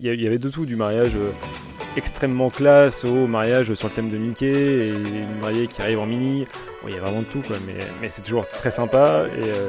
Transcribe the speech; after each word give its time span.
il 0.00 0.22
y, 0.22 0.26
avait 0.26 0.38
de 0.38 0.48
tout, 0.48 0.66
du 0.66 0.76
mariage 0.76 1.12
euh, 1.16 1.30
extrêmement 1.96 2.50
classe 2.50 3.04
au 3.04 3.26
mariage 3.26 3.72
sur 3.74 3.88
le 3.88 3.94
thème 3.94 4.10
de 4.10 4.18
Mickey 4.18 4.46
et 4.46 4.88
une 4.90 5.40
mariée 5.40 5.66
qui 5.66 5.80
arrive 5.80 5.98
en 5.98 6.06
mini. 6.06 6.46
il 6.86 6.94
y 6.94 6.98
a 6.98 7.00
vraiment 7.00 7.20
de 7.20 7.26
tout, 7.26 7.42
quoi, 7.46 7.56
mais, 7.66 7.86
mais 8.00 8.10
c'est 8.10 8.22
toujours 8.22 8.46
très 8.48 8.70
sympa. 8.70 9.24
Et 9.38 9.50
euh, 9.50 9.68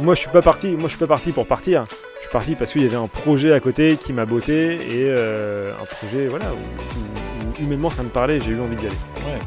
moi, 0.00 0.14
je 0.14 0.20
suis 0.20 0.30
pas 0.30 0.42
parti. 0.42 0.68
Moi, 0.68 0.84
je 0.84 0.90
suis 0.90 0.98
pas 0.98 1.06
parti 1.06 1.32
pour 1.32 1.46
partir. 1.46 1.86
Je 1.88 2.22
suis 2.22 2.32
parti 2.32 2.54
parce 2.54 2.72
qu'il 2.72 2.82
y 2.82 2.86
avait 2.86 2.96
un 2.96 3.08
projet 3.08 3.52
à 3.52 3.60
côté 3.60 3.96
qui 3.96 4.12
m'a 4.12 4.26
botté 4.26 4.74
et 4.74 5.04
euh, 5.06 5.72
un 5.80 5.84
projet, 5.84 6.28
voilà, 6.28 6.46
où, 6.52 7.62
humainement 7.62 7.90
ça 7.90 8.02
me 8.02 8.08
parlait. 8.08 8.40
J'ai 8.40 8.52
eu 8.52 8.60
envie 8.60 8.76
d'y 8.76 8.86
aller. 8.86 9.38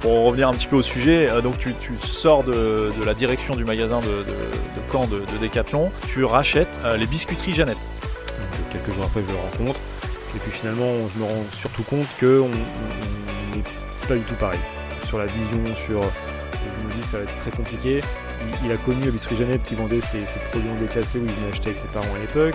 pour 0.00 0.24
revenir 0.24 0.48
un 0.48 0.54
petit 0.54 0.66
peu 0.66 0.76
au 0.76 0.82
sujet, 0.82 1.28
donc 1.42 1.58
tu, 1.58 1.74
sors 2.02 2.44
de, 2.44 2.90
la 3.04 3.14
direction 3.14 3.56
du 3.56 3.64
magasin 3.64 4.00
de, 4.00 4.06
de, 4.06 4.92
Caen 4.92 5.06
de, 5.06 5.22
Decathlon, 5.42 5.90
tu 6.06 6.24
rachètes 6.24 6.78
les 6.98 7.06
biscuiteries 7.06 7.52
Jeannette 7.52 7.78
quelques 8.74 8.94
jours 8.94 9.04
après, 9.04 9.22
je 9.22 9.32
le 9.32 9.38
rencontre. 9.38 9.80
Et 10.34 10.38
puis 10.38 10.50
finalement, 10.50 10.92
je 11.14 11.20
me 11.20 11.24
rends 11.24 11.44
surtout 11.52 11.82
compte 11.84 12.06
qu'on 12.18 12.48
n'est 12.48 13.62
pas 14.08 14.14
du 14.14 14.22
tout 14.22 14.34
pareil. 14.34 14.60
Sur 15.06 15.18
la 15.18 15.26
vision, 15.26 15.62
sur. 15.86 16.02
Je 16.02 16.86
me 16.86 16.92
dis 16.92 17.00
que 17.00 17.08
ça 17.08 17.18
va 17.18 17.24
être 17.24 17.38
très 17.38 17.50
compliqué. 17.50 18.00
Il, 18.62 18.70
a 18.70 18.76
connu 18.76 19.10
Biscuit 19.10 19.36
Jeannette 19.36 19.62
qui 19.62 19.74
vendait 19.74 20.02
ses, 20.02 20.24
produits 20.50 20.68
en 20.68 20.78
déclassé 20.78 21.18
où 21.18 21.24
il 21.24 21.32
venait 21.32 21.48
acheter 21.48 21.70
avec 21.70 21.78
ses 21.78 21.86
parents 21.86 22.14
à 22.14 22.18
l'époque, 22.18 22.54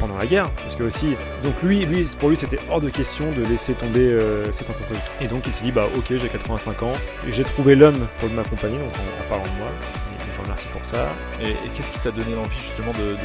pendant 0.00 0.16
la 0.16 0.26
guerre. 0.26 0.50
Parce 0.50 0.76
que 0.76 0.84
aussi. 0.84 1.14
Donc 1.42 1.54
lui, 1.62 1.84
lui 1.84 2.06
pour 2.18 2.30
lui, 2.30 2.36
c'était 2.36 2.58
hors 2.70 2.80
de 2.80 2.88
question 2.88 3.30
de 3.32 3.42
laisser 3.44 3.74
tomber 3.74 4.08
euh, 4.08 4.50
cette 4.52 4.70
entreprise. 4.70 4.98
Et 5.20 5.26
donc 5.26 5.42
il 5.46 5.54
s'est 5.54 5.64
dit, 5.64 5.72
bah 5.72 5.88
ok, 5.96 6.06
j'ai 6.08 6.28
85 6.28 6.82
ans, 6.84 6.92
j'ai 7.28 7.44
trouvé 7.44 7.74
l'homme 7.74 8.06
pour 8.18 8.30
m'accompagner, 8.30 8.78
donc 8.78 8.92
en, 8.94 9.28
parlant 9.28 9.44
de 9.44 9.58
moi. 9.58 9.68
Et 9.68 10.32
je 10.34 10.40
remercie 10.40 10.68
pour 10.72 10.84
ça. 10.86 11.08
Et, 11.42 11.54
qu'est-ce 11.74 11.90
qui 11.90 11.98
t'a 11.98 12.12
donné 12.12 12.34
l'envie 12.34 12.60
justement 12.62 12.92
de 12.92 13.16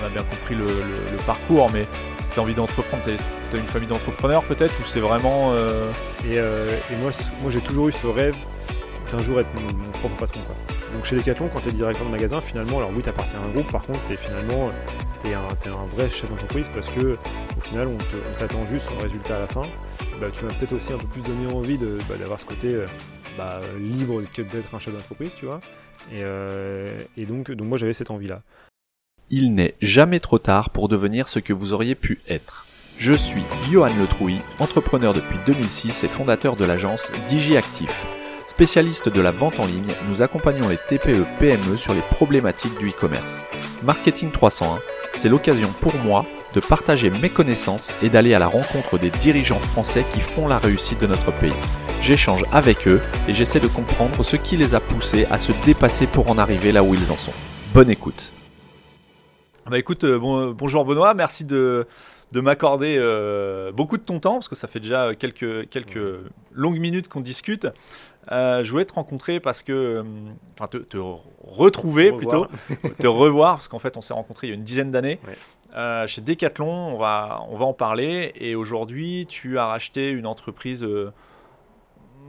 on 0.00 0.06
a 0.06 0.08
bien 0.08 0.22
compris 0.22 0.54
le, 0.54 0.66
parcours, 1.26 1.70
mais 1.72 1.86
si 2.22 2.28
tu 2.30 2.38
as 2.38 2.42
envie 2.42 2.54
d'entreprendre, 2.54 3.02
tu 3.04 3.56
as 3.56 3.58
une 3.58 3.66
famille 3.66 3.88
d'entrepreneurs 3.88 4.42
peut-être, 4.44 4.72
ou 4.80 4.84
c'est 4.84 5.00
vraiment. 5.00 5.52
Euh, 5.52 5.90
euh, 6.26 6.76
et, 6.90 6.96
moi, 6.96 7.10
moi 7.42 7.50
j'ai 7.50 7.60
toujours 7.60 7.88
eu 7.88 7.92
ce 7.92 8.06
rêve 8.06 8.36
d'un 9.12 9.22
jour 9.22 9.40
être 9.40 9.48
mon, 9.54 9.90
propre 9.92 10.16
patron. 10.16 10.40
Donc 10.94 11.04
chez 11.04 11.16
Decathlon, 11.16 11.48
quand 11.52 11.60
tu 11.60 11.68
es 11.68 11.72
directeur 11.72 12.06
de 12.06 12.10
magasin, 12.10 12.40
finalement, 12.40 12.78
alors 12.78 12.90
oui, 12.94 13.02
tu 13.02 13.08
appartiens 13.08 13.40
à 13.40 13.44
un 13.44 13.48
groupe, 13.48 13.70
par 13.70 13.82
contre, 13.82 14.00
tu 14.06 14.14
es 14.14 14.16
finalement 14.16 14.70
es 15.24 15.34
un, 15.34 15.42
un, 15.42 15.86
vrai 15.86 16.08
chef 16.10 16.30
d'entreprise 16.30 16.70
parce 16.74 16.88
que 16.88 17.16
au 17.56 17.60
final, 17.60 17.88
on 17.88 17.98
t'attend 18.38 18.64
juste 18.66 18.88
au 18.96 19.02
résultat 19.02 19.36
à 19.36 19.40
la 19.40 19.46
fin. 19.46 19.62
Bah, 20.20 20.28
tu 20.32 20.44
m'as 20.44 20.52
peut-être 20.52 20.72
aussi 20.72 20.92
un 20.92 20.98
peu 20.98 21.06
plus 21.06 21.22
donné 21.22 21.52
envie 21.52 21.78
bah, 22.08 22.16
d'avoir 22.18 22.40
ce 22.40 22.46
côté 22.46 22.74
euh, 22.74 22.86
bah, 23.36 23.60
libre 23.78 24.22
que 24.32 24.42
d'être 24.42 24.74
un 24.74 24.78
chef 24.78 24.94
d'entreprise, 24.94 25.34
tu 25.34 25.46
vois. 25.46 25.60
Et, 26.12 27.26
donc, 27.26 27.50
donc 27.50 27.68
moi, 27.68 27.78
j'avais 27.78 27.92
cette 27.92 28.10
envie-là. 28.10 28.42
Il 29.32 29.54
n'est 29.54 29.74
jamais 29.80 30.18
trop 30.18 30.40
tard 30.40 30.70
pour 30.70 30.88
devenir 30.88 31.28
ce 31.28 31.38
que 31.38 31.52
vous 31.52 31.72
auriez 31.72 31.94
pu 31.94 32.20
être. 32.28 32.66
Je 32.98 33.12
suis 33.12 33.44
Johan 33.70 33.94
Letrouy, 33.94 34.38
entrepreneur 34.58 35.14
depuis 35.14 35.38
2006 35.46 36.02
et 36.02 36.08
fondateur 36.08 36.56
de 36.56 36.64
l'agence 36.64 37.12
DigiActif. 37.28 38.06
Spécialiste 38.44 39.08
de 39.08 39.20
la 39.20 39.30
vente 39.30 39.60
en 39.60 39.66
ligne, 39.66 39.94
nous 40.08 40.22
accompagnons 40.22 40.68
les 40.68 40.78
TPE-PME 40.78 41.76
sur 41.76 41.94
les 41.94 42.02
problématiques 42.10 42.76
du 42.80 42.88
e-commerce. 42.88 43.46
Marketing 43.84 44.32
301, 44.32 44.80
c'est 45.14 45.28
l'occasion 45.28 45.68
pour 45.80 45.94
moi 45.94 46.26
de 46.52 46.58
partager 46.58 47.08
mes 47.08 47.30
connaissances 47.30 47.94
et 48.02 48.08
d'aller 48.08 48.34
à 48.34 48.40
la 48.40 48.48
rencontre 48.48 48.98
des 48.98 49.10
dirigeants 49.10 49.60
français 49.60 50.04
qui 50.12 50.18
font 50.18 50.48
la 50.48 50.58
réussite 50.58 51.00
de 51.00 51.06
notre 51.06 51.30
pays. 51.30 51.52
J'échange 52.02 52.44
avec 52.50 52.88
eux 52.88 53.00
et 53.28 53.34
j'essaie 53.34 53.60
de 53.60 53.68
comprendre 53.68 54.24
ce 54.24 54.34
qui 54.34 54.56
les 54.56 54.74
a 54.74 54.80
poussés 54.80 55.26
à 55.30 55.38
se 55.38 55.52
dépasser 55.64 56.08
pour 56.08 56.28
en 56.28 56.36
arriver 56.36 56.72
là 56.72 56.82
où 56.82 56.94
ils 56.94 57.12
en 57.12 57.16
sont. 57.16 57.32
Bonne 57.72 57.90
écoute. 57.90 58.32
Bah 59.70 59.78
écoute, 59.78 60.02
euh, 60.02 60.18
bon, 60.18 60.50
bonjour 60.50 60.84
Benoît, 60.84 61.14
merci 61.14 61.44
de, 61.44 61.86
de 62.32 62.40
m'accorder 62.40 62.96
euh, 62.98 63.70
beaucoup 63.70 63.98
de 63.98 64.02
ton 64.02 64.18
temps, 64.18 64.34
parce 64.34 64.48
que 64.48 64.56
ça 64.56 64.66
fait 64.66 64.80
déjà 64.80 65.14
quelques, 65.14 65.68
quelques 65.68 66.10
longues 66.50 66.80
minutes 66.80 67.06
qu'on 67.06 67.20
discute. 67.20 67.68
Euh, 68.32 68.64
je 68.64 68.70
voulais 68.72 68.84
te 68.84 68.94
rencontrer 68.94 69.38
parce 69.38 69.62
que, 69.62 70.04
enfin 70.58 70.66
te, 70.66 70.78
te, 70.78 70.98
retrouver 71.44 72.10
plutôt, 72.10 72.48
te 72.98 73.06
revoir, 73.06 73.58
parce 73.58 73.68
qu'en 73.68 73.78
fait 73.78 73.96
on 73.96 74.00
s'est 74.00 74.12
rencontrés 74.12 74.48
il 74.48 74.50
y 74.50 74.52
a 74.54 74.56
une 74.56 74.64
dizaine 74.64 74.90
d'années. 74.90 75.20
Chez 76.08 76.20
Decathlon, 76.20 76.66
on 76.66 76.98
va, 76.98 77.40
on 77.48 77.56
va 77.56 77.64
en 77.64 77.72
parler, 77.72 78.32
et 78.34 78.56
aujourd'hui 78.56 79.24
tu 79.28 79.56
as 79.56 79.66
racheté 79.66 80.10
une 80.10 80.26
entreprise 80.26 80.84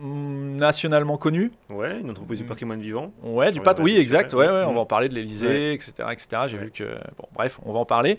nationalement 0.01 1.17
connu. 1.17 1.51
Ouais, 1.69 1.99
une 1.99 2.09
entreprise 2.09 2.39
du 2.39 2.45
mm. 2.45 2.47
patrimoine 2.47 2.81
vivant. 2.81 3.11
Ouais, 3.23 3.51
du 3.51 3.61
pat, 3.61 3.79
oui, 3.79 3.97
exact. 3.97 4.33
Ouais, 4.33 4.47
ouais, 4.47 4.63
on 4.67 4.73
va 4.73 4.79
en 4.79 4.85
parler 4.85 5.09
de 5.09 5.13
l'Elysée, 5.13 5.73
etc., 5.73 5.93
etc. 6.11 6.27
J'ai 6.47 6.57
vu 6.57 6.71
que, 6.71 6.83
bon, 7.17 7.27
bref, 7.33 7.59
on 7.65 7.73
va 7.73 7.79
en 7.79 7.85
parler. 7.85 8.17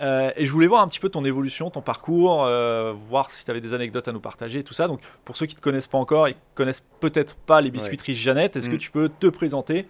Euh, 0.00 0.30
et 0.36 0.46
je 0.46 0.52
voulais 0.52 0.66
voir 0.66 0.82
un 0.82 0.88
petit 0.88 0.98
peu 0.98 1.10
ton 1.10 1.24
évolution, 1.24 1.70
ton 1.70 1.82
parcours, 1.82 2.44
euh, 2.44 2.94
voir 3.06 3.30
si 3.30 3.44
tu 3.44 3.50
avais 3.50 3.60
des 3.60 3.74
anecdotes 3.74 4.08
à 4.08 4.12
nous 4.12 4.20
partager, 4.20 4.64
tout 4.64 4.72
ça. 4.72 4.88
Donc, 4.88 5.00
pour 5.24 5.36
ceux 5.36 5.46
qui 5.46 5.54
ne 5.54 5.58
te 5.58 5.62
connaissent 5.62 5.86
pas 5.86 5.98
encore, 5.98 6.28
ils 6.28 6.36
connaissent 6.54 6.84
peut-être 7.00 7.34
pas 7.34 7.60
les 7.60 7.70
biscuiteries 7.70 8.14
Jeannette, 8.14 8.56
est-ce 8.56 8.70
que 8.70 8.76
mm. 8.76 8.78
tu 8.78 8.90
peux 8.90 9.08
te 9.08 9.26
présenter 9.26 9.86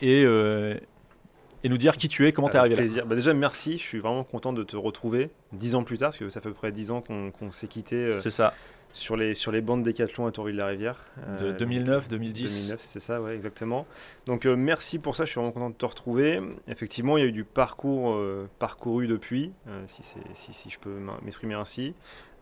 et, 0.00 0.22
euh, 0.24 0.74
et 1.64 1.68
nous 1.68 1.78
dire 1.78 1.96
qui 1.96 2.08
tu 2.08 2.26
es, 2.28 2.32
comment 2.32 2.48
tu 2.48 2.54
es 2.54 2.60
arrivé 2.60 2.76
plaisir. 2.76 3.04
Bah 3.06 3.16
déjà, 3.16 3.34
merci. 3.34 3.78
Je 3.78 3.82
suis 3.82 3.98
vraiment 3.98 4.22
content 4.22 4.52
de 4.52 4.62
te 4.62 4.76
retrouver 4.76 5.30
dix 5.52 5.74
ans 5.74 5.82
plus 5.82 5.98
tard, 5.98 6.10
parce 6.10 6.18
que 6.18 6.28
ça 6.28 6.40
fait 6.40 6.48
à 6.48 6.50
peu 6.50 6.56
près 6.56 6.70
dix 6.70 6.92
ans 6.92 7.02
qu'on 7.02 7.50
s'est 7.50 7.66
quitté. 7.66 8.12
C'est 8.12 8.30
ça 8.30 8.54
sur 8.92 9.16
les, 9.16 9.34
sur 9.34 9.52
les 9.52 9.60
bandes 9.60 9.82
Décathlon 9.82 10.26
à 10.26 10.32
Tourville-la-Rivière. 10.32 11.04
de 11.38 11.52
2009, 11.52 12.08
2010 12.08 12.66
2009, 12.66 12.80
c'est 12.80 13.00
ça, 13.00 13.20
ouais, 13.20 13.34
exactement. 13.34 13.86
Donc 14.26 14.46
euh, 14.46 14.56
merci 14.56 14.98
pour 14.98 15.16
ça, 15.16 15.24
je 15.24 15.30
suis 15.30 15.38
vraiment 15.38 15.52
content 15.52 15.70
de 15.70 15.74
te 15.74 15.86
retrouver. 15.86 16.40
Effectivement, 16.68 17.16
il 17.16 17.20
y 17.20 17.24
a 17.24 17.28
eu 17.28 17.32
du 17.32 17.44
parcours 17.44 18.14
euh, 18.14 18.48
parcouru 18.58 19.06
depuis, 19.06 19.52
euh, 19.68 19.82
si, 19.86 20.02
si, 20.02 20.52
si, 20.52 20.70
je 20.70 20.78
peux 20.78 20.98
m'exprimer 21.22 21.54
ainsi. 21.54 21.94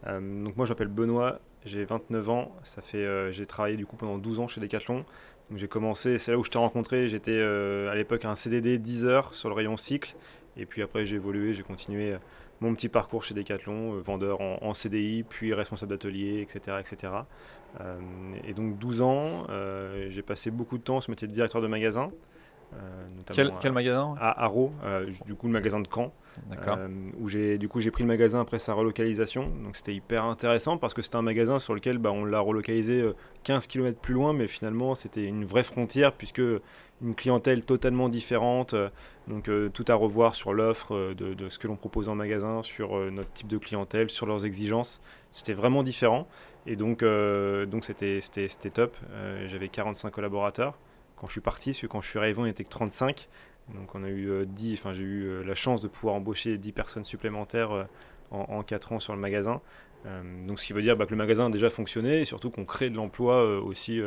donc 0.06 0.56
moi, 0.56 0.66
j'appelle 0.66 0.88
Benoît, 0.88 1.40
j'ai 1.64 1.84
29 1.84 2.30
ans, 2.30 2.54
ça 2.62 2.82
fait, 2.82 3.32
j'ai 3.32 3.46
travaillé 3.46 3.76
du 3.76 3.86
coup 3.86 3.96
pendant 3.96 4.18
12 4.18 4.40
ans 4.40 4.48
chez 4.48 4.60
Decathlon. 4.60 5.04
Donc 5.50 5.58
j'ai 5.58 5.68
commencé, 5.68 6.18
c'est 6.18 6.30
là 6.30 6.38
où 6.38 6.44
je 6.44 6.50
t'ai 6.50 6.58
rencontré, 6.58 7.08
j'étais 7.08 7.40
à 7.40 7.94
l'époque 7.94 8.24
un 8.24 8.36
CDD 8.36 8.78
10 8.78 9.04
heures 9.06 9.34
sur 9.34 9.48
le 9.48 9.54
rayon 9.54 9.76
cycle. 9.76 10.14
Et 10.56 10.66
puis 10.66 10.82
après, 10.82 11.04
j'ai 11.04 11.16
évolué, 11.16 11.52
j'ai 11.52 11.64
continué 11.64 12.16
mon 12.64 12.74
petit 12.74 12.88
parcours 12.88 13.22
chez 13.22 13.34
Decathlon, 13.34 13.94
euh, 13.94 14.00
vendeur 14.00 14.40
en, 14.40 14.74
CDI, 14.74 15.22
puis 15.22 15.54
responsable 15.54 15.90
d'atelier, 15.90 16.40
etc. 16.40 16.78
etc. 16.80 17.12
Euh, 17.80 17.98
et 18.46 18.54
donc 18.54 18.78
12 18.78 19.02
ans, 19.02 19.46
euh, 19.50 20.06
j'ai 20.08 20.22
passé 20.22 20.50
beaucoup 20.50 20.78
de 20.78 20.82
temps 20.82 21.00
sur 21.00 21.06
ce 21.06 21.10
métier 21.10 21.28
de 21.28 21.32
directeur 21.32 21.60
de 21.60 21.66
magasin. 21.66 22.10
Quel, 23.32 23.52
quel, 23.60 23.70
magasin 23.70 24.16
À 24.18 24.42
Haro, 24.42 24.72
du 25.26 25.36
coup 25.36 25.46
le 25.46 25.52
magasin 25.52 25.78
de 25.78 25.86
Caen. 25.94 26.12
où 27.20 27.28
j'ai 27.28 27.56
du 27.56 27.68
coup 27.68 27.78
j'ai 27.78 27.92
pris 27.92 28.02
le 28.02 28.08
magasin 28.08 28.40
après 28.40 28.58
sa 28.58 28.74
relocalisation. 28.74 29.48
Donc 29.62 29.76
c'était 29.76 29.94
hyper 29.94 30.24
intéressant 30.24 30.76
parce 30.76 30.92
que 30.92 31.00
c'était 31.00 31.14
un 31.14 31.22
magasin 31.22 31.60
sur 31.60 31.74
lequel 31.74 31.98
bah, 31.98 32.10
on 32.10 32.24
l'a 32.24 32.40
relocalisé 32.40 33.08
15 33.44 33.68
km 33.68 33.96
plus 34.00 34.14
loin, 34.14 34.32
mais 34.32 34.48
finalement 34.48 34.96
c'était 34.96 35.22
une 35.22 35.44
vraie 35.44 35.62
frontière 35.62 36.14
puisque 36.14 36.42
une 37.02 37.14
clientèle 37.14 37.64
totalement 37.64 38.08
différente. 38.08 38.74
Euh, 38.74 38.88
donc 39.28 39.48
euh, 39.48 39.70
tout 39.70 39.84
à 39.88 39.94
revoir 39.94 40.34
sur 40.34 40.52
l'offre 40.52 40.94
euh, 40.94 41.14
de, 41.14 41.48
ce 41.48 41.58
que 41.58 41.66
l'on 41.66 41.76
propose 41.76 42.08
en 42.08 42.14
magasin, 42.14 42.62
sur 42.62 42.98
notre 43.10 43.32
type 43.32 43.48
de 43.48 43.58
clientèle, 43.58 44.10
sur 44.10 44.26
leurs 44.26 44.44
exigences. 44.44 45.00
C'était 45.32 45.54
vraiment 45.54 45.82
différent. 45.82 46.28
Et 46.66 46.76
donc 46.76 47.04
donc 47.04 47.84
c'était 47.84 48.20
top. 48.72 48.96
J'avais 49.46 49.68
45 49.68 50.10
collaborateurs 50.10 50.78
quand 51.16 51.26
je 51.26 51.32
suis 51.32 51.40
parti, 51.42 51.70
parce 51.70 51.80
que 51.80 51.86
quand 51.86 52.00
je 52.00 52.08
suis 52.08 52.18
arrivé, 52.18 52.40
on 52.40 52.44
n'était 52.44 52.64
que 52.64 52.70
35. 52.70 53.28
Donc 53.74 53.94
on 53.94 54.02
a 54.02 54.08
eu 54.08 54.46
10, 54.46 54.74
enfin 54.74 54.94
j'ai 54.94 55.02
eu 55.02 55.44
la 55.44 55.54
chance 55.54 55.82
de 55.82 55.88
pouvoir 55.88 56.14
embaucher 56.14 56.56
10 56.56 56.72
personnes 56.72 57.04
supplémentaires 57.04 57.86
en, 58.30 58.62
4 58.62 58.92
ans 58.92 59.00
sur 59.00 59.14
le 59.14 59.20
magasin. 59.20 59.60
donc 60.46 60.58
ce 60.58 60.66
qui 60.66 60.72
veut 60.72 60.80
dire 60.80 60.96
bah, 60.96 61.04
que 61.04 61.10
le 61.10 61.16
magasin 61.16 61.46
a 61.46 61.50
déjà 61.50 61.68
fonctionné 61.68 62.20
et 62.20 62.24
surtout 62.24 62.50
qu'on 62.50 62.64
crée 62.64 62.88
de 62.88 62.96
l'emploi 62.96 63.44
aussi 63.58 64.00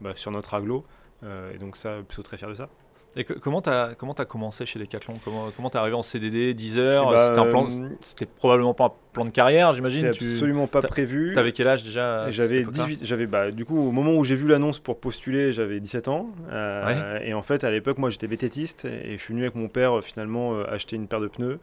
bah, 0.00 0.12
sur 0.14 0.30
notre 0.30 0.54
aglo. 0.54 0.86
Euh, 1.24 1.54
et 1.54 1.58
donc 1.58 1.76
ça, 1.76 1.96
plutôt 2.06 2.22
très 2.22 2.36
fier 2.36 2.48
de 2.48 2.54
ça. 2.54 2.68
Et 3.16 3.24
comment 3.24 3.62
tu 3.62 3.70
as, 3.70 4.24
commencé 4.28 4.64
chez 4.64 4.78
Decathlon? 4.78 5.14
Comment 5.24 5.70
tu 5.70 5.76
es 5.76 5.80
arrivé 5.80 5.96
en 5.96 6.04
CDD, 6.04 6.54
10 6.54 6.78
heures? 6.78 7.08
Eh 7.12 7.34
ben, 7.34 7.46
euh, 7.46 7.88
C'était 8.00 8.26
probablement 8.26 8.74
pas 8.74 8.84
un 8.84 8.92
plan 9.12 9.24
de 9.24 9.30
carrière, 9.30 9.72
j'imagine 9.72 10.12
C'était 10.12 10.24
absolument 10.24 10.68
pas 10.68 10.82
prévu. 10.82 11.32
Tu 11.32 11.38
avais 11.38 11.50
quel 11.50 11.66
âge 11.66 11.82
déjà 11.82 12.30
J'avais 12.30 12.62
18. 12.62 13.00
J'avais, 13.02 13.26
bah, 13.26 13.50
du 13.50 13.64
coup, 13.64 13.76
au 13.76 13.90
moment 13.90 14.14
où 14.14 14.22
j'ai 14.22 14.36
vu 14.36 14.46
l'annonce 14.46 14.78
pour 14.78 15.00
postuler, 15.00 15.52
j'avais 15.52 15.80
17 15.80 16.06
ans. 16.06 16.30
Euh, 16.52 17.18
et 17.24 17.34
en 17.34 17.42
fait, 17.42 17.64
à 17.64 17.70
l'époque, 17.72 17.98
moi, 17.98 18.10
j'étais 18.10 18.28
vététiste 18.28 18.84
et 18.84 19.16
je 19.16 19.22
suis 19.22 19.32
venu 19.32 19.42
avec 19.42 19.56
mon 19.56 19.68
père 19.68 20.04
finalement 20.04 20.60
acheter 20.60 20.94
une 20.94 21.08
paire 21.08 21.20
de 21.20 21.28
pneus 21.28 21.58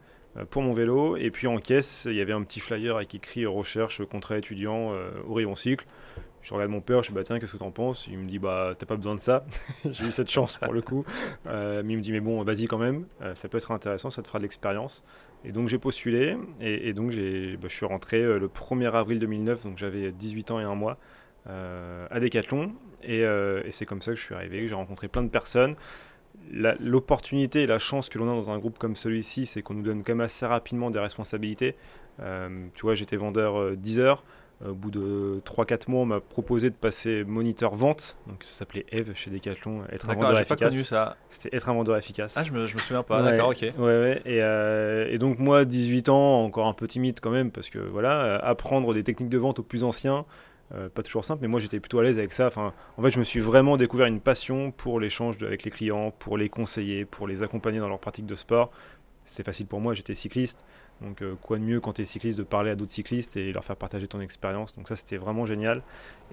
pour 0.50 0.62
mon 0.62 0.74
vélo. 0.74 1.16
Et 1.16 1.32
puis 1.32 1.48
en 1.48 1.58
caisse, 1.58 2.06
il 2.10 2.16
y 2.16 2.22
avait 2.22 2.34
un 2.34 2.42
petit 2.42 2.60
flyer 2.60 2.98
avec 2.98 3.16
écrit 3.16 3.46
recherche 3.46 4.04
contrat 4.04 4.38
étudiant 4.38 4.92
au 5.26 5.34
rayon 5.34 5.56
cycle 5.56 5.86
je 6.46 6.54
regarde 6.54 6.70
mon 6.70 6.80
père, 6.80 7.02
je 7.02 7.10
dis 7.10 7.16
bah 7.16 7.24
tiens, 7.24 7.40
qu'est-ce 7.40 7.54
que 7.54 7.58
tu 7.58 7.64
en 7.64 7.72
penses? 7.72 8.06
Il 8.08 8.20
me 8.20 8.30
dit 8.30 8.38
bah 8.38 8.76
t'as 8.78 8.86
pas 8.86 8.98
besoin 8.98 9.16
de 9.16 9.20
ça. 9.20 9.46
J'ai 9.90 10.06
eu 10.06 10.12
cette 10.12 10.30
chance 10.30 10.58
pour 10.58 10.74
le 10.74 10.82
coup. 10.84 11.04
Euh, 11.48 11.82
mais 11.84 11.94
il 11.94 11.98
me 11.98 12.04
dit 12.04 12.12
mais 12.12 12.20
bon, 12.20 12.44
vas-y 12.44 12.66
quand 12.66 12.78
même, 12.78 13.08
euh, 13.24 13.34
ça 13.34 13.50
peut 13.50 13.58
être 13.58 13.72
intéressant, 13.72 14.12
ça 14.12 14.22
te 14.22 14.28
fera 14.28 14.38
de 14.38 14.44
l'expérience. 14.44 15.04
Et 15.44 15.52
donc 15.52 15.70
j'ai 15.70 15.80
postulé 15.80 16.38
et, 16.62 16.94
donc 16.94 17.10
bah, 17.10 17.68
je 17.68 17.76
suis 17.76 17.86
rentré 17.86 18.22
euh, 18.22 18.38
le 18.38 18.48
1er 18.48 18.92
avril 18.94 19.18
2009, 19.18 19.64
donc 19.64 19.80
j'avais 19.80 20.12
18 20.12 20.52
ans 20.52 20.60
et 20.60 20.64
un 20.64 20.76
mois 20.76 21.00
à 21.48 22.20
Decathlon. 22.20 22.74
Et, 23.04 23.22
et 23.22 23.72
c'est 23.72 23.86
comme 23.86 24.02
ça 24.02 24.12
que 24.12 24.18
je 24.18 24.24
suis 24.24 24.36
arrivé, 24.36 24.62
que 24.62 24.68
j'ai 24.68 24.76
rencontré 24.76 25.08
plein 25.08 25.24
de 25.24 25.30
personnes 25.30 25.76
l'opportunité 26.52 27.64
et 27.64 27.68
la 27.68 27.80
chance 27.80 28.10
que 28.10 28.20
l'on 28.20 28.30
a 28.30 28.34
dans 28.34 28.52
un 28.52 28.60
groupe 28.60 28.78
comme 28.78 28.96
celui-ci, 28.96 29.46
c'est 29.46 29.62
qu'on 29.62 29.74
nous 29.74 29.84
donne 29.84 30.04
quand 30.04 30.14
même 30.14 30.26
assez 30.26 30.46
rapidement 30.46 30.92
des 30.92 31.00
responsabilités. 31.00 31.76
tu 32.20 32.82
vois, 32.82 32.94
j'étais 32.94 33.16
vendeur 33.16 33.76
10 33.76 34.00
heures. 34.00 34.24
Au 34.66 34.74
bout 34.74 34.90
de 34.90 35.42
3-4 35.46 35.90
mois, 35.92 36.02
on 36.02 36.06
m'a 36.06 36.22
proposé 36.22 36.70
de 36.70 36.76
passer 36.76 37.26
moniteur 37.26 37.76
vente. 37.76 38.18
Donc 38.28 38.44
ça 38.44 38.54
s'appelait 38.54 38.86
Eve 38.90 39.12
chez 39.14 39.30
Decathlon. 39.30 39.84
Être 39.92 40.10
un 40.10 40.14
vendeur 40.14 40.40
efficace. 40.40 40.60
Pas 40.60 40.70
connu 40.70 40.84
ça. 40.84 41.18
C'était 41.30 41.56
être 41.56 41.68
un 41.68 41.74
vendeur 41.74 41.98
efficace. 41.98 42.36
Ah, 42.38 42.44
je 42.46 42.54
me, 42.54 42.66
je 42.66 42.74
me 42.74 42.80
souviens 42.80 43.04
pas. 43.04 43.22
D'accord, 43.22 43.50
ok. 43.50 43.62
Ouais, 43.62 43.74
ouais. 43.78 44.22
Et, 44.26 44.42
euh, 44.42 45.12
et, 45.12 45.18
donc 45.18 45.40
moi, 45.40 45.66
18 45.66 46.08
ans, 46.08 46.44
encore 46.44 46.68
un 46.68 46.74
peu 46.74 46.88
timide 46.88 47.20
quand 47.22 47.32
même, 47.32 47.52
parce 47.52 47.70
que 47.70 47.80
voilà, 47.80 48.24
euh, 48.24 48.40
apprendre 48.44 48.94
des 48.94 49.04
techniques 49.04 49.30
de 49.30 49.38
vente 49.38 49.60
aux 49.60 49.64
plus 49.64 49.84
anciens, 49.84 50.26
euh, 50.74 50.90
pas 50.90 51.04
toujours 51.04 51.26
simple, 51.26 51.42
mais 51.44 51.48
moi 51.48 51.60
j'étais 51.60 51.80
plutôt 51.80 52.00
à 52.00 52.04
l'aise 52.04 52.18
avec 52.18 52.34
ça. 52.34 52.48
Enfin, 52.48 52.74
en 52.98 53.02
fait, 53.02 53.12
je 53.12 53.20
me 53.20 53.24
suis 53.24 53.42
vraiment 53.42 53.78
découvert 53.78 54.08
une 54.08 54.22
passion 54.22 54.72
pour 54.72 55.00
l'échange 55.00 55.42
avec 55.44 55.64
les 55.64 55.72
clients, 55.72 56.12
pour 56.18 56.38
les 56.38 56.50
conseiller, 56.50 57.06
pour 57.06 57.28
les 57.28 57.44
accompagner 57.44 57.80
dans 57.80 57.90
leur 57.90 58.00
pratique 58.00 58.26
de 58.26 58.36
sport. 58.36 58.72
C'était 59.26 59.44
facile 59.44 59.68
pour 59.68 59.82
moi, 59.82 59.94
j'étais 59.94 60.16
cycliste. 60.16 60.64
Donc 61.02 61.22
euh, 61.22 61.36
quoi 61.42 61.58
de 61.58 61.64
mieux 61.64 61.82
quand 61.82 61.94
tu 61.94 62.02
es 62.02 62.06
cycliste 62.06 62.38
de 62.38 62.44
parler 62.44 62.72
à 62.72 62.76
d'autres 62.76 62.92
cyclistes 62.92 63.36
et 63.36 63.52
leur 63.52 63.66
faire 63.66 63.76
partager 63.76 64.08
ton 64.08 64.22
expérience. 64.22 64.76
Donc 64.76 64.88
ça 64.88 64.96
c'était 64.96 65.18
vraiment 65.18 65.46
génial. 65.46 65.82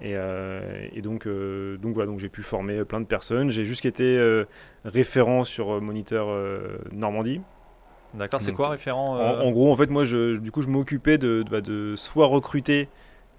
Et, 0.01 0.13
euh, 0.15 0.87
donc, 1.01 1.27
euh, 1.27 1.77
donc 1.77 1.93
voilà, 1.93 2.09
donc 2.09 2.19
j'ai 2.19 2.29
pu 2.29 2.43
former 2.43 2.85
plein 2.85 3.01
de 3.01 3.05
personnes. 3.05 3.51
J'ai 3.51 3.65
juste 3.65 3.85
été 3.85 4.43
référent 4.85 5.43
sur 5.43 5.81
Moniteur 5.81 6.27
Normandie. 6.91 7.41
D'accord, 8.13 8.39
c'est 8.39 8.53
quoi 8.53 8.69
référent 8.69 9.17
en, 9.17 9.51
gros, 9.51 9.71
en 9.71 9.75
fait, 9.75 9.89
moi, 9.89 10.03
je, 10.03 10.37
du 10.37 10.51
coup, 10.51 10.61
je 10.61 10.67
m'occupais 10.67 11.17
de, 11.17 11.43
bah, 11.49 11.61
de, 11.61 11.95
soit 11.95 12.27
recruter 12.27 12.87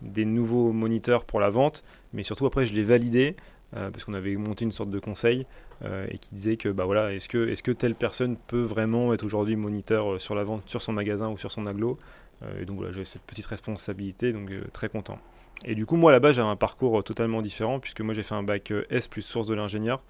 des 0.03 0.25
nouveaux 0.25 0.73
moniteurs 0.73 1.25
pour 1.25 1.39
la 1.39 1.49
vente, 1.49 1.85
mais 2.13 2.25
surtout 2.25 2.45
après, 2.45 2.67
je 2.67 2.75
les 2.75 2.83
validais 2.83 3.37
parce 3.75 4.05
qu'on 4.05 4.15
avait 4.15 4.37
monté 4.37 4.65
une 4.65 4.73
sorte 4.73 4.91
de 4.91 4.99
conseil 4.99 5.47
euh, 5.85 6.07
et 6.09 6.19
qui 6.19 6.31
disait 6.35 6.57
que 6.57 6.69
bah 6.69 6.85
voilà, 6.85 7.13
est-ce 7.13 7.29
que, 7.29 7.49
est 7.49 7.61
que 7.61 7.73
telle 7.73 7.95
personne 7.95 8.37
peut 8.37 8.63
vraiment 8.63 9.13
être 9.13 9.25
aujourd'hui 9.25 9.57
moniteur 9.57 10.15
euh, 10.15 10.19
sur 10.19 10.35
la 10.35 10.45
vente 10.45 10.63
sur 10.69 10.81
son 10.81 10.93
magasin 10.93 11.29
ou 11.29 11.37
sur 11.37 11.51
son 11.51 11.67
aglo? 11.67 11.99
Euh, 12.43 12.63
Et 12.63 12.65
donc 12.65 12.77
voilà, 12.79 12.93
j'avais 12.93 13.05
cette 13.05 13.23
petite 13.23 13.47
responsabilité, 13.47 14.33
donc 14.33 14.51
très 14.73 14.89
content. 14.89 15.19
Et 15.65 15.75
du 15.75 15.87
coup, 15.87 15.97
moi 15.97 16.13
là-bas, 16.13 16.33
j'avais 16.33 16.49
un 16.49 16.57
parcours 16.57 17.03
totalement 17.05 17.43
différent 17.43 17.81
puisque 17.81 18.01
moi 18.01 18.15
j'ai 18.15 18.23
fait 18.23 18.35
un 18.35 18.43
bac 18.43 18.73
S 18.91 19.09
plus 19.09 19.23
source 19.23 19.47
de 19.47 19.55
l'ingénieur. 19.55 20.03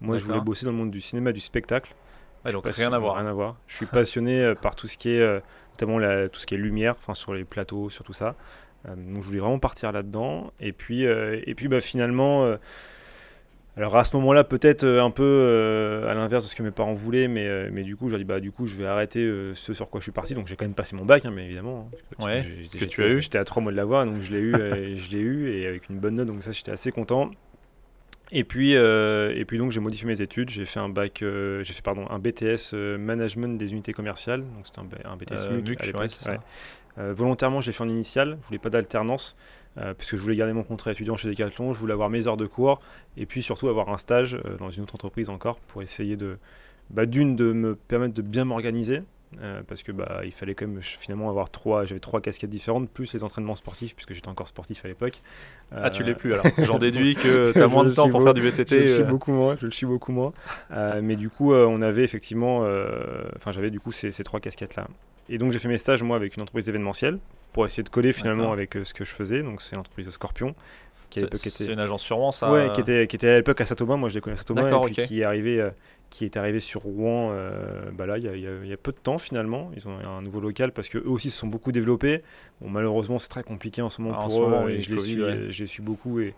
Moi, 0.00 0.16
je 0.16 0.24
voulais 0.24 0.40
bosser 0.40 0.64
dans 0.64 0.72
le 0.72 0.78
monde 0.78 0.90
du 0.90 1.00
cinéma, 1.00 1.30
du 1.30 1.38
spectacle. 1.38 1.94
donc 2.50 2.66
rien 2.66 2.92
à 2.92 2.98
voir. 2.98 3.16
Rien 3.16 3.26
à 3.26 3.32
voir. 3.32 3.56
Je 3.68 3.76
suis 3.76 3.86
passionné 3.86 4.54
par 4.60 4.74
tout 4.74 4.88
ce 4.88 4.98
qui 4.98 5.10
est, 5.10 5.42
notamment 5.72 5.98
la, 5.98 6.28
tout 6.28 6.40
ce 6.40 6.46
qui 6.46 6.54
est 6.56 6.58
lumière, 6.58 6.96
enfin 6.98 7.14
sur 7.14 7.34
les 7.34 7.44
plateaux, 7.44 7.88
sur 7.88 8.04
tout 8.04 8.12
ça. 8.12 8.34
donc 8.84 9.22
je 9.22 9.28
voulais 9.28 9.38
vraiment 9.38 9.60
partir 9.60 9.92
là-dedans. 9.92 10.52
Et 10.58 10.72
puis, 10.72 11.04
et 11.04 11.54
puis 11.54 11.68
bah, 11.68 11.80
finalement 11.80 12.56
alors 13.76 13.96
à 13.96 14.04
ce 14.04 14.14
moment-là, 14.16 14.44
peut-être 14.44 14.84
euh, 14.84 15.02
un 15.02 15.10
peu 15.10 15.22
euh, 15.24 16.10
à 16.10 16.14
l'inverse 16.14 16.44
de 16.44 16.50
ce 16.50 16.54
que 16.54 16.62
mes 16.62 16.70
parents 16.70 16.92
voulaient, 16.92 17.26
mais, 17.26 17.46
euh, 17.46 17.70
mais 17.72 17.84
du 17.84 17.96
coup, 17.96 18.10
j'ai 18.10 18.18
dit 18.18 18.24
bah 18.24 18.38
du 18.38 18.52
coup, 18.52 18.66
je 18.66 18.76
vais 18.76 18.86
arrêter 18.86 19.26
ce 19.54 19.72
sur 19.72 19.88
quoi 19.88 20.00
je 20.00 20.04
suis 20.04 20.12
parti. 20.12 20.34
Donc 20.34 20.46
j'ai 20.46 20.56
quand 20.56 20.66
même 20.66 20.74
passé 20.74 20.94
mon 20.94 21.06
bac, 21.06 21.24
hein, 21.24 21.32
mais 21.34 21.46
évidemment. 21.46 21.88
Hein, 22.18 22.24
ouais. 22.24 22.42
Que 22.78 22.84
tu 22.84 23.02
as 23.02 23.08
eu. 23.08 23.22
J'étais 23.22 23.38
à 23.38 23.44
trois 23.44 23.62
mois 23.62 23.72
de 23.72 23.76
l'avoir, 23.76 24.04
donc 24.04 24.20
je 24.20 24.32
l'ai 24.32 24.40
eu, 24.40 24.52
je 24.96 25.10
l'ai 25.10 25.20
eu 25.20 25.50
et 25.52 25.66
avec 25.66 25.88
une 25.88 25.98
bonne 25.98 26.16
note. 26.16 26.26
Donc 26.26 26.42
ça, 26.42 26.52
j'étais 26.52 26.72
assez 26.72 26.92
content. 26.92 27.30
Et 28.32 28.44
puis 28.44 28.72
et 28.72 29.44
puis 29.46 29.58
donc 29.58 29.72
j'ai 29.72 29.80
modifié 29.80 30.06
mes 30.06 30.20
études. 30.20 30.50
J'ai 30.50 30.64
fait 30.66 30.80
un 30.80 30.88
bac, 30.88 31.18
j'ai 31.20 31.64
fait 31.64 31.82
pardon 31.82 32.06
un 32.10 32.18
BTS 32.18 32.74
management 32.98 33.58
des 33.58 33.72
unités 33.72 33.92
commerciales. 33.92 34.40
Donc 34.40 34.66
c'était 34.66 34.80
un, 34.80 35.16
BTS 35.16 35.50
MUC, 35.50 35.92
volontairement, 36.96 37.60
j'ai 37.60 37.72
fait 37.72 37.82
en 37.82 37.88
initial. 37.88 38.38
Je 38.42 38.46
voulais 38.48 38.58
pas 38.58 38.70
d'alternance. 38.70 39.36
Euh, 39.78 39.94
parce 39.94 40.10
que 40.10 40.16
je 40.18 40.22
voulais 40.22 40.36
garder 40.36 40.52
mon 40.52 40.64
contrat 40.64 40.92
étudiant 40.92 41.16
chez 41.16 41.28
Decathlon, 41.30 41.72
je 41.72 41.80
voulais 41.80 41.94
avoir 41.94 42.10
mes 42.10 42.26
heures 42.26 42.36
de 42.36 42.46
cours, 42.46 42.80
et 43.16 43.24
puis 43.24 43.42
surtout 43.42 43.68
avoir 43.68 43.88
un 43.88 43.96
stage 43.96 44.34
euh, 44.34 44.56
dans 44.58 44.70
une 44.70 44.82
autre 44.82 44.94
entreprise 44.94 45.30
encore 45.30 45.58
pour 45.60 45.82
essayer 45.82 46.16
de, 46.16 46.36
bah, 46.90 47.06
d'une, 47.06 47.36
de 47.36 47.52
me 47.52 47.74
permettre 47.74 48.12
de 48.12 48.20
bien 48.20 48.44
m'organiser, 48.44 49.02
euh, 49.40 49.62
parce 49.66 49.82
que 49.82 49.92
bah, 49.92 50.22
il 50.24 50.32
fallait 50.32 50.54
quand 50.54 50.66
même 50.66 50.82
finalement 50.82 51.28
avoir 51.28 51.50
trois, 51.50 51.84
j'avais 51.84 52.00
trois 52.00 52.20
casquettes 52.20 52.50
différentes, 52.50 52.90
plus 52.90 53.12
les 53.14 53.24
entraînements 53.24 53.56
sportifs, 53.56 53.94
puisque 53.94 54.12
j'étais 54.12 54.28
encore 54.28 54.48
sportif 54.48 54.84
à 54.84 54.88
l'époque. 54.88 55.20
ah, 55.74 55.90
tu 55.90 56.02
l'es 56.02 56.14
plus 56.14 56.34
alors 56.34 56.46
J'en 56.58 56.78
déduis 56.80 57.14
que 57.14 57.52
tu 57.52 57.62
as 57.62 57.68
moins 57.68 57.84
de 57.84 57.90
temps 57.92 58.08
pour 58.08 58.22
faire 58.22 58.34
du 58.34 58.42
VTT. 58.42 58.74
Je 58.74 58.82
le 58.82 58.88
suis 58.88 59.04
beaucoup 59.04 59.32
moins, 59.32 59.56
je 59.60 59.66
le 59.66 59.72
suis 59.72 59.86
beaucoup 59.86 60.12
moins. 60.12 60.32
mais 61.02 61.16
du 61.16 61.30
coup, 61.30 61.54
on 61.54 61.82
avait 61.82 62.04
effectivement, 62.04 62.66
enfin 63.36 63.52
j'avais 63.52 63.70
du 63.70 63.80
coup 63.80 63.92
ces, 63.92 64.12
ces 64.12 64.24
trois 64.24 64.40
casquettes-là. 64.40 64.86
Et 65.28 65.38
donc 65.38 65.52
j'ai 65.52 65.58
fait 65.58 65.68
mes 65.68 65.78
stages 65.78 66.02
moi 66.02 66.16
avec 66.16 66.36
une 66.36 66.42
entreprise 66.42 66.68
événementielle 66.68 67.18
pour 67.52 67.66
essayer 67.66 67.82
de 67.82 67.88
coller 67.88 68.12
finalement 68.12 68.52
avec 68.52 68.76
euh, 68.76 68.84
ce 68.84 68.94
que 68.94 69.04
je 69.04 69.10
faisais. 69.10 69.42
Donc 69.42 69.62
c'est 69.62 69.76
l'entreprise 69.76 70.08
Scorpion. 70.10 70.54
C'est 71.10 71.66
une 71.66 71.78
agence 71.78 72.10
Rouen, 72.10 72.32
ça 72.32 72.50
Ouais, 72.50 72.70
qui 72.72 72.80
était, 72.80 73.06
qui 73.06 73.16
était 73.16 73.28
à 73.28 73.36
l'époque 73.36 73.60
à 73.60 73.66
Saint-Aubin. 73.66 73.98
Moi, 73.98 74.08
je 74.08 74.14
l'ai 74.14 74.22
connu 74.22 74.32
à 74.32 74.36
Saint-Aubin. 74.38 74.86
Et 74.86 74.90
puis 74.92 75.06
qui 75.06 75.20
est 75.20 75.24
arrivé, 75.24 75.60
euh, 75.60 75.68
qui 76.12 76.26
est 76.26 76.36
arrivé 76.36 76.60
sur 76.60 76.82
Rouen 76.82 77.30
euh, 77.32 77.90
bah 77.90 78.04
là, 78.04 78.18
il 78.18 78.24
y, 78.24 78.68
y, 78.68 78.72
a 78.72 78.76
peu 78.76 78.92
de 78.92 78.98
temps 78.98 79.16
finalement. 79.16 79.70
Ils 79.74 79.88
ont 79.88 79.98
un 79.98 80.20
nouveau 80.20 80.40
local 80.40 80.70
parce 80.70 80.90
qu'eux 80.90 81.02
aussi 81.06 81.30
se 81.30 81.38
sont 81.38 81.46
beaucoup 81.46 81.72
développés. 81.72 82.22
Bon, 82.60 82.68
malheureusement, 82.68 83.18
c'est 83.18 83.30
très 83.30 83.42
compliqué 83.42 83.80
en 83.80 83.88
ce 83.88 84.02
moment 84.02 84.18
ah, 84.20 84.26
pour 84.26 84.44
eux. 84.44 84.70
et 84.70 84.82
je 84.82 84.94
les, 84.94 85.00
suis, 85.00 85.16
je 85.16 85.62
les 85.62 85.66
suis 85.66 85.82
beaucoup. 85.82 86.20
Et, 86.20 86.34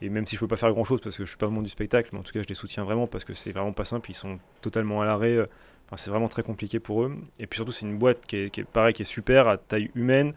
et 0.00 0.08
même 0.08 0.26
si 0.26 0.34
je 0.34 0.40
peux 0.40 0.48
pas 0.48 0.56
faire 0.56 0.72
grand 0.72 0.84
chose 0.84 1.02
parce 1.02 1.14
que 1.14 1.24
je 1.24 1.28
suis 1.28 1.36
pas 1.36 1.48
monde 1.48 1.64
du 1.64 1.68
spectacle, 1.68 2.08
mais 2.12 2.18
en 2.18 2.22
tout 2.22 2.32
cas, 2.32 2.40
je 2.40 2.48
les 2.48 2.54
soutiens 2.54 2.84
vraiment 2.84 3.06
parce 3.06 3.24
que 3.24 3.34
c'est 3.34 3.52
vraiment 3.52 3.72
pas 3.72 3.84
simple. 3.84 4.10
Ils 4.10 4.14
sont 4.14 4.38
totalement 4.62 5.02
à 5.02 5.04
l'arrêt. 5.04 5.38
Enfin, 5.86 5.98
c'est 5.98 6.10
vraiment 6.10 6.28
très 6.28 6.42
compliqué 6.42 6.80
pour 6.80 7.02
eux. 7.02 7.14
Et 7.38 7.46
puis 7.46 7.58
surtout, 7.58 7.72
c'est 7.72 7.84
une 7.84 7.98
boîte 7.98 8.24
qui 8.26 8.36
est, 8.36 8.50
qui 8.50 8.60
est 8.60 8.64
pareil, 8.64 8.94
qui 8.94 9.02
est 9.02 9.04
super 9.04 9.46
à 9.46 9.58
taille 9.58 9.90
humaine. 9.94 10.32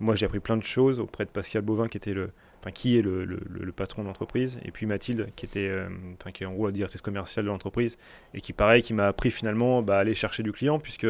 Moi, 0.00 0.14
j'ai 0.14 0.24
appris 0.24 0.40
plein 0.40 0.56
de 0.56 0.64
choses 0.64 0.98
auprès 0.98 1.26
de 1.26 1.30
Pascal 1.30 1.60
Bovin, 1.60 1.88
qui 1.88 1.98
était 1.98 2.14
le, 2.14 2.30
enfin, 2.60 2.70
qui 2.72 2.98
est 2.98 3.02
le, 3.02 3.24
le, 3.24 3.72
patron 3.72 4.02
de 4.02 4.08
l'entreprise, 4.08 4.60
et 4.64 4.70
puis 4.70 4.86
Mathilde, 4.86 5.28
qui 5.34 5.46
était, 5.46 5.68
euh, 5.68 5.88
enfin, 6.20 6.30
qui 6.30 6.42
est 6.42 6.46
en 6.46 6.52
gros 6.52 6.66
la 6.66 6.72
directrice 6.72 7.00
commerciale 7.00 7.46
de 7.46 7.50
l'entreprise, 7.50 7.96
et 8.34 8.40
qui, 8.40 8.52
pareil, 8.52 8.82
qui 8.82 8.92
m'a 8.92 9.06
appris 9.06 9.30
finalement 9.30 9.80
bah, 9.82 9.96
à 9.96 10.00
aller 10.00 10.14
chercher 10.14 10.42
du 10.42 10.52
client, 10.52 10.78
puisque 10.78 11.06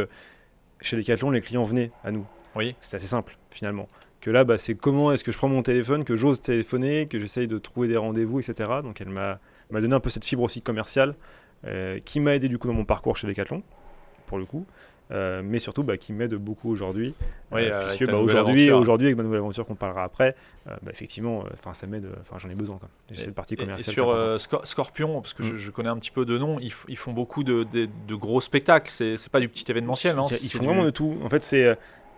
chez 0.80 0.96
Decathlon, 0.96 1.30
les 1.30 1.40
clients 1.40 1.64
venaient 1.64 1.90
à 2.04 2.12
nous. 2.12 2.26
Oui. 2.54 2.76
C'est 2.80 2.96
assez 2.96 3.06
simple, 3.06 3.36
finalement. 3.50 3.88
Que 4.20 4.30
là, 4.30 4.44
bah, 4.44 4.58
c'est 4.58 4.74
comment 4.74 5.12
est-ce 5.12 5.24
que 5.24 5.32
je 5.32 5.38
prends 5.38 5.48
mon 5.48 5.62
téléphone, 5.62 6.04
que 6.04 6.14
j'ose 6.14 6.40
téléphoner, 6.40 7.06
que 7.06 7.18
j'essaye 7.18 7.48
de 7.48 7.58
trouver 7.58 7.88
des 7.88 7.96
rendez-vous, 7.96 8.38
etc. 8.38 8.70
Donc, 8.82 9.00
elle 9.00 9.08
m'a 9.08 9.40
donné 9.70 9.94
un 9.94 10.00
peu 10.00 10.10
cette 10.10 10.24
fibre 10.24 10.42
aussi 10.42 10.62
commerciale, 10.62 11.16
euh, 11.66 11.98
qui 12.04 12.20
m'a 12.20 12.36
aidé 12.36 12.48
du 12.48 12.58
coup 12.58 12.68
dans 12.68 12.74
mon 12.74 12.84
parcours 12.84 13.16
chez 13.16 13.26
Decathlon, 13.26 13.62
pour 14.26 14.38
le 14.38 14.44
coup. 14.44 14.66
Euh, 15.12 15.42
mais 15.44 15.58
surtout 15.58 15.82
bah, 15.82 15.96
qui 15.96 16.12
m'aide 16.12 16.34
beaucoup 16.34 16.70
aujourd'hui. 16.70 17.14
Oui, 17.50 17.62
euh, 17.64 17.88
puisque 17.88 18.06
bah, 18.06 18.18
aujourd'hui, 18.18 18.70
aujourd'hui, 18.70 19.08
avec 19.08 19.16
ma 19.16 19.24
nouvelle 19.24 19.40
aventure 19.40 19.66
qu'on 19.66 19.74
parlera 19.74 20.04
après, 20.04 20.36
euh, 20.68 20.76
bah, 20.82 20.90
effectivement, 20.92 21.44
enfin 21.52 21.74
ça 21.74 21.88
m'aide, 21.88 22.06
enfin 22.20 22.36
j'en 22.38 22.48
ai 22.48 22.54
besoin. 22.54 22.78
J'ai 23.10 23.22
cette 23.22 23.34
partie 23.34 23.56
commerciale. 23.56 23.90
Et 23.90 24.38
sur 24.38 24.64
Scorpion, 24.64 25.20
parce 25.20 25.34
que 25.34 25.42
je, 25.42 25.68
mm. 25.68 25.72
connais 25.72 25.88
un 25.88 25.96
petit 25.96 26.12
peu 26.12 26.24
de 26.24 26.38
nom, 26.38 26.58
ils, 26.60 26.72
ils 26.88 26.96
font 26.96 27.12
beaucoup 27.12 27.42
de, 27.42 27.64
de, 27.64 28.14
gros 28.14 28.40
spectacles. 28.40 28.90
C'est 28.90 29.28
pas 29.30 29.40
du 29.40 29.48
petit 29.48 29.68
événementiel. 29.68 30.16
Hein, 30.18 30.26
ils 30.42 30.50
font 30.50 30.64
vraiment 30.64 30.84
de 30.84 30.90
tout. 30.90 31.16
En 31.24 31.28
fait, 31.28 31.42
c'est 31.42 31.76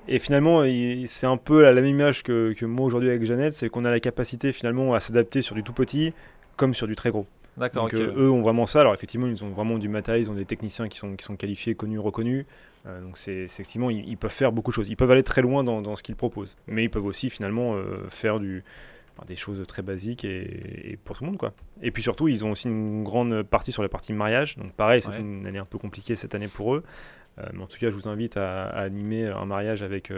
et 0.09 0.19
finalement, 0.19 0.65
c'est 1.06 1.27
un 1.27 1.37
peu 1.37 1.62
la 1.62 1.73
même 1.73 1.87
image 1.87 2.25
que, 2.25 2.52
que 2.55 2.66
moi 2.66 2.85
aujourd'hui 2.85 3.09
avec 3.09 3.25
Jeannette, 3.25 3.52
c'est 3.52 3.69
qu'on 3.69 3.85
a 3.85 3.90
la 3.90 4.00
capacité 4.00 4.52
finalement 4.52 4.95
à 4.95 5.00
s'adapter 5.00 5.43
sur 5.43 5.55
du 5.55 5.62
tout 5.62 5.73
petit 5.73 6.12
comme 6.57 6.75
sur 6.75 6.87
du 6.87 6.97
très 6.97 7.11
gros. 7.11 7.26
D'accord. 7.57 7.88
eux 7.93 8.31
ont 8.31 8.43
vraiment 8.43 8.66
ça. 8.66 8.81
Alors 8.81 8.95
effectivement, 8.95 9.26
ils 9.26 9.45
ont 9.45 9.50
vraiment 9.50 9.78
du 9.78 9.88
matériel, 9.88 10.23
ils 10.23 10.31
ont 10.31 10.35
des 10.35 10.45
techniciens 10.45 10.88
qui 10.88 10.99
sont, 10.99 11.16
qui 11.16 11.25
sont 11.25 11.37
qualifiés, 11.37 11.75
connus, 11.75 11.99
reconnus. 11.99 12.47
Euh, 12.87 13.01
donc 13.01 13.19
c'est 13.19 13.35
effectivement, 13.35 13.91
ils, 13.91 14.17
peuvent 14.17 14.31
faire 14.31 14.53
beaucoup 14.53 14.71
de 14.71 14.75
choses. 14.75 14.89
Ils 14.89 14.97
peuvent 14.97 15.11
aller 15.11 15.23
très 15.23 15.43
loin 15.43 15.62
dans, 15.65 15.97
ce 15.97 16.03
qu'ils 16.03 16.17
proposent, 16.17 16.57
mais 16.67 16.85
ils 16.85 16.91
peuvent 16.91 17.05
aussi 17.05 17.31
finalement 17.31 17.75
euh, 17.75 18.09
faire 18.09 18.41
du, 18.41 18.65
des 19.27 19.37
choses 19.37 19.65
très 19.67 19.83
basiques 19.83 20.25
et, 20.25 20.99
pour 21.05 21.17
tout 21.17 21.25
le 21.25 21.31
monde 21.31 21.39
quoi. 21.39 21.53
Et 21.83 21.91
puis 21.91 22.03
surtout, 22.03 22.29
ils 22.29 22.45
ont 22.45 22.53
aussi 22.53 22.69
une 22.69 23.05
grande 23.05 23.43
partie 23.43 23.73
sur 23.73 23.83
la 23.83 23.89
partie 23.89 24.12
mariage. 24.12 24.57
Donc 24.57 24.73
pareil, 24.73 25.03
c'est 25.03 25.19
une 25.19 25.47
année 25.47 25.59
un 25.59 25.65
peu 25.65 25.79
compliquée 25.79 26.17
cette 26.17 26.35
année 26.35 26.49
pour 26.49 26.75
eux. 26.75 26.83
Euh, 27.39 27.47
mais 27.55 27.62
en 27.62 27.67
tout 27.67 27.79
cas, 27.79 27.91
je 27.91 27.95
vous 27.95 28.09
invite 28.09 28.37
à, 28.37 28.65
animer 28.65 29.27
un 29.27 29.47
mariage 29.47 29.83
avec, 29.83 30.12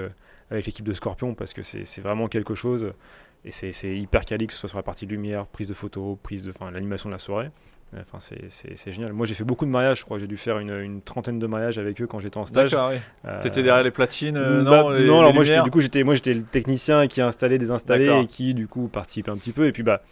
avec 0.51 0.67
l'équipe 0.67 0.87
de 0.87 0.95
Scorpion 0.95 1.35
parce 1.35 1.53
que 1.53 1.63
c'est 1.63 2.01
vraiment 2.01 2.29
quelque 2.29 2.55
chose. 2.55 2.93
Et 3.45 3.51
c'est 3.51 3.97
hyper 3.97 4.25
quali, 4.25 4.47
que 4.47 4.55
ce 4.55 4.59
soit 4.59 4.71
sur 4.71 4.79
la 4.79 4.83
partie 4.83 5.05
lumière, 5.05 5.47
prise 5.47 5.69
de 5.69 5.75
photos, 5.75 6.17
prise 6.23 6.45
de, 6.45 6.53
l'animation 6.73 7.11
de 7.11 7.15
la 7.15 7.19
soirée. 7.19 7.51
Enfin, 8.01 8.19
c'est 8.21 8.93
génial. 8.93 9.13
Moi, 9.13 9.27
j'ai 9.27 9.35
fait 9.35 9.45
beaucoup 9.45 9.65
de 9.65 9.71
mariages. 9.71 10.01
Je 10.01 10.05
crois 10.05 10.19
j'ai 10.19 10.27
dû 10.27 10.37
faire 10.37 10.59
une, 10.59 10.71
une, 10.71 11.03
trentaine 11.03 11.39
de 11.39 11.47
mariages 11.47 11.79
avec 11.79 12.01
eux 12.01 12.07
quand 12.07 12.21
j'étais 12.21 12.39
en 12.39 12.47
stage. 12.47 12.71
D'accord, 12.71 12.91
oui. 12.91 12.99
Euh, 13.27 13.43
T'étais 13.43 13.63
derrière 13.63 13.83
les 13.83 13.91
platines 13.91 14.37
euh, 14.37 14.63
bah, 14.63 14.83
Non, 14.83 14.91
non 14.91 15.19
alors 15.21 15.35
moi, 15.35 15.45
du 15.45 15.71
coup, 15.71 15.81
j'étais 15.81 16.03
le 16.03 16.43
technicien 16.43 17.07
qui 17.07 17.21
installait, 17.21 17.59
désinstallait 17.59 18.23
et 18.23 18.27
qui, 18.27 18.55
du 18.55 18.69
coup, 18.69 18.89
participait 18.89 19.31
un 19.31 19.37
petit 19.37 19.53
peu. 19.53 19.67
Et 19.67 19.73
puis, 19.73 19.83
bah, 19.83 20.03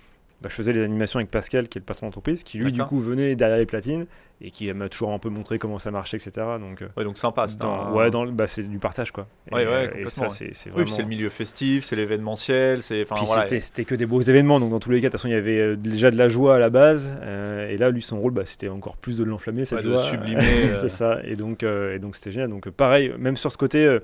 bah, 0.42 0.48
je 0.48 0.54
faisais 0.54 0.72
les 0.72 0.82
animations 0.82 1.18
avec 1.18 1.30
Pascal, 1.30 1.68
qui 1.68 1.78
est 1.78 1.80
le 1.80 1.84
patron 1.84 2.06
d'entreprise, 2.06 2.42
qui 2.42 2.58
lui, 2.58 2.72
du 2.72 2.82
coup, 2.82 2.98
venait 2.98 3.36
derrière 3.36 3.58
les 3.58 3.66
platines 3.66 4.06
et 4.40 4.50
qui 4.50 4.72
m'a 4.72 4.88
toujours 4.88 5.12
un 5.12 5.20
peu 5.20 5.28
montré 5.28 5.60
comment 5.60 5.78
ça 5.78 5.92
marchait, 5.92 6.16
etc. 6.16 6.32
Donc, 6.58 6.82
euh, 6.82 6.88
ouais, 6.96 7.04
donc 7.04 7.16
sympa. 7.16 7.46
Dans, 7.58 7.92
Ouais, 7.92 8.10
dans, 8.10 8.26
bah, 8.26 8.48
c'est 8.48 8.64
du 8.64 8.78
partage, 8.78 9.12
quoi. 9.12 9.28
Ouais, 9.52 9.64
ouais, 9.64 9.92
et 10.00 10.08
ça, 10.08 10.28
c'est 10.30 10.48
vraiment... 10.68 10.84
Oui, 10.84 10.90
c'est 10.90 11.02
le 11.02 11.08
milieu 11.08 11.28
festif, 11.28 11.84
c'est 11.84 11.94
l'événementiel, 11.94 12.82
c'est. 12.82 13.06
Voilà, 13.08 13.46
c'était 13.60 13.84
que 13.84 13.94
des 13.94 14.06
beaux 14.06 14.20
événements, 14.20 14.58
donc 14.58 14.70
dans 14.70 14.80
tous 14.80 14.90
les 14.90 15.00
cas, 15.00 15.06
de 15.06 15.12
toute 15.12 15.20
façon, 15.20 15.28
il 15.28 15.34
y 15.34 15.36
avait 15.36 15.60
euh, 15.60 15.76
déjà 15.76 16.10
de 16.10 16.16
la 16.16 16.28
joie 16.28 16.56
à 16.56 16.58
la 16.58 16.70
base, 16.70 17.08
euh, 17.22 17.68
et 17.68 17.76
là, 17.76 17.90
lui, 17.90 18.02
son 18.02 18.20
rôle, 18.20 18.32
bah, 18.32 18.42
c'était 18.44 18.68
encore 18.68 18.96
plus 18.96 19.18
de 19.18 19.24
l'enflammer, 19.24 19.64
cette 19.64 19.84
de 19.84 19.96
sublimer. 19.96 20.42
c'est 20.80 20.88
ça, 20.88 21.20
et 21.22 21.36
donc, 21.36 21.62
et 21.62 22.00
donc 22.00 22.16
c'était 22.16 22.32
génial. 22.32 22.50
Donc, 22.50 22.68
pareil, 22.70 23.12
même 23.18 23.36
sur 23.36 23.52
ce 23.52 23.58
côté. 23.58 23.98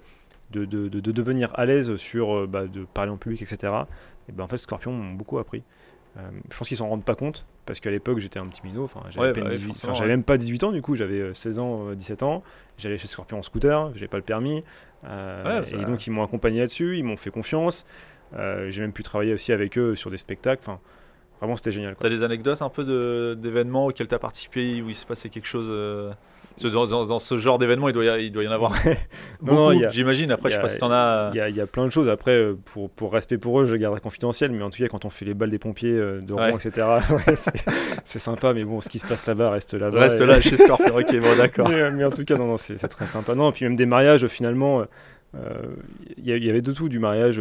De, 0.51 0.65
de, 0.65 0.89
de, 0.89 1.13
devenir 1.13 1.51
à 1.57 1.67
l'aise 1.67 1.97
sur 1.97 2.49
bah, 2.49 2.67
de 2.67 2.87
parler 2.95 3.11
en 3.11 3.19
public, 3.19 3.43
etc. 3.43 3.71
Et 4.31 4.33
ben 4.33 4.45
en 4.45 4.49
fait, 4.49 4.57
Scorpion 4.57 4.93
m'ont 4.93 5.13
beaucoup 5.13 5.39
appris. 5.39 5.63
Je 6.51 6.59
pense 6.59 6.69
qu'ils 6.69 6.77
s'en 6.77 6.89
rendent 6.89 7.05
pas 7.05 7.15
compte 7.15 7.47
parce 7.67 7.81
qu'à 7.81 7.91
l'époque 7.91 8.19
j'étais 8.19 8.39
un 8.39 8.47
petit 8.47 8.63
minot, 8.65 8.85
enfin 8.85 9.03
j'avais 9.11 9.33
bah 9.33 10.07
même 10.07 10.25
pas 10.25 10.37
18 10.37 10.65
ans 10.65 10.73
du 10.73 10.83
coup, 10.83 10.97
j'avais 10.97 11.33
16 11.33 11.59
ans, 11.59 11.93
17 11.93 12.23
ans, 12.23 12.43
j'allais 12.77 12.99
chez 12.99 13.09
Scorpion 13.09 13.39
en 13.39 13.43
scooter, 13.43 13.93
j'avais 13.95 14.09
pas 14.09 14.17
le 14.17 14.23
permis, 14.23 14.65
et 15.05 15.85
donc 15.87 16.07
ils 16.07 16.11
m'ont 16.11 16.25
accompagné 16.25 16.61
là-dessus, 16.61 16.99
ils 16.99 17.05
m'ont 17.05 17.17
fait 17.17 17.31
confiance, 17.31 17.87
j'ai 18.33 18.81
même 18.81 18.93
pu 18.93 19.03
travailler 19.03 19.33
aussi 19.33 19.53
avec 19.53 19.79
eux 19.79 19.95
sur 19.95 20.11
des 20.11 20.19
spectacles, 20.19 20.63
enfin 20.65 20.81
Vraiment, 21.41 21.57
c'était 21.57 21.73
génial. 21.73 21.95
Tu 21.99 22.05
as 22.05 22.11
des 22.11 22.23
anecdotes 22.23 22.63
un 22.63 22.69
peu 22.69 23.37
d'événements 23.37 23.87
auxquels 23.87 24.09
tu 24.09 24.15
as 24.15 24.19
participé 24.19 24.83
où 24.83 24.89
il 24.89 24.95
s'est 24.95 25.07
passé 25.07 25.31
quelque 25.31 25.47
chose 25.47 25.69
euh, 26.65 27.07
dans, 27.07 27.19
ce 27.19 27.37
genre 27.37 27.59
d'événement, 27.59 27.89
il 27.89 27.93
doit, 27.93 28.05
y, 28.05 28.27
il 28.27 28.33
doit 28.33 28.43
y 28.43 28.49
en 28.49 28.53
avoir 28.53 28.73
beaucoup, 29.41 29.83
j'imagine. 29.91 30.31
Après, 30.31 30.51
je 30.51 30.57
sais 30.57 30.61
pas 30.61 30.69
si 30.69 30.79
tu 30.79 30.85
en 30.85 30.91
as. 30.91 31.31
Il 31.35 31.57
y, 31.57 31.61
a 31.61 31.67
plein 31.67 31.87
de 31.87 31.93
choses. 31.93 32.09
Après, 32.09 32.33
euh, 32.33 32.55
pour, 32.73 32.91
pour 32.91 33.13
respect 33.13 33.39
pour 33.39 33.61
eux, 33.61 33.67
je 33.67 33.77
garderai 33.77 34.01
confidentiel. 34.01 34.51
Mais 34.51 34.63
en 34.63 34.71
tout 34.71 34.83
cas, 34.83 34.89
quand 34.89 35.05
on 35.05 35.11
fait 35.11 35.25
les 35.25 35.35
balles 35.35 35.51
des 35.51 35.59
pompiers 35.59 35.93
euh, 35.93 36.21
de 36.21 36.33
Rouen, 36.33 36.59
etc., 36.59 36.87
c'est 38.05 38.19
sympa. 38.19 38.53
Mais 38.53 38.65
bon, 38.65 38.81
ce 38.81 38.89
qui 38.89 38.99
se 38.99 39.07
passe 39.07 39.27
là-bas 39.27 39.51
reste 39.51 39.75
là-bas. 39.75 40.01
Reste 40.01 40.21
là 40.21 40.41
chez 40.41 40.57
Scorpion. 40.57 40.97
ok, 40.97 41.21
bon, 41.21 41.37
d'accord. 41.39 41.69
Mais, 41.69 42.05
en 42.05 42.11
tout 42.11 42.25
cas, 42.25 42.37
non, 42.37 42.47
non 42.47 42.57
c'est 42.57 42.77
très 42.77 43.07
sympa. 43.07 43.35
Non, 43.35 43.53
puis 43.53 43.65
même 43.65 43.77
des 43.77 43.87
mariages, 43.87 44.27
finalement, 44.27 44.85
il 45.35 46.25
y, 46.25 46.51
avait 46.51 46.63
de 46.63 46.73
tout. 46.73 46.89
Du 46.89 46.99
mariage 46.99 47.41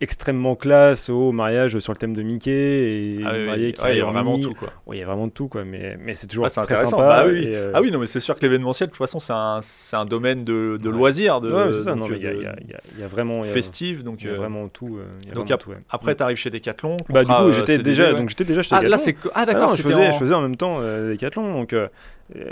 extrêmement 0.00 0.56
classe 0.56 1.10
au 1.10 1.30
mariage 1.30 1.78
sur 1.78 1.92
le 1.92 1.98
thème 1.98 2.14
de 2.14 2.22
Mickey 2.22 2.50
et 2.50 3.20
ah, 3.24 3.32
oui, 3.34 3.74
il 3.90 3.96
y 3.96 4.00
a 4.00 4.04
vraiment 4.06 4.38
tout 4.38 4.54
quoi. 4.54 4.68
Oui, 4.86 4.96
il 4.96 5.00
y 5.00 5.02
a 5.02 5.06
vraiment 5.06 5.28
tout 5.28 5.48
quoi, 5.48 5.64
mais, 5.64 5.96
mais 6.00 6.14
c'est 6.14 6.26
toujours 6.26 6.46
ah, 6.46 6.62
très 6.62 6.76
sympa. 6.76 6.96
Bah, 6.96 7.24
oui. 7.26 7.42
Euh, 7.46 7.72
ah 7.74 7.82
oui, 7.82 7.90
non, 7.90 7.98
mais 7.98 8.06
c'est 8.06 8.20
sûr 8.20 8.34
que 8.34 8.40
l'événementiel, 8.40 8.88
de 8.88 8.92
toute 8.92 8.98
façon, 8.98 9.20
c'est 9.20 9.34
un, 9.34 9.58
c'est 9.60 9.96
un 9.96 10.06
domaine 10.06 10.44
de, 10.44 10.78
de 10.80 10.88
loisirs, 10.88 11.42
de, 11.42 11.52
ouais, 11.52 11.72
c'est 11.72 11.82
ça. 11.82 11.94
Non, 11.94 12.08
mais 12.08 12.16
il 12.16 12.22
y, 12.22 12.26
a, 12.26 12.32
y, 12.32 13.02
a 13.02 13.06
vraiment 13.06 13.42
festif, 13.42 14.02
donc 14.02 14.22
il 14.22 14.28
y 14.28 14.30
a 14.30 14.34
vraiment 14.34 14.68
tout. 14.68 14.98
Euh, 14.98 15.34
donc 15.34 15.52
après, 15.90 16.14
tu 16.14 16.22
arrives 16.22 16.38
chez 16.38 16.50
Decathlon. 16.50 16.96
Bah 17.10 17.24
du 17.24 17.30
coup, 17.30 17.52
j'étais 17.52 17.78
déjà, 17.78 18.12
donc 18.12 18.30
j'étais 18.30 18.44
déjà 18.44 18.62
chez 18.62 18.74
ah, 18.74 18.82
Là, 18.82 18.98
c'est 18.98 19.16
ah 19.34 19.44
d'accord, 19.44 19.76
je 19.76 19.82
faisais, 19.82 20.12
je 20.12 20.18
faisais 20.18 20.34
en 20.34 20.42
même 20.42 20.56
temps 20.56 20.78
euh, 20.80 21.12
Decathlon, 21.12 21.52
donc 21.52 21.74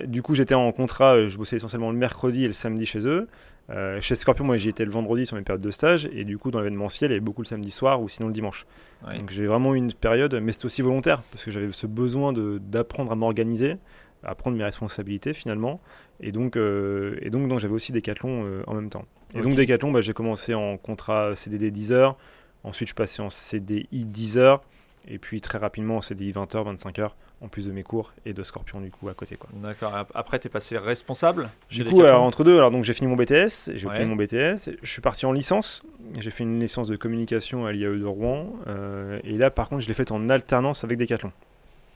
du 0.06 0.22
coup, 0.22 0.34
j'étais 0.34 0.54
en 0.54 0.70
contrat, 0.72 1.26
je 1.28 1.38
bossais 1.38 1.56
essentiellement 1.56 1.90
le 1.90 1.96
mercredi 1.96 2.44
et 2.44 2.46
le 2.46 2.52
samedi 2.52 2.84
chez 2.84 3.06
eux. 3.06 3.26
Euh, 3.70 4.00
chez 4.00 4.16
Scorpion, 4.16 4.44
moi 4.44 4.56
j'y 4.56 4.70
étais 4.70 4.84
le 4.84 4.90
vendredi 4.90 5.26
sur 5.26 5.36
mes 5.36 5.42
périodes 5.42 5.62
de 5.62 5.70
stage, 5.70 6.08
et 6.12 6.24
du 6.24 6.38
coup 6.38 6.50
dans 6.50 6.58
l'événementiel, 6.58 7.10
il 7.10 7.14
y 7.14 7.16
avait 7.16 7.24
beaucoup 7.24 7.42
le 7.42 7.46
samedi 7.46 7.70
soir 7.70 8.00
ou 8.00 8.08
sinon 8.08 8.28
le 8.28 8.32
dimanche. 8.32 8.66
Donc 9.14 9.30
j'ai 9.30 9.46
vraiment 9.46 9.74
eu 9.74 9.78
une 9.78 9.92
période, 9.92 10.34
mais 10.42 10.52
c'était 10.52 10.66
aussi 10.66 10.82
volontaire, 10.82 11.22
parce 11.30 11.44
que 11.44 11.50
j'avais 11.50 11.70
ce 11.72 11.86
besoin 11.86 12.32
d'apprendre 12.32 13.12
à 13.12 13.14
m'organiser, 13.14 13.76
à 14.24 14.34
prendre 14.34 14.56
mes 14.56 14.64
responsabilités 14.64 15.34
finalement, 15.34 15.80
et 16.20 16.32
donc, 16.32 16.56
euh, 16.56 17.18
et 17.20 17.30
donc, 17.30 17.48
donc 17.48 17.58
j'avais 17.60 17.74
aussi 17.74 17.92
Decathlon 17.92 18.44
euh, 18.44 18.62
en 18.66 18.74
même 18.74 18.88
temps. 18.88 19.04
Et 19.34 19.42
donc 19.42 19.54
Decathlon, 19.54 19.92
bah, 19.92 20.00
j'ai 20.00 20.14
commencé 20.14 20.54
en 20.54 20.78
contrat 20.78 21.36
CDD 21.36 21.70
10 21.70 21.92
heures, 21.92 22.16
ensuite 22.64 22.88
je 22.88 22.94
passais 22.94 23.20
en 23.20 23.28
CDI 23.28 23.86
10 23.92 24.38
heures, 24.38 24.62
et 25.06 25.18
puis 25.18 25.42
très 25.42 25.58
rapidement 25.58 25.98
en 25.98 26.02
CDI 26.02 26.32
20 26.32 26.54
heures, 26.54 26.64
25 26.64 26.98
heures 27.00 27.16
en 27.40 27.48
plus 27.48 27.66
de 27.66 27.72
mes 27.72 27.82
cours 27.82 28.12
et 28.26 28.32
de 28.32 28.42
Scorpion 28.42 28.80
du 28.80 28.90
coup 28.90 29.08
à 29.08 29.14
côté 29.14 29.36
quoi. 29.36 29.48
D'accord. 29.52 29.94
Après 30.14 30.38
tu 30.38 30.48
es 30.48 30.50
passé 30.50 30.76
responsable 30.76 31.48
Du 31.70 31.84
coup 31.84 32.02
alors, 32.02 32.22
entre 32.22 32.44
deux 32.44 32.56
alors 32.56 32.70
donc 32.70 32.84
j'ai 32.84 32.94
fini 32.94 33.08
mon 33.08 33.16
BTS, 33.16 33.74
j'ai 33.74 33.86
obtenu 33.86 34.06
mon 34.06 34.16
BTS, 34.16 34.70
je 34.82 34.90
suis 34.90 35.00
parti 35.00 35.26
en 35.26 35.32
licence, 35.32 35.82
j'ai 36.18 36.30
fait 36.30 36.44
une 36.44 36.58
licence 36.60 36.88
de 36.88 36.96
communication 36.96 37.66
à 37.66 37.72
l'IAE 37.72 37.98
de 37.98 38.04
Rouen 38.04 38.52
euh, 38.66 39.20
et 39.24 39.36
là 39.36 39.50
par 39.50 39.68
contre 39.68 39.82
je 39.82 39.88
l'ai 39.88 39.94
faite 39.94 40.10
en 40.10 40.28
alternance 40.28 40.84
avec 40.84 40.98
Decathlon. 40.98 41.32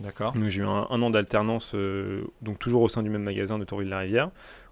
D'accord. 0.01 0.33
Donc 0.33 0.49
j'ai 0.49 0.61
eu 0.61 0.65
un, 0.65 0.87
an 0.89 1.11
d'alternance 1.11 1.73
euh, 1.75 2.23
donc 2.41 2.59
toujours 2.59 2.83
au 2.83 2.89
sein 2.89 3.03
du 3.03 3.11
même 3.11 3.23
magasin 3.23 3.59
de 3.59 3.65
Tourville-la-Rivière 3.65 4.31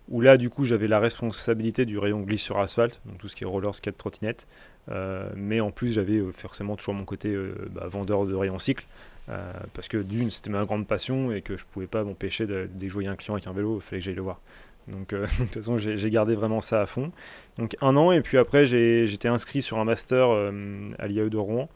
où 0.08 0.20
là 0.20 0.36
du 0.36 0.50
coup 0.50 0.64
j'avais 0.64 0.88
la 0.88 0.98
responsabilité 0.98 1.84
du 1.84 1.98
rayon 1.98 2.20
glisse 2.20 2.42
sur 2.42 2.58
asphalte, 2.58 3.00
donc 3.06 3.18
tout 3.18 3.28
ce 3.28 3.36
qui 3.36 3.44
est 3.44 3.46
roller, 3.46 3.74
skate, 3.74 3.96
trottinette. 3.96 4.46
Euh, 4.90 5.30
mais 5.36 5.60
en 5.60 5.70
plus 5.70 5.92
j'avais 5.92 6.20
forcément 6.32 6.74
toujours 6.74 6.94
mon 6.94 7.04
côté 7.04 7.36
bah, 7.70 7.86
vendeur 7.86 8.24
de 8.26 8.34
rayon 8.34 8.58
cycle. 8.58 8.86
Euh, 9.30 9.52
parce 9.74 9.88
que 9.88 9.98
d'une, 9.98 10.30
c'était 10.30 10.50
ma 10.50 10.64
grande 10.64 10.86
passion 10.86 11.32
et 11.32 11.42
que 11.42 11.56
je 11.56 11.64
pouvais 11.64 11.86
pas 11.86 12.02
m'empêcher 12.02 12.46
de, 12.46 12.68
jouer 12.88 13.06
un 13.06 13.16
client 13.16 13.34
avec 13.34 13.46
un 13.46 13.52
vélo, 13.52 13.76
il 13.76 13.80
fallait 13.80 14.00
que 14.00 14.04
j'aille 14.04 14.14
le 14.14 14.22
voir. 14.22 14.40
Donc, 14.88 15.12
euh, 15.12 15.26
de 15.38 15.44
toute 15.44 15.54
façon, 15.54 15.78
j'ai 15.78 16.10
gardé 16.10 16.34
vraiment 16.34 16.60
ça 16.60 16.80
à 16.80 16.86
fond. 16.86 17.12
Donc, 17.58 17.76
un 17.80 17.96
an, 17.96 18.12
et 18.12 18.22
puis 18.22 18.38
après, 18.38 18.66
j'étais 18.66 19.28
inscrit 19.28 19.62
sur 19.62 19.78
un 19.78 19.84
master 19.84 20.30
euh, 20.30 20.90
à 20.98 21.06
l'IAE 21.06 21.28
de 21.28 21.36
Rouen. 21.36 21.68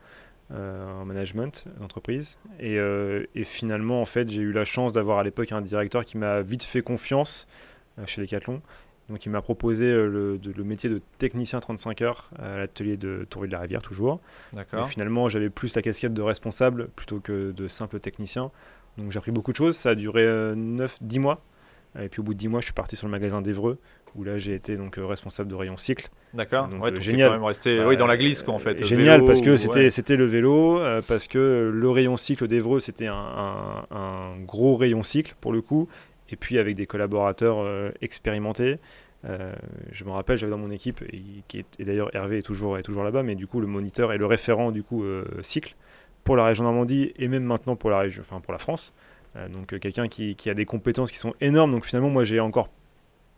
en 0.51 1.05
management 1.05 1.67
d'entreprise. 1.81 2.39
Et, 2.59 2.79
finalement, 3.45 4.01
en 4.01 4.07
fait, 4.07 4.29
j'ai 4.29 4.43
eu 4.43 4.53
la 4.53 4.65
chance 4.65 4.93
d'avoir 4.93 5.19
à 5.19 5.25
l'époque 5.25 5.53
un 5.53 5.63
directeur 5.63 6.05
qui 6.05 6.19
m'a 6.19 6.43
vite 6.43 6.65
fait 6.65 6.83
confiance 6.83 7.47
chez 8.07 8.23
Decathlon 8.23 8.61
donc 9.11 9.27
il 9.27 9.29
m'a 9.29 9.43
proposé 9.43 9.87
euh, 9.87 10.39
le, 10.43 10.65
métier 10.65 10.89
de 10.89 11.01
technicien 11.19 11.61
35 11.61 12.01
heures 12.03 12.31
à 12.39 12.57
l'atelier 12.57 12.97
de 12.97 13.27
Tourville-la-Rivière 13.29 13.83
toujours. 13.83 14.21
D'accord. 14.55 14.89
Finalement 14.89 15.29
j'avais 15.29 15.51
plus 15.51 15.75
la 15.75 15.83
casquette 15.83 16.15
de 16.15 16.23
responsable 16.23 16.89
plutôt 16.97 17.21
que 17.21 17.53
de 17.53 17.69
simple 17.69 18.01
technicien. 18.01 18.51
Donc 18.97 19.11
j'ai 19.11 19.19
appris 19.19 19.33
beaucoup 19.33 19.53
de 19.53 19.57
choses, 19.57 19.77
ça 19.77 19.91
a 19.91 19.95
duré 19.95 20.23
9-10 20.23 20.27
euh, 20.27 21.21
mois. 21.21 21.43
Et 22.01 22.09
puis 22.09 22.21
au 22.21 22.23
bout 22.25 22.35
de 22.35 22.39
10 22.39 22.49
mois 22.49 22.61
je 22.61 22.67
suis 22.67 22.75
parti 22.75 22.97
sur 22.97 23.07
le 23.07 23.11
magasin 23.11 23.43
d'Evreux 23.43 23.79
où 24.17 24.25
là 24.25 24.39
j'ai 24.39 24.55
été 24.55 24.77
donc 24.77 24.97
euh, 24.97 25.05
responsable 25.05 25.51
de 25.51 25.55
rayon 25.55 25.77
cycle. 25.77 26.09
D'accord. 26.33 26.69
Donc 26.69 26.99
génial. 27.01 27.29
Quand 27.29 27.35
même 27.35 27.45
resté 27.45 27.85
oui, 27.85 27.97
dans 27.99 28.07
la 28.07 28.17
glisse 28.17 28.43
quoi 28.43 28.55
en 28.55 28.59
fait. 28.59 28.85
Génial 28.85 29.27
parce 29.27 29.43
que 29.43 29.59
c'était 29.59 29.91
c'était 29.91 30.17
le 30.17 30.25
vélo, 30.25 30.81
parce 31.07 31.29
que 31.29 31.71
le 31.73 31.91
rayon 31.91 32.17
cycle 32.17 32.47
d'Evreux 32.47 32.81
c'était 32.81 33.09
un, 33.09 33.85
un, 33.91 34.37
gros 34.47 34.77
rayon 34.77 35.03
cycle 35.03 35.35
pour 35.43 35.53
le 35.53 35.61
coup 35.61 35.89
et 36.31 36.37
puis 36.37 36.59
avec 36.59 36.77
des 36.77 36.87
collaborateurs 36.87 37.59
euh, 37.59 37.91
expérimentés. 38.01 38.79
Euh, 39.27 39.55
je 39.91 40.05
me 40.05 40.11
rappelle, 40.11 40.37
j'avais 40.37 40.51
dans 40.51 40.59
mon 40.59 40.71
équipe, 40.71 41.03
et, 41.11 41.23
qui 41.49 41.59
est, 41.59 41.83
d'ailleurs 41.83 42.15
Hervé 42.15 42.39
est 42.39 42.43
toujours, 42.43 42.79
est 42.79 42.83
toujours 42.83 43.05
là-bas, 43.05 43.23
mais 43.23 43.35
du 43.35 43.47
coup 43.47 43.61
le 43.61 43.67
moniteur 43.67 44.13
et 44.13 44.19
le 44.19 44.27
référent 44.27 44.71
du 44.71 44.83
coup 44.83 45.03
euh, 45.03 45.25
cycle 45.41 45.77
pour 46.25 46.37
la 46.37 46.45
région 46.45 46.65
Normandie 46.65 47.13
et 47.17 47.29
même 47.29 47.45
maintenant 47.45 47.77
pour 47.77 47.91
la 47.91 47.99
région, 47.99 48.23
enfin 48.27 48.41
pour 48.41 48.53
la 48.53 48.59
France. 48.59 48.95
donc 49.53 49.79
quelqu'un 49.79 50.09
qui, 50.09 50.37
a 50.49 50.55
des 50.55 50.65
compétences 50.65 51.11
qui 51.11 51.19
sont 51.19 51.35
énormes. 51.41 51.71
Donc 51.71 51.85
finalement, 51.85 52.09
moi 52.09 52.25
j'ai 52.25 52.41
encore 52.41 52.71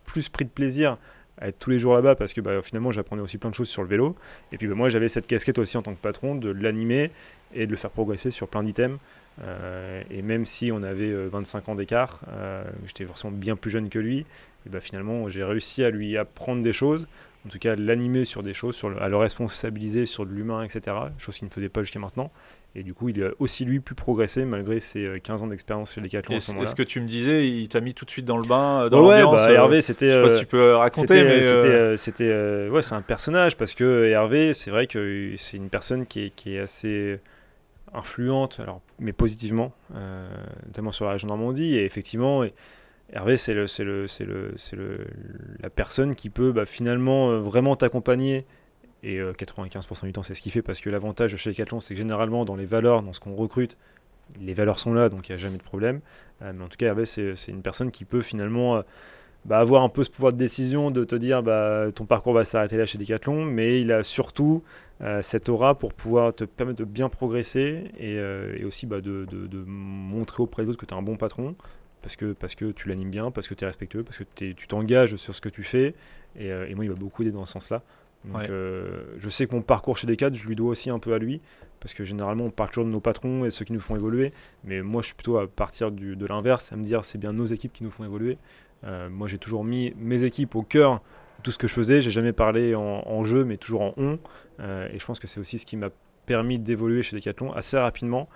plus 0.04 0.28
pris 0.28 0.44
de 0.44 0.50
plaisir 0.50 0.98
à 1.38 1.48
être 1.48 1.58
tous 1.58 1.70
les 1.70 1.78
jours 1.78 1.94
là-bas 1.94 2.14
parce 2.14 2.32
que 2.32 2.40
bah, 2.40 2.62
finalement 2.62 2.92
j'apprenais 2.92 3.22
aussi 3.22 3.38
plein 3.38 3.50
de 3.50 3.56
choses 3.56 3.68
sur 3.68 3.82
le 3.82 3.88
vélo. 3.88 4.14
Et 4.52 4.58
puis 4.58 4.68
bah, 4.68 4.74
moi 4.74 4.88
j'avais 4.88 5.08
cette 5.08 5.26
casquette 5.26 5.58
aussi 5.58 5.76
en 5.76 5.82
tant 5.82 5.94
que 5.94 6.00
patron 6.00 6.36
de 6.36 6.48
l'animer 6.48 7.10
et 7.54 7.66
de 7.66 7.70
le 7.72 7.76
faire 7.76 7.90
progresser 7.90 8.30
sur 8.30 8.46
plein 8.46 8.62
d'items. 8.62 8.98
Euh, 9.42 10.02
et 10.10 10.22
même 10.22 10.44
si 10.44 10.72
on 10.72 10.82
avait 10.82 11.12
25 11.12 11.68
euh, 11.68 11.72
ans 11.72 11.74
d'écart, 11.74 12.20
euh, 12.28 12.64
j'étais 12.86 13.04
forcément 13.04 13.32
bien 13.32 13.56
plus 13.56 13.70
jeune 13.70 13.88
que 13.88 13.98
lui, 13.98 14.20
et 14.66 14.70
bah, 14.70 14.80
finalement 14.80 15.28
j'ai 15.28 15.44
réussi 15.44 15.84
à 15.84 15.90
lui 15.90 16.16
apprendre 16.16 16.62
des 16.62 16.72
choses, 16.72 17.06
en 17.44 17.50
tout 17.50 17.58
cas 17.58 17.72
à 17.72 17.76
l'animer 17.76 18.24
sur 18.24 18.42
des 18.42 18.54
choses, 18.54 18.74
sur 18.74 19.00
à 19.00 19.08
le 19.08 19.16
responsabiliser 19.16 20.06
sur 20.06 20.26
de 20.26 20.32
l'humain, 20.32 20.62
etc. 20.62 20.96
Chose 21.18 21.36
qu'il 21.36 21.46
ne 21.46 21.52
faisait 21.52 21.68
pas 21.68 21.82
jusqu'à 21.82 22.00
maintenant. 22.00 22.32
Et 22.78 22.82
du 22.82 22.92
coup, 22.92 23.08
il 23.08 23.22
a 23.24 23.30
aussi 23.38 23.64
lui 23.64 23.80
pu 23.80 23.94
progresser 23.94 24.44
malgré 24.44 24.80
ses 24.80 25.18
15 25.22 25.42
ans 25.42 25.46
d'expérience 25.46 25.94
chez 25.94 26.02
Decathlon. 26.02 26.36
Est-ce 26.36 26.74
que 26.74 26.82
tu 26.82 27.00
me 27.00 27.06
disais, 27.06 27.48
il 27.48 27.68
t'a 27.68 27.80
mis 27.80 27.94
tout 27.94 28.04
de 28.04 28.10
suite 28.10 28.26
dans 28.26 28.36
le 28.36 28.46
bain, 28.46 28.90
dans 28.90 29.06
ouais, 29.06 29.22
bah, 29.22 29.50
Hervé, 29.50 29.80
c'était. 29.80 30.10
Je 30.10 30.16
sais 30.16 30.22
pas 30.22 30.34
si 30.34 30.40
tu 30.40 30.46
peux 30.46 30.74
raconter, 30.74 31.24
mais 31.24 31.96
c'était, 31.96 32.68
ouais, 32.68 32.82
c'est 32.82 32.94
un 32.94 33.02
personnage 33.02 33.56
parce 33.56 33.74
que 33.74 34.06
Hervé, 34.06 34.52
c'est 34.52 34.70
vrai 34.70 34.86
que 34.86 35.34
c'est 35.38 35.56
une 35.56 35.70
personne 35.70 36.04
qui 36.04 36.24
est, 36.24 36.30
qui 36.30 36.56
est 36.56 36.60
assez 36.60 37.20
influente, 37.92 38.60
alors, 38.60 38.80
mais 38.98 39.12
positivement, 39.12 39.72
euh, 39.94 40.28
notamment 40.66 40.92
sur 40.92 41.04
la 41.04 41.12
région 41.12 41.28
Normandie. 41.28 41.76
Et 41.76 41.84
effectivement, 41.84 42.44
Hervé, 43.12 43.36
c'est 43.36 43.54
le, 43.54 43.66
le, 43.78 44.06
le, 44.72 45.06
la 45.60 45.70
personne 45.70 46.14
qui 46.14 46.30
peut 46.30 46.52
bah, 46.52 46.66
finalement 46.66 47.30
euh, 47.30 47.38
vraiment 47.38 47.76
t'accompagner. 47.76 48.46
Et 49.02 49.20
95% 49.20 50.04
euh, 50.04 50.06
du 50.06 50.12
temps, 50.12 50.22
c'est 50.22 50.34
ce 50.34 50.42
qu'il 50.42 50.50
fait 50.52 50.62
parce 50.62 50.80
que 50.80 50.90
l'avantage 50.90 51.32
de 51.32 51.36
chez 51.36 51.50
Decathlon, 51.50 51.80
c'est 51.80 51.94
que 51.94 51.98
généralement, 51.98 52.44
dans 52.44 52.56
les 52.56 52.64
valeurs, 52.66 53.02
dans 53.02 53.12
ce 53.12 53.20
qu'on 53.20 53.34
recrute, 53.34 53.76
les 54.40 54.54
valeurs 54.54 54.80
sont 54.80 54.92
là, 54.92 55.08
donc 55.08 55.28
il 55.28 55.32
n'y 55.32 55.34
a 55.34 55.38
jamais 55.38 55.58
de 55.58 55.62
problème. 55.62 56.00
mais 56.40 56.64
en 56.64 56.68
tout 56.68 56.76
cas, 56.76 56.86
Hervé, 56.86 57.04
c'est 57.06 57.34
une 57.48 57.62
personne 57.62 57.92
qui 57.92 58.04
peut 58.04 58.22
finalement 58.22 58.82
bah, 59.46 59.58
avoir 59.58 59.82
un 59.84 59.88
peu 59.88 60.02
ce 60.02 60.10
pouvoir 60.10 60.32
de 60.32 60.38
décision 60.38 60.90
de 60.90 61.04
te 61.04 61.14
dire 61.14 61.42
bah, 61.42 61.86
ton 61.94 62.04
parcours 62.04 62.32
va 62.32 62.44
s'arrêter 62.44 62.76
là 62.76 62.84
chez 62.84 62.98
Decathlon, 62.98 63.44
mais 63.44 63.80
il 63.80 63.92
a 63.92 64.02
surtout 64.02 64.62
euh, 65.02 65.22
cette 65.22 65.48
aura 65.48 65.78
pour 65.78 65.94
pouvoir 65.94 66.34
te 66.34 66.42
permettre 66.44 66.80
de 66.80 66.84
bien 66.84 67.08
progresser 67.08 67.84
et, 67.98 68.16
euh, 68.18 68.66
aussi 68.66 68.86
bah, 68.86 69.00
de, 69.00 69.26
montrer 69.66 70.42
auprès 70.42 70.64
des 70.64 70.70
autres 70.70 70.80
que 70.80 70.86
tu 70.86 70.94
es 70.94 70.96
un 70.96 71.02
bon 71.02 71.16
patron 71.16 71.54
parce 72.02 72.16
que, 72.16 72.32
parce 72.32 72.54
que 72.54 72.72
tu 72.72 72.88
l'animes 72.88 73.10
bien, 73.10 73.30
parce 73.30 73.46
que 73.46 73.54
tu 73.54 73.64
es 73.64 73.66
respectueux, 73.66 74.02
parce 74.02 74.18
que 74.18 74.24
tu 74.24 74.66
t'engages 74.66 75.16
sur 75.16 75.34
ce 75.34 75.40
que 75.40 75.48
tu 75.48 75.62
fais. 75.62 75.94
Et, 76.38 76.50
euh, 76.50 76.66
moi, 76.74 76.84
il 76.84 76.90
m'a 76.90 76.96
beaucoup 76.96 77.22
aidé 77.22 77.30
dans 77.30 77.46
ce 77.46 77.52
sens-là. 77.52 77.82
je 78.24 79.28
sais 79.28 79.46
que 79.46 79.54
mon 79.54 79.62
parcours 79.62 79.96
chez 79.96 80.06
Decathlon, 80.08 80.36
je 80.36 80.48
lui 80.48 80.56
dois 80.56 80.70
aussi 80.70 80.90
un 80.90 80.98
peu 80.98 81.12
à 81.12 81.18
lui, 81.18 81.40
parce 81.78 81.94
que 81.94 82.04
généralement, 82.04 82.44
on 82.44 82.50
parle 82.50 82.70
toujours 82.70 82.84
de 82.84 82.90
nos 82.90 83.00
patrons 83.00 83.44
et 83.44 83.48
de 83.48 83.50
ceux 83.52 83.64
qui 83.64 83.72
nous 83.72 83.80
font 83.80 83.96
évoluer. 83.96 84.32
Mais 84.64 84.82
moi, 84.82 85.02
je 85.02 85.06
suis 85.06 85.14
plutôt 85.14 85.38
à 85.38 85.46
partir 85.46 85.90
de 85.92 86.26
l'inverse, 86.26 86.72
à 86.72 86.76
me 86.76 86.84
dire 86.84 87.04
c'est 87.04 87.18
bien 87.18 87.32
nos 87.32 87.46
équipes 87.46 87.72
qui 87.72 87.84
nous 87.84 87.90
font 87.90 88.04
évoluer. 88.04 88.38
Euh, 88.84 89.08
moi, 89.08 89.28
j'ai 89.28 89.38
toujours 89.38 89.64
mis 89.64 89.94
mes 89.96 90.22
équipes 90.22 90.54
au 90.54 90.62
cœur 90.62 90.94
de 91.38 91.42
tout 91.42 91.52
ce 91.52 91.58
que 91.58 91.66
je 91.66 91.72
faisais. 91.72 92.02
J'ai 92.02 92.10
jamais 92.10 92.32
parlé 92.32 92.74
en, 92.74 93.24
jeu, 93.24 93.44
mais 93.44 93.56
toujours 93.56 93.82
en 93.82 93.94
on. 93.96 94.18
Euh, 94.60 94.88
et 94.92 94.98
je 94.98 95.06
pense 95.06 95.18
que 95.18 95.26
c'est 95.26 95.40
aussi 95.40 95.58
ce 95.58 95.66
qui 95.66 95.76
m'a 95.76 95.90
permis 96.26 96.58
d'évoluer 96.58 97.02
chez 97.02 97.16
Decathlon 97.16 97.52
assez 97.52 97.78
rapidement. 97.78 98.28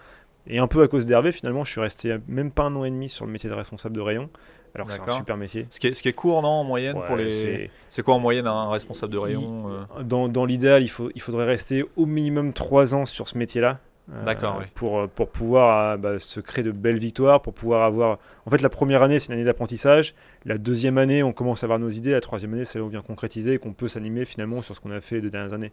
Et 0.46 0.58
un 0.58 0.66
peu 0.66 0.82
à 0.82 0.88
cause 0.88 1.06
d'Hervé, 1.06 1.32
finalement, 1.32 1.64
je 1.64 1.70
suis 1.70 1.80
resté 1.80 2.16
même 2.26 2.50
pas 2.50 2.64
un 2.64 2.76
an 2.76 2.84
et 2.84 2.90
demi 2.90 3.08
sur 3.08 3.26
le 3.26 3.32
métier 3.32 3.48
de 3.50 3.54
responsable 3.54 3.94
de 3.94 4.00
rayon. 4.00 4.30
Alors 4.74 4.86
que 4.86 4.92
c'est 4.92 5.00
un 5.00 5.16
super 5.16 5.36
métier. 5.36 5.66
Ce 5.68 5.80
qui 5.80 5.88
est, 5.88 5.94
ce 5.94 6.02
qui 6.02 6.08
est 6.08 6.12
court, 6.12 6.42
non, 6.42 6.48
en 6.48 6.64
moyenne 6.64 6.96
pour 7.06 7.16
les... 7.16 7.70
C'est 7.88 8.02
quoi 8.02 8.14
en 8.14 8.20
moyenne 8.20 8.46
un 8.46 8.70
responsable 8.70 9.12
de 9.12 9.18
rayon 9.18 9.68
euh 9.68 10.02
Dans, 10.02 10.28
dans 10.28 10.44
l'idéal, 10.44 10.82
il, 10.82 10.88
faut, 10.88 11.10
il 11.14 11.20
faudrait 11.20 11.44
rester 11.44 11.84
au 11.96 12.06
minimum 12.06 12.52
3 12.52 12.94
ans 12.94 13.04
sur 13.04 13.28
ce 13.28 13.36
métier-là. 13.36 13.80
D'accord, 14.24 14.62
pour, 14.74 15.08
pour 15.08 15.30
pouvoir 15.30 15.96
bah, 15.96 16.18
se 16.18 16.40
créer 16.40 16.64
de 16.64 16.72
belles 16.72 16.98
victoires, 16.98 17.42
pour 17.42 17.54
pouvoir 17.54 17.84
avoir. 17.84 18.18
En 18.44 18.50
fait, 18.50 18.60
la 18.60 18.68
première 18.68 19.02
année, 19.02 19.18
c'est 19.18 19.28
une 19.28 19.34
année 19.34 19.44
d'apprentissage. 19.44 20.14
La 20.44 20.58
deuxième 20.58 20.98
année, 20.98 21.22
on 21.22 21.32
commence 21.32 21.62
à 21.62 21.66
avoir 21.66 21.78
nos 21.78 21.90
idées. 21.90 22.10
La 22.10 22.20
troisième 22.20 22.54
année, 22.54 22.64
c'est 22.64 22.78
là 22.78 22.84
où 22.84 22.88
on 22.88 22.90
vient 22.90 23.02
concrétiser 23.02 23.54
et 23.54 23.58
qu'on 23.58 23.72
peut 23.72 23.88
s'animer 23.88 24.24
finalement 24.24 24.62
sur 24.62 24.74
ce 24.74 24.80
qu'on 24.80 24.90
a 24.90 25.00
fait 25.00 25.16
les 25.16 25.20
deux 25.22 25.30
dernières 25.30 25.52
années. 25.52 25.72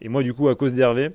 et 0.00 0.08
moi, 0.08 0.22
du 0.22 0.32
coup, 0.32 0.48
à 0.48 0.54
cause 0.54 0.74
d'Hervé, 0.74 1.10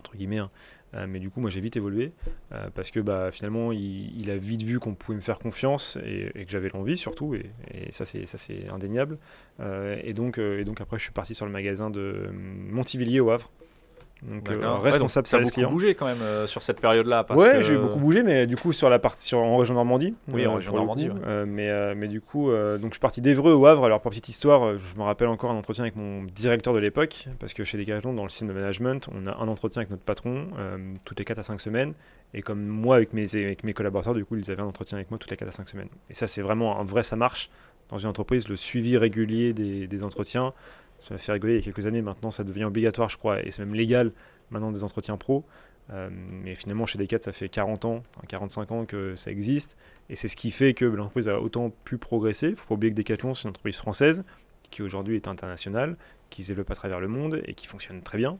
entre 0.00 0.16
guillemets, 0.16 0.38
hein, 0.38 0.50
euh, 0.94 1.06
mais 1.08 1.20
du 1.20 1.30
coup, 1.30 1.40
moi, 1.40 1.50
j'ai 1.50 1.60
vite 1.60 1.76
évolué 1.76 2.12
euh, 2.52 2.68
parce 2.74 2.90
que 2.90 3.00
bah, 3.00 3.30
finalement, 3.30 3.72
il, 3.72 4.30
a 4.30 4.36
vite 4.36 4.62
vu 4.62 4.78
qu'on 4.78 4.94
pouvait 4.94 5.16
me 5.16 5.22
faire 5.22 5.38
confiance 5.38 5.98
et, 6.04 6.44
que 6.44 6.50
j'avais 6.50 6.68
l'envie 6.68 6.98
surtout. 6.98 7.34
Et, 7.34 7.50
ça, 7.90 8.04
c'est 8.04 8.26
ça, 8.26 8.38
c'est 8.38 8.70
indéniable. 8.70 9.18
Euh, 9.60 9.98
et 10.02 10.12
donc, 10.12 10.38
et 10.38 10.64
donc 10.64 10.80
après, 10.80 10.98
je 10.98 11.04
suis 11.04 11.12
parti 11.12 11.34
sur 11.34 11.46
le 11.46 11.52
magasin 11.52 11.90
de 11.90 12.30
Montivilliers 12.32 13.20
au 13.20 13.30
Havre. 13.30 13.50
Donc, 14.22 14.48
euh, 14.48 14.74
responsable 14.74 15.26
ouais, 15.32 15.42
donc, 15.42 15.54
beaucoup 15.54 15.72
bougé 15.72 15.94
quand 15.94 16.06
même 16.06 16.22
euh, 16.22 16.46
sur 16.46 16.62
cette 16.62 16.80
période-là. 16.80 17.26
Ouais, 17.30 17.62
j'ai 17.62 17.76
beaucoup 17.76 17.98
bougé, 17.98 18.22
mais 18.22 18.46
du 18.46 18.56
coup 18.56 18.72
sur 18.72 18.88
la 18.88 19.00
partie 19.00 19.26
sur, 19.26 19.38
en 19.38 19.56
région 19.56 19.74
Normandie. 19.74 20.14
Oui, 20.28 20.46
en 20.46 20.52
euh, 20.52 20.56
région 20.56 20.74
Normandie. 20.74 21.10
mais, 21.46 21.94
mais 21.94 22.08
du 22.08 22.20
coup, 22.20 22.50
donc 22.50 22.90
je 22.90 22.92
suis 22.92 23.00
parti 23.00 23.20
d'Evreux 23.20 23.52
au 23.52 23.66
Havre. 23.66 23.84
Alors 23.84 24.00
pour 24.00 24.10
petite 24.10 24.28
histoire, 24.28 24.78
je 24.78 24.94
me 24.96 25.02
rappelle 25.02 25.28
encore 25.28 25.50
un 25.50 25.56
entretien 25.56 25.84
avec 25.84 25.96
mon 25.96 26.22
directeur 26.24 26.74
de 26.74 26.78
l'époque, 26.78 27.28
parce 27.40 27.52
que 27.52 27.64
chez 27.64 27.78
Decathlon, 27.78 28.12
dans 28.12 28.24
le 28.24 28.28
système 28.28 28.48
de 28.48 28.52
management, 28.52 29.08
on 29.12 29.26
a 29.26 29.36
un 29.36 29.48
entretien 29.48 29.80
avec 29.80 29.90
notre 29.90 30.04
patron 30.04 30.48
toutes 31.04 31.18
les 31.18 31.24
4 31.24 31.38
à 31.38 31.42
5 31.42 31.60
semaines. 31.60 31.94
Et 32.34 32.40
comme 32.40 32.64
moi 32.64 32.96
avec 32.96 33.12
mes, 33.12 33.26
avec 33.34 33.62
mes 33.64 33.74
collaborateurs, 33.74 34.14
du 34.14 34.24
coup, 34.24 34.36
ils 34.36 34.50
avaient 34.50 34.62
un 34.62 34.66
entretien 34.66 34.96
avec 34.96 35.10
moi 35.10 35.18
toutes 35.18 35.30
les 35.30 35.36
4 35.36 35.48
à 35.48 35.52
5 35.52 35.68
semaines. 35.68 35.88
Et 36.08 36.14
ça, 36.14 36.28
c'est 36.28 36.42
vraiment 36.42 36.80
un 36.80 36.84
vrai, 36.84 37.02
ça 37.02 37.16
marche 37.16 37.50
dans 37.90 37.98
une 37.98 38.08
entreprise, 38.08 38.48
le 38.48 38.56
suivi 38.56 38.96
régulier 38.96 39.52
des, 39.52 39.86
des 39.86 40.02
entretiens. 40.02 40.54
Ça 41.06 41.14
m'a 41.14 41.18
fait 41.18 41.32
rigoler 41.32 41.54
il 41.54 41.56
y 41.56 41.60
a 41.60 41.64
quelques 41.64 41.86
années, 41.86 42.02
maintenant 42.02 42.30
ça 42.30 42.44
devient 42.44 42.64
obligatoire, 42.64 43.08
je 43.08 43.18
crois, 43.18 43.44
et 43.44 43.50
c'est 43.50 43.64
même 43.64 43.74
légal 43.74 44.12
maintenant 44.50 44.72
des 44.72 44.84
entretiens 44.84 45.16
pro. 45.16 45.44
Euh, 45.90 46.08
mais 46.12 46.54
finalement, 46.54 46.86
chez 46.86 46.98
Decat, 46.98 47.18
ça 47.22 47.32
fait 47.32 47.48
40 47.48 47.84
ans, 47.84 48.02
45 48.28 48.72
ans 48.72 48.84
que 48.86 49.16
ça 49.16 49.30
existe. 49.30 49.76
Et 50.08 50.16
c'est 50.16 50.28
ce 50.28 50.36
qui 50.36 50.50
fait 50.50 50.74
que 50.74 50.84
l'entreprise 50.84 51.28
a 51.28 51.40
autant 51.40 51.70
pu 51.70 51.98
progresser. 51.98 52.50
Il 52.50 52.56
faut 52.56 52.66
pas 52.66 52.74
oublier 52.74 52.92
que 52.92 52.96
Decathlon, 52.96 53.34
c'est 53.34 53.44
une 53.44 53.50
entreprise 53.50 53.76
française 53.76 54.24
qui 54.70 54.82
aujourd'hui 54.82 55.16
est 55.16 55.28
internationale, 55.28 55.96
qui 56.30 56.44
se 56.44 56.48
développe 56.48 56.70
à 56.70 56.74
travers 56.74 57.00
le 57.00 57.08
monde 57.08 57.42
et 57.44 57.54
qui 57.54 57.66
fonctionne 57.66 58.00
très 58.02 58.18
bien. 58.18 58.38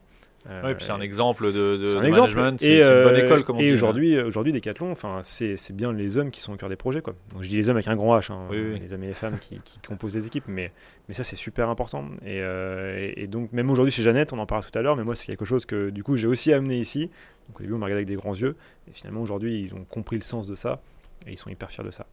Euh, 0.51 0.61
oui, 0.65 0.75
c'est 0.81 0.91
un 0.91 1.01
exemple 1.01 1.53
de, 1.53 1.77
de, 1.77 1.95
management, 1.95 2.59
c'est 2.59 2.79
une 2.79 3.05
bonne 3.05 3.15
euh, 3.15 3.25
école, 3.25 3.45
comme 3.45 3.57
on 3.57 3.61
et 3.61 3.73
aujourd'hui, 3.73 4.19
aujourd'hui, 4.19 4.53
Decathlon, 4.53 4.91
enfin, 4.91 5.21
c'est, 5.23 5.57
bien 5.73 5.93
les 5.93 6.17
hommes 6.17 6.33
qui 6.33 6.41
sont 6.41 6.53
au 6.53 6.57
cœur 6.57 6.69
des 6.69 6.77
projets, 6.77 7.01
quoi. 7.01 7.15
Donc 7.33 7.43
je 7.43 7.49
dis 7.49 7.57
les 7.57 7.69
hommes 7.69 7.77
avec 7.77 7.87
un 7.87 7.95
grand 7.95 8.19
H, 8.19 8.33
hein, 8.33 8.49
les 8.51 8.93
hommes 8.93 9.05
et 9.05 9.09
les 9.09 9.15
femmes 9.15 9.39
qui, 9.39 9.61
composent 9.87 10.17
les 10.17 10.27
équipes, 10.27 10.45
mais, 10.49 10.73
mais 11.09 11.15
ça 11.15 11.23
c'est 11.23 11.37
super 11.37 11.69
important. 11.69 12.07
Euh, 12.27 13.13
et, 13.17 13.27
donc 13.29 13.53
même 13.53 13.71
aujourd'hui 13.71 13.93
chez 13.93 14.03
Jeannette, 14.03 14.33
on 14.33 14.39
en 14.39 14.47
parlera 14.47 14.69
tout 14.69 14.77
à 14.77 14.83
l'heure, 14.83 14.97
mais 14.97 15.05
moi 15.05 15.15
c'est 15.15 15.27
quelque 15.27 15.45
chose 15.45 15.65
que 15.65 15.91
du 15.91 16.03
coup 16.03 16.17
j'ai 16.17 16.27
aussi 16.27 16.53
amené 16.53 16.79
ici. 16.79 17.11
Donc 17.49 17.61
au 17.61 17.63
début 17.63 17.75
on 17.75 17.79
m'a 17.79 17.87
regardé 17.87 18.01
avec 18.01 18.09
des 18.09 18.17
grands 18.17 18.35
yeux, 18.35 18.57
et 18.89 18.93
finalement 18.93 19.23
aujourd'hui 19.23 19.63
ils 19.63 19.75
ont 19.75 19.85
compris 19.85 20.17
le 20.17 20.23
sens 20.23 20.49
de 20.49 20.57
ça, 20.57 20.81
et 21.27 21.33
ils 21.33 21.39
sont 21.39 21.51
hyper 21.51 21.71
fiers 21.71 21.85
de 21.85 21.93
ça. 21.93 22.07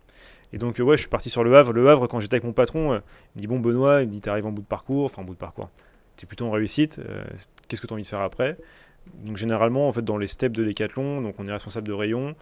Et 0.54 0.60
donc 0.60 0.78
ouais, 0.78 0.98
je 0.98 1.02
suis 1.02 1.10
parti 1.10 1.32
sur 1.32 1.44
le 1.44 1.56
Havre. 1.56 1.74
Le 1.74 1.88
Havre, 1.90 2.08
quand 2.08 2.20
j'étais 2.20 2.36
avec 2.36 2.44
mon 2.44 2.54
patron, 2.54 2.94
il 2.94 3.38
me 3.38 3.42
dit 3.42 3.48
bon 3.48 3.60
Benoît, 3.60 4.02
il 4.02 4.08
me 4.08 4.12
dit 4.12 4.22
t'arrives 4.22 4.46
en 4.46 4.52
bout 4.52 4.62
de 4.62 4.68
parcours, 4.68 5.06
enfin 5.06 5.24
en 5.24 5.26
bout 5.26 5.34
de 5.34 5.40
parcours 5.40 5.70
c'est 6.20 6.26
plutôt 6.26 6.46
en 6.46 6.52
réussite. 6.52 7.00
Euh, 7.00 7.24
qu'est-ce 7.68 7.80
que 7.82 7.88
tu 7.88 7.94
as 7.94 7.96
envie 7.96 8.04
de 8.04 8.08
faire 8.08 8.22
après? 8.22 8.58
Donc 9.24 9.38
généralement, 9.38 9.88
en 9.88 9.94
fait, 9.94 10.02
dans 10.02 10.18
les 10.18 10.28
steps 10.28 10.56
de 10.56 10.66
Decathlon, 10.66 11.22
donc 11.22 11.36
on 11.40 11.48
est 11.48 11.52
responsable 11.52 11.88
de 11.88 11.94
rayon, 11.94 12.36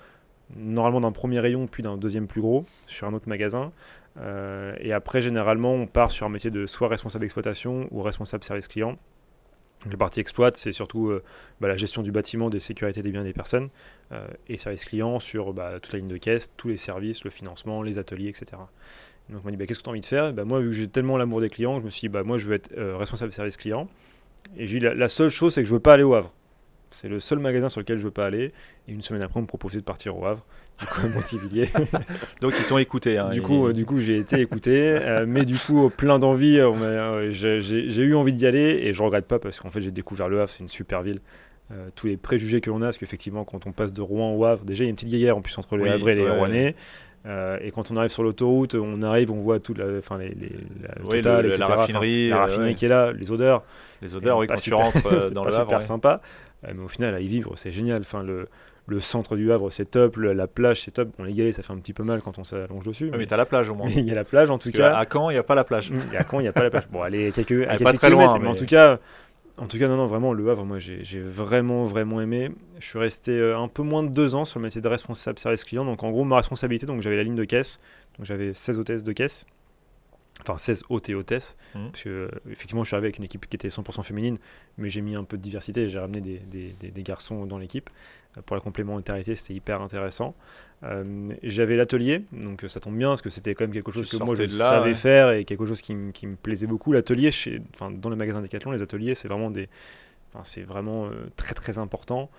normalement 0.56 1.02
d'un 1.02 1.12
premier 1.12 1.40
rayon, 1.40 1.68
puis 1.68 1.84
d'un 1.84 1.96
deuxième 1.96 2.28
plus 2.28 2.42
gros, 2.42 2.66
sur 2.88 3.08
un 3.08 3.14
autre 3.14 3.30
magasin. 3.30 3.72
Euh, 4.20 4.76
et 4.80 4.94
après, 4.94 5.22
généralement, 5.22 5.74
on 5.74 5.86
part 5.86 6.10
sur 6.10 6.26
un 6.26 6.30
métier 6.30 6.50
de 6.50 6.66
soit 6.66 6.88
responsable 6.88 7.22
d'exploitation 7.22 7.88
ou 7.92 8.02
responsable 8.02 8.44
service 8.44 8.68
client. 8.68 8.98
La 9.90 9.96
partie 9.96 10.20
exploite, 10.20 10.58
c'est 10.58 10.72
surtout 10.72 11.10
euh, 11.10 11.24
bah, 11.62 11.68
la 11.68 11.78
gestion 11.78 12.02
du 12.02 12.12
bâtiment, 12.12 12.50
des 12.50 12.60
sécurités 12.60 13.04
des 13.04 13.12
biens 13.12 13.24
des 13.24 13.34
personnes, 13.34 13.70
et 14.48 14.58
service 14.58 14.86
client 14.86 15.20
sur 15.20 15.54
bah, 15.54 15.80
toute 15.82 15.94
la 15.94 16.00
ligne 16.00 16.08
de 16.08 16.18
caisse, 16.18 16.50
tous 16.58 16.70
les 16.70 16.78
services, 16.78 17.24
le 17.26 17.30
financement, 17.30 17.84
les 17.84 18.00
ateliers, 18.00 18.30
etc. 18.30 18.58
Donc, 19.30 19.42
on 19.44 19.46
m'a 19.46 19.52
dit, 19.52 19.58
bah, 19.58 19.66
qu'est-ce 19.66 19.80
que 19.80 19.84
tu 19.84 19.90
as 19.90 19.92
envie 19.92 20.02
de 20.02 20.06
faire? 20.06 20.34
Bah, 20.34 20.46
Moi, 20.46 20.60
vu 20.62 20.68
que 20.68 20.74
j'ai 20.74 20.88
tellement 20.88 21.18
l'amour 21.18 21.42
des 21.42 21.50
clients, 21.50 21.80
je 21.80 21.86
me 21.86 21.90
suis 21.90 22.02
dit, 22.02 22.10
bah, 22.10 22.24
moi, 22.24 22.38
je 22.38 22.48
veux 22.48 22.56
être 22.56 22.72
euh, 22.78 22.96
responsable 22.98 23.32
de 23.32 23.36
service 23.36 23.58
client. 23.58 23.88
Et 24.58 24.68
j'ai 24.68 24.80
dit, 24.80 24.86
la, 24.86 25.10
seule 25.10 25.30
chose, 25.30 25.54
c'est 25.54 25.62
que 25.62 25.68
je 25.68 25.74
veux 25.74 25.82
pas 25.82 25.94
aller 25.94 26.04
au 26.04 26.14
Havre. 26.14 26.32
C'est 26.92 27.10
le 27.10 27.20
seul 27.20 27.40
magasin 27.40 27.68
sur 27.68 27.82
lequel 27.82 27.98
je 27.98 28.06
veux 28.06 28.12
pas 28.12 28.26
aller. 28.26 28.54
Et 28.88 28.94
une 28.94 29.02
semaine 29.02 29.22
après, 29.22 29.40
on 29.40 29.42
me 29.42 29.48
proposait 29.48 29.80
de 29.80 29.84
partir 29.84 30.18
au 30.18 30.26
Havre, 30.26 30.46
du 30.80 30.86
coup, 30.86 31.02
à 31.06 31.10
Montivilliers. 31.10 31.70
Donc, 32.42 32.54
ils 32.58 32.66
t'ont 32.66 32.78
écouté. 32.78 33.18
Hein, 33.18 33.30
du, 33.30 33.42
coup, 33.42 33.74
du 33.74 33.86
coup, 33.86 34.00
j'ai 34.00 34.18
été 34.18 34.40
écouté. 34.40 34.74
Euh, 34.78 35.26
mais 35.28 35.44
du 35.44 35.58
coup, 35.58 35.90
plein 35.90 36.20
d'envie. 36.20 36.58
Euh, 36.60 37.30
j'ai 37.32 38.02
eu 38.04 38.16
envie 38.16 38.32
d'y 38.32 38.48
aller 38.48 38.80
et 38.84 38.94
je 38.94 39.04
regrette 39.04 39.26
pas 39.26 39.40
parce 39.40 39.60
qu'en 39.60 39.70
fait, 39.70 39.82
j'ai 39.82 39.92
découvert 39.92 40.30
le 40.30 40.40
Havre. 40.40 40.50
C'est 40.50 40.64
une 40.64 40.70
super 40.70 41.02
ville. 41.02 41.20
tous 41.96 42.08
les 42.08 42.16
préjugés 42.16 42.62
que 42.62 42.70
l'on 42.70 42.82
a, 42.82 42.86
parce 42.86 42.98
qu'effectivement, 42.98 43.44
quand 43.44 43.68
on 43.68 43.74
passe 43.74 43.92
de 43.92 44.02
Rouen 44.02 44.34
au 44.34 44.46
Havre, 44.46 44.64
déjà 44.64 44.86
il 44.86 44.88
y 44.88 44.90
a 44.90 44.92
une 44.92 44.96
petite 44.96 45.10
guerre 45.10 45.36
en 45.36 45.42
plus 45.42 45.58
entre 45.58 45.76
les 45.76 45.90
Havre 45.90 46.08
et 46.08 46.16
les 46.16 46.30
Rouennais. 46.30 46.76
Euh, 47.28 47.58
et 47.62 47.72
quand 47.72 47.92
on 47.92 47.98
arrive 47.98 48.10
sur 48.10 48.24
l'autoroute, 48.24 48.76
on 48.76 49.02
arrive, 49.02 49.32
on 49.32 49.42
voit 49.42 49.60
toute 49.60 49.78
la, 49.78 49.86
enfin 49.98 50.18
les, 50.18 50.34
la, 51.58 51.68
raffinerie, 51.68 52.30
la 52.30 52.38
raffinerie 52.38 52.76
qui 52.76 52.86
est 52.86 52.90
là, 52.90 53.12
les 53.12 53.32
odeurs. 53.32 53.64
Les 54.02 54.16
odeurs, 54.16 54.38
oui, 54.38 54.48
quand 54.48 54.56
tu 54.56 54.74
rentres 54.74 55.06
euh, 55.12 55.30
dans 55.32 55.44
le 55.44 55.54
Havre. 55.54 55.66
super 55.66 55.84
sympa. 55.84 56.22
Euh, 56.66 56.72
mais 56.74 56.84
au 56.84 56.88
final, 56.88 57.14
à 57.16 57.20
y 57.20 57.28
vivre, 57.28 57.54
c'est 57.58 57.72
génial. 57.72 58.02
Enfin, 58.02 58.24
le, 58.24 58.48
le 58.86 59.00
centre 59.02 59.36
du 59.36 59.52
Havre, 59.52 59.72
c'est 59.72 59.92
top. 59.92 60.16
la 60.16 60.48
plage, 60.48 60.84
c'est 60.84 60.92
top. 60.92 61.10
Bon, 61.18 61.26
les 61.26 61.34
galets, 61.34 61.54
ça 61.54 61.64
fait 61.64 61.74
un 61.74 61.78
petit 61.78 61.94
peu 61.94 62.04
mal 62.04 62.22
quand 62.22 62.38
on 62.38 62.46
s'allonge 62.46 62.86
dessus. 62.86 63.10
mais, 63.12 63.18
mais 63.18 63.26
t'as 63.26 63.38
la 63.38 63.46
plage 63.46 63.70
au 63.70 63.76
moins. 63.76 63.90
Il 63.96 64.08
y 64.08 64.12
a 64.12 64.16
la 64.16 64.24
plage 64.24 64.50
en 64.50 64.58
tout 64.58 64.72
cas. 64.72 64.94
À 64.96 65.06
Caen, 65.12 65.30
il 65.30 65.34
n'y 65.34 65.40
a 65.40 65.44
pas 65.44 65.56
la 65.56 65.66
plage. 65.66 65.92
À 66.18 66.24
Caen, 66.24 66.40
il 66.40 66.44
n'y 66.44 66.48
a 66.48 66.54
pas 66.54 66.64
la 66.64 66.70
plage. 66.70 66.88
Bon, 66.90 67.02
allez, 67.02 67.34
quelques, 67.34 67.64
à 67.68 67.72
quelques 67.72 67.84
pas 67.84 67.94
très 67.94 68.10
loin, 68.10 68.38
mais 68.40 68.48
en 68.48 68.56
tout 68.56 68.66
cas, 68.66 69.00
en 69.58 69.66
tout 69.68 69.80
cas, 69.80 69.88
non, 69.88 69.98
non, 69.98 70.06
vraiment, 70.06 70.34
Le 70.34 70.50
Havre, 70.50 70.66
moi, 70.66 70.78
j'ai 70.78 71.20
vraiment, 71.20 71.86
vraiment 71.86 72.22
aimé. 72.22 72.52
Je 72.80 72.86
suis 72.86 73.00
resté 73.00 73.32
euh, 73.32 73.58
un 73.58 73.68
peu 73.68 73.82
moins 73.82 74.04
de 74.04 74.10
deux 74.10 74.36
ans 74.36 74.46
sur 74.46 74.60
le 74.60 74.64
métier 74.64 74.82
de 74.82 74.88
responsable 74.88 75.40
service 75.40 75.64
client. 75.64 75.84
Donc, 75.84 76.04
en 76.04 76.12
gros, 76.12 76.24
ma 76.26 76.38
responsabilité, 76.38 76.86
donc 76.86 77.02
j'avais 77.02 77.16
la 77.16 77.24
ligne 77.24 77.36
de 77.36 77.44
caisse. 77.44 77.80
Donc, 78.18 78.26
j'avais 78.28 78.54
16 78.54 78.78
hôtesses 78.78 79.04
de 79.04 79.12
caisse. 79.14 79.48
Enfin, 80.42 80.58
16 80.58 80.84
hôtes 80.90 81.10
et 81.10 81.16
hôtesses. 81.16 81.58
Mmh. 81.74 81.90
Parce 81.92 82.04
que, 82.04 82.10
euh, 82.10 82.30
effectivement, 82.52 82.84
je 82.84 82.90
suis 82.90 82.96
arrivé 82.96 83.08
avec 83.08 83.18
une 83.18 83.24
équipe 83.24 83.48
qui 83.48 83.56
était 83.56 83.70
100% 83.70 84.04
féminine. 84.04 84.38
Mais 84.78 84.90
j'ai 84.90 85.02
mis 85.02 85.16
un 85.16 85.24
peu 85.24 85.38
de 85.38 85.42
diversité. 85.42 85.90
J'ai 85.90 86.00
ramené 86.00 86.22
des, 86.22 86.40
des, 86.40 86.92
des, 86.92 87.04
garçons 87.04 87.46
dans 87.46 87.58
l'équipe. 87.58 87.90
Euh, 88.38 88.42
pour 88.46 88.56
la 88.56 88.62
complémentarité, 88.62 89.36
c'était 89.36 89.56
hyper 89.56 89.82
intéressant. 89.82 90.36
Euh, 90.84 91.34
j'avais 91.42 91.76
l'atelier, 91.76 92.24
donc 92.32 92.64
ça 92.68 92.80
tombe 92.80 92.96
bien 92.96 93.08
parce 93.08 93.24
que 93.24 93.32
c'était 93.32 93.56
quand 93.56 93.64
même 93.64 93.74
quelque 93.74 93.92
chose 93.92 94.12
que 94.12 94.18
moi 94.24 94.36
je 94.36 94.46
savais 94.46 94.94
faire 94.94 95.32
et 95.32 95.44
quelque 95.44 95.66
chose 95.66 95.82
qui, 95.82 95.96
me 95.96 96.36
plaisait 96.36 96.68
beaucoup. 96.68 96.92
L'atelier, 96.92 97.32
dans 97.80 98.10
le 98.10 98.16
magasin 98.16 98.44
Decathlon, 98.44 98.72
les 98.72 98.84
ateliers, 98.84 99.16
c'est 99.16 99.28
vraiment 99.28 99.50
des, 99.50 99.70
c'est 100.44 100.62
vraiment 100.62 101.10
très 101.36 101.56
très 101.56 101.80
important 101.80 102.30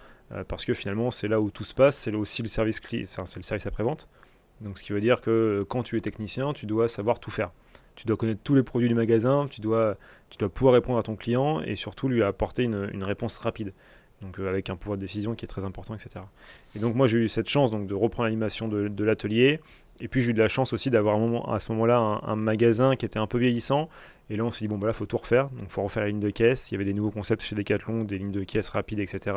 parce 0.46 0.64
que 0.64 0.72
finalement 0.72 1.10
c'est 1.10 1.26
là 1.26 1.40
où 1.40 1.50
tout 1.50 1.64
se 1.64 1.74
passe, 1.74 1.96
c'est 1.96 2.12
là 2.12 2.18
aussi 2.18 2.42
le 2.42 2.48
service 2.48 2.80
c'est 2.88 3.36
le 3.36 3.42
service 3.42 3.66
après-vente. 3.66 4.06
Donc 4.60 4.78
ce 4.78 4.84
qui 4.84 4.92
veut 4.92 5.00
dire 5.00 5.20
que 5.20 5.66
quand 5.68 5.82
tu 5.82 5.96
es 5.96 6.00
technicien, 6.00 6.52
tu 6.52 6.66
dois 6.66 6.86
savoir 6.86 7.18
tout 7.18 7.32
faire. 7.32 7.50
Tu 7.98 8.06
dois 8.06 8.16
connaître 8.16 8.40
tous 8.44 8.54
les 8.54 8.62
produits 8.62 8.88
du 8.88 8.94
magasin, 8.94 9.48
tu 9.50 9.60
dois, 9.60 9.96
pouvoir 10.54 10.74
répondre 10.74 11.00
à 11.00 11.02
ton 11.02 11.16
client 11.16 11.60
et 11.62 11.74
surtout 11.74 12.06
lui 12.06 12.22
apporter 12.22 12.62
une, 12.62 13.02
réponse 13.02 13.38
rapide. 13.38 13.72
Donc 14.22 14.38
euh, 14.38 14.48
avec 14.48 14.70
un 14.70 14.76
pouvoir 14.76 14.96
de 14.96 15.00
décision 15.00 15.34
qui 15.34 15.44
est 15.44 15.48
très 15.48 15.64
important, 15.64 15.96
etc. 15.96 16.24
Et 16.76 16.78
donc 16.78 16.94
moi 16.94 17.08
j'ai 17.08 17.18
eu 17.18 17.28
cette 17.28 17.48
chance 17.48 17.72
donc, 17.72 17.88
de 17.88 17.94
reprendre 17.94 18.26
l'animation 18.26 18.68
de, 18.68 19.04
l'atelier, 19.04 19.58
et 19.98 20.06
puis 20.06 20.20
j'ai 20.20 20.30
eu 20.30 20.32
de 20.32 20.38
la 20.38 20.46
chance 20.46 20.72
aussi 20.72 20.90
d'avoir 20.90 21.16
à 21.52 21.58
ce 21.58 21.72
moment-là 21.72 22.20
un, 22.22 22.36
magasin 22.36 22.94
qui 22.94 23.04
était 23.04 23.18
un 23.18 23.26
peu 23.26 23.38
vieillissant, 23.38 23.88
et 24.30 24.36
là 24.36 24.44
on 24.44 24.52
s'est 24.52 24.64
dit 24.64 24.68
bon 24.68 24.78
bah 24.78 24.86
là 24.86 24.92
faut 24.92 25.06
tout 25.06 25.18
refaire, 25.18 25.48
donc 25.48 25.68
faut 25.68 25.82
refaire 25.82 26.04
la 26.04 26.10
ligne 26.10 26.20
de 26.20 26.30
caisse, 26.30 26.70
il 26.70 26.74
y 26.74 26.76
avait 26.76 26.84
des 26.84 26.94
nouveaux 26.94 27.10
concepts 27.10 27.42
chez 27.42 27.56
Decathlon, 27.56 28.04
des 28.04 28.18
lignes 28.18 28.30
de 28.30 28.44
caisse 28.44 28.68
rapides, 28.68 29.00
etc. 29.00 29.36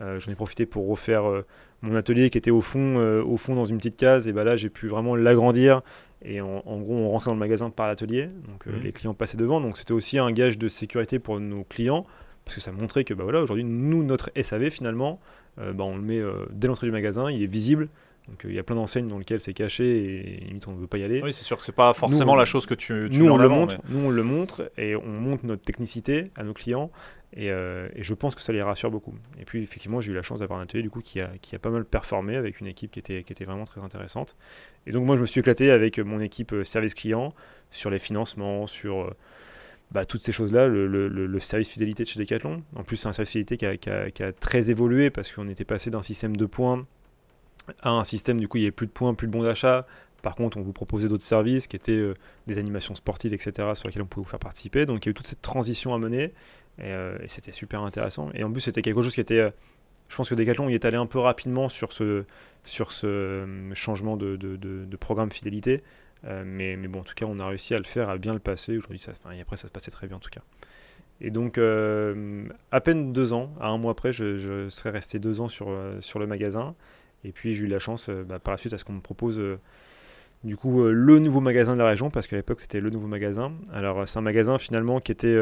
Euh, 0.00 0.20
j'en 0.20 0.30
ai 0.30 0.34
profité 0.34 0.66
pour 0.66 0.86
refaire 0.88 1.26
euh, 1.26 1.46
mon 1.80 1.94
atelier 1.94 2.28
qui 2.28 2.36
était 2.36 2.50
au 2.50 2.60
fond, 2.60 2.96
au 2.96 3.36
fond 3.38 3.54
dans 3.54 3.64
une 3.64 3.78
petite 3.78 3.96
case, 3.96 4.28
et 4.28 4.32
bah 4.32 4.44
là 4.44 4.56
j'ai 4.56 4.68
pu 4.68 4.88
vraiment 4.88 5.16
l'agrandir, 5.16 5.82
et 6.22 6.40
en, 6.40 6.60
gros 6.78 6.94
on 6.94 7.10
rentrait 7.10 7.30
dans 7.30 7.34
le 7.34 7.40
magasin 7.40 7.70
par 7.70 7.86
l'atelier, 7.86 8.28
donc 8.48 8.66
mmh. 8.66 8.82
les 8.82 8.92
clients 8.92 9.14
passaient 9.14 9.36
devant, 9.36 9.60
donc 9.60 9.76
c'était 9.76 9.92
aussi 9.92 10.18
un 10.18 10.32
gage 10.32 10.58
de 10.58 10.68
sécurité 10.68 11.18
pour 11.18 11.38
nos 11.38 11.64
clients, 11.64 12.06
parce 12.48 12.56
que 12.56 12.60
ça 12.62 12.72
montrait 12.72 13.04
que 13.04 13.12
bah 13.12 13.24
voilà, 13.24 13.42
aujourd'hui, 13.42 13.64
nous, 13.64 14.02
notre 14.02 14.30
SAV, 14.40 14.70
finalement, 14.70 15.20
euh, 15.60 15.74
bah, 15.74 15.84
on 15.84 15.96
le 15.96 16.02
met 16.02 16.18
euh, 16.18 16.46
dès 16.50 16.66
l'entrée 16.66 16.86
du 16.86 16.92
magasin, 16.92 17.30
il 17.30 17.42
est 17.42 17.46
visible. 17.46 17.88
Donc 18.26 18.44
euh, 18.44 18.48
il 18.48 18.54
y 18.54 18.58
a 18.58 18.62
plein 18.62 18.76
d'enseignes 18.76 19.06
dans 19.06 19.18
lesquelles 19.18 19.40
c'est 19.40 19.52
caché 19.52 19.84
et 19.84 20.44
limite 20.46 20.66
on 20.66 20.72
ne 20.72 20.78
veut 20.78 20.86
pas 20.86 20.98
y 20.98 21.04
aller. 21.04 21.20
Oui, 21.22 21.32
c'est 21.32 21.44
sûr 21.44 21.58
que 21.58 21.64
c'est 21.64 21.74
pas 21.74 21.92
forcément 21.92 22.36
la 22.36 22.46
chose 22.46 22.66
que 22.66 22.74
tu, 22.74 23.08
tu 23.10 23.18
nous, 23.18 23.30
on 23.30 23.36
le 23.36 23.48
montre, 23.48 23.76
nous 23.88 24.00
on 24.00 24.10
le 24.10 24.22
montre 24.22 24.70
et 24.76 24.96
on 24.96 25.06
montre 25.06 25.46
notre 25.46 25.62
technicité 25.62 26.30
à 26.36 26.42
nos 26.42 26.52
clients 26.52 26.90
et, 27.34 27.46
et, 27.46 28.02
je 28.02 28.14
pense 28.14 28.34
que 28.34 28.42
ça 28.42 28.52
les 28.52 28.60
rassure 28.60 28.90
beaucoup. 28.90 29.14
Et 29.40 29.46
puis 29.46 29.62
effectivement 29.62 30.00
j'ai 30.00 30.12
eu 30.12 30.14
la 30.14 30.20
chance 30.20 30.40
d'avoir 30.40 30.60
un 30.60 30.64
atelier 30.64 30.82
du 30.82 30.90
coup 30.90 31.00
qui 31.00 31.22
a, 31.22 31.30
qui 31.40 31.56
a 31.56 31.58
pas 31.58 31.70
mal 31.70 31.86
performé 31.86 32.36
avec 32.36 32.60
une 32.60 32.66
équipe 32.66 32.90
qui 32.90 32.98
était, 32.98 33.22
qui 33.22 33.32
était 33.32 33.46
vraiment 33.46 33.64
très 33.64 33.80
intéressante. 33.80 34.36
Et 34.88 34.92
donc 34.92 35.04
moi 35.04 35.14
je 35.16 35.20
me 35.20 35.26
suis 35.26 35.40
éclaté 35.40 35.70
avec 35.70 35.98
mon 35.98 36.20
équipe 36.20 36.54
service 36.64 36.94
client 36.94 37.34
sur 37.70 37.90
les 37.90 37.98
financements, 37.98 38.66
sur 38.66 39.14
bah, 39.90 40.04
toutes 40.04 40.22
ces 40.22 40.32
choses-là, 40.32 40.66
le, 40.66 41.40
service 41.40 41.68
fidélité 41.68 42.04
de 42.04 42.08
chez 42.08 42.18
Decathlon. 42.18 42.62
En 42.76 42.82
plus, 42.82 42.96
c'est 42.96 43.08
un 43.08 43.12
service 43.12 43.30
fidélité 43.30 43.78
qui 43.78 44.22
a, 44.22 44.32
très 44.32 44.70
évolué 44.70 45.10
parce 45.10 45.32
qu'on 45.32 45.48
était 45.48 45.64
passé 45.64 45.90
d'un 45.90 46.02
système 46.02 46.36
de 46.36 46.46
points 46.46 46.86
à 47.82 47.90
un 47.90 48.04
système, 48.04 48.40
du 48.40 48.48
coup, 48.48 48.56
il 48.56 48.60
n'y 48.60 48.66
avait 48.66 48.72
plus 48.72 48.86
de 48.86 48.92
points, 48.92 49.14
plus 49.14 49.26
de 49.26 49.32
bons 49.32 49.42
d'achat. 49.42 49.86
Par 50.22 50.34
contre, 50.34 50.56
on 50.56 50.62
vous 50.62 50.72
proposait 50.72 51.08
d'autres 51.08 51.24
services 51.24 51.66
qui 51.66 51.76
étaient 51.76 51.92
euh, 51.92 52.14
des 52.46 52.58
animations 52.58 52.94
sportives, 52.94 53.34
etc., 53.34 53.68
sur 53.74 53.88
lesquelles 53.88 54.02
on 54.02 54.06
pouvait 54.06 54.24
vous 54.24 54.30
faire 54.30 54.38
participer. 54.38 54.86
Donc, 54.86 55.04
il 55.04 55.08
y 55.08 55.10
a 55.10 55.12
eu 55.12 55.14
toute 55.14 55.26
cette 55.26 55.42
transition 55.42 55.94
à 55.94 55.98
mener. 55.98 56.32
Et, 56.82 56.94
c'était 57.26 57.52
super 57.52 57.82
intéressant. 57.82 58.30
Et 58.34 58.44
en 58.44 58.50
plus, 58.50 58.62
c'était 58.62 58.82
quelque 58.82 59.02
chose 59.02 59.14
qui 59.14 59.20
était. 59.20 59.52
Je 60.08 60.16
pense 60.16 60.28
que 60.28 60.34
Decathlon 60.34 60.68
y 60.68 60.74
est 60.74 60.84
allé 60.84 60.96
un 60.96 61.06
peu 61.06 61.18
rapidement 61.18 61.68
sur 61.68 61.92
ce, 61.92 62.24
sur 62.64 62.92
ce 62.92 63.46
changement 63.74 64.16
de, 64.16 64.36
de, 64.36 64.96
programme 64.96 65.30
fidélité. 65.30 65.82
mais, 66.24 66.76
mais, 66.76 66.88
bon, 66.88 67.00
en 67.00 67.04
tout 67.04 67.14
cas, 67.14 67.26
on 67.26 67.38
a 67.38 67.46
réussi 67.46 67.74
à 67.74 67.78
le 67.78 67.84
faire, 67.84 68.08
à 68.08 68.18
bien 68.18 68.32
le 68.32 68.38
passer. 68.38 68.76
Aujourd'hui, 68.76 68.98
ça, 68.98 69.12
et 69.32 69.40
après, 69.40 69.56
ça 69.56 69.68
se 69.68 69.72
passait 69.72 69.90
très 69.90 70.06
bien 70.06 70.16
en 70.16 70.20
tout 70.20 70.30
cas. 70.30 70.42
Et 71.20 71.30
donc, 71.30 71.58
euh, 71.58 72.44
à 72.70 72.80
peine 72.80 73.12
deux 73.12 73.32
ans, 73.32 73.52
à 73.60 73.68
un 73.68 73.78
mois 73.78 73.92
après, 73.92 74.12
je, 74.12 74.68
serais 74.70 74.90
resté 74.90 75.18
deux 75.18 75.40
ans 75.40 75.48
sur, 75.48 75.68
euh, 75.68 76.00
sur 76.00 76.18
le 76.18 76.26
magasin. 76.26 76.74
Et 77.24 77.32
puis, 77.32 77.54
j'ai 77.54 77.64
eu 77.64 77.66
la 77.66 77.80
chance, 77.80 78.08
euh, 78.08 78.22
bah, 78.22 78.38
par 78.38 78.52
la 78.52 78.58
suite, 78.58 78.72
à 78.72 78.78
ce 78.78 78.84
qu'on 78.84 78.92
me 78.92 79.00
propose 79.00 79.40
du 80.44 80.56
coup 80.56 80.84
le 80.84 81.18
nouveau 81.18 81.40
magasin 81.40 81.74
de 81.74 81.78
la 81.78 81.86
région, 81.86 82.10
parce 82.10 82.26
qu'à 82.26 82.36
l'époque, 82.36 82.60
c'était 82.60 82.80
le 82.80 82.90
nouveau 82.90 83.06
magasin. 83.06 83.52
Alors, 83.72 84.06
c'est 84.06 84.18
un 84.18 84.22
magasin 84.22 84.58
finalement 84.58 85.00
qui 85.00 85.12
était 85.12 85.36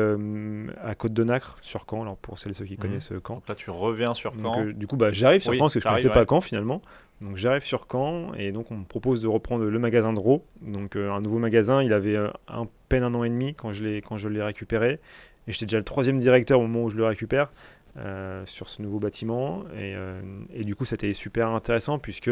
à 0.82 0.94
Côte 0.94 1.12
de 1.12 1.24
Nacre, 1.24 1.58
sur 1.62 1.84
Caen, 1.88 2.02
alors 2.02 2.16
pour 2.16 2.38
celles 2.38 2.52
et 2.52 2.54
ceux 2.54 2.64
qui 2.64 2.74
mhm. 2.74 2.78
connaissent 2.78 3.12
Caen. 3.26 3.34
Donc 3.34 3.48
là, 3.48 3.54
tu 3.54 3.70
reviens 3.70 4.14
sur 4.14 4.32
Caen. 4.32 4.66
du 4.66 4.86
coup, 4.86 4.96
bah, 4.96 5.12
j'arrive 5.12 5.40
sur 5.40 5.52
Caen, 5.52 5.60
parce 5.60 5.74
que 5.74 5.80
je 5.80 5.86
ne 5.88 5.92
connaissais 5.92 6.10
pas 6.10 6.24
Caen 6.28 6.40
finalement. 6.40 6.82
Donc, 7.20 7.36
j'arrive 7.36 7.64
sur 7.64 7.86
Caen, 7.90 8.34
et 8.34 8.52
donc, 8.52 8.70
on 8.70 8.76
me 8.76 8.84
propose 8.84 9.22
de 9.22 9.28
reprendre 9.28 9.64
le 9.64 9.78
magasin 9.78 10.12
de 10.12 10.18
Ro. 10.18 10.44
Donc, 10.62 10.96
un 10.96 11.20
nouveau 11.20 11.38
magasin, 11.38 11.82
il 11.82 11.92
avait 11.92 12.16
un 12.48 12.66
peine 12.88 13.02
un 13.02 13.14
an 13.14 13.24
et 13.24 13.30
demi 13.30 13.54
quand 13.54 13.72
je 13.72 14.28
l'ai 14.28 14.42
récupéré. 14.42 15.00
Et 15.46 15.52
j'étais 15.52 15.66
déjà 15.66 15.78
le 15.78 15.84
troisième 15.84 16.18
directeur 16.18 16.60
au 16.60 16.62
moment 16.62 16.84
où 16.84 16.90
je 16.90 16.96
le 16.96 17.04
récupère 17.04 17.50
euh, 17.98 18.44
sur 18.46 18.68
ce 18.68 18.82
nouveau 18.82 18.98
bâtiment. 18.98 19.62
Et, 19.74 19.94
euh, 19.94 20.20
et 20.52 20.64
du 20.64 20.74
coup, 20.74 20.84
c'était 20.84 21.12
super 21.12 21.48
intéressant 21.50 21.98
puisque 21.98 22.30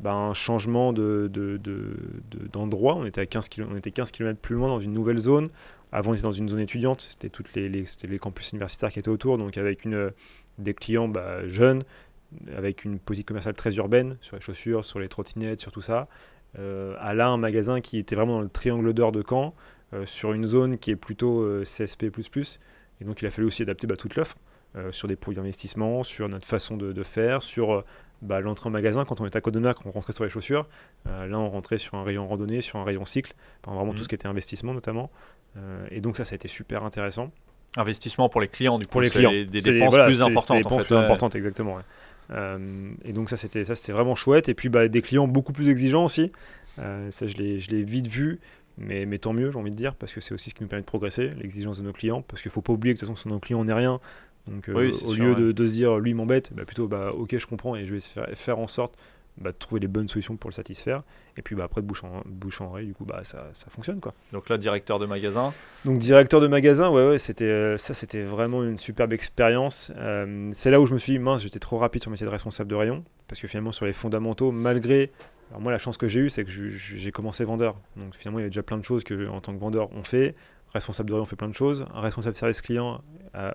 bah, 0.00 0.12
un 0.12 0.34
changement 0.34 0.92
d'endroit. 0.92 1.28
De, 1.28 2.98
de, 2.98 3.04
on, 3.04 3.06
était 3.06 3.20
à 3.20 3.26
15 3.26 3.48
km, 3.48 3.70
on 3.72 3.76
était 3.76 3.90
15 3.90 4.10
km 4.10 4.38
plus 4.38 4.54
loin 4.54 4.68
dans 4.68 4.80
une 4.80 4.92
nouvelle 4.92 5.18
zone. 5.18 5.50
Avant, 5.92 6.12
on 6.12 6.14
était 6.14 6.22
dans 6.22 6.32
une 6.32 6.48
zone 6.48 6.60
étudiante. 6.60 7.06
C'était 7.08 7.28
toutes 7.28 7.54
les, 7.54 8.18
campus 8.18 8.52
universitaires 8.52 8.92
qui 8.92 8.98
étaient 8.98 9.08
autour. 9.08 9.38
Donc, 9.38 9.56
avec 9.58 9.86
des 10.58 10.74
clients 10.74 11.08
bah, 11.08 11.46
jeunes, 11.46 11.82
avec 12.56 12.84
une 12.84 12.98
politique 12.98 13.28
commerciale 13.28 13.54
très 13.54 13.74
urbaine 13.76 14.16
sur 14.20 14.36
les 14.36 14.42
chaussures, 14.42 14.84
sur 14.84 15.00
les 15.00 15.08
trottinettes, 15.08 15.60
sur 15.60 15.72
tout 15.72 15.82
ça. 15.82 16.08
Euh, 16.58 16.96
à 16.98 17.14
là, 17.14 17.28
un 17.28 17.36
magasin 17.36 17.80
qui 17.80 17.98
était 17.98 18.16
vraiment 18.16 18.36
dans 18.36 18.42
le 18.42 18.48
triangle 18.48 18.92
d'or 18.92 19.12
de 19.12 19.22
Caen. 19.28 19.54
Euh, 19.92 20.06
sur 20.06 20.32
une 20.32 20.46
zone 20.46 20.78
qui 20.78 20.92
est 20.92 20.96
plutôt 20.96 21.40
euh, 21.40 21.64
CSP. 21.64 22.04
Et 22.04 23.04
donc 23.04 23.22
il 23.22 23.26
a 23.26 23.30
fallu 23.30 23.48
aussi 23.48 23.62
adapter 23.62 23.88
bah, 23.88 23.96
toute 23.96 24.14
l'offre 24.14 24.36
euh, 24.76 24.92
sur 24.92 25.08
des 25.08 25.16
produits 25.16 25.36
d'investissement, 25.36 26.04
sur 26.04 26.28
notre 26.28 26.46
façon 26.46 26.76
de, 26.76 27.02
faire, 27.02 27.42
sur 27.42 27.84
bah, 28.22 28.40
l'entrée 28.40 28.68
en 28.68 28.72
magasin. 28.72 29.04
Quand 29.04 29.20
on 29.20 29.26
était 29.26 29.38
à 29.38 29.50
d'Arc, 29.50 29.78
on 29.86 29.90
rentrait 29.90 30.12
sur 30.12 30.24
les 30.24 30.30
chaussures. 30.30 30.66
là, 31.06 31.38
on 31.38 31.48
rentrait 31.48 31.78
sur 31.78 31.94
un 31.94 32.04
rayon 32.04 32.26
randonnée, 32.26 32.60
sur 32.60 32.78
un 32.78 32.84
rayon 32.84 33.04
cycle, 33.04 33.34
enfin, 33.64 33.76
vraiment 33.76 33.92
tout 33.92 33.98
mhm. 33.98 34.04
ce 34.04 34.08
qui 34.08 34.14
était 34.14 34.28
investissement 34.28 34.74
notamment. 34.74 35.10
et 35.90 36.00
donc 36.00 36.16
ça, 36.16 36.24
ça 36.24 36.34
a 36.34 36.36
été 36.36 36.48
super 36.48 36.84
intéressant. 36.84 37.30
Investissement 37.76 38.28
pour 38.28 38.40
les 38.40 38.48
clients, 38.48 38.78
du 38.78 38.86
coup, 38.86 38.92
pour 38.92 39.00
les 39.00 39.10
clients, 39.10 39.30
des 39.30 39.44
dépenses 39.46 39.94
plus 39.94 40.22
importantes. 40.22 40.56
Des 40.56 40.62
dépenses 40.62 40.84
plus 40.84 40.96
importantes, 40.96 41.34
exactement. 41.34 41.78
et 43.04 43.12
donc 43.12 43.30
ça, 43.30 43.36
c'était 43.36 43.64
ça, 43.64 43.74
c'était 43.74 43.92
vraiment 43.92 44.14
chouette. 44.14 44.48
Et 44.48 44.54
puis 44.54 44.68
bah, 44.68 44.88
des 44.88 45.02
clients 45.02 45.26
beaucoup 45.26 45.52
plus 45.52 45.68
exigeants 45.68 46.04
aussi. 46.04 46.32
ça, 46.76 47.26
je 47.26 47.36
l'ai 47.36 47.82
vite 47.82 48.08
vu. 48.08 48.40
Mais, 48.80 49.04
mais, 49.04 49.18
tant 49.18 49.34
mieux, 49.34 49.50
j'ai 49.50 49.58
envie 49.58 49.70
de 49.70 49.76
dire, 49.76 49.94
parce 49.94 50.14
que 50.14 50.22
c'est 50.22 50.32
aussi 50.32 50.50
ce 50.50 50.54
qui 50.54 50.62
nous 50.62 50.68
permet 50.68 50.80
de 50.80 50.86
progresser, 50.86 51.32
l'exigence 51.38 51.78
de 51.78 51.82
nos 51.84 51.92
clients, 51.92 52.22
parce 52.22 52.40
qu'il 52.40 52.48
ne 52.48 52.52
faut 52.52 52.62
pas 52.62 52.72
oublier 52.72 52.94
que 52.94 53.00
de 53.00 53.06
toute 53.06 53.14
façon, 53.14 53.28
nos 53.28 53.38
clients, 53.38 53.60
on 53.60 53.64
n'est 53.64 53.74
rien. 53.74 54.00
Donc, 54.46 54.68
euh, 54.68 54.92
au 55.06 55.14
lieu 55.14 55.34
de, 55.34 55.52
de, 55.52 55.66
se 55.66 55.72
dire, 55.72 55.98
lui 55.98 56.14
m'embête, 56.14 56.52
bah, 56.54 56.64
plutôt, 56.64 56.88
bah, 56.88 57.12
ok, 57.12 57.36
je 57.36 57.46
comprends, 57.46 57.76
et 57.76 57.84
je 57.84 57.94
vais 57.94 58.00
faire, 58.00 58.26
faire 58.34 58.58
en 58.58 58.66
sorte 58.66 58.96
bah, 59.38 59.52
de 59.52 59.56
trouver 59.56 59.80
les 59.80 59.88
bonnes 59.88 60.08
solutions 60.08 60.36
pour 60.36 60.50
le 60.50 60.54
satisfaire. 60.54 61.02
Et 61.36 61.42
puis, 61.42 61.54
bah, 61.54 61.64
après, 61.64 61.80
de 61.80 61.86
bouche 61.86 62.04
en, 62.04 62.22
bouche 62.26 62.60
en 62.60 62.66
oreille, 62.66 62.86
du 62.86 62.94
coup, 62.94 63.04
bah, 63.04 63.20
ça, 63.24 63.50
ça, 63.54 63.66
fonctionne. 63.70 64.00
Quoi. 64.00 64.14
Donc 64.32 64.48
là, 64.48 64.58
directeur 64.58 64.98
de 64.98 65.06
magasin 65.06 65.52
Donc, 65.84 65.98
directeur 65.98 66.40
de 66.40 66.46
magasin, 66.46 66.90
ouais, 66.90 67.08
ouais 67.08 67.18
c'était, 67.18 67.44
euh, 67.44 67.78
ça, 67.78 67.94
c'était 67.94 68.22
vraiment 68.22 68.64
une 68.64 68.78
superbe 68.78 69.12
expérience. 69.12 69.92
Euh, 69.96 70.50
c'est 70.52 70.70
là 70.70 70.80
où 70.80 70.86
je 70.86 70.94
me 70.94 70.98
suis 70.98 71.12
dit, 71.12 71.18
mince, 71.18 71.42
j'étais 71.42 71.58
trop 71.58 71.78
rapide 71.78 72.02
sur 72.02 72.10
le 72.10 72.14
métier 72.14 72.26
de 72.26 72.30
responsable 72.30 72.68
de 72.68 72.74
rayon, 72.74 73.04
parce 73.28 73.40
que 73.40 73.48
finalement, 73.48 73.72
sur 73.72 73.86
les 73.86 73.92
fondamentaux, 73.92 74.52
malgré 74.52 75.10
alors 75.50 75.60
moi, 75.60 75.72
la 75.72 75.78
chance 75.78 75.96
que 75.96 76.06
j'ai 76.06 76.20
eue, 76.20 76.30
c'est 76.30 76.44
que 76.44 76.50
j'ai 76.50 77.10
commencé 77.10 77.44
vendeur. 77.44 77.76
Donc 77.96 78.14
finalement, 78.14 78.38
il 78.38 78.42
y 78.42 78.44
avait 78.44 78.50
déjà 78.50 78.62
plein 78.62 78.78
de 78.78 78.84
choses 78.84 79.02
que, 79.02 79.28
en 79.28 79.40
tant 79.40 79.52
que 79.52 79.58
vendeur, 79.58 79.90
on 79.92 80.04
fait. 80.04 80.36
Responsable 80.72 81.08
de 81.08 81.14
rayon, 81.14 81.22
on 81.22 81.26
fait 81.26 81.36
plein 81.36 81.48
de 81.48 81.54
choses. 81.54 81.84
Responsable 81.92 82.36
service 82.36 82.60
client 82.60 83.02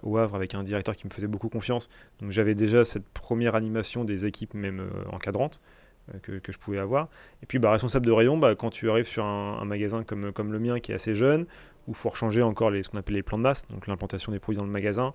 au 0.03 0.17
Havre 0.17 0.35
avec 0.35 0.55
un 0.55 0.63
directeur 0.63 0.95
qui 0.95 1.05
me 1.05 1.11
faisait 1.11 1.27
beaucoup 1.27 1.49
confiance. 1.49 1.89
Donc 2.21 2.31
j'avais 2.31 2.55
déjà 2.55 2.85
cette 2.85 3.07
première 3.09 3.55
animation 3.55 4.03
des 4.03 4.25
équipes, 4.25 4.53
même 4.53 4.79
euh, 4.79 5.11
encadrantes, 5.11 5.59
euh, 6.13 6.39
que, 6.39 6.51
je 6.51 6.57
pouvais 6.57 6.79
avoir. 6.79 7.09
Et 7.41 7.45
puis, 7.45 7.59
bah, 7.59 7.71
responsable 7.71 8.05
de 8.05 8.11
rayon, 8.11 8.37
bah, 8.37 8.55
quand 8.55 8.69
tu 8.69 8.89
arrives 8.89 9.07
sur 9.07 9.25
un, 9.25 9.65
magasin 9.65 10.03
comme, 10.03 10.51
le 10.51 10.59
mien 10.59 10.79
qui 10.79 10.91
est 10.91 10.95
assez 10.95 11.15
jeune, 11.15 11.45
où 11.87 11.91
il 11.91 11.95
faut 11.95 12.09
rechanger 12.09 12.41
encore 12.41 12.71
les, 12.71 12.83
ce 12.83 12.89
qu'on 12.89 12.97
appelle 12.97 13.15
les 13.15 13.23
plans 13.23 13.37
de 13.37 13.43
masse, 13.43 13.67
donc 13.67 13.87
l'implantation 13.87 14.31
des 14.31 14.39
produits 14.39 14.59
dans 14.59 14.65
le 14.65 14.71
magasin, 14.71 15.13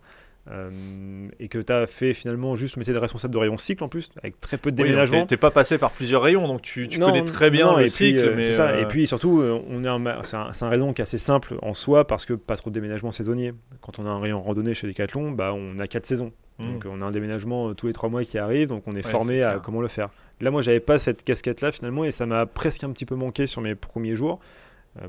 euh, 0.53 1.29
et 1.39 1.49
que 1.49 1.59
tu 1.59 1.73
as 1.73 1.87
fait 1.87 2.13
finalement 2.13 2.57
juste 2.57 2.75
le 2.75 2.81
métier 2.81 2.93
de 2.93 2.99
responsable 2.99 3.33
de 3.33 3.39
rayon 3.39 3.57
cycle 3.57 3.85
en 3.85 3.89
plus, 3.89 4.11
avec 4.19 4.41
très 4.41 4.57
peu 4.57 4.73
de 4.73 4.77
déménagement. 4.77 5.21
Oui, 5.21 5.27
t'es 5.27 5.37
pas 5.37 5.53
passé 5.53 5.79
par 5.79 5.93
plusieurs 5.93 6.23
rayons, 6.23 6.49
donc 6.49 6.63
tu, 6.63 6.89
tu 6.89 6.99
connais 6.99 7.25
très 7.25 7.51
bien 7.51 7.77
le 7.77 7.87
cycle. 7.87 8.19
Euh, 8.19 8.35
mais 8.37 8.53
ça. 8.53 8.79
Et 8.79 8.83
euh, 8.83 8.89
puis 8.89 9.07
surtout, 9.07 9.43
on 9.43 9.85
est 9.85 10.25
c'est 10.25 10.37
un, 10.37 10.51
un, 10.61 10.69
rayon 10.69 10.93
qui 10.93 11.03
est 11.03 11.05
assez 11.05 11.19
simple 11.19 11.55
en 11.63 11.75
soi 11.75 12.07
parce 12.07 12.25
que 12.25 12.33
pas 12.33 12.57
trop 12.57 12.71
de 12.71 12.75
déménagement 12.75 13.13
saisonnier. 13.13 13.53
Quand 13.81 14.01
on 14.01 14.07
a 14.07 14.09
un 14.09 14.19
rayon 14.19 14.43
randonnée 14.43 14.75
chez 14.75 14.89
Decathlon, 14.89 15.31
bah, 15.31 15.53
on 15.55 15.79
a 15.79 15.87
quatre 15.87 16.07
saisons. 16.07 16.33
Hmm. 16.59 16.73
Donc 16.73 16.87
on 16.91 17.01
a 17.01 17.05
un 17.05 17.13
déménagement 17.13 17.73
tous 17.75 17.87
les 17.87 17.93
trois 17.93 18.09
mois 18.09 18.25
qui 18.25 18.37
arrive, 18.37 18.69
donc 18.69 18.83
on 18.87 18.97
est 18.97 19.07
formé 19.07 19.43
à 19.43 19.61
comment 19.63 19.81
le 19.81 19.89
faire. 19.89 20.09
Là, 20.41 20.51
moi, 20.51 20.63
j'avais 20.63 20.81
pas 20.81 20.99
cette 20.99 21.23
casquette-là 21.23 21.71
finalement, 21.71 22.05
et 22.05 22.11
ça 22.11 22.27
m'a 22.27 22.47
presque 22.47 22.83
un 22.83 22.91
petit 22.91 23.05
peu 23.05 23.15
manqué 23.15 23.47
sur 23.47 23.61
mes 23.61 23.77
premiers 23.77 24.17
jours. 24.17 24.41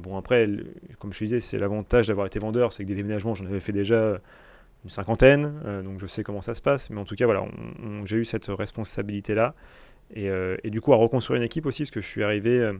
bon, 0.01 0.17
après, 0.17 0.47
comme 0.99 1.13
je 1.13 1.23
disais, 1.23 1.39
c'est 1.39 1.57
l'avantage 1.57 2.09
d'avoir 2.09 2.27
été 2.27 2.37
vendeur, 2.37 2.73
c'est 2.73 2.83
que 2.83 2.89
des 2.89 2.95
déménagements, 2.95 3.33
j'en 3.33 3.45
avais 3.45 3.61
fait 3.61 3.71
déjà 3.71 4.19
une 4.83 4.89
cinquantaine, 4.89 5.61
euh, 5.65 5.81
donc 5.81 5.99
je 5.99 6.07
sais 6.07 6.23
comment 6.23 6.41
ça 6.41 6.53
se 6.53 6.61
passe. 6.61 6.89
Mais 6.89 6.99
en 6.99 7.05
tout 7.05 7.15
cas, 7.15 7.25
voilà, 7.25 7.45
j'ai 8.05 8.17
eu 8.17 8.25
cette 8.25 8.47
responsabilité-là. 8.47 9.55
Euh, 10.17 10.57
et, 10.63 10.69
du 10.69 10.81
coup, 10.81 10.93
à 10.93 10.97
reconstruire 10.97 11.37
une 11.37 11.45
équipe 11.45 11.65
aussi, 11.65 11.83
parce 11.83 11.91
que 11.91 12.01
je 12.01 12.07
suis 12.07 12.23
arrivé 12.23 12.71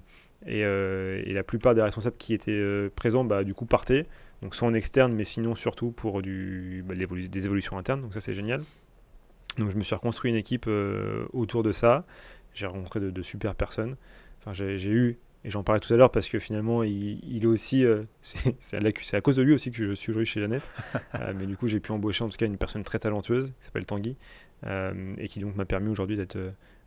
euh, 0.48 1.24
et, 1.26 1.34
la 1.34 1.44
plupart 1.44 1.76
des 1.76 1.82
responsables 1.82 2.18
qui 2.18 2.34
étaient 2.34 2.90
présents, 2.96 3.24
bah, 3.24 3.44
du 3.44 3.54
coup, 3.54 3.66
partaient. 3.66 4.06
Donc, 4.42 4.56
soit 4.56 4.68
en 4.68 4.74
externe, 4.74 5.14
mais 5.14 5.24
sinon 5.24 5.56
surtout 5.56 5.92
pour 5.92 6.22
du, 6.22 6.84
bah, 6.86 6.96
des 6.96 7.46
évolutions 7.46 7.78
internes. 7.78 8.02
Donc, 8.02 8.14
ça, 8.14 8.22
c'est 8.22 8.34
génial. 8.34 8.62
Donc, 9.58 9.70
je 9.70 9.78
me 9.78 9.84
suis 9.84 9.96
reconstruit 9.96 10.32
une 10.32 10.38
équipe 10.38 10.70
autour 11.34 11.64
de 11.64 11.72
ça. 11.72 12.06
J'ai 12.54 12.66
rencontré 12.66 13.00
de, 13.00 13.12
de 13.12 13.22
super 13.22 13.56
personnes. 13.56 13.96
Enfin, 14.40 14.54
j'ai 14.54 14.90
eu 14.90 15.20
et 15.44 15.50
j'en 15.50 15.64
parlais 15.64 15.80
tout 15.80 15.92
à 15.94 15.98
l'heure 15.98 16.12
parce 16.12 16.30
que 16.30 16.40
finalement, 16.40 16.84
il, 16.84 17.40
est 17.42 17.48
aussi. 17.48 17.84
Euh, 17.84 18.04
c'est 18.22 19.16
à, 19.16 19.22
cause 19.22 19.36
de 19.36 19.42
lui 19.42 19.54
aussi 19.54 19.72
que 19.72 19.78
je 19.78 19.94
suis 19.94 20.12
aujourd'hui 20.12 20.32
chez 20.32 20.40
Jeannette. 20.40 20.64
Euh, 21.20 21.34
mais 21.38 21.46
du 21.46 21.58
coup, 21.58 21.68
j'ai 21.68 21.80
pu 21.80 21.92
embaucher 21.92 22.24
en 22.24 22.30
tout 22.30 22.38
cas 22.38 22.46
une 22.46 22.58
personne 22.58 22.84
très 22.84 22.98
talentueuse 22.98 23.48
qui 23.48 23.66
s'appelle 23.66 23.86
Tanguy. 23.86 24.16
Euh, 24.66 25.14
et 25.18 25.28
qui 25.28 25.40
donc 25.40 25.56
m'a 25.56 25.66
permis 25.66 25.90
aujourd'hui 25.90 26.16
d'être. 26.16 26.38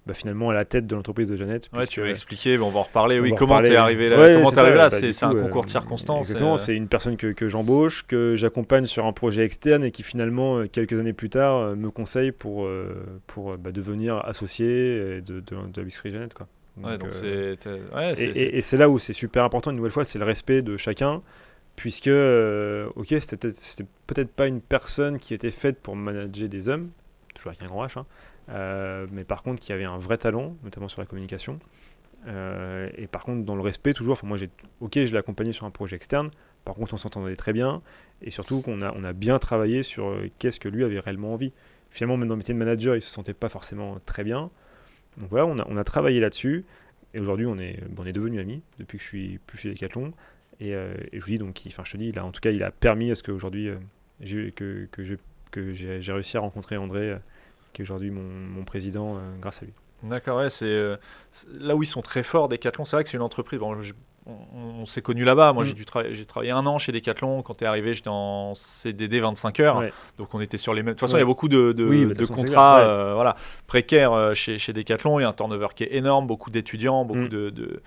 Bah, 0.06 0.12
finalement 0.12 0.50
à 0.50 0.54
la 0.54 0.66
tête 0.66 0.86
de 0.86 0.94
l'entreprise 0.94 1.30
de 1.30 1.36
Jeannette. 1.36 1.70
Ouais, 1.74 1.86
tu 1.86 2.00
vas 2.00 2.10
expliquer, 2.10 2.58
on 2.58 2.70
va 2.70 2.80
en 2.80 2.82
reparler. 2.82 3.20
Oui, 3.20 3.32
comment 3.34 3.62
tu 3.62 3.72
es 3.72 3.76
arrivé 3.76 4.10
là? 4.10 4.16
Comment 4.34 4.50
arrivé 4.50 4.76
là? 4.76 4.88
bah, 4.90 5.00
C'est 5.12 5.24
un 5.24 5.30
concours 5.30 5.64
de 5.64 5.70
circonstances. 5.70 6.26
Exactement, 6.26 6.56
c'est 6.58 6.76
une 6.76 6.88
personne 6.88 7.16
que, 7.16 7.28
que 7.28 7.48
j'embauche, 7.48 8.06
que 8.06 8.36
j'accompagne 8.36 8.84
sur 8.84 9.06
un 9.06 9.12
projet 9.12 9.44
externe 9.44 9.82
et 9.82 9.90
qui 9.90 10.02
finalement, 10.02 10.66
quelques 10.66 10.98
années 10.98 11.14
plus 11.14 11.30
tard, 11.30 11.74
me 11.76 11.90
conseille 11.90 12.32
pour, 12.32 12.68
pour 13.26 13.56
bah, 13.56 13.72
devenir 13.72 14.22
associé 14.26 15.22
de, 15.22 15.40
de, 15.40 15.40
de 15.40 15.56
la 15.76 15.82
biscuiterie 15.82 16.12
Jeannette. 16.12 16.34
Quoi. 16.34 16.48
Euh, 16.82 18.14
et, 18.16 18.62
c'est 18.62 18.76
là 18.76 18.88
où 18.88 18.98
c'est 18.98 19.12
super 19.12 19.44
important, 19.44 19.70
une 19.70 19.76
nouvelle 19.76 19.92
fois, 19.92 20.04
c'est 20.04 20.18
le 20.18 20.24
respect 20.24 20.62
de 20.62 20.76
chacun, 20.76 21.22
puisque, 21.76 22.08
euh, 22.08 22.88
ok, 22.96 23.14
c'était 23.20 23.87
peut-être 24.06 24.32
pas 24.32 24.46
une 24.46 24.60
personne 24.60 25.18
qui 25.18 25.34
était 25.34 25.50
faite 25.50 25.80
pour 25.80 25.96
manager 25.96 26.48
des 26.48 26.68
hommes, 26.68 26.90
toujours 27.34 27.50
avec 27.50 27.62
un 27.62 27.66
grand 27.66 27.87
H, 27.87 27.98
hein, 27.98 28.06
euh, 28.50 29.06
mais 29.10 29.24
par 29.24 29.42
contre 29.42 29.60
qui 29.60 29.72
avait 29.72 29.84
un 29.84 29.98
vrai 29.98 30.18
talent, 30.18 30.56
notamment 30.64 30.88
sur 30.88 31.00
la 31.00 31.06
communication. 31.06 31.58
et 32.26 33.06
par 33.06 33.22
contre, 33.22 33.44
dans 33.44 33.54
le 33.54 33.62
respect, 33.62 33.92
toujours, 33.92 34.18
moi, 34.24 34.37
j'ai, 34.37 34.50
ok, 34.80 34.94
je 34.94 35.12
l'ai 35.12 35.18
accompagné 35.18 35.52
sur 35.52 35.66
un 35.66 35.70
projet 35.70 35.96
externe, 35.96 36.30
par 36.64 36.74
contre, 36.74 36.94
on 36.94 36.96
s'entendait 36.96 37.37
très 37.37 37.52
bien, 37.52 37.82
et 38.22 38.30
surtout 38.30 38.62
qu'on 38.62 38.80
a, 38.82 38.92
on 38.96 39.04
a 39.04 39.12
bien 39.12 39.38
travaillé 39.38 39.82
sur 39.82 40.16
qu'est-ce 40.38 40.58
que 40.58 40.68
lui 40.68 40.82
avait 40.82 40.98
réellement 40.98 41.34
envie. 41.34 41.52
Finalement, 41.90 42.16
même 42.16 42.28
dans 42.28 42.34
le 42.34 42.38
métier 42.38 42.54
de 42.54 42.58
manager, 42.58 42.96
il 42.96 43.02
se 43.02 43.10
sentait 43.10 43.34
pas 43.34 43.48
forcément 43.48 43.98
très 44.06 44.24
bien. 44.24 44.50
Donc 45.18 45.31
voilà, 45.31 45.46
on 45.46 45.77
a, 45.77 45.85
travaillé 45.85 46.20
là-dessus. 46.20 46.64
Et 47.12 47.20
aujourd'hui, 47.20 47.46
on 47.46 47.59
est, 47.59 47.79
on 47.96 48.05
est 48.07 48.12
devenus 48.12 48.40
amis 48.40 48.62
depuis 48.79 48.98
que 48.98 49.05
je 49.05 49.09
suis 49.09 49.38
plus 49.46 49.59
chez 49.59 49.72
Decathlon. 49.72 50.12
Et, 50.61 50.74
euh, 50.74 50.94
je 51.12 51.24
dis, 51.24 51.38
donc, 51.38 51.62
enfin, 51.66 51.83
je 51.85 51.92
te 51.92 51.96
dis, 51.96 52.09
il 52.09 52.18
a, 52.18 52.24
en 52.24 52.33
tout 52.33 52.40
cas, 52.40 52.50
il 52.50 52.62
a 52.62 52.70
permis 52.70 53.11
à 53.11 53.14
ce 53.14 53.22
qu'aujourd'hui, 53.22 53.68
euh, 53.68 54.50
que, 54.55 54.88
que, 54.90 55.16
que 55.50 55.72
j'ai 55.72 56.12
réussi 56.12 56.37
à 56.37 56.40
rencontrer 56.40 56.77
André, 56.77 57.11
euh, 57.11 57.18
qui 57.72 57.83
est 57.83 57.85
aujourd'hui 57.85 58.11
mon, 58.11 58.22
mon, 58.22 58.64
président, 58.64 59.20
grâce 59.40 59.62
à 59.62 59.66
lui. 59.66 59.72
D'accord, 60.03 60.38
ouais, 60.38 60.50
c'est 60.50 60.96
là 61.59 61.74
où 61.74 61.83
ils 61.83 61.87
sont 61.87 62.03
très 62.03 62.22
forts, 62.22 62.48
Decathlon. 62.48 62.85
C'est 62.85 62.96
vrai 62.96 63.05
que 63.05 63.11
c'est 63.11 63.16
une 63.16 63.22
entreprise. 63.22 63.61
On, 64.26 64.87
s'est 64.87 65.02
connu 65.02 65.24
là-bas. 65.24 65.52
Moi, 65.52 65.64
mm. 65.64 65.66
j'ai, 65.66 65.72
dû 65.74 65.84
j'ai 66.12 66.26
travaillé 66.26 66.50
un 66.52 66.64
an 66.66 66.78
chez 66.78 66.92
Decathlon. 66.92 67.42
Quand 67.42 67.54
tu 67.54 67.64
es 67.64 67.66
arrivé, 67.66 67.94
j'étais 67.94 68.08
en 68.08 68.54
CDD 68.54 69.20
25 69.20 69.60
heures. 69.60 69.82
Donc, 70.18 70.34
on 70.34 70.40
était 70.40 70.58
sur 70.58 70.74
les 70.74 70.82
mêmes. 70.82 70.94
De 70.94 70.98
toute 70.98 71.00
façon, 71.00 71.16
il 71.16 71.20
y 71.20 71.22
a 71.22 71.26
beaucoup 71.26 71.48
de, 71.48 71.72
de, 71.72 72.26
contrats 72.26 72.80
euh, 72.80 73.14
voilà, 73.14 73.37
précaires 73.66 74.12
euh, 74.12 74.34
chez, 74.34 74.58
chez 74.58 74.72
Decathlon. 74.72 75.18
Il 75.20 75.22
y 75.22 75.26
a 75.26 75.28
un 75.28 75.32
turnover 75.32 75.68
qui 75.74 75.84
est 75.84 75.94
énorme, 75.94 76.26
beaucoup 76.26 76.50
d'étudiants, 76.50 77.04
beaucoup 77.04 77.20
mm. 77.20 77.50
de, 77.50 77.82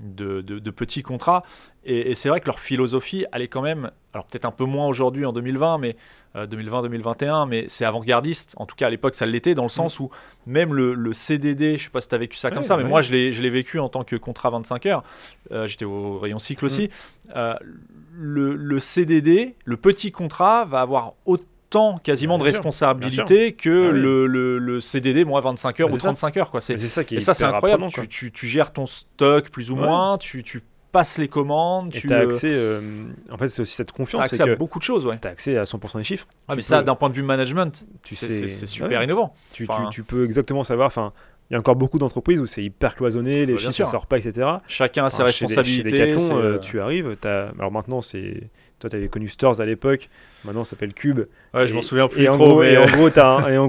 de, 0.00 0.70
petits 0.70 1.02
contrats. 1.02 1.42
Et, 1.84 2.14
c'est 2.14 2.28
vrai 2.28 2.40
que 2.40 2.46
leur 2.46 2.58
philosophie, 2.58 3.26
elle 3.32 3.42
est 3.42 3.48
quand 3.48 3.62
même, 3.62 3.90
alors 4.12 4.26
peut-être 4.26 4.44
un 4.44 4.50
peu 4.50 4.64
moins 4.64 4.86
aujourd'hui 4.86 5.24
en 5.24 5.32
2020, 5.32 5.78
mais 5.78 5.96
2020-2021, 6.36 7.42
euh, 7.42 7.46
mais 7.46 7.64
c'est 7.68 7.84
avant-gardiste. 7.84 8.54
En 8.56 8.66
tout 8.66 8.76
cas, 8.76 8.86
à 8.86 8.90
l'époque, 8.90 9.14
ça 9.14 9.26
l'était, 9.26 9.54
dans 9.54 9.64
le 9.64 9.68
sens 9.68 9.98
mm. 9.98 10.02
où 10.02 10.10
même 10.46 10.74
le, 10.74 11.12
CDD, 11.12 11.76
je 11.76 11.84
sais 11.84 11.90
pas 11.90 12.00
si 12.00 12.08
tu 12.08 12.14
as 12.14 12.18
vécu 12.18 12.36
ça 12.36 12.50
comme 12.50 12.62
ça, 12.62 12.76
mais 12.76 12.84
moi, 12.84 13.00
je 13.00 13.12
l'ai 13.12 13.50
vécu 13.50 13.78
en 13.78 13.88
tant 13.88 14.04
que 14.04 14.16
contrat 14.16 14.50
25 14.50 14.86
heures. 14.86 15.04
Euh, 15.50 15.66
j'étais 15.66 15.84
au 15.84 16.18
rayon 16.18 16.38
cycle 16.38 16.64
aussi. 16.64 16.84
Mm. 16.84 17.30
Euh, 17.36 17.54
le, 18.14 18.54
le, 18.54 18.78
CDD, 18.78 19.56
le 19.64 19.76
petit 19.76 20.12
contrat, 20.12 20.64
va 20.64 20.80
avoir 20.80 21.14
autant 21.26 21.44
quasiment 22.02 22.38
de 22.38 22.44
responsabilité 22.44 23.52
que 23.52 23.90
ah 23.90 23.92
le, 23.92 24.26
le, 24.58 24.80
CDD, 24.80 25.24
moi, 25.24 25.40
25 25.40 25.80
heures 25.80 25.92
ou 25.92 25.96
35 25.96 26.36
heures. 26.36 26.50
Quoi. 26.50 26.60
C'est, 26.60 26.78
ça 26.78 27.04
qui 27.04 27.16
et 27.16 27.20
ça, 27.20 27.34
c'est 27.34 27.44
incroyable. 27.44 27.86
Tu, 27.88 28.08
tu, 28.08 28.32
tu, 28.32 28.46
gères 28.46 28.72
ton 28.72 28.86
stock 28.86 29.50
plus 29.50 29.70
ou 29.70 29.76
moins, 29.76 30.18
tu, 30.18 30.42
tu 30.42 30.62
passes 30.92 31.18
les 31.18 31.28
commandes. 31.28 31.90
tu 31.90 32.12
as 32.12 32.18
accès, 32.18 32.52
euh, 32.52 32.80
en 33.30 33.38
fait, 33.38 33.48
c'est 33.48 33.62
aussi 33.62 33.74
cette 33.74 33.92
confiance. 33.92 34.28
Tu 34.28 34.34
as 34.34 34.42
accès 34.42 34.52
à 34.52 34.56
beaucoup 34.56 34.78
de 34.78 34.84
choses, 34.84 35.06
ouais. 35.06 35.18
Tu 35.20 35.26
as 35.26 35.30
accès 35.30 35.56
à 35.56 35.64
100% 35.64 35.98
des 35.98 36.04
chiffres. 36.04 36.26
Ah, 36.46 36.54
mais 36.54 36.62
ça, 36.62 36.82
d'un 36.82 36.94
point 36.94 37.08
de 37.08 37.14
vue 37.14 37.22
management, 37.22 37.86
tu 38.04 38.14
sais, 38.14 38.46
c'est 38.46 38.66
super 38.66 39.02
innovant. 39.02 39.34
Tu, 39.52 39.66
tu, 39.90 40.02
peux 40.04 40.24
exactement 40.24 40.62
savoir, 40.62 40.86
enfin, 40.86 41.12
il 41.50 41.54
y 41.54 41.56
a 41.56 41.58
encore 41.58 41.76
beaucoup 41.76 41.98
d'entreprises 41.98 42.40
où 42.40 42.46
c'est 42.46 42.64
hyper 42.64 42.94
cloisonné, 42.94 43.44
les 43.44 43.58
chiffres 43.58 43.82
ne 43.82 43.86
sortent 43.86 44.08
pas, 44.08 44.18
etc. 44.18 44.48
Chacun 44.68 45.04
a 45.04 45.10
ses 45.10 45.22
responsabilités. 45.22 45.90
Chez 45.90 46.06
Decathlon, 46.06 46.38
euh, 46.38 46.58
tu 46.58 46.80
arrives, 46.80 47.16
as... 47.24 47.50
alors 47.58 47.70
maintenant 47.70 48.00
c'est 48.00 48.48
toi, 48.78 48.90
tu 48.90 48.96
avais 48.96 49.08
connu 49.08 49.28
Stores 49.28 49.60
à 49.60 49.66
l'époque, 49.66 50.08
maintenant 50.44 50.64
ça 50.64 50.70
s'appelle 50.70 50.94
Cube. 50.94 51.20
Ouais, 51.54 51.66
je 51.66 51.74
m'en 51.74 51.82
souviens 51.82 52.08
plus 52.08 52.22
et 52.22 52.26
trop. 52.26 52.34
En 52.34 52.48
gros, 52.48 52.62
Et 52.62 52.76
en 52.76 52.86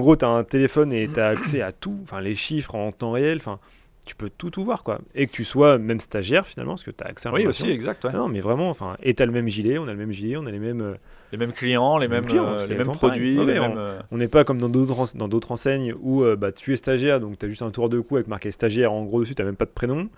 gros, 0.00 0.16
tu 0.16 0.24
as, 0.24 0.28
un 0.28 0.44
téléphone 0.44 0.92
et 0.92 1.08
tu 1.08 1.20
as 1.20 1.28
accès 1.28 1.62
à 1.62 1.72
tout, 1.72 1.98
enfin 2.02 2.20
les 2.20 2.34
chiffres 2.34 2.74
en 2.74 2.90
temps 2.90 3.12
réel, 3.12 3.38
enfin 3.38 3.58
tu 4.04 4.14
peux 4.14 4.30
tout 4.30 4.50
tout 4.50 4.64
voir 4.64 4.82
quoi. 4.82 5.00
Et 5.14 5.26
que 5.26 5.32
tu 5.32 5.44
sois 5.44 5.78
même 5.78 6.00
stagiaire 6.00 6.46
finalement, 6.46 6.72
parce 6.72 6.82
que 6.82 6.90
tu 6.90 7.02
as 7.04 7.08
accès 7.08 7.28
à 7.28 7.32
Oui, 7.32 7.46
aussi, 7.46 7.70
exact. 7.70 8.04
Non, 8.04 8.28
mais 8.28 8.40
vraiment, 8.40 8.70
enfin, 8.70 8.96
et 9.02 9.14
tu 9.14 9.22
as 9.22 9.26
le 9.26 9.32
même 9.32 9.48
gilet, 9.48 9.78
on 9.78 9.88
a 9.88 9.92
le 9.92 9.98
même 9.98 10.12
gilet, 10.12 10.36
on 10.36 10.46
a 10.46 10.50
les 10.50 10.58
mêmes. 10.58 10.80
Euh, 10.80 10.94
les 11.32 11.38
mêmes 11.38 11.52
clients, 11.52 11.98
les, 11.98 12.06
mêmes, 12.06 12.26
euh, 12.30 12.64
les 12.68 12.76
mêmes 12.76 12.92
produits. 12.92 13.36
Euh, 13.38 13.98
on 14.12 14.18
n'est 14.18 14.28
pas 14.28 14.44
comme 14.44 14.60
dans 14.60 14.68
d'autres 14.68 15.16
dans 15.16 15.26
d'autres 15.26 15.50
enseignes 15.50 15.92
où 16.00 16.24
bah, 16.36 16.52
tu 16.52 16.72
es 16.72 16.76
stagiaire, 16.76 17.20
donc 17.20 17.38
tu 17.38 17.46
as 17.46 17.48
juste 17.48 17.62
un 17.62 17.70
tour 17.70 17.88
de 17.88 17.98
cou 17.98 18.16
avec 18.16 18.28
marqué 18.28 18.52
stagiaire 18.52 18.92
en 18.92 19.04
gros 19.04 19.20
dessus, 19.20 19.34
tu 19.34 19.42
n'as 19.42 19.46
même 19.46 19.56
pas 19.56 19.64
de 19.64 19.70
prénom. 19.70 20.08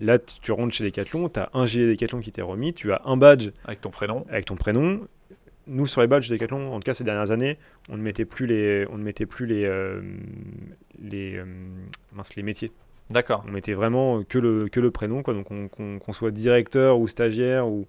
Là, 0.00 0.18
tu 0.18 0.50
rentres 0.50 0.74
chez 0.74 0.82
Decathlon, 0.82 1.28
tu 1.28 1.38
as 1.38 1.50
un 1.54 1.66
gilet 1.66 1.92
Decathlon 1.92 2.20
qui 2.20 2.32
t'est 2.32 2.42
remis, 2.42 2.74
tu 2.74 2.92
as 2.92 3.02
un 3.04 3.16
badge 3.16 3.50
avec 3.64 3.80
ton 3.80 3.90
prénom. 3.90 4.26
Avec 4.28 4.46
ton 4.46 4.56
prénom 4.56 5.00
nous 5.66 5.86
sur 5.86 6.00
les 6.00 6.06
badges 6.06 6.28
Decathlon, 6.28 6.72
en 6.72 6.80
tout 6.80 6.84
cas 6.84 6.94
ces 6.94 7.04
dernières 7.04 7.30
années, 7.30 7.58
on 7.88 7.96
ne 7.96 8.02
mettait 8.02 8.24
plus 8.24 8.46
les, 8.46 8.86
on 8.90 8.98
ne 8.98 9.02
mettait 9.02 9.26
plus 9.26 9.46
les, 9.46 9.64
euh, 9.64 10.00
les, 10.98 11.36
euh, 11.36 11.44
mince, 12.12 12.34
les 12.36 12.42
métiers. 12.42 12.72
D'accord. 13.10 13.44
On 13.46 13.50
mettait 13.50 13.74
vraiment 13.74 14.22
que 14.22 14.38
le, 14.38 14.68
que 14.68 14.80
le 14.80 14.90
prénom, 14.90 15.22
quoi. 15.22 15.34
Donc 15.34 15.48
qu'on 15.48 16.12
soit 16.12 16.30
directeur 16.30 16.98
ou 16.98 17.08
stagiaire 17.08 17.68
ou 17.68 17.86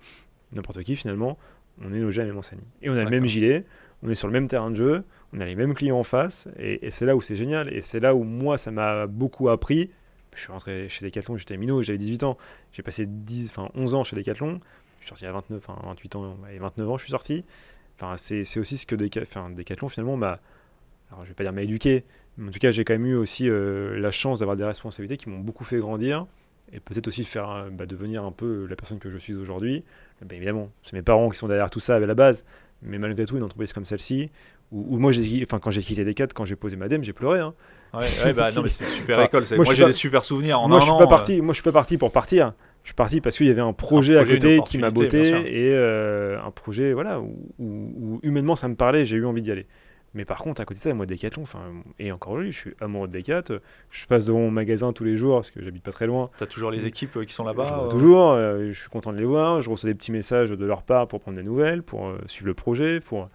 n'importe 0.52 0.84
qui 0.84 0.96
finalement, 0.96 1.38
on 1.82 1.94
est 1.94 2.00
logé 2.00 2.22
à 2.22 2.26
la 2.26 2.32
même 2.32 2.38
enseigne. 2.38 2.60
Et 2.82 2.90
on 2.90 2.94
a 2.94 3.04
le 3.04 3.10
même 3.10 3.26
gilet, 3.26 3.66
on 4.04 4.10
est 4.10 4.16
sur 4.16 4.28
le 4.28 4.34
même 4.34 4.48
terrain 4.48 4.72
de 4.72 4.76
jeu, 4.76 5.04
on 5.34 5.40
a 5.40 5.46
les 5.46 5.56
mêmes 5.56 5.74
clients 5.74 6.00
en 6.00 6.04
face, 6.04 6.48
et, 6.58 6.90
c'est 6.92 7.06
là 7.06 7.16
où 7.16 7.22
c'est 7.22 7.36
génial. 7.36 7.74
Et 7.74 7.82
c'est 7.82 8.00
là 8.00 8.16
où 8.16 8.24
moi 8.24 8.58
ça 8.58 8.72
m'a 8.72 9.08
beaucoup 9.08 9.50
appris. 9.50 9.90
Je 10.36 10.42
suis 10.42 10.52
rentré 10.52 10.90
chez 10.90 11.06
Decathlon, 11.06 11.38
j'étais 11.38 11.56
minot, 11.56 11.82
j'avais 11.82 11.98
18 11.98 12.24
ans. 12.24 12.38
J'ai 12.74 12.84
passé 12.84 13.06
10, 13.06 13.50
enfin 13.50 13.70
11 13.74 13.96
ans 13.96 14.04
chez 14.04 14.18
Decathlon 14.18 14.60
suis 15.06 15.10
sorti 15.10 15.26
à 15.26 15.32
29, 15.32 15.70
enfin 15.70 15.80
28 15.88 16.16
ans, 16.16 16.38
et 16.52 16.58
29 16.58 16.90
ans, 16.90 16.98
je 16.98 17.04
suis 17.04 17.12
sorti. 17.12 17.46
Enfin, 17.98 18.18
c'est 18.18 18.60
aussi 18.60 18.78
ce 18.78 18.86
que 18.86 18.96
Decathlon 18.96 19.88
finalement 19.88 20.18
m'a, 20.18 20.40
alors 21.12 21.24
je 21.24 21.30
vais 21.30 21.36
pas 21.36 21.44
dire 21.44 21.54
m'a 21.54 21.62
éduqué, 21.62 22.04
en 22.42 22.52
tout 22.52 22.60
cas 22.60 22.72
j'ai 22.72 22.84
quand 22.84 22.94
même 22.94 23.06
eu 23.06 23.16
aussi 23.16 23.50
euh, 23.50 24.00
la 24.00 24.12
chance 24.12 24.40
d'avoir 24.40 24.58
des 24.58 24.64
responsabilités 24.64 25.18
qui 25.18 25.30
m'ont 25.30 25.40
beaucoup 25.40 25.64
fait 25.64 25.78
grandir 25.78 26.26
et 26.74 26.80
peut-être 26.80 27.08
aussi 27.08 27.24
faire 27.24 27.50
euh, 27.50 27.70
bah, 27.72 27.86
devenir 27.86 28.24
un 28.24 28.32
peu 28.32 28.66
la 28.68 28.76
personne 28.76 29.00
que 29.00 29.10
je 29.10 29.18
suis 29.18 29.34
aujourd'hui. 29.34 29.84
Bah, 30.22 30.36
évidemment, 30.36 30.72
c'est 30.82 30.94
mes 30.94 31.02
parents 31.02 31.30
qui 31.30 31.38
sont 31.38 31.48
derrière 31.48 31.70
tout 31.70 31.80
ça 31.80 31.96
à 31.96 32.00
la 32.00 32.16
base, 32.16 32.44
mais 32.82 32.98
malgré 32.98 33.26
tout 33.26 33.38
une 33.38 33.44
entreprise 33.44 33.72
comme 33.72 33.86
celle-ci, 33.86 34.30
où, 34.72 34.98
moi 34.98 35.12
enfin 35.44 35.60
quand 35.60 35.70
j'ai 35.70 35.84
quitté 35.84 36.04
Decat, 36.04 36.28
quand 36.34 36.46
j'ai 36.46 36.56
posé 36.56 36.76
ma 36.76 36.88
dème, 36.88 37.04
j'ai 37.04 37.14
pleuré. 37.14 37.40
Hein. 37.40 37.54
Ouais, 37.94 38.34
bah, 38.34 38.52
non 38.52 38.64
mais 38.64 38.70
c'est 38.70 38.86
super 38.86 39.22
école. 39.24 39.44
Moi, 39.56 39.74
j'ai 39.74 39.86
des 39.86 39.94
super 39.94 40.26
souvenirs. 40.26 40.60
En 40.60 40.68
moi, 40.68 40.80
je 40.80 40.86
suis 40.86 40.98
pas 40.98 41.08
parti. 41.08 41.40
Euh. 41.40 41.44
Moi 41.44 41.54
je 41.54 41.58
suis 41.58 41.64
pas 41.64 41.72
parti 41.72 41.98
pour 41.98 42.12
partir 42.12 42.54
je 42.86 42.90
suis 42.90 42.96
parti 42.96 43.20
parce 43.20 43.36
qu'il 43.36 43.48
y 43.48 43.50
avait 43.50 43.62
un 43.62 43.74
projet, 43.74 44.16
à 44.16 44.24
côté 44.24 44.60
qui 44.64 44.78
m'a 44.78 44.92
botté 44.92 45.28
et 45.28 45.74
euh, 45.74 46.40
un 46.40 46.52
projet 46.52 46.94
voilà 46.94 47.20
où, 47.20 48.20
humainement 48.22 48.56
ça 48.56 48.68
me 48.68 48.76
parlait, 48.76 49.08
j'ai 49.08 49.18
eu 49.18 49.26
envie 49.26 49.42
d'y 49.42 49.52
aller. 49.52 49.66
Mais 50.16 50.26
par 50.26 50.40
contre, 50.40 50.62
à 50.62 50.66
côté 50.66 50.80
de 50.80 50.84
ça, 50.84 50.94
moi, 50.94 51.06
Decathlon, 51.06 51.44
enfin, 51.44 51.60
et 52.00 52.12
encore 52.12 52.34
aujourd'hui, 52.34 52.52
je 52.52 52.58
suis 52.58 52.74
amoureux 52.80 53.08
de 53.08 53.14
Decathlon. 53.14 53.60
Je 53.92 54.06
passe 54.08 54.26
devant 54.26 54.40
mon 54.40 54.52
magasin 54.52 54.94
tous 54.94 55.04
les 55.04 55.18
jours 55.18 55.38
parce 55.38 55.52
que 55.52 55.64
j'habite 55.64 55.84
pas 55.84 55.92
très 55.92 56.08
loin. 56.08 56.32
Tu 56.38 56.44
as 56.44 56.48
toujours 56.48 56.72
les 56.72 56.86
équipes 56.86 57.18
euh, 57.18 57.26
qui 57.26 57.34
sont 57.34 57.44
là-bas 57.44 57.84
euh 57.86 57.90
Toujours, 57.90 58.36
je 58.36 58.74
suis 58.74 58.90
content 58.90 59.14
de 59.14 59.18
les 59.18 59.26
voir. 59.26 59.62
Je 59.62 59.70
reçois 59.70 59.90
des 59.90 59.96
petits 59.96 60.12
messages 60.12 60.50
de 60.50 60.66
leur 60.66 60.84
part 60.84 61.08
pour 61.08 61.20
prendre 61.20 61.38
des 61.38 61.44
nouvelles, 61.44 61.84
pour 61.84 62.12
suivre 62.28 62.48
le 62.48 62.54
projet. 62.54 63.00
Pour... 63.02 63.30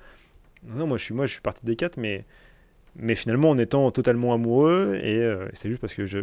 Non, 0.64 0.86
moi, 0.86 0.96
je 0.96 1.04
suis, 1.04 1.14
moi, 1.14 1.26
je 1.26 1.32
suis 1.32 1.40
parti 1.40 1.64
de 1.64 1.70
Decathlon, 1.70 2.02
mais 2.02 2.24
mais 2.96 3.14
finalement 3.14 3.50
en 3.50 3.58
étant 3.58 3.90
totalement 3.90 4.34
amoureux 4.34 4.98
et 5.02 5.18
euh, 5.18 5.46
c'est 5.52 5.68
juste 5.68 5.80
parce 5.80 5.94
que 5.94 6.06
je, 6.06 6.18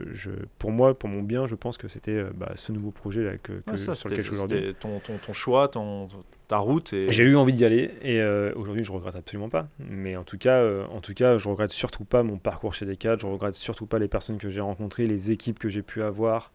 pour 0.59 0.71
moi 0.71 0.97
pour 0.97 1.09
mon 1.09 1.21
bien 1.21 1.47
je 1.47 1.55
pense 1.55 1.77
que 1.77 1.87
c'était 1.87 2.11
euh, 2.11 2.29
bah, 2.35 2.51
ce 2.55 2.71
nouveau 2.71 2.91
projet 2.91 3.23
là 3.23 3.37
que, 3.37 3.61
sur 3.75 4.09
lequel 4.09 4.17
je 4.17 4.21
suis 4.21 4.31
aujourd'hui. 4.33 4.75
ton, 4.79 4.99
ton, 4.99 5.17
ton, 5.17 5.33
choix 5.33 5.67
ton, 5.69 6.07
ta 6.47 6.57
route 6.57 6.93
et... 6.93 7.11
j'ai 7.11 7.23
eu 7.23 7.35
envie 7.35 7.53
d'y 7.53 7.65
aller 7.65 7.91
et 8.01 8.21
euh, 8.21 8.51
aujourd'hui 8.55 8.83
je 8.83 8.91
regrette 8.91 9.15
absolument 9.15 9.49
pas. 9.49 9.67
Mais 9.79 10.15
en 10.17 10.23
tout 10.23 10.37
cas 10.37 10.63
en 10.89 10.99
tout 10.99 11.13
cas 11.13 11.37
je 11.37 11.47
regrette 11.47 11.71
surtout 11.71 12.05
pas 12.05 12.23
mon 12.23 12.37
parcours 12.37 12.73
chez 12.73 12.85
Decathlon 12.85 13.29
je 13.29 13.33
regrette 13.33 13.55
surtout 13.55 13.85
pas 13.85 13.99
les 13.99 14.07
personnes 14.07 14.37
que 14.37 14.49
j'ai 14.49 14.61
rencontrées 14.61 15.07
les 15.07 15.31
équipes 15.31 15.59
que 15.59 15.69
j'ai 15.69 15.81
pu 15.81 16.03
avoir. 16.03 16.51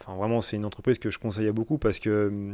Enfin 0.00 0.16
vraiment 0.16 0.42
c'est 0.42 0.56
une 0.56 0.64
entreprise 0.64 0.98
que 0.98 1.08
je 1.08 1.18
conseille 1.18 1.46
à 1.46 1.52
beaucoup 1.52 1.78
parce 1.78 2.00
que 2.00 2.52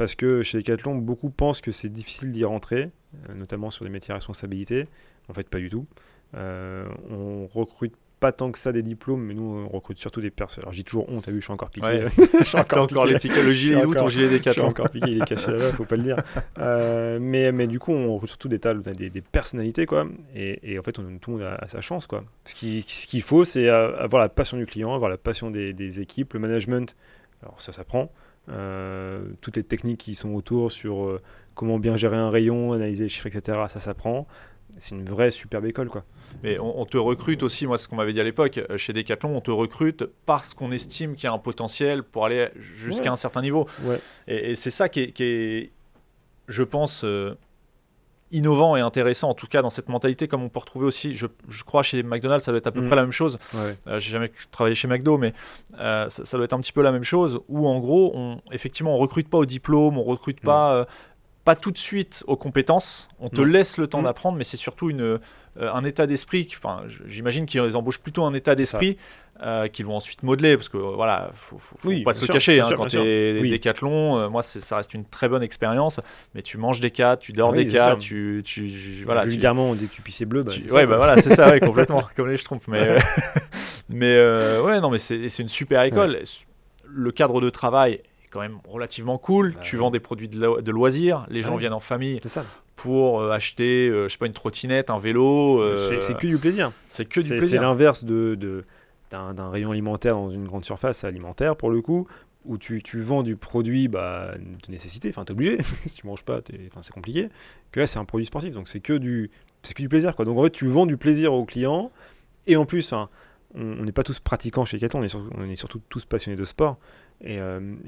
parce 0.00 0.14
que 0.14 0.42
chez 0.42 0.56
Decathlon 0.56 0.94
beaucoup 0.94 1.28
pensent 1.28 1.60
que 1.60 1.72
c'est 1.72 1.90
difficile 1.90 2.32
d'y 2.32 2.46
rentrer 2.46 2.88
notamment 3.34 3.70
sur 3.70 3.84
des 3.84 3.90
métiers 3.90 4.12
à 4.12 4.14
responsabilité 4.14 4.88
en 5.28 5.34
fait, 5.34 5.46
pas 5.46 5.58
du 5.58 5.68
tout. 5.68 5.86
Euh, 6.34 6.86
on 7.10 7.46
recrute 7.46 7.92
pas 8.18 8.32
tant 8.32 8.50
que 8.50 8.58
ça 8.58 8.72
des 8.72 8.82
diplômes, 8.82 9.22
mais 9.22 9.34
nous 9.34 9.42
on 9.42 9.68
recrute 9.68 9.98
surtout 9.98 10.22
des 10.22 10.30
personnes. 10.30 10.64
Alors 10.64 10.72
j'ai 10.72 10.84
toujours 10.84 11.06
honte, 11.10 11.24
t'as 11.24 11.32
vu, 11.32 11.40
je 11.40 11.44
suis 11.44 11.52
encore 11.52 11.68
piqué. 11.68 12.06
je 12.40 12.44
suis 12.44 12.58
encore, 12.58 12.84
encore 12.84 13.04
l'étiquette, 13.04 13.44
le 13.44 13.52
gilet 13.52 13.84
où 13.84 13.94
ton 13.94 14.08
gilet 14.08 14.30
des 14.30 14.40
4 14.40 14.54
Je 14.54 14.60
suis 14.60 14.68
encore 14.68 14.88
piqué, 14.88 15.10
il 15.10 15.20
est 15.20 15.26
caché 15.26 15.50
là-bas, 15.50 15.72
faut 15.72 15.84
pas 15.84 15.96
le 15.96 16.02
dire. 16.02 16.16
Euh, 16.58 17.18
mais, 17.20 17.52
mais 17.52 17.66
du 17.66 17.78
coup, 17.78 17.92
on 17.92 18.14
recrute 18.14 18.30
surtout 18.30 18.48
des 18.48 18.58
tas, 18.58 18.72
des, 18.72 19.10
des 19.10 19.20
personnalités, 19.20 19.84
quoi. 19.84 20.06
Et, 20.34 20.72
et, 20.72 20.78
en 20.78 20.82
fait, 20.82 20.98
on, 20.98 21.18
tout 21.18 21.32
le 21.32 21.36
monde 21.36 21.56
a, 21.60 21.68
sa 21.68 21.82
chance, 21.82 22.06
quoi. 22.06 22.24
Ce 22.46 22.54
qu'il 22.54 22.82
ce 22.84 23.06
qu'il 23.06 23.22
faut, 23.22 23.44
c'est 23.44 23.68
avoir 23.68 24.22
la 24.22 24.30
passion 24.30 24.56
du 24.56 24.64
client, 24.64 24.94
avoir 24.94 25.10
la 25.10 25.18
passion 25.18 25.50
des, 25.50 25.74
des 25.74 26.00
équipes, 26.00 26.32
le 26.32 26.40
management. 26.40 26.96
Alors 27.42 27.60
ça 27.60 27.72
s'apprend. 27.72 28.02
Euh, 28.02 28.06
toutes 28.46 29.56
les 29.56 29.64
techniques 29.64 30.00
qui 30.00 30.14
sont 30.14 30.34
autour 30.34 30.72
sur 30.72 31.04
euh, 31.04 31.20
comment 31.54 31.78
bien 31.78 31.96
gérer 31.96 32.16
un 32.16 32.30
rayon, 32.30 32.72
analyser 32.72 33.04
les 33.04 33.08
chiffres, 33.08 33.26
etc. 33.26 33.58
Ça 33.68 33.80
s'apprend 33.80 34.26
c'est 34.78 34.94
une 34.94 35.04
vraie 35.04 35.30
superbe 35.30 35.66
école 35.66 35.88
quoi. 35.88 36.04
Mais 36.44 36.58
on, 36.60 36.86
te 36.86 36.96
recrute 36.96 37.42
aussi, 37.42 37.66
moi 37.66 37.76
ce 37.76 37.88
qu'on 37.88 37.96
m'avait 37.96 38.12
dit 38.12 38.20
à 38.20 38.24
l'époque, 38.24 38.58
euh, 38.70 38.78
chez 38.78 38.92
Decathlon, 38.92 39.36
on 39.36 39.40
te 39.40 39.50
recrute 39.50 40.04
parce 40.26 40.54
qu'on 40.54 40.70
estime 40.70 41.16
qu'il 41.16 41.24
y 41.24 41.26
a 41.26 41.32
un 41.32 41.38
potentiel 41.38 42.04
pour 42.04 42.24
aller 42.24 42.48
jusqu'à 42.56 43.10
un 43.10 43.16
certain 43.16 43.42
niveau. 43.42 43.66
Et, 44.28 44.54
c'est 44.54 44.70
ça 44.70 44.88
qui 44.88 45.12
est, 45.18 45.70
je 46.46 46.62
pense, 46.62 47.02
euh, 47.04 47.34
innovant 48.32 48.76
et 48.76 48.80
intéressant, 48.80 49.30
en 49.30 49.34
tout 49.34 49.46
cas 49.46 49.62
dans 49.62 49.70
cette 49.70 49.88
mentalité, 49.88 50.28
comme 50.28 50.42
on 50.42 50.48
peut 50.48 50.60
retrouver 50.60 50.86
aussi, 50.86 51.14
je, 51.14 51.26
crois 51.64 51.82
chez 51.82 52.02
McDonald's, 52.02 52.44
ça 52.44 52.52
doit 52.52 52.58
être 52.58 52.66
à 52.66 52.72
peu 52.72 52.80
mm. 52.80 52.86
près 52.86 52.96
la 52.96 53.02
même 53.02 53.12
chose. 53.12 53.38
Euh, 53.54 53.98
j'ai 53.98 54.12
jamais 54.12 54.30
travaillé 54.50 54.74
chez 54.74 54.88
McDo, 54.88 55.18
mais 55.18 55.34
ça, 55.76 56.08
doit 56.32 56.44
être 56.44 56.52
un 56.52 56.60
petit 56.60 56.72
peu 56.72 56.82
la 56.82 56.92
même 56.92 57.04
chose, 57.04 57.40
où 57.48 57.66
en 57.68 57.78
gros, 57.80 58.12
on, 58.14 58.40
effectivement, 58.52 58.94
on 58.94 58.98
recrute 58.98 59.28
pas 59.28 59.38
au 59.38 59.46
diplôme, 59.46 59.98
on 59.98 60.02
recrute 60.02 60.40
pas 60.40 60.86
pas 61.44 61.56
tout 61.56 61.70
de 61.70 61.78
suite 61.78 62.22
aux 62.26 62.36
compétences. 62.36 63.08
On 63.18 63.28
te 63.28 63.40
laisse 63.40 63.78
le 63.78 63.86
temps 63.86 64.00
mm. 64.00 64.04
d'apprendre, 64.04 64.38
mais 64.38 64.44
c'est 64.44 64.56
surtout 64.56 64.90
une, 64.90 65.18
euh, 65.58 65.72
un 65.72 65.84
état 65.84 66.06
d'esprit. 66.06 66.48
Enfin, 66.56 66.82
j'imagine 67.06 67.44
qu'ils 67.44 67.76
embauchent 67.76 67.98
plutôt 67.98 68.24
un 68.24 68.34
état 68.34 68.54
d'esprit 68.54 68.98
euh, 69.42 69.66
qu'ils 69.68 69.84
vont 69.84 69.96
ensuite 69.96 70.22
modeler, 70.22 70.56
parce 70.56 70.68
que 70.68 70.76
voilà, 70.76 71.32
faut, 71.34 71.58
faut, 71.58 71.76
pas 72.04 72.12
se 72.12 72.26
cacher. 72.26 72.60
Hein, 72.60 72.70
quand 72.76 72.86
tu 72.86 72.98
es 72.98 73.40
oui. 73.40 73.50
décathlon, 73.50 74.18
euh, 74.18 74.28
moi, 74.28 74.42
ça 74.42 74.76
reste 74.76 74.94
une 74.94 75.04
très 75.04 75.28
bonne 75.28 75.42
expérience. 75.42 76.00
Mais 76.34 76.42
tu 76.42 76.56
manges 76.56 76.80
des 76.80 76.90
cas, 76.90 77.16
tu 77.16 77.32
dors 77.32 77.52
des 77.52 77.66
cas, 77.66 77.96
tu, 77.96 78.42
tu, 78.44 79.02
voilà. 79.04 79.24
Vulgairement, 79.24 79.74
dès 79.74 79.86
que 79.86 79.92
tu 79.92 80.02
pisses 80.02 80.22
bleu, 80.22 80.44
bah, 80.44 80.52
ouais, 80.70 80.86
bah 80.86 80.98
voilà, 80.98 81.20
c'est 81.20 81.34
ça, 81.34 81.58
complètement, 81.60 82.04
comme 82.14 82.28
les 82.28 82.36
schtroumpfs. 82.36 82.68
Mais, 82.68 82.96
mais 83.88 84.16
ouais, 84.60 84.80
non, 84.80 84.90
mais 84.90 84.98
c'est 84.98 85.38
une 85.38 85.48
super 85.48 85.82
école. 85.82 86.20
Le 86.92 87.10
cadre 87.12 87.40
de 87.40 87.50
travail 87.50 88.00
quand 88.30 88.40
même 88.40 88.58
relativement 88.66 89.18
cool. 89.18 89.56
tu 89.60 89.76
vends 89.76 89.90
des 89.90 90.00
produits 90.00 90.28
de, 90.28 90.70
loisirs, 90.70 91.26
les 91.28 91.42
gens 91.42 91.56
viennent 91.56 91.72
en 91.72 91.80
famille 91.80 92.20
pour 92.76 93.20
euh, 93.20 93.30
acheter, 93.30 93.90
euh, 93.90 94.08
je 94.08 94.12
sais 94.12 94.18
pas, 94.18 94.26
une 94.26 94.32
trottinette, 94.32 94.88
un 94.88 94.98
vélo. 94.98 95.60
Euh, 95.60 96.00
c'est 96.00 96.16
que 96.16 96.26
du 96.26 96.38
plaisir. 96.38 96.72
C'est 96.88 97.04
que 97.04 97.20
du 97.20 97.28
plaisir. 97.28 97.48
C'est 97.48 97.58
l'inverse 97.58 98.04
de, 98.04 98.64
d'un 99.10 99.50
rayon 99.50 99.72
alimentaire 99.72 100.14
dans 100.14 100.30
une 100.30 100.46
grande 100.46 100.64
surface 100.64 101.04
alimentaire, 101.04 101.56
pour 101.56 101.70
le 101.70 101.82
coup, 101.82 102.06
où 102.46 102.56
tu, 102.56 102.82
tu 102.82 103.00
vends 103.00 103.22
du 103.22 103.36
produit 103.36 103.88
bah, 103.88 104.32
de 104.38 104.72
nécessité, 104.72 105.10
enfin, 105.10 105.26
t'es 105.26 105.32
obligé, 105.32 105.58
si 105.86 105.96
tu 105.96 106.06
manges 106.06 106.24
pas, 106.24 106.40
c'est 106.80 106.92
compliqué, 106.92 107.28
que 107.70 107.80
là, 107.80 107.86
c'est 107.86 107.98
un 107.98 108.06
produit 108.06 108.24
sportif, 108.24 108.54
donc 108.54 108.68
c'est 108.68 108.80
que 108.80 108.94
du, 108.94 109.30
c'est 109.62 109.74
que 109.74 109.82
du 109.82 109.90
plaisir, 109.90 110.16
quoi. 110.16 110.24
Donc 110.24 110.38
en 110.38 110.42
fait, 110.44 110.50
tu 110.50 110.66
vends 110.66 110.86
du 110.86 110.96
plaisir 110.96 111.34
aux 111.34 111.44
clients, 111.44 111.90
et 112.46 112.56
en 112.56 112.64
plus, 112.64 112.94
on 113.54 113.84
n'est 113.84 113.92
pas 113.92 114.04
tous 114.04 114.20
pratiquants 114.20 114.64
chez 114.64 114.78
Decathlon, 114.78 115.06
on 115.14 115.42
on 115.42 115.50
est 115.50 115.56
surtout 115.56 115.82
tous 115.90 116.06
passionnés 116.06 116.38
de 116.38 116.44
sport. 116.44 116.78
Et, 117.22 117.38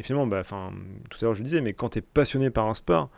finalement, 0.03 0.27
bah, 0.27 0.43
tout 0.45 1.19
à 1.21 1.25
l'heure 1.25 1.35
je 1.35 1.41
le 1.41 1.45
disais, 1.45 1.61
mais 1.61 1.73
quand 1.73 1.91
tu 1.91 1.99
es 1.99 2.03
passionné 2.03 2.51
par 2.51 2.67
un 2.67 2.75
sport, 2.75 3.11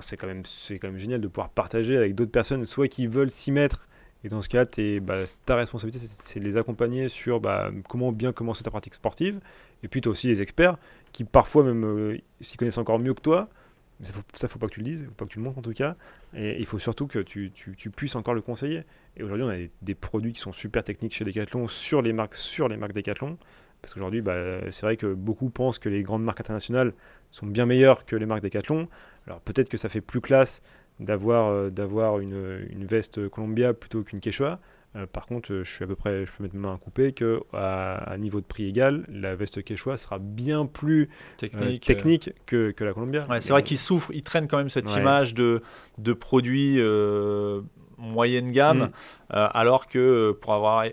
c'est 0.00 0.16
quand, 0.16 0.26
même, 0.26 0.42
quand 0.44 0.88
même 0.88 0.98
génial 0.98 1.20
de 1.20 1.28
pouvoir 1.28 1.50
partager 1.50 1.96
avec 1.96 2.14
d'autres 2.14 2.30
personnes, 2.30 2.64
soit 2.64 2.88
qui 2.88 3.06
veulent 3.06 3.30
s'y 3.30 3.52
mettre, 3.52 3.88
et 4.22 4.28
dans 4.28 4.42
ce 4.42 4.48
cas, 4.48 4.66
bah, 5.00 5.16
ta 5.46 5.56
responsabilité, 5.56 6.06
c'est 6.06 6.40
de 6.40 6.44
les 6.44 6.56
accompagner 6.56 7.08
sur 7.08 7.40
bah, 7.40 7.70
comment 7.88 8.12
bien 8.12 8.32
commencer 8.32 8.62
ta 8.62 8.70
pratique 8.70 8.94
sportive. 8.94 9.40
Et 9.82 9.88
puis, 9.88 10.00
tu 10.00 10.08
as 10.08 10.12
aussi 10.12 10.26
les 10.26 10.42
experts 10.42 10.76
qui, 11.12 11.24
parfois, 11.24 11.64
même 11.64 11.84
euh, 11.84 12.18
s'y 12.40 12.56
connaissent 12.56 12.78
encore 12.78 12.98
mieux 12.98 13.14
que 13.14 13.22
toi, 13.22 13.48
mais 13.98 14.06
ça, 14.06 14.12
faut, 14.12 14.48
faut 14.48 14.58
pas 14.58 14.66
que 14.66 14.74
tu 14.74 14.80
le 14.80 14.84
dises, 14.84 15.04
faut 15.04 15.12
pas 15.12 15.24
que 15.24 15.30
tu 15.30 15.38
le 15.38 15.44
montres 15.44 15.58
en 15.58 15.62
tout 15.62 15.72
cas. 15.72 15.96
Et 16.34 16.58
il 16.58 16.66
faut 16.66 16.78
surtout 16.78 17.06
que 17.06 17.18
tu, 17.18 17.50
puisses 17.94 18.14
encore 18.14 18.34
le 18.34 18.42
conseiller. 18.42 18.84
Et 19.16 19.22
aujourd'hui, 19.22 19.44
on 19.44 19.50
a 19.50 19.68
des, 19.82 19.94
produits 19.94 20.32
qui 20.32 20.40
sont 20.40 20.52
super 20.52 20.84
techniques 20.84 21.14
chez 21.14 21.24
Decathlon 21.24 21.68
sur 21.68 22.02
les 22.02 22.12
marques, 22.12 22.34
sur 22.34 22.68
les 22.68 22.76
marques 22.76 22.92
Decathlon. 22.92 23.38
Parce 23.82 23.94
qu'aujourd'hui, 23.94 24.20
bah, 24.20 24.60
c'est 24.70 24.84
vrai 24.84 24.96
que 24.96 25.12
beaucoup 25.12 25.50
pensent 25.50 25.78
que 25.78 25.88
les 25.88 26.02
grandes 26.02 26.24
marques 26.24 26.40
internationales 26.40 26.92
sont 27.30 27.46
bien 27.46 27.66
meilleures 27.66 28.04
que 28.04 28.16
les 28.16 28.26
marques 28.26 28.42
Decathlon. 28.42 28.88
Alors 29.26 29.40
peut-être 29.40 29.68
que 29.68 29.76
ça 29.76 29.88
fait 29.88 30.00
plus 30.00 30.20
classe 30.20 30.62
d'avoir 30.98 31.48
euh, 31.48 31.70
d'avoir 31.70 32.20
une, 32.20 32.66
une, 32.70 32.84
veste 32.84 33.28
Columbia 33.28 33.72
plutôt 33.72 34.02
qu'une 34.02 34.20
Quechua. 34.20 34.60
Euh, 34.96 35.06
par 35.06 35.26
contre, 35.26 35.62
je 35.62 35.70
suis 35.70 35.84
à 35.84 35.86
peu 35.86 35.94
près, 35.94 36.26
je 36.26 36.32
peux 36.32 36.42
mettre 36.42 36.56
ma 36.56 36.68
main 36.68 36.74
à 36.74 36.78
couper 36.78 37.12
que 37.12 37.40
à, 37.52 38.16
niveau 38.18 38.40
de 38.40 38.46
prix 38.46 38.66
égal, 38.66 39.06
la 39.08 39.36
veste 39.36 39.62
Quechua 39.62 39.96
sera 39.96 40.18
bien 40.18 40.66
plus 40.66 41.08
technique, 41.36 41.84
euh, 41.88 41.94
technique 41.94 42.30
que, 42.46 42.72
que, 42.72 42.84
la 42.84 42.92
Columbia. 42.92 43.26
Ouais, 43.30 43.40
c'est 43.40 43.52
vrai 43.52 43.62
qu'il 43.62 43.78
souffre, 43.78 44.10
il 44.12 44.24
traîne 44.24 44.48
quand 44.48 44.58
même 44.58 44.68
cette 44.68 44.94
image 44.96 45.34
de, 45.34 45.62
de 45.98 46.12
produits 46.12 46.80
moyenne 48.00 48.50
gamme, 48.50 48.84
mm. 48.84 48.90
alors 49.30 49.86
que 49.86 50.32
pour 50.32 50.54
avoir 50.54 50.84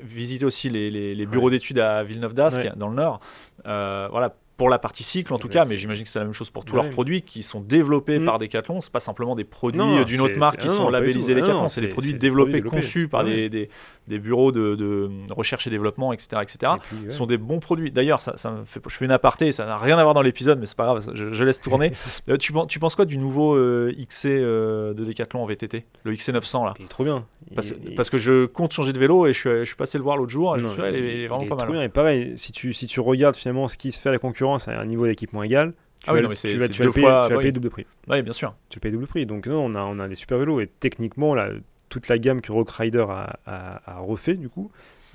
visité 0.00 0.44
aussi 0.44 0.70
les, 0.70 0.90
les, 0.90 1.26
bureaux 1.26 1.50
d'études 1.50 1.78
à 1.78 2.02
Villeneuve 2.02 2.34
d'Ascq, 2.34 2.76
dans 2.76 2.88
le 2.88 2.96
Nord, 2.96 3.20
voilà, 3.64 4.34
pour 4.56 4.68
la 4.68 4.78
partie 4.78 5.02
cycle 5.02 5.32
en 5.32 5.38
tout 5.38 5.48
cas, 5.48 5.64
mais 5.64 5.76
j'imagine 5.76 6.04
que 6.04 6.10
c'est 6.10 6.18
la 6.18 6.24
même 6.24 6.34
chose 6.34 6.50
pour 6.50 6.64
tous 6.64 6.76
leurs 6.76 6.90
produits 6.90 7.22
qui 7.22 7.42
sont 7.42 7.60
développés 7.60 8.18
mm. 8.18 8.24
par 8.24 8.38
Decathlon. 8.38 8.80
C'est 8.80 8.92
pas 8.92 9.00
simplement 9.00 9.34
des 9.34 9.44
produits 9.44 10.04
d'une 10.04 10.20
autre 10.20 10.38
marque 10.38 10.58
qui 10.58 10.68
sont 10.68 10.90
labellisés 10.90 11.34
Decathlon, 11.34 11.68
c'est 11.68 11.80
des 11.80 11.88
produits 11.88 12.14
développés, 12.14 12.62
conçus 12.62 13.08
par 13.08 13.24
des, 13.24 13.68
bureaux 14.08 14.52
de, 14.52 15.10
recherche 15.30 15.66
et 15.66 15.70
développé, 15.70 15.94
etc., 16.12 16.42
etc. 16.42 16.72
Ce 17.08 17.16
sont 17.16 17.26
des 17.26 17.38
bons 17.38 17.60
produits. 17.60 17.90
D'ailleurs, 17.90 18.20
ça, 18.20 18.36
ça 18.36 18.50
me 18.50 18.64
fait, 18.64 18.80
je 18.86 18.96
fais 18.96 19.04
une 19.04 19.10
aparté, 19.10 19.52
ça 19.52 19.66
n'a 19.66 19.78
rien 19.78 19.98
à 19.98 20.02
voir 20.02 20.14
dans 20.14 20.22
l'épisode, 20.22 20.58
mais 20.58 20.66
c'est 20.66 20.76
pas 20.76 20.84
grave, 20.84 21.10
je, 21.14 21.44
laisse 21.44 21.60
tourner. 21.60 21.92
Euh, 22.28 22.38
tu, 22.38 22.52
penses 22.52 22.94
quoi 22.94 23.04
du 23.04 23.18
nouveau 23.18 23.54
euh, 23.54 23.92
XC 23.98 24.26
euh, 24.26 24.94
de 24.94 25.04
Decathlon 25.04 25.42
en 25.42 25.46
VTT, 25.46 25.84
le 26.04 26.12
XC900 26.12 26.64
là 26.64 26.74
Il 26.78 26.84
est 26.84 26.88
trop 26.88 27.04
bien. 27.04 27.26
Parce, 27.54 28.08
que 28.08 28.18
je 28.18 28.46
compte 28.46 28.72
changer 28.72 28.92
de 28.92 28.98
vélo 28.98 29.26
et 29.26 29.32
je 29.32 29.64
suis, 29.64 29.74
passé 29.74 29.98
le 29.98 30.04
voir 30.04 30.16
l'autre 30.16 30.30
jour. 30.30 30.56
Et 30.56 30.60
je 30.60 30.64
me 30.64 30.70
suis 30.70 30.80
dit, 30.80 30.88
il, 30.88 30.94
est, 30.94 31.26
vraiment 31.26 31.46
pas 31.46 31.56
mal. 31.56 31.64
Trop 31.64 31.72
bien. 31.72 31.82
Et 31.82 31.88
pareil, 31.88 32.32
si 32.36 32.52
tu, 32.52 32.72
si 32.72 32.86
tu 32.86 33.00
regardes 33.00 33.36
finalement 33.36 33.68
ce 33.68 33.76
qui 33.76 33.92
se 33.92 34.00
fait 34.00 34.08
à 34.08 34.12
la 34.12 34.18
concurrence 34.18 34.43
à 34.52 34.80
un 34.80 34.86
niveau 34.86 35.06
d'équipement 35.06 35.42
égal, 35.42 35.72
tu, 36.04 36.10
ah 36.10 36.12
vas, 36.12 36.20
oui, 36.20 36.36
tu, 36.36 36.56
vas, 36.58 36.68
tu, 36.68 36.82
vas 36.82 36.90
payer, 36.92 37.06
fois, 37.06 37.24
tu 37.28 37.34
vas 37.34 37.40
payer 37.40 37.52
double 37.52 37.70
prix. 37.70 37.86
Oui, 38.08 38.22
bien 38.22 38.32
sûr. 38.32 38.54
Tu 38.68 38.78
payes 38.78 38.92
double 38.92 39.06
prix. 39.06 39.24
Donc, 39.24 39.46
non, 39.46 39.64
on 39.64 39.74
a, 39.74 39.82
on 39.82 39.98
a 39.98 40.08
des 40.08 40.14
super 40.16 40.38
vélos 40.38 40.60
et 40.60 40.66
techniquement, 40.80 41.34
là, 41.34 41.50
toute 41.88 42.08
la 42.08 42.18
gamme 42.18 42.40
que 42.40 42.52
Rock 42.52 42.70
Rider 42.72 43.06
a, 43.08 43.38
a, 43.46 43.98
refait, 44.00 44.34
du 44.34 44.48
coup, 44.48 44.70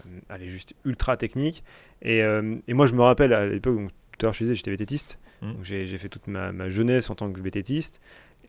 euh, 0.05 0.19
elle 0.29 0.43
est 0.43 0.49
juste 0.49 0.73
ultra 0.85 1.17
technique. 1.17 1.63
Et, 2.01 2.23
euh, 2.23 2.55
et 2.67 2.73
moi, 2.73 2.87
je 2.87 2.93
me 2.93 3.01
rappelle 3.01 3.33
à 3.33 3.45
l'époque, 3.45 3.75
tout 4.17 4.25
à 4.25 4.27
l'heure, 4.27 4.33
je 4.33 4.39
disais, 4.39 4.55
j'étais 4.55 4.71
vététiste. 4.71 5.19
Mmh. 5.41 5.51
J'ai 5.61 5.97
fait 5.97 6.09
toute 6.09 6.27
ma, 6.27 6.51
ma, 6.51 6.69
jeunesse 6.69 7.09
en 7.09 7.15
tant 7.15 7.31
que 7.31 7.39
vététiste. 7.39 8.01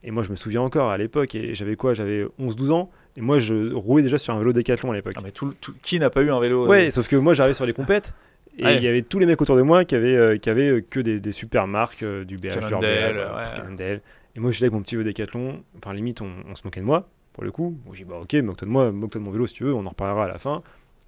Et 0.02 0.10
moi, 0.10 0.22
je 0.22 0.30
me 0.30 0.36
souviens 0.36 0.62
encore 0.62 0.90
à 0.90 0.96
l'époque, 0.96 1.34
et 1.34 1.54
j'avais 1.54 1.76
quoi? 1.76 1.92
J'avais 1.92 2.24
11-12 2.40 2.70
ans. 2.70 2.90
Et 3.16 3.20
moi, 3.20 3.38
je 3.38 3.74
roulais 3.74 4.02
déjà 4.02 4.18
sur 4.18 4.32
un 4.32 4.38
vélo 4.38 4.52
Décathlon 4.52 4.92
à 4.92 4.94
l'époque. 4.94 5.14
Ah, 5.16 5.20
mais 5.22 5.30
tout, 5.30 5.54
qui 5.82 5.98
n'a 5.98 6.08
pas 6.08 6.22
eu 6.22 6.30
un 6.30 6.40
vélo 6.40 6.66
Ouais, 6.66 6.88
euh, 6.88 6.90
sauf 6.90 7.06
que 7.08 7.16
moi, 7.16 7.34
j'arrivais 7.34 7.54
sur 7.54 7.66
les 7.66 7.74
compètes. 7.74 8.14
Et 8.58 8.74
il 8.74 8.82
y 8.82 8.88
avait 8.88 9.02
tous 9.02 9.18
les 9.18 9.26
mecs 9.26 9.40
autour 9.40 9.56
de 9.56 9.62
moi 9.62 9.84
qui 9.84 9.94
avaient, 9.94 10.16
euh, 10.16 10.36
qui 10.36 10.50
avaient 10.50 10.70
euh, 10.70 10.80
que 10.88 11.00
des, 11.00 11.20
des, 11.20 11.32
super 11.32 11.66
marques, 11.66 12.02
euh, 12.02 12.24
du 12.24 12.36
BH, 12.36 12.66
du 12.66 12.74
ouais. 12.74 14.00
Et 14.36 14.40
moi, 14.40 14.50
je 14.50 14.56
suis 14.56 14.62
là 14.62 14.66
avec 14.66 14.72
mon 14.72 14.82
petit 14.82 14.96
vélo 14.96 15.04
Décathlon. 15.04 15.62
Enfin, 15.78 15.94
limite, 15.94 16.20
on, 16.20 16.54
se 16.54 16.62
moquait 16.64 16.80
de 16.80 16.84
moi, 16.84 17.08
pour 17.32 17.42
le 17.42 17.50
coup. 17.50 17.76
Moi, 17.84 17.94
j'ai 17.94 18.04
dit, 18.04 18.10
bah 18.10 18.18
ok, 18.20 18.34
moque-toi 18.34 18.66
de 18.66 18.72
moi, 18.72 18.92
moque-toi 18.92 19.20
de 19.20 19.24
mon 19.24 19.30
vélo 19.30 19.46
si 19.46 19.54
tu 19.54 19.64
veux, 19.64 19.74
on 19.74 19.86
en 19.86 19.90
reparlera 19.90 20.24
à 20.24 20.28
la 20.28 20.38
fin. 20.38 20.62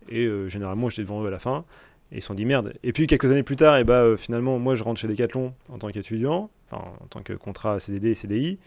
Et 0.08 0.28
généralement, 0.48 0.88
j'étais 0.88 1.02
devant 1.02 1.22
eux 1.22 1.28
à 1.28 1.30
la 1.30 1.38
fin. 1.38 1.64
Et 2.10 2.16
ils 2.16 2.20
se 2.20 2.26
sont 2.26 2.34
dit 2.34 2.44
merde. 2.44 2.74
Et 2.82 2.92
puis, 2.92 3.06
quelques 3.06 3.30
années 3.30 3.44
plus 3.44 3.56
tard, 3.56 3.76
et 3.76 3.84
bah, 3.84 4.16
finalement, 4.16 4.58
moi, 4.58 4.74
je 4.74 4.82
rentre 4.82 5.00
chez 5.00 5.06
Decathlon 5.06 5.54
en 5.68 5.78
tant 5.78 5.88
qu'étudiant, 5.90 6.50
enfin, 6.70 6.84
en 7.00 7.06
tant 7.06 7.22
que 7.22 7.32
contrat 7.34 7.78
CDD 7.78 8.10
et 8.10 8.14
CDI. 8.14 8.58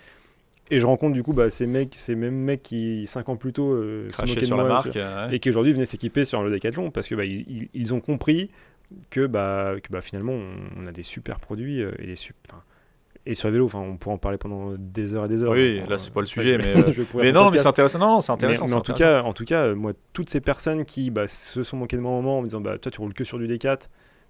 Et 0.71 0.79
je 0.79 0.85
rencontre 0.85 1.13
du 1.13 1.21
coup 1.21 1.33
bah, 1.33 1.49
ces 1.49 1.67
mecs, 1.67 1.93
ces 1.95 2.15
mêmes 2.15 2.35
mecs 2.35 2.63
qui 2.63 3.05
5 3.05 3.29
ans 3.29 3.35
plus 3.35 3.53
tôt 3.53 3.71
euh, 3.71 4.11
se 4.11 4.21
moquaient 4.21 4.47
de 4.47 4.55
la 4.55 4.63
marque, 4.63 4.97
et 5.31 5.39
qui 5.39 5.49
aujourd'hui 5.49 5.73
venaient 5.73 5.85
s'équiper 5.85 6.25
sur 6.25 6.43
le 6.43 6.51
Decathlon 6.51 6.89
parce 6.89 7.07
que 7.07 7.15
bah, 7.15 7.25
ils, 7.25 7.69
ils, 7.73 7.93
ont 7.93 7.99
compris 7.99 8.49
que 9.11 9.27
bah, 9.27 9.75
que 9.83 9.91
bah 9.91 10.01
finalement 10.01 10.33
on, 10.77 10.87
a 10.87 10.91
des 10.91 11.03
super 11.03 11.39
produits 11.39 11.83
euh, 11.83 11.91
et 11.99 12.07
des 12.07 12.15
super, 12.15 12.63
et 13.27 13.33
sur 13.33 13.47
les 13.47 13.53
vélos, 13.53 13.65
enfin, 13.65 13.79
on 13.79 13.97
pourrait 13.97 14.15
en 14.15 14.19
parler 14.19 14.37
pendant 14.37 14.75
des 14.77 15.15
heures 15.15 15.25
et 15.25 15.27
des 15.27 15.43
heures. 15.43 15.51
Oui, 15.51 15.81
là, 15.87 15.97
c'est 15.97 16.13
pas 16.13 16.19
le 16.19 16.27
sujet, 16.27 16.59
mais, 16.59 16.77
euh, 16.77 17.03
mais 17.15 17.31
non, 17.31 17.49
mais 17.49 17.57
c'est 17.57 17.67
intéressant. 17.67 17.97
Non, 17.97 18.21
c'est 18.21 18.31
intéressant. 18.31 18.67
Mais, 18.67 18.75
en, 18.75 18.81
tout 18.81 18.93
cas, 18.93 19.23
en 19.23 19.33
tout 19.33 19.45
cas, 19.45 19.73
moi, 19.73 19.93
toutes 20.13 20.29
ces 20.29 20.41
personnes 20.41 20.85
qui 20.85 21.09
bah, 21.09 21.27
se 21.27 21.63
sont 21.63 21.77
moquées 21.77 21.97
de 21.97 22.03
mon 22.03 22.11
moment 22.11 22.37
en 22.37 22.41
me 22.41 22.47
disant, 22.47 22.61
bah, 22.61 22.77
toi, 22.77 22.91
tu 22.91 23.01
roules 23.01 23.15
que 23.15 23.23
sur 23.23 23.39
du 23.39 23.47
D4. 23.47 23.79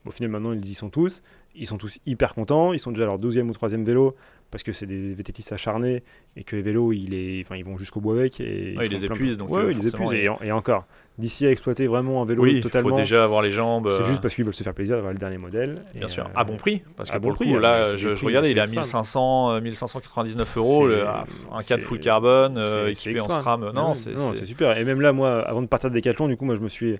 au 0.05 0.11
final, 0.11 0.31
maintenant, 0.31 0.53
ils 0.53 0.65
y 0.65 0.73
sont 0.73 0.89
tous. 0.89 1.23
Ils 1.55 1.67
sont 1.67 1.77
tous 1.77 1.99
hyper 2.05 2.33
contents. 2.33 2.71
Ils 2.71 2.79
sont 2.79 2.91
déjà 2.91 3.03
à 3.03 3.07
leur 3.07 3.19
12e 3.19 3.49
ou 3.49 3.51
3e 3.51 3.83
vélo 3.83 4.15
parce 4.55 4.63
que 4.63 4.71
c'est 4.71 4.85
des 4.85 5.13
VTTistes 5.13 5.51
acharnés 5.51 6.01
et 6.37 6.45
que 6.45 6.55
les 6.55 6.61
vélos, 6.61 6.93
ils, 6.93 7.09
les, 7.09 7.43
enfin, 7.45 7.57
ils 7.57 7.65
vont 7.65 7.77
jusqu'au 7.77 7.99
bout 7.99 8.13
avec. 8.13 8.39
Et 8.39 8.71
ils, 8.71 8.89
les 8.89 9.03
épuisent. 9.03 9.35
Donc, 9.35 9.49
ouais, 9.49 9.73
ils 9.73 9.79
les 9.79 9.89
épuisent. 9.89 10.13
Et, 10.13 10.51
encore, 10.53 10.85
d'ici 11.17 11.45
à 11.45 11.51
exploiter 11.51 11.87
vraiment 11.87 12.21
un 12.21 12.25
vélo 12.25 12.41
oui, 12.41 12.61
totalement. 12.61 12.87
Il 12.87 12.91
faut 12.93 12.97
déjà 12.99 13.25
avoir 13.25 13.41
les 13.41 13.51
jambes. 13.51 13.89
C'est 13.91 14.05
juste 14.05 14.19
euh, 14.19 14.21
parce 14.21 14.33
qu'ils 14.33 14.45
veulent 14.45 14.53
se 14.53 14.63
faire 14.63 14.73
plaisir 14.73 14.95
d'avoir 14.95 15.11
le 15.11 15.19
dernier 15.19 15.39
modèle. 15.39 15.83
Bien 15.93 16.07
sûr, 16.07 16.29
à 16.33 16.45
bon 16.45 16.55
prix. 16.55 16.83
Parce 16.95 17.11
que 17.11 17.17
pour 17.17 17.31
le 17.31 17.35
coup, 17.35 17.59
là, 17.59 17.97
je, 17.97 18.25
regardais, 18.25 18.51
il 18.51 18.57
est 18.57 18.61
à 18.61 18.65
1500, 18.65 19.59
1599 19.59 20.55
euros, 20.55 20.87
un 20.87 21.61
4 21.61 21.81
full 21.81 21.99
carbone 21.99 22.57
équipé 22.87 23.19
en 23.19 23.27
SRAM. 23.27 23.71
Non, 23.73 23.93
c'est 23.93 24.45
super. 24.45 24.77
Et 24.77 24.85
même 24.85 25.01
là, 25.01 25.11
moi, 25.11 25.41
avant 25.41 25.63
de 25.63 25.67
partir 25.67 25.89
de 25.89 25.95
Decathlon, 25.95 26.29
du 26.29 26.37
coup, 26.37 26.45
moi, 26.45 26.55
je 26.55 26.61
me 26.61 26.69
suis. 26.69 26.95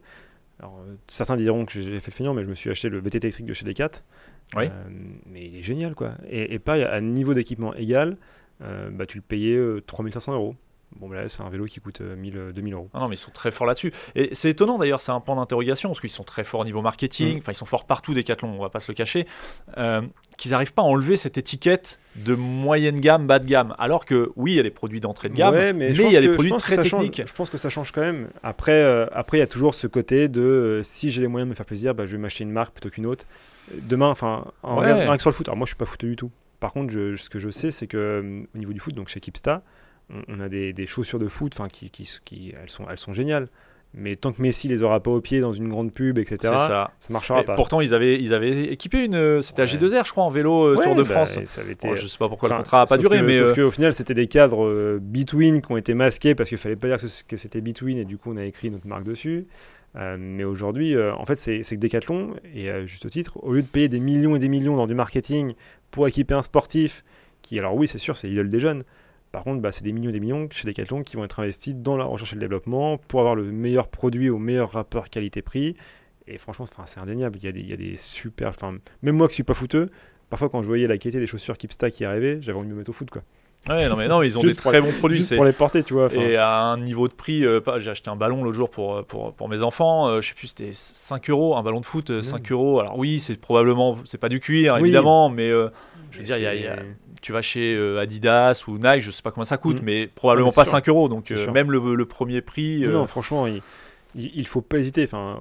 Alors, 0.59 0.77
certains 1.07 1.37
diront 1.37 1.65
que 1.65 1.71
j'ai 1.71 2.01
fait 2.01 2.11
le 2.11 2.15
feignant, 2.15 2.33
mais 2.33 2.43
je 2.43 2.49
me 2.49 2.55
suis 2.55 2.69
acheté 2.69 2.89
le 2.89 2.99
VTT 2.99 3.27
électrique 3.27 3.45
de 3.45 3.53
chez 3.53 3.65
Decat. 3.65 3.91
Oui. 4.55 4.65
mais 5.25 5.45
il 5.45 5.57
est 5.57 5.63
génial, 5.63 5.95
quoi. 5.95 6.13
Et, 6.29 6.53
et 6.53 6.59
pareil, 6.59 6.83
à 6.83 7.01
niveau 7.01 7.33
d'équipement 7.33 7.73
égal, 7.75 8.17
bah, 8.59 9.05
tu 9.05 9.17
le 9.17 9.23
payais 9.23 9.59
3500 9.85 10.33
euros. 10.33 10.55
Bon, 10.99 11.09
là, 11.11 11.27
c'est 11.27 11.41
un 11.41 11.49
vélo 11.49 11.65
qui 11.65 11.81
coûte 11.81 11.99
1000, 11.99 12.37
euh, 12.37 12.51
2000 12.53 12.73
euros. 12.73 12.89
Ah 12.93 12.99
non, 12.99 13.09
mais 13.09 13.15
ils 13.15 13.19
sont 13.19 13.31
très 13.31 13.51
forts 13.51 13.67
là-dessus. 13.67 13.91
Et 14.15 14.29
c'est 14.33 14.49
étonnant 14.49 14.77
d'ailleurs, 14.77 15.01
c'est 15.01 15.11
un 15.11 15.19
point 15.19 15.35
d'interrogation, 15.35 15.89
parce 15.89 15.99
qu'ils 15.99 16.09
sont 16.09 16.23
très 16.23 16.45
forts 16.45 16.61
au 16.61 16.65
niveau 16.65 16.81
marketing, 16.81 17.35
mm. 17.35 17.39
enfin, 17.39 17.51
ils 17.51 17.55
sont 17.55 17.65
forts 17.65 17.85
partout, 17.85 18.13
Decathlon, 18.13 18.49
on 18.49 18.61
va 18.61 18.69
pas 18.69 18.79
se 18.79 18.91
le 18.91 18.95
cacher, 18.95 19.27
euh, 19.77 20.01
qu'ils 20.37 20.51
n'arrivent 20.51 20.73
pas 20.73 20.83
à 20.83 20.85
enlever 20.85 21.17
cette 21.17 21.37
étiquette 21.37 21.99
de 22.15 22.33
moyenne 22.33 23.01
gamme, 23.01 23.27
bas 23.27 23.39
de 23.39 23.45
gamme. 23.45 23.75
Alors 23.77 24.05
que, 24.05 24.31
oui, 24.37 24.53
il 24.53 24.55
y 24.55 24.59
a 24.59 24.63
des 24.63 24.69
produits 24.69 25.01
d'entrée 25.01 25.27
de 25.27 25.35
gamme, 25.35 25.75
mais, 25.75 25.91
il 25.91 26.11
y 26.11 26.17
a 26.17 26.21
des 26.21 26.33
produits 26.33 26.53
très 26.53 26.77
techniques. 26.77 27.23
je 27.25 27.33
pense 27.33 27.49
que 27.49 27.57
ça 27.57 27.69
change 27.69 27.91
quand 27.91 28.01
même. 28.01 28.29
Après, 28.41 28.81
euh, 28.83 29.05
après 29.11 29.37
il 29.37 29.41
y 29.41 29.43
a 29.43 29.47
toujours 29.47 29.75
ce 29.75 29.87
côté 29.87 30.29
de 30.29 30.79
si 30.83 31.11
j'ai 31.11 31.21
les 31.21 31.27
moyens 31.27 31.47
de 31.47 31.49
me 31.49 31.55
faire 31.55 31.65
plaisir, 31.65 31.93
bah, 31.93 32.05
je 32.05 32.13
vais 32.13 32.21
m'acheter 32.21 32.45
une 32.45 32.51
marque 32.51 32.71
plutôt 32.71 32.89
qu'une 32.89 33.05
autre. 33.05 33.25
Demain, 33.73 34.09
enfin, 34.09 34.45
en 34.63 34.81
ouais. 34.81 35.19
sur 35.19 35.29
le 35.29 35.35
foot, 35.35 35.47
alors 35.47 35.57
moi, 35.57 35.65
je 35.65 35.69
suis 35.69 35.77
pas 35.77 35.85
foot 35.85 36.05
du 36.05 36.15
tout. 36.15 36.31
Par 36.59 36.73
contre, 36.73 36.93
ce 36.93 37.29
que 37.29 37.39
je 37.39 37.49
sais, 37.49 37.71
c'est 37.71 37.87
que 37.87 38.45
au 38.53 38.57
niveau 38.57 38.73
du 38.73 38.79
foot, 38.79 38.93
donc 38.93 39.07
chez 39.07 39.19
Kipsta, 39.19 39.63
on, 40.27 40.39
a 40.39 40.49
des, 40.49 40.85
chaussures 40.87 41.19
de 41.19 41.27
foot, 41.27 41.53
enfin 41.55 41.67
qui, 41.67 41.89
qui, 41.89 42.53
elles 42.61 42.69
sont, 42.69 42.85
elles 42.89 42.99
sont 42.99 43.13
géniales. 43.13 43.47
Mais 43.97 44.17
tant 44.17 44.33
que 44.33 44.41
Messi 44.41 44.67
les 44.67 44.83
aura 44.83 44.99
pas 44.99 45.11
au 45.11 45.21
pied 45.21 45.39
dans 45.39 45.53
une 45.53 45.69
grande 45.69 45.93
pub, 45.93 46.17
etc., 46.17 46.37
ça. 46.57 46.91
ça 46.99 47.13
marchera 47.13 47.43
pas. 47.43 47.55
Pourtant, 47.55 47.79
ils 47.79 47.93
avaient, 47.93 48.19
ils 48.19 48.33
avaient 48.33 48.65
équipé 48.65 49.05
une. 49.05 49.41
C'était 49.41 49.61
à 49.61 49.65
G2R, 49.65 50.05
je 50.05 50.11
crois, 50.11 50.25
en 50.25 50.29
vélo 50.29 50.65
euh, 50.65 50.75
Tour 50.75 50.95
de 50.95 51.03
bah, 51.03 51.25
France. 51.25 51.39
Ça 51.45 51.61
été... 51.63 51.95
je 51.95 52.05
sais 52.05 52.17
pas 52.17 52.27
pourquoi 52.27 52.49
le 52.49 52.57
contrat 52.57 52.81
a 52.81 52.85
pas 52.85 52.97
duré, 52.97 53.21
mais. 53.21 53.37
Sauf 53.37 53.57
euh, 53.57 53.63
qu'au 53.63 53.71
final, 53.71 53.93
c'était 53.93 54.13
des 54.13 54.27
cadres 54.27 54.65
euh, 54.65 54.99
Between 55.01 55.61
qui 55.61 55.71
ont 55.71 55.77
été 55.77 55.93
masqués 55.93 56.35
parce 56.35 56.49
qu'il 56.49 56.57
fallait 56.57 56.75
pas 56.75 56.89
dire 56.89 56.97
que 57.25 57.37
c'était 57.37 57.61
Between 57.61 57.97
et 57.97 58.03
du 58.03 58.17
coup, 58.17 58.33
on 58.33 58.37
a 58.37 58.43
écrit 58.43 58.69
notre 58.69 58.85
marque 58.85 59.05
dessus. 59.05 59.47
Mais 60.17 60.43
aujourd'hui, 60.43 60.97
en 60.97 61.25
fait, 61.25 61.35
c'est 61.35 61.61
que 61.63 61.75
Decathlon, 61.75 62.35
et 62.53 62.69
à 62.69 62.85
juste 62.85 63.09
titre, 63.09 63.37
au 63.43 63.53
lieu 63.53 63.61
de 63.61 63.67
payer 63.67 63.87
des 63.87 63.99
millions 63.99 64.35
et 64.35 64.39
des 64.39 64.49
millions 64.49 64.75
dans 64.75 64.87
du 64.87 64.95
marketing 64.95 65.53
pour 65.91 66.07
équiper 66.07 66.33
un 66.33 66.41
sportif, 66.41 67.03
qui, 67.41 67.59
alors 67.59 67.75
oui, 67.75 67.87
c'est 67.87 67.97
sûr, 67.97 68.17
c'est 68.17 68.27
l'idole 68.27 68.49
des 68.49 68.59
jeunes, 68.59 68.83
par 69.35 69.43
contre, 69.43 69.61
bah, 69.61 69.73
c'est 69.73 69.83
des 69.83 69.91
millions 69.91 70.11
et 70.11 70.13
des 70.13 70.21
millions 70.21 70.47
chez 70.49 70.65
Decathlon 70.65 71.03
qui 71.03 71.17
vont 71.17 71.25
être 71.25 71.41
investis 71.41 71.75
dans 71.75 71.97
la 71.97 72.05
recherche 72.05 72.31
et 72.31 72.35
le 72.35 72.39
développement 72.39 72.97
pour 72.97 73.19
avoir 73.19 73.35
le 73.35 73.43
meilleur 73.51 73.89
produit 73.89 74.29
au 74.29 74.37
meilleur 74.37 74.71
rapport 74.71 75.09
qualité-prix. 75.09 75.75
Et 76.25 76.37
franchement, 76.37 76.65
c'est 76.85 77.01
indéniable. 77.01 77.37
Il 77.41 77.43
y, 77.43 77.47
a 77.49 77.51
des, 77.51 77.59
il 77.59 77.69
y 77.69 77.73
a 77.73 77.75
des 77.75 77.97
super. 77.97 78.53
Même 79.01 79.17
moi 79.17 79.27
qui 79.27 79.33
suis 79.33 79.43
pas 79.43 79.53
fouteux, 79.53 79.89
parfois 80.29 80.47
quand 80.47 80.61
je 80.61 80.67
voyais 80.67 80.87
la 80.87 80.97
qualité 80.97 81.19
des 81.19 81.27
chaussures 81.27 81.57
Kipsta 81.57 81.91
qui 81.91 82.05
arrivaient, 82.05 82.41
j'avais 82.41 82.57
envie 82.57 82.69
de 82.69 82.73
me 82.73 82.77
mettre 82.77 82.91
au 82.91 82.93
foot. 82.93 83.09
quoi. 83.09 83.23
Ouais, 83.67 83.89
non, 83.89 83.95
mais 83.95 84.07
non, 84.07 84.21
ils 84.21 84.37
ont 84.37 84.41
des 84.41 84.55
très 84.55 84.81
bons 84.81 84.91
produits. 84.91 85.17
Juste 85.17 85.35
pour 85.35 85.45
les 85.45 85.53
porter, 85.53 85.83
tu 85.83 85.93
vois. 85.93 86.13
Et 86.13 86.37
à 86.37 86.61
un 86.61 86.77
niveau 86.77 87.07
de 87.07 87.13
prix, 87.13 87.45
euh, 87.45 87.61
j'ai 87.79 87.89
acheté 87.89 88.09
un 88.09 88.15
ballon 88.15 88.43
l'autre 88.43 88.55
jour 88.55 88.69
pour, 88.69 89.03
pour, 89.05 89.33
pour, 89.33 89.49
mes 89.49 89.61
enfants, 89.61 90.07
euh, 90.07 90.21
je 90.21 90.29
sais 90.29 90.35
plus, 90.35 90.47
c'était 90.47 90.71
5 90.73 91.29
euros, 91.29 91.55
un 91.55 91.63
ballon 91.63 91.79
de 91.79 91.85
foot, 91.85 92.21
5 92.21 92.49
mmh. 92.49 92.53
euros. 92.53 92.79
Alors 92.79 92.97
oui, 92.97 93.19
c'est 93.19 93.39
probablement, 93.39 93.97
c'est 94.05 94.19
pas 94.19 94.29
du 94.29 94.39
cuir, 94.39 94.77
évidemment, 94.77 95.29
mais 95.29 95.49
euh, 95.49 95.69
je 96.11 96.19
veux 96.19 96.23
dire, 96.23 96.37
il 96.37 96.43
y 96.43 96.67
a 96.67 96.77
tu 97.25 97.31
vas 97.31 97.41
chez 97.41 97.75
euh, 97.75 97.99
Adidas 97.99 98.65
ou 98.67 98.77
Nike, 98.77 99.01
je 99.01 99.09
sais 99.09 99.23
pas 99.23 99.31
comment 99.31 99.45
ça 99.45 99.57
coûte, 99.57 99.81
mm. 99.81 99.85
mais 99.85 100.05
probablement 100.05 100.51
pas 100.51 100.63
5 100.63 100.87
euros. 100.89 101.09
Donc 101.09 101.31
euh, 101.31 101.51
même 101.51 101.71
le, 101.71 102.05
premier 102.05 102.41
prix. 102.41 102.81
Non, 102.81 103.05
euh, 103.05 103.07
franchement, 103.07 103.47
il, 103.47 103.63
il, 104.15 104.45
faut 104.45 104.61
pas 104.61 104.77
hésiter. 104.77 105.03
Enfin, 105.05 105.39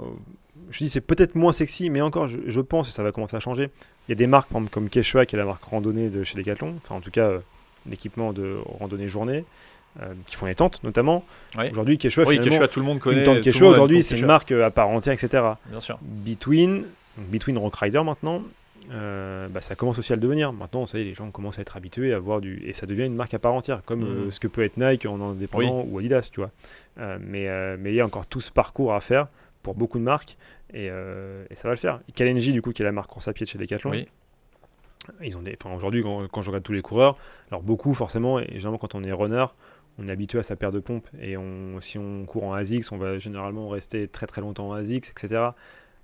je 0.71 0.79
dis 0.79 0.89
c'est 0.89 1.03
peut-être 1.03 1.35
moins 1.35 1.53
sexy, 1.53 1.91
mais 1.91 2.01
encore, 2.01 2.27
je, 2.27 2.61
pense 2.63 2.89
que 2.89 2.95
ça 2.95 3.03
va 3.03 3.13
commencer 3.13 3.37
à 3.37 3.41
changer. 3.41 3.69
Il 4.09 4.13
y 4.13 4.13
a 4.13 4.15
des 4.15 4.27
marques 4.27 4.49
comme 4.71 4.89
Quechua, 4.89 5.27
qui 5.27 5.37
est 5.37 5.39
la 5.39 5.45
marque 5.45 5.63
randonnée 5.65 6.09
de 6.09 6.25
chez 6.25 6.39
Decathlon, 6.39 6.77
enfin 6.83 6.95
en 6.95 7.01
tout 7.03 7.11
cas 7.11 7.33
l'équipement 7.89 8.33
de 8.33 8.57
randonnée 8.79 9.09
journée. 9.09 9.45
qui 10.27 10.37
font 10.37 10.47
les 10.47 10.55
tentes 10.55 10.83
notamment. 10.83 11.25
Aujourd'hui, 11.71 11.99
Quechua, 11.99 12.25
oui, 12.27 12.41
Quechua, 12.41 12.69
tout 12.69 12.81
le 12.81 12.87
monde 12.87 12.99
connaît. 12.99 13.21
Une 13.21 13.25
tente 13.25 13.41
Quechua 13.41 13.69
aujourd'hui, 13.69 14.03
c'est 14.03 14.19
une 14.19 14.27
marque 14.27 14.53
à 14.53 14.71
part 14.71 14.89
entière, 14.89 15.13
etc. 15.13 15.43
Bien 15.67 15.81
sûr. 15.81 15.99
Between, 16.03 16.85
Between 17.17 17.59
Rock 17.59 17.77
Rider 17.77 18.03
maintenant, 18.03 18.43
euh, 18.91 19.49
bah, 19.49 19.61
ça 19.61 19.75
commence 19.75 19.99
aussi 19.99 20.13
à 20.13 20.17
le 20.17 20.23
devenir. 20.23 20.53
Maintenant, 20.53 20.85
y 20.87 20.97
est, 20.99 21.05
les 21.05 21.15
gens 21.15 21.31
commencent 21.31 21.59
à 21.59 21.63
être 21.63 21.77
habitués 21.77 22.13
à 22.13 22.19
voir 22.19 22.41
du. 22.41 22.63
Et 22.65 22.73
ça 22.73 22.87
devient 22.87 23.05
une 23.05 23.15
marque 23.15 23.35
à 23.35 23.39
part 23.39 23.55
entière, 23.55 23.83
comme 23.85 24.03
euh, 24.03 24.25
mhm. 24.25 24.31
ce 24.31 24.41
que 24.41 24.49
peut 24.49 24.63
être 24.63 24.77
Nike 24.77 25.07
en 25.07 25.21
indépendant 25.21 25.87
ou 25.89 25.99
Adidas, 25.99 26.29
tu 26.33 26.41
vois. 26.41 26.51
Euh, 26.99 27.19
mais, 27.21 27.49
mais 27.79 27.93
il 27.93 27.97
y 27.97 28.01
a 28.01 28.07
encore 28.07 28.27
tout 28.27 28.41
ce 28.41 28.51
parcours 28.51 28.95
à 28.95 29.01
faire 29.01 29.29
pour 29.63 29.75
beaucoup 29.75 29.99
de 29.99 30.05
marques 30.05 30.37
et, 30.73 30.87
et 30.87 31.55
ça 31.55 31.69
va 31.69 31.71
le 31.71 31.79
faire. 31.79 32.01
Kalenji, 32.15 32.53
du 32.53 32.61
coup, 32.61 32.73
qui 32.73 32.83
est 32.83 32.85
la 32.85 32.93
marque 32.93 33.11
course 33.11 33.29
à 33.29 33.33
pied 33.33 33.45
de 33.45 33.51
chez 33.51 33.59
Decathlon. 33.59 33.93
Ils 35.23 35.37
ont 35.37 35.43
des. 35.43 35.57
Enfin, 35.63 35.75
aujourd'hui, 35.75 36.03
quand, 36.03 36.43
je 36.43 36.51
regarde 36.51 36.65
tous 36.65 36.73
les 36.73 36.83
coureurs, 36.83 37.17
alors 37.51 37.63
beaucoup, 37.63 37.95
forcément, 37.95 38.39
et 38.39 38.47
généralement, 38.53 38.79
quand 38.79 38.95
on 38.95 39.05
est 39.05 39.13
runner, 39.13 39.47
on 39.99 40.09
est 40.09 40.13
habitué 40.13 40.39
à 40.39 40.43
sa 40.43 40.57
paire 40.57 40.73
de 40.73 40.81
pompes. 40.81 41.09
Et 41.21 41.37
on, 41.37 41.81
si 41.81 41.99
on 41.99 42.25
court 42.27 42.47
en 42.47 42.55
ASICS, 42.55 42.93
on 42.93 42.99
va 42.99 43.19
généralement 43.19 43.69
rester 43.69 44.09
très 44.09 44.27
très 44.27 44.41
longtemps 44.41 44.69
en 44.69 44.73
ASICS, 44.73 45.11
etc. 45.11 45.51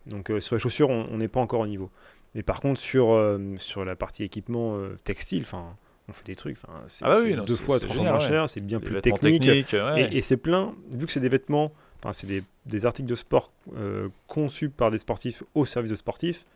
Donc 0.06 0.32
sur 0.40 0.56
les 0.56 0.60
chaussures, 0.60 0.88
on 0.90 1.16
n'est 1.18 1.28
pas 1.28 1.40
encore 1.40 1.60
au 1.60 1.66
niveau. 1.66 1.90
Mais 2.34 2.42
par 2.42 2.60
contre, 2.60 2.80
sur, 2.80 3.10
euh, 3.12 3.38
sur 3.58 3.84
la 3.84 3.96
partie 3.96 4.24
équipement 4.24 4.76
euh, 4.76 4.96
textile, 5.04 5.42
enfin 5.42 5.76
on 6.08 6.12
fait 6.12 6.26
des 6.26 6.36
trucs. 6.36 6.58
C'est 6.88 7.04
ah 7.04 7.12
bah 7.12 7.22
deux 7.44 7.56
fois, 7.56 7.78
trois 7.80 7.94
fois 7.94 8.04
moins 8.04 8.18
cher, 8.18 8.48
c'est 8.48 8.64
bien 8.64 8.80
plus 8.80 9.00
technique. 9.00 9.46
Et, 9.46 10.22
c'est 10.22 10.36
plein, 10.36 10.74
vu 10.92 11.06
que 11.06 11.12
c'est 11.12 11.20
des 11.20 11.28
vêtements, 11.28 11.72
enfin 11.98 12.12
c'est 12.12 12.26
des, 12.26 12.42
des, 12.66 12.86
articles 12.86 13.08
de 13.08 13.14
sport 13.14 13.52
euh, 13.76 14.08
conçus 14.26 14.70
par 14.70 14.90
des 14.90 14.98
sportifs 14.98 15.42
au 15.54 15.64
service 15.66 15.90
de 15.90 15.96
sportifs, 15.96 16.46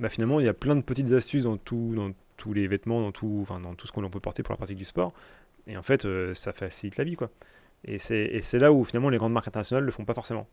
bah 0.00 0.08
finalement 0.08 0.40
il 0.40 0.46
y 0.46 0.48
a 0.48 0.54
plein 0.54 0.76
de 0.76 0.82
petites 0.82 1.12
astuces 1.12 1.44
dans, 1.44 1.56
tout, 1.56 1.92
dans 1.94 2.10
tous 2.36 2.52
les 2.52 2.66
vêtements, 2.66 3.00
dans 3.00 3.12
tout, 3.12 3.38
enfin, 3.42 3.60
dans 3.60 3.74
tout 3.74 3.86
ce 3.86 3.92
qu'on 3.92 4.08
peut 4.08 4.20
porter 4.20 4.42
pour 4.42 4.52
la 4.52 4.56
pratique 4.56 4.78
du 4.78 4.84
sport. 4.84 5.12
Et 5.66 5.76
en 5.76 5.82
fait, 5.82 6.06
ça 6.34 6.52
facilite 6.52 6.98
la 6.98 7.04
vie. 7.04 7.16
quoi. 7.16 7.30
Et 7.84 7.98
c'est 7.98 8.58
là 8.58 8.72
où 8.72 8.84
finalement 8.84 9.08
les 9.08 9.18
grandes 9.18 9.32
marques 9.32 9.48
internationales 9.48 9.82
ne 9.82 9.86
le 9.86 9.92
font 9.92 10.04
pas 10.04 10.14
forcément 10.14 10.46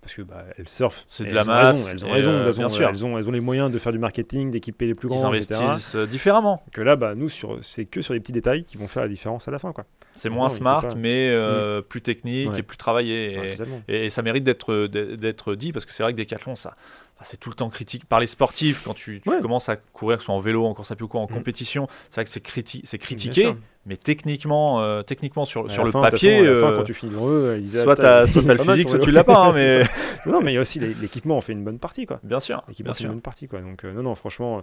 parce 0.00 0.14
que 0.14 0.22
bah, 0.22 0.44
elles 0.56 0.68
surfent. 0.68 1.04
C'est 1.08 1.24
de 1.24 1.34
la 1.34 1.44
masse. 1.44 1.92
elles 1.92 2.04
ont 2.04 2.10
raison, 2.10 2.30
euh, 2.30 2.50
bien 2.52 2.68
sûr. 2.68 2.88
Elles 2.88 3.04
ont, 3.04 3.18
elles 3.18 3.28
ont 3.28 3.32
les 3.32 3.40
moyens 3.40 3.70
de 3.70 3.78
faire 3.78 3.92
du 3.92 3.98
marketing, 3.98 4.50
d'équiper 4.50 4.86
les 4.86 4.94
plus 4.94 5.08
grands, 5.08 5.32
Ils 5.32 5.38
investissent 5.38 5.94
euh, 5.94 6.06
différemment. 6.06 6.62
Que 6.72 6.80
là, 6.80 6.96
bah, 6.96 7.14
nous, 7.14 7.28
c'est 7.28 7.84
que 7.84 8.00
sur 8.00 8.14
les 8.14 8.20
petits 8.20 8.32
détails 8.32 8.64
qui 8.64 8.78
vont 8.78 8.88
faire 8.88 9.02
la 9.02 9.08
différence 9.08 9.46
à 9.46 9.50
la 9.50 9.58
fin, 9.58 9.72
quoi. 9.72 9.84
C'est 10.14 10.30
moins 10.30 10.48
smart, 10.48 10.86
mais 10.96 11.28
euh, 11.30 11.80
mm. 11.80 11.82
plus 11.84 12.00
technique 12.00 12.58
et 12.58 12.62
plus 12.62 12.76
travaillé. 12.76 13.56
Et, 13.88 14.06
et, 14.06 14.10
ça 14.10 14.22
mérite 14.22 14.42
d'être 14.42 14.86
d'être 14.86 15.54
dit 15.54 15.72
parce 15.72 15.84
que 15.84 15.92
c'est 15.92 16.02
vrai 16.02 16.12
que 16.12 16.18
Decathlon, 16.18 16.56
ça, 16.56 16.76
c'est 17.22 17.38
tout 17.38 17.50
le 17.50 17.54
temps 17.54 17.68
critique 17.68 18.06
par 18.06 18.20
les 18.20 18.26
sportifs 18.26 18.82
quand 18.84 18.94
tu, 18.94 19.20
commences 19.42 19.68
à 19.68 19.76
courir, 19.76 20.22
soit 20.22 20.34
en 20.34 20.40
vélo, 20.40 20.64
en 20.64 20.74
course 20.74 20.90
à 20.90 20.96
pied 20.96 21.04
ou 21.04 21.08
quoi, 21.08 21.20
en 21.20 21.24
mm. 21.24 21.34
compétition. 21.34 21.88
C'est 22.08 22.16
vrai 22.16 22.24
que 22.24 22.30
c'est 22.30 22.40
criti 22.40 22.82
critiqué, 22.82 23.54
mais 23.86 23.96
techniquement, 23.96 24.82
euh, 24.82 25.02
techniquement 25.02 25.44
sur, 25.44 25.70
sur 25.70 25.84
le 25.84 25.92
papier, 25.92 26.40
euh, 26.40 26.78
quand 26.78 26.84
tu 26.84 26.94
finis 26.94 27.14
eux, 27.18 27.64
soit 27.66 27.96
tu 27.96 28.02
as, 28.02 28.24
le 28.34 28.58
physique, 28.58 28.88
soit 28.88 28.98
tu 28.98 29.10
l'as 29.10 29.24
pas. 29.24 29.46
Hein, 29.46 29.52
mais 29.54 29.82
non, 30.26 30.40
mais 30.40 30.52
il 30.52 30.54
y 30.54 30.58
a 30.58 30.60
aussi 30.60 30.78
l'équipement, 30.78 31.38
on 31.38 31.40
fait 31.40 31.52
une 31.52 31.64
bonne 31.64 31.78
partie, 31.78 32.06
quoi. 32.06 32.20
Bien 32.22 32.40
sûr. 32.40 32.62
L'équipement 32.68 32.94
fait 32.94 33.04
une 33.04 33.10
bonne 33.10 33.20
partie, 33.20 33.48
quoi. 33.48 33.60
Donc 33.60 33.84
euh, 33.84 33.92
non, 33.92 34.02
non, 34.02 34.14
franchement. 34.14 34.62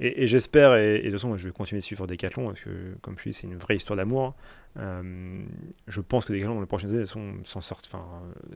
Et, 0.00 0.26
j'espère, 0.26 0.74
et, 0.74 0.98
de 0.98 1.02
toute 1.04 1.12
façon, 1.12 1.36
je 1.36 1.44
vais 1.44 1.52
continuer 1.52 1.78
de 1.78 1.84
suivre 1.84 2.08
Decathlon, 2.08 2.48
parce 2.48 2.60
que, 2.60 2.96
comme 3.00 3.16
je 3.16 3.28
dis, 3.28 3.32
c'est 3.32 3.46
une 3.46 3.56
vraie 3.56 3.76
histoire 3.76 3.96
d'amour. 3.96 4.34
Hein. 4.76 5.02
je 5.86 6.00
pense 6.00 6.24
que 6.24 6.32
Decathlon, 6.32 6.56
dans 6.56 6.60
les 6.60 6.66
prochaines 6.66 6.90
années, 6.90 7.06
s'en 7.06 7.20
enfin, 7.58 8.04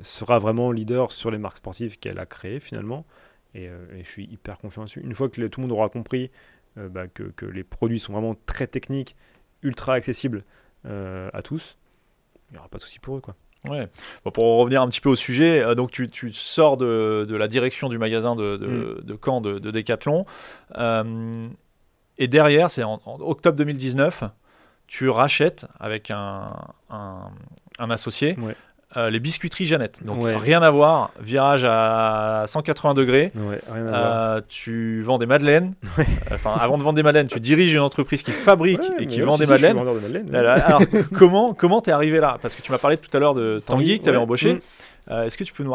sera 0.02 0.40
vraiment 0.40 0.72
leader 0.72 1.12
sur 1.12 1.30
les 1.30 1.38
marques 1.38 1.58
sportives 1.58 1.96
qu'elle 2.00 2.18
a 2.18 2.26
créées, 2.26 2.58
finalement. 2.58 3.06
Euh, 3.56 3.86
et, 3.96 4.04
je 4.04 4.08
suis 4.08 4.24
hyper 4.24 4.58
confiant 4.58 4.84
dessus. 4.84 5.00
Une 5.00 5.14
fois 5.14 5.28
que 5.28 5.46
tout 5.46 5.60
le 5.60 5.66
monde 5.66 5.76
aura 5.76 5.88
compris 5.88 6.30
euh, 6.76 6.88
bah, 6.88 7.08
que, 7.08 7.46
les 7.46 7.64
produits 7.64 8.00
sont 8.00 8.12
vraiment 8.12 8.36
très 8.46 8.66
techniques, 8.66 9.16
ultra 9.62 9.94
accessibles 9.94 10.44
euh, 10.86 11.30
à 11.32 11.42
tous, 11.42 11.78
il 12.50 12.54
n'y 12.54 12.58
aura 12.58 12.68
pas 12.68 12.78
de 12.78 12.82
souci 12.82 12.98
pour 12.98 13.16
eux. 13.16 13.20
Quoi. 13.20 13.34
Ouais. 13.68 13.88
pour 14.32 14.58
revenir 14.58 14.82
un 14.82 14.88
petit 14.88 15.00
peu 15.00 15.08
au 15.08 15.16
sujet, 15.16 15.74
donc 15.74 15.90
tu, 15.90 16.08
tu 16.08 16.32
sors 16.32 16.76
de, 16.76 17.26
de, 17.28 17.36
la 17.36 17.48
direction 17.48 17.88
du 17.88 17.98
magasin 17.98 18.36
de, 18.36 18.56
de, 18.56 18.66
mm. 18.66 19.04
de 19.04 19.18
Caen 19.22 19.40
de, 19.40 19.58
Decathlon. 19.58 20.26
et 22.18 22.28
derrière, 22.28 22.70
c'est 22.70 22.84
en, 22.84 23.00
octobre 23.04 23.56
2019, 23.56 24.22
tu 24.86 25.08
rachètes 25.08 25.66
avec 25.80 26.12
un, 26.12 26.52
un, 26.88 27.32
un 27.80 27.90
associé 27.90 28.38
ouais. 28.38 28.54
Euh, 28.96 29.10
les 29.10 29.20
biscuiteries 29.20 29.66
Jeannette. 29.66 30.02
Donc 30.02 30.18
rien 30.24 30.62
à 30.62 30.70
voir, 30.70 31.10
virage 31.20 31.62
à 31.62 32.44
180 32.46 32.94
degrés. 32.94 33.32
Euh, 33.70 34.40
tu 34.48 35.02
vends 35.02 35.18
des 35.18 35.26
madeleines. 35.26 35.74
Enfin, 36.32 36.54
avant 36.58 36.78
de 36.78 36.82
vendre 36.82 36.96
des 36.96 37.02
madeleines, 37.02 37.26
tu 37.26 37.40
diriges 37.40 37.72
une 37.74 37.80
entreprise 37.80 38.22
qui 38.22 38.30
fabrique 38.30 38.80
et 38.98 39.06
qui 39.06 39.20
vend 39.20 39.36
des 39.36 39.46
madeleines. 39.46 39.78
Alors 40.34 40.82
comment 41.16 41.52
comment 41.52 41.80
t'es 41.82 41.90
arrivé 41.90 42.18
là? 42.18 42.38
Parce 42.40 42.54
que 42.54 42.62
tu 42.62 42.72
m'as 42.72 42.78
parlé 42.78 42.96
tout 42.96 43.14
à 43.14 43.20
l'heure 43.20 43.34
de 43.34 43.62
Tanguy, 43.64 43.98
que 43.98 44.04
tu 44.04 44.08
avais 44.08 44.18
embauché. 44.18 44.54
Mm. 44.54 44.60
Euh, 45.10 45.24
est-ce 45.24 45.38
que 45.38 45.44
tu 45.44 45.52
peux 45.52 45.64
nous 45.64 45.74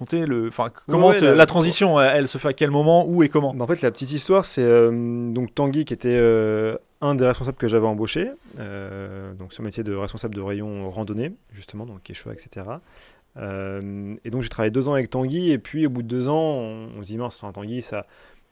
raconter 0.00 0.26
le, 0.26 0.48
enfin 0.48 0.70
comment 0.88 1.12
la, 1.12 1.46
transition, 1.46 2.00
elle, 2.00 2.28
se 2.28 2.38
fait 2.38 2.48
à 2.48 2.52
quel 2.52 2.70
moment, 2.70 3.06
où 3.06 3.22
et 3.22 3.28
comment 3.28 3.54
bah, 3.54 3.64
En 3.64 3.66
fait, 3.66 3.82
la 3.82 3.90
petite 3.90 4.12
histoire, 4.12 4.44
c'est 4.44 4.64
donc 4.90 5.54
Tanguy 5.54 5.84
qui 5.84 5.94
était 5.94 6.18
un 7.00 7.14
des 7.14 7.26
responsables 7.26 7.56
que 7.56 7.68
j'avais 7.68 7.86
embauché, 7.86 8.30
euh, 8.58 9.32
donc 9.34 9.52
ce 9.52 9.62
métier 9.62 9.82
de 9.82 9.94
responsable 9.94 10.34
de 10.34 10.40
rayon 10.40 10.90
randonnée, 10.90 11.32
justement, 11.52 11.86
donc 11.86 12.02
Quechua, 12.02 12.32
etc. 12.32 12.66
Euh, 13.36 14.16
et 14.24 14.30
donc 14.30 14.42
j'ai 14.42 14.48
travaillé 14.48 14.70
deux 14.70 14.88
ans 14.88 14.92
avec 14.92 15.08
Tanguy, 15.08 15.50
et 15.50 15.58
puis 15.58 15.86
au 15.86 15.90
bout 15.90 16.02
de 16.02 16.08
deux 16.08 16.28
ans, 16.28 16.58
on, 16.58 17.00
se 17.00 17.06
dit, 17.06 17.16
mince, 17.16 17.42
Tanguy, 17.54 17.80
ça, 17.80 18.06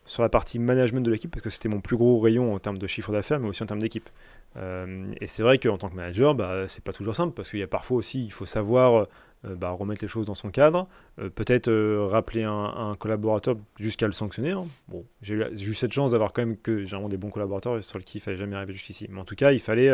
sur 0.06 0.22
la 0.22 0.30
partie 0.30 0.58
management 0.58 1.02
de 1.02 1.10
l'équipe, 1.10 1.30
parce 1.30 1.42
que 1.42 1.50
c'était 1.50 1.68
mon 1.68 1.80
plus 1.80 1.98
gros 1.98 2.18
rayon 2.20 2.54
en 2.54 2.58
termes 2.58 2.78
de 2.78 2.86
chiffre 2.86 3.12
d'affaires, 3.12 3.38
mais 3.38 3.48
aussi 3.48 3.62
en 3.62 3.66
termes 3.66 3.80
d'équipe. 3.80 4.08
Euh, 4.56 5.12
et 5.20 5.26
c'est 5.26 5.42
vrai 5.42 5.58
qu'en 5.58 5.76
tant 5.76 5.90
que 5.90 5.96
manager, 5.96 6.34
bah, 6.34 6.66
c'est 6.68 6.82
pas 6.82 6.94
toujours 6.94 7.14
simple, 7.14 7.34
parce 7.34 7.50
qu'il 7.50 7.60
y 7.60 7.62
a 7.62 7.66
parfois 7.66 7.98
aussi, 7.98 8.24
il 8.24 8.32
faut 8.32 8.46
savoir 8.46 9.08
euh, 9.44 9.54
bah, 9.54 9.70
remettre 9.70 10.02
les 10.02 10.08
choses 10.08 10.26
dans 10.26 10.34
son 10.34 10.50
cadre, 10.50 10.88
euh, 11.20 11.30
peut-être 11.30 11.68
euh, 11.68 12.06
rappeler 12.10 12.42
un, 12.42 12.96
collaborateur 12.98 13.56
jusqu'à 13.78 14.06
le 14.06 14.12
sanctionner. 14.12 14.50
Hein. 14.50 14.66
Bon, 14.88 15.04
j'ai 15.22 15.34
eu, 15.34 15.74
cette 15.74 15.92
chance 15.92 16.10
d'avoir 16.10 16.32
quand 16.32 16.42
même 16.42 16.56
que 16.56 16.84
généralement 16.84 17.08
des 17.08 17.16
bons 17.16 17.30
collaborateurs 17.30 17.82
sur 17.84 18.00
qui 18.00 18.18
il 18.18 18.20
fallait 18.20 18.36
jamais 18.36 18.56
arriver 18.56 18.72
jusqu'ici. 18.72 19.06
Mais 19.10 19.20
en 19.20 19.24
tout 19.24 19.36
cas, 19.36 19.52
il 19.52 19.60
fallait 19.60 19.92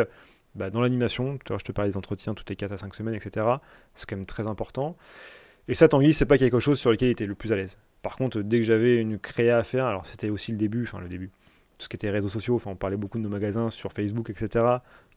bah, 0.55 0.71
dans 0.71 0.81
l'animation, 0.81 1.39
je 1.47 1.65
te 1.65 1.73
parlais 1.73 1.91
des 1.91 1.97
entretiens 1.97 2.35
toutes 2.35 2.49
les 2.49 2.57
4 2.57 2.73
à 2.73 2.79
5 2.79 2.95
semaines, 2.95 3.15
etc. 3.15 3.47
C'est 3.95 4.09
quand 4.09 4.17
même 4.17 4.27
très 4.27 4.47
important. 4.47 4.97
Et 5.69 5.75
ça, 5.75 5.89
Tanguy, 5.89 6.15
c'est 6.15 6.27
pas 6.27 6.39
quelque 6.39 6.61
chose 6.61 6.79
sur 6.79 6.91
lequel 6.91 7.09
il 7.09 7.13
était 7.13 7.27
le 7.27 7.35
plus 7.35 7.53
à 7.53 7.57
l'aise. 7.57 7.79
Par 8.03 8.17
contre, 8.17 8.41
dès 8.41 8.59
que 8.59 8.65
j'avais 8.65 8.97
une 8.97 9.19
créa 9.19 9.59
à 9.59 9.65
faire, 9.65 9.87
alors 9.87 10.07
c'était 10.07 10.31
aussi 10.31 10.53
le 10.53 10.59
début, 10.59 10.85
enfin 10.85 11.01
le 11.01 11.09
début, 11.09 11.31
tout 11.79 11.85
ce 11.85 11.89
qui 11.89 11.97
était 11.97 12.11
réseaux 12.11 12.29
sociaux, 12.29 12.57
enfin 12.57 12.71
on 12.71 12.77
parlait 12.77 12.97
beaucoup 12.97 13.19
de 13.19 13.23
nos 13.23 13.29
magasins 13.29 13.71
sur 13.71 13.93
Facebook, 13.93 14.31
etc. 14.31 14.65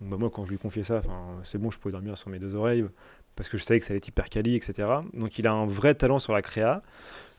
Donc 0.01 0.10
bah, 0.10 0.18
moi, 0.18 0.30
quand 0.34 0.45
je 0.45 0.51
lui 0.51 0.58
confiais 0.58 0.84
ça, 0.84 1.01
c'est 1.43 1.58
bon, 1.58 1.72
je 1.72 1.80
pouvais 1.80 1.91
dormir 1.91 2.18
sur 2.18 2.30
mes 2.30 2.39
deux 2.39 2.55
oreilles 2.55 2.86
parce 3.36 3.49
que 3.49 3.58
je 3.58 3.64
savais 3.64 3.80
que 3.80 3.86
ça 3.86 3.91
allait 3.91 3.99
être 3.99 4.08
hyper 4.08 4.30
quali, 4.30 4.55
etc. 4.55 4.89
Donc 5.14 5.38
il 5.39 5.47
a 5.47 5.53
un 5.53 5.66
vrai 5.66 5.95
talent 5.95 6.20
sur 6.20 6.34
la 6.34 6.41
créa. 6.41 6.82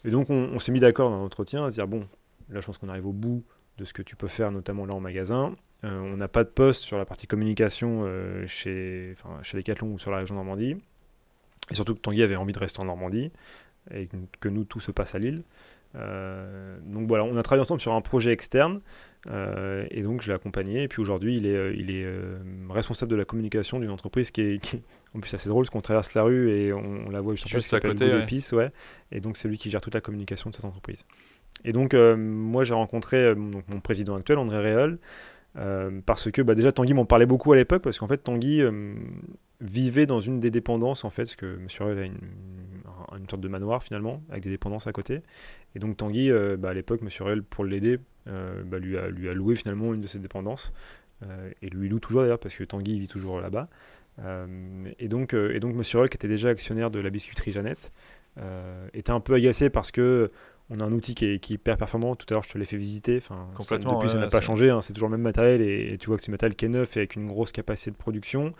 Et 0.04 0.10
donc 0.10 0.30
on, 0.30 0.58
s'est 0.58 0.72
mis 0.72 0.80
d'accord 0.80 1.10
dans 1.10 1.18
l'entretien 1.18 1.64
à 1.64 1.70
se 1.70 1.74
dire 1.74 1.88
bon, 1.88 2.06
là 2.50 2.60
je 2.60 2.66
pense 2.66 2.78
qu'on 2.78 2.88
arrive 2.88 3.06
au 3.06 3.12
bout 3.12 3.44
de 3.78 3.84
ce 3.84 3.92
que 3.92 4.02
tu 4.02 4.16
peux 4.16 4.28
faire, 4.28 4.52
notamment 4.52 4.86
là 4.86 4.94
en 4.94 5.00
magasin. 5.00 5.54
Euh, 5.84 6.00
on 6.00 6.16
n'a 6.16 6.28
pas 6.28 6.44
de 6.44 6.48
poste 6.48 6.82
sur 6.82 6.98
la 6.98 7.04
partie 7.04 7.26
communication 7.26 8.02
euh, 8.04 8.46
chez, 8.46 9.14
chez 9.42 9.56
Decathlon 9.56 9.92
ou 9.92 9.98
sur 9.98 10.10
la 10.10 10.18
région 10.18 10.36
Normandie. 10.36 10.76
Et 11.70 11.74
surtout 11.74 11.94
que 11.94 12.00
Tanguy 12.00 12.22
avait 12.22 12.36
envie 12.36 12.52
de 12.52 12.58
rester 12.58 12.80
en 12.80 12.84
Normandie 12.84 13.30
et 13.92 14.08
que 14.40 14.48
nous, 14.48 14.64
tout 14.64 14.80
se 14.80 14.90
passe 14.90 15.14
à 15.14 15.18
Lille. 15.18 15.42
Euh, 15.94 16.78
donc 16.84 17.08
voilà, 17.08 17.24
on 17.24 17.36
a 17.36 17.42
travaillé 17.42 17.62
ensemble 17.62 17.80
sur 17.80 17.92
un 17.92 18.00
projet 18.00 18.32
externe 18.32 18.80
et 19.90 20.02
donc 20.02 20.22
je 20.22 20.28
l'ai 20.28 20.34
accompagné. 20.34 20.84
Et 20.84 20.88
puis 20.88 21.02
aujourd'hui, 21.02 21.36
il 21.36 21.46
est, 21.46 21.74
il 21.76 21.90
est 21.90 22.06
responsable 22.70 23.10
de 23.10 23.16
la 23.16 23.24
communication 23.24 23.78
d'une 23.78 23.90
entreprise 23.90 24.30
qui 24.30 24.40
est, 24.40 24.58
qui, 24.58 24.82
en 25.14 25.20
plus, 25.20 25.32
assez 25.34 25.48
drôle 25.48 25.64
parce 25.64 25.70
qu'on 25.70 25.80
traverse 25.80 26.14
la 26.14 26.22
rue 26.22 26.50
et 26.50 26.72
on, 26.72 27.10
la 27.10 27.20
voit 27.20 27.34
juste, 27.34 27.48
juste 27.48 27.74
à 27.74 27.80
côté. 27.80 28.06
Ouais. 28.06 28.26
ouais. 28.52 28.70
Et 29.12 29.20
donc, 29.20 29.36
c'est 29.36 29.48
lui 29.48 29.58
qui 29.58 29.70
gère 29.70 29.80
toute 29.80 29.94
la 29.94 30.00
communication 30.00 30.50
de 30.50 30.54
cette 30.54 30.64
entreprise. 30.64 31.04
Et 31.64 31.72
donc, 31.72 31.94
euh, 31.94 32.16
moi, 32.16 32.64
j'ai 32.64 32.74
rencontré 32.74 33.16
euh, 33.16 33.34
donc, 33.34 33.64
mon 33.68 33.80
président 33.80 34.16
actuel, 34.16 34.38
André 34.38 34.58
Réol, 34.58 34.98
euh, 35.56 36.00
parce 36.04 36.30
que 36.30 36.42
bah, 36.42 36.54
déjà, 36.54 36.72
Tanguy 36.72 36.94
m'en 36.94 37.06
parlait 37.06 37.26
beaucoup 37.26 37.52
à 37.52 37.56
l'époque, 37.56 37.82
parce 37.82 37.98
qu'en 37.98 38.08
fait, 38.08 38.18
Tanguy 38.18 38.62
vivait 39.60 40.06
dans 40.06 40.20
une 40.20 40.40
des 40.40 40.50
dépendances, 40.50 41.04
en 41.04 41.10
fait, 41.10 41.24
parce 41.24 41.36
que 41.36 41.56
M. 41.56 41.66
Réol 41.80 41.98
a 41.98 42.04
une, 42.04 42.18
une, 43.18 43.28
sorte 43.28 43.42
de 43.42 43.48
manoir 43.48 43.82
finalement, 43.82 44.22
avec 44.30 44.44
des 44.44 44.50
dépendances 44.50 44.86
à 44.86 44.92
côté. 44.92 45.22
Et 45.74 45.78
donc, 45.78 45.96
Tanguy, 45.96 46.30
bah, 46.58 46.70
à 46.70 46.74
l'époque, 46.74 47.00
M. 47.02 47.08
Réol, 47.20 47.42
pour 47.42 47.64
l'aider, 47.64 47.98
bah, 48.26 48.78
lui, 48.78 48.96
a, 48.96 49.08
lui 49.08 49.28
a 49.28 49.34
loué 49.34 49.56
finalement 49.56 49.92
une 49.94 50.00
de 50.00 50.06
ses 50.06 50.18
dépendances. 50.18 50.72
et 51.62 51.70
lui 51.70 51.88
loue 51.88 51.98
toujours 51.98 52.22
d'ailleurs, 52.22 52.38
parce 52.38 52.54
que 52.54 52.64
Tanguy 52.64 52.98
vit 53.00 53.08
toujours 53.08 53.40
là-bas. 53.40 53.68
Euh, 54.24 54.46
et, 54.98 55.08
donc, 55.08 55.34
euh, 55.34 55.54
et 55.54 55.60
donc, 55.60 55.74
Monsieur 55.74 56.06
qui 56.08 56.16
était 56.16 56.28
déjà 56.28 56.48
actionnaire 56.48 56.90
de 56.90 56.98
la 56.98 57.10
biscuiterie 57.10 57.52
Jeannette, 57.52 57.92
euh, 58.38 58.86
était 58.92 59.10
un 59.10 59.20
peu 59.20 59.34
agacé 59.34 59.70
parce 59.70 59.90
que 59.90 60.30
on 60.70 60.80
a 60.80 60.84
un 60.84 60.92
outil 60.92 61.14
qui 61.14 61.24
est, 61.24 61.50
hyper 61.50 61.76
performant. 61.76 62.14
Tout 62.14 62.26
à 62.30 62.34
l'heure, 62.34 62.42
je 62.42 62.52
te 62.52 62.58
l'ai 62.58 62.66
fait 62.66 62.76
visiter. 62.76 63.16
Enfin, 63.16 63.48
Complètement. 63.56 63.94
depuis, 63.94 64.10
ça 64.10 64.18
n'a 64.18 64.28
pas 64.28 64.40
changé. 64.42 64.68
Hein. 64.68 64.82
c'est 64.82 64.92
toujours 64.92 65.08
le 65.08 65.16
même 65.16 65.22
matériel 65.22 65.62
et, 65.62 65.96
tu 65.98 66.08
vois 66.08 66.16
que 66.16 66.22
c'est 66.22 66.30
matériel 66.30 66.56
qui 66.56 66.66
est 66.66 66.68
neuf 66.68 66.96
et 66.96 67.00
avec 67.00 67.16
une 67.16 67.26
grosse 67.26 67.52
capacité 67.52 67.90
de 67.90 67.96
production. 67.96 68.52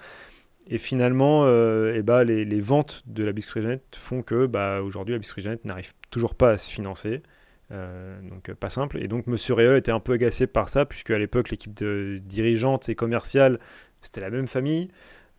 Et 0.68 0.78
finalement, 0.78 1.46
et 1.46 1.94
eh 1.96 2.02
bah, 2.02 2.24
les, 2.24 2.60
ventes 2.60 3.02
de 3.06 3.24
la 3.24 3.32
biscuiterie 3.32 3.62
Jeannette 3.62 3.96
font 3.96 4.22
que 4.22 4.46
bah, 4.46 4.82
aujourd'hui, 4.82 5.14
la 5.14 5.18
biscuiterie 5.18 5.42
Jeannette 5.42 5.64
n'arrive 5.64 5.94
toujours 6.10 6.34
pas 6.34 6.50
à 6.50 6.58
se 6.58 6.70
financer. 6.70 7.22
donc 7.70 8.52
pas 8.54 8.70
simple. 8.70 9.02
Et 9.02 9.08
donc 9.08 9.26
Monsieur 9.26 9.54
Réol 9.54 9.78
était 9.78 9.92
un 9.92 10.00
peu 10.00 10.12
agacé 10.12 10.46
par 10.46 10.68
ça, 10.68 10.84
puisque 10.84 11.10
à 11.10 11.18
l'époque 11.18 11.50
l'équipe 11.50 11.74
de 11.74 12.20
dirigeante 12.22 12.88
et 12.88 12.94
commerciale 12.94 13.58
c'était 14.02 14.20
la 14.20 14.30
même 14.30 14.46
famille. 14.46 14.90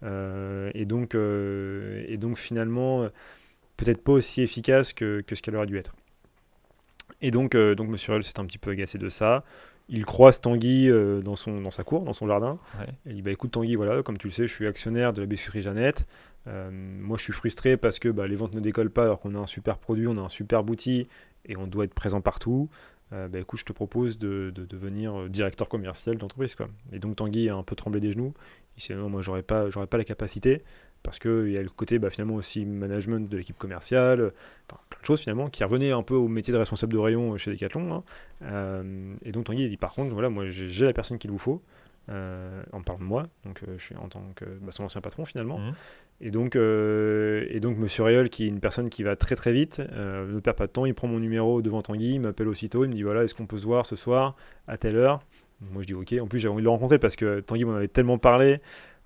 et, 0.03 0.85
donc, 0.85 1.15
et 1.15 2.17
donc 2.17 2.37
finalement, 2.37 3.07
peut-être 3.77 4.03
pas 4.03 4.13
aussi 4.13 4.41
efficace 4.41 4.93
que, 4.93 5.21
que 5.21 5.35
ce 5.35 5.41
qu'elle 5.43 5.55
aurait 5.55 5.67
dû 5.67 5.77
être. 5.77 5.93
Et 7.21 7.31
donc, 7.31 7.55
euh, 7.55 7.75
donc 7.75 7.89
Monsieur 7.89 8.13
Ruel 8.13 8.23
s'est 8.23 8.39
un 8.39 8.45
petit 8.45 8.57
peu 8.57 8.71
agacé 8.71 8.97
de 8.97 9.09
ça. 9.09 9.43
Il 9.89 10.05
croise 10.05 10.39
Tanguy 10.39 10.89
euh, 10.89 11.21
dans, 11.21 11.35
son, 11.35 11.61
dans 11.61 11.71
sa 11.71 11.83
cour, 11.83 12.03
dans 12.03 12.13
son 12.13 12.27
jardin. 12.27 12.59
Et 13.05 13.09
il 13.09 13.15
dit 13.15 13.21
bah, 13.21 13.31
écoute 13.31 13.51
Tanguy, 13.51 13.75
voilà, 13.75 14.03
comme 14.03 14.17
tu 14.17 14.27
le 14.27 14.33
sais, 14.33 14.47
je 14.47 14.53
suis 14.53 14.67
actionnaire 14.67 15.13
de 15.13 15.21
la 15.21 15.27
biscuiterie 15.27 15.61
Jeannette. 15.61 16.05
Euh, 16.47 16.69
moi, 16.71 17.17
je 17.17 17.23
suis 17.23 17.33
frustré 17.33 17.75
parce 17.75 17.99
que 17.99 18.09
bah, 18.09 18.27
les 18.27 18.35
ventes 18.35 18.55
ne 18.55 18.59
décollent 18.59 18.91
pas 18.91 19.03
alors 19.03 19.19
qu'on 19.19 19.35
a 19.35 19.39
un 19.39 19.47
super 19.47 19.77
produit, 19.77 20.07
on 20.07 20.17
a 20.17 20.21
un 20.21 20.29
super 20.29 20.67
outil 20.69 21.07
et 21.45 21.57
on 21.57 21.67
doit 21.67 21.85
être 21.85 21.93
présent 21.93 22.21
partout. 22.21 22.69
bah, 23.11 23.27
écoute, 23.39 23.59
je 23.59 23.65
te 23.65 23.73
propose 23.73 24.19
de, 24.19 24.51
de 24.53 24.65
devenir 24.65 25.29
directeur 25.29 25.67
commercial 25.67 26.17
d'entreprise. 26.17 26.55
Et 26.91 26.99
donc 26.99 27.15
Tanguy 27.15 27.49
a 27.49 27.55
un 27.55 27.63
peu 27.63 27.75
tremblé 27.75 27.99
des 27.99 28.11
genoux. 28.11 28.33
Il 28.77 28.83
s'est 28.83 28.93
dit 28.93 28.99
non, 28.99 29.09
moi, 29.09 29.21
j'aurais 29.21 29.43
pas, 29.43 29.69
j'aurais 29.69 29.87
pas 29.87 29.97
la 29.97 30.05
capacité 30.05 30.63
parce 31.03 31.19
qu'il 31.19 31.51
y 31.51 31.57
a 31.57 31.61
le 31.61 31.69
côté 31.69 31.99
bah, 31.99 32.09
finalement 32.09 32.35
aussi 32.35 32.65
management 32.65 33.29
de 33.29 33.37
l'équipe 33.37 33.57
commerciale, 33.57 34.31
enfin, 34.69 34.79
plein 34.89 34.99
de 35.01 35.05
choses 35.05 35.21
finalement, 35.21 35.49
qui 35.49 35.63
revenaient 35.63 35.91
un 35.91 36.03
peu 36.03 36.15
au 36.15 36.27
métier 36.27 36.53
de 36.53 36.57
responsable 36.57 36.93
de 36.93 36.97
rayon 36.97 37.37
chez 37.37 37.51
Decathlon. 37.51 37.93
Hein. 37.93 38.03
Euh, 38.43 39.13
et 39.23 39.31
donc 39.31 39.45
Tanguy 39.45 39.69
dit 39.69 39.77
par 39.77 39.93
contre, 39.93 40.13
voilà, 40.13 40.29
moi 40.29 40.49
j'ai 40.49 40.85
la 40.85 40.93
personne 40.93 41.17
qu'il 41.17 41.31
vous 41.31 41.37
faut, 41.37 41.61
euh, 42.09 42.63
en 42.73 42.81
parlant 42.81 42.99
de 42.99 43.05
moi, 43.05 43.23
donc 43.45 43.61
euh, 43.63 43.75
je 43.77 43.83
suis 43.83 43.95
en 43.95 44.09
tant 44.09 44.23
que 44.35 44.45
bah, 44.45 44.71
son 44.71 44.83
ancien 44.83 45.01
patron 45.01 45.25
finalement. 45.25 45.59
Mmh. 45.59 45.73
Et 46.21 46.31
donc, 46.31 46.57
et 46.57 47.59
donc 47.61 47.77
Monsieur 47.77 48.03
Réol, 48.03 48.29
qui 48.29 48.43
est 48.43 48.47
une 48.47 48.59
personne 48.59 48.89
qui 48.89 49.03
va 49.03 49.15
très 49.15 49.35
très 49.35 49.53
vite, 49.53 49.79
ne 49.79 50.39
perd 50.41 50.57
pas 50.57 50.67
de 50.67 50.71
temps, 50.71 50.85
il 50.85 50.93
prend 50.93 51.07
mon 51.07 51.19
numéro 51.19 51.61
devant 51.61 51.81
Tanguy, 51.81 52.15
il 52.15 52.19
m'appelle 52.19 52.49
aussitôt, 52.49 52.83
il 52.83 52.89
me 52.89 52.93
dit 52.93 53.03
voilà, 53.03 53.23
est-ce 53.23 53.33
qu'on 53.33 53.45
peut 53.45 53.57
se 53.57 53.65
voir 53.65 53.85
ce 53.85 53.95
soir 53.95 54.35
à 54.67 54.77
telle 54.77 54.97
heure? 54.97 55.21
Moi 55.61 55.81
je 55.81 55.87
dis 55.87 55.93
ok, 55.93 56.15
en 56.21 56.27
plus 56.27 56.39
j'ai 56.39 56.49
envie 56.49 56.59
de 56.59 56.65
le 56.65 56.71
rencontrer 56.71 56.99
parce 56.99 57.15
que 57.15 57.39
Tanguy 57.39 57.63
m'en 57.63 57.75
avait 57.75 57.87
tellement 57.87 58.17
parlé, 58.17 58.59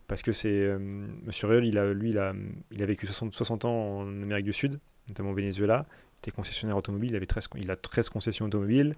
parce 0.08 0.22
que 0.22 0.32
c'est 0.32 0.50
euh, 0.50 0.78
Monsieur 0.80 1.64
il 1.64 1.78
a, 1.78 1.94
lui, 1.94 2.12
il 2.12 2.18
a, 2.18 2.34
il 2.72 2.82
a 2.84 2.86
vécu 2.86 3.06
60, 3.06 3.34
60 3.34 3.66
ans 3.66 4.00
en 4.00 4.08
Amérique 4.22 4.46
du 4.46 4.54
Sud, 4.54 4.80
notamment 5.10 5.32
au 5.32 5.34
Venezuela. 5.34 5.86
Il 5.90 6.30
était 6.30 6.32
concessionnaire 6.32 6.78
automobile, 6.78 7.12
il, 7.12 7.16
avait 7.16 7.26
13, 7.26 7.50
il 7.58 7.72
a 7.72 7.76
13 7.76 8.10
concessions 8.10 8.46
automobiles. 8.46 8.96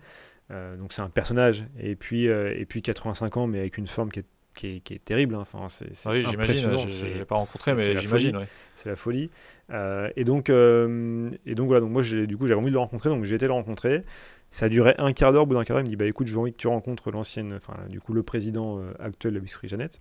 Euh, 0.51 0.78
donc 0.78 0.93
c'est 0.93 1.01
un 1.01 1.10
personnage. 1.10 1.66
Et 1.80 1.95
puis, 1.95 2.28
euh, 2.28 2.53
et 2.58 2.66
puis 2.66 2.82
85 2.82 3.38
ans, 3.38 3.47
mais 3.47 3.60
avec 3.60 3.78
une 3.78 3.88
forme 3.88 4.12
qui 4.12 4.20
est, 4.20 4.26
qui 4.53 4.68
est, 4.68 4.80
qui 4.80 4.93
est 4.93 5.03
terrible. 5.03 5.36
Hein. 5.36 5.39
Enfin, 5.41 5.68
c'est, 5.70 5.88
oui, 6.10 6.24
j'imagine. 6.26 6.78
Je 6.88 7.06
ne 7.06 7.14
l'ai 7.20 7.26
pas 7.26 7.36
rencontré, 7.36 7.74
mais 7.74 7.97
j'imagine. 7.97 8.45
C'est 8.76 8.89
la 8.89 8.95
folie. 8.95 9.30
et, 9.72 10.24
donc, 10.24 10.49
et 10.49 11.56
donc 11.56 11.68
voilà, 11.68 11.82
donc 11.82 11.91
moi 11.91 12.01
du 12.01 12.38
coup 12.38 12.47
j'avais 12.47 12.60
envie 12.60 12.70
de 12.70 12.74
le 12.74 12.80
rencontrer, 12.80 13.10
donc 13.10 13.24
j'ai 13.26 13.36
été 13.36 13.45
le 13.45 13.53
rencontrer. 13.53 14.03
Ça 14.51 14.68
a 14.68 14.70
duré 14.70 14.95
un 14.99 15.12
quart 15.12 15.34
d'heure, 15.34 15.43
au 15.43 15.45
bout 15.45 15.56
d'un 15.56 15.66
quart 15.66 15.76
d'heure, 15.76 15.82
il 15.82 15.86
me 15.86 15.89
dit 15.89 15.95
bah 15.95 16.06
écoute, 16.06 16.28
j'ai 16.28 16.38
envie 16.38 16.53
que 16.53 16.58
tu 16.58 16.68
rencontres 16.68 17.12
l'ancienne, 17.12 17.53
enfin 17.53 17.76
du 17.89 17.99
coup 17.99 18.14
le 18.14 18.24
président 18.24 18.82
actuel 18.99 19.34
de 19.34 19.39
la 19.39 19.41
biscuiterie 19.41 19.68
Jeannette. 19.68 19.99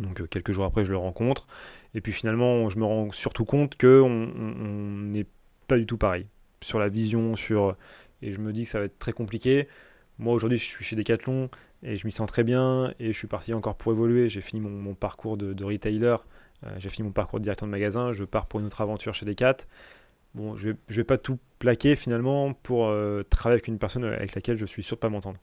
Donc 0.00 0.20
euh, 0.20 0.26
quelques 0.26 0.52
jours 0.52 0.64
après, 0.64 0.84
je 0.84 0.92
le 0.92 0.98
rencontre. 0.98 1.46
Et 1.94 2.00
puis 2.00 2.12
finalement, 2.12 2.68
je 2.68 2.78
me 2.78 2.84
rends 2.84 3.10
surtout 3.12 3.44
compte 3.44 3.76
qu'on 3.78 4.08
n'est 4.08 5.26
pas 5.66 5.76
du 5.76 5.86
tout 5.86 5.96
pareil 5.96 6.26
sur 6.62 6.78
la 6.78 6.88
vision, 6.88 7.36
sur 7.36 7.76
et 8.22 8.32
je 8.32 8.40
me 8.40 8.52
dis 8.52 8.64
que 8.64 8.70
ça 8.70 8.78
va 8.78 8.86
être 8.86 8.98
très 8.98 9.12
compliqué. 9.12 9.68
Moi 10.18 10.34
aujourd'hui, 10.34 10.58
je 10.58 10.64
suis 10.64 10.84
chez 10.84 10.96
Decathlon 10.96 11.50
et 11.82 11.96
je 11.96 12.06
m'y 12.06 12.12
sens 12.12 12.28
très 12.28 12.44
bien 12.44 12.94
et 12.98 13.12
je 13.12 13.18
suis 13.18 13.26
parti 13.26 13.52
encore 13.52 13.76
pour 13.76 13.92
évoluer. 13.92 14.28
J'ai 14.28 14.40
fini 14.40 14.60
mon, 14.60 14.94
parcours 14.94 15.36
de, 15.36 15.64
retailer, 15.64 16.16
euh, 16.64 16.70
j'ai 16.78 16.88
fini 16.88 17.06
mon 17.06 17.12
parcours 17.12 17.38
de 17.38 17.44
directeur 17.44 17.66
de 17.66 17.70
magasin. 17.70 18.12
Je 18.12 18.24
pars 18.24 18.46
pour 18.46 18.60
une 18.60 18.66
autre 18.66 18.80
aventure 18.80 19.14
chez 19.14 19.26
Decat. 19.26 19.56
Bon, 20.34 20.56
je 20.56 20.70
vais, 20.70 20.76
vais 20.88 21.04
pas 21.04 21.18
tout 21.18 21.38
plaquer 21.58 21.96
finalement 21.96 22.52
pour 22.52 22.88
euh, 22.88 23.22
travailler 23.28 23.56
avec 23.56 23.68
une 23.68 23.78
personne 23.78 24.04
avec 24.04 24.34
laquelle 24.34 24.56
je 24.56 24.66
suis 24.66 24.82
sûr 24.82 24.96
de 24.96 25.00
pas 25.00 25.08
m'entendre. 25.08 25.38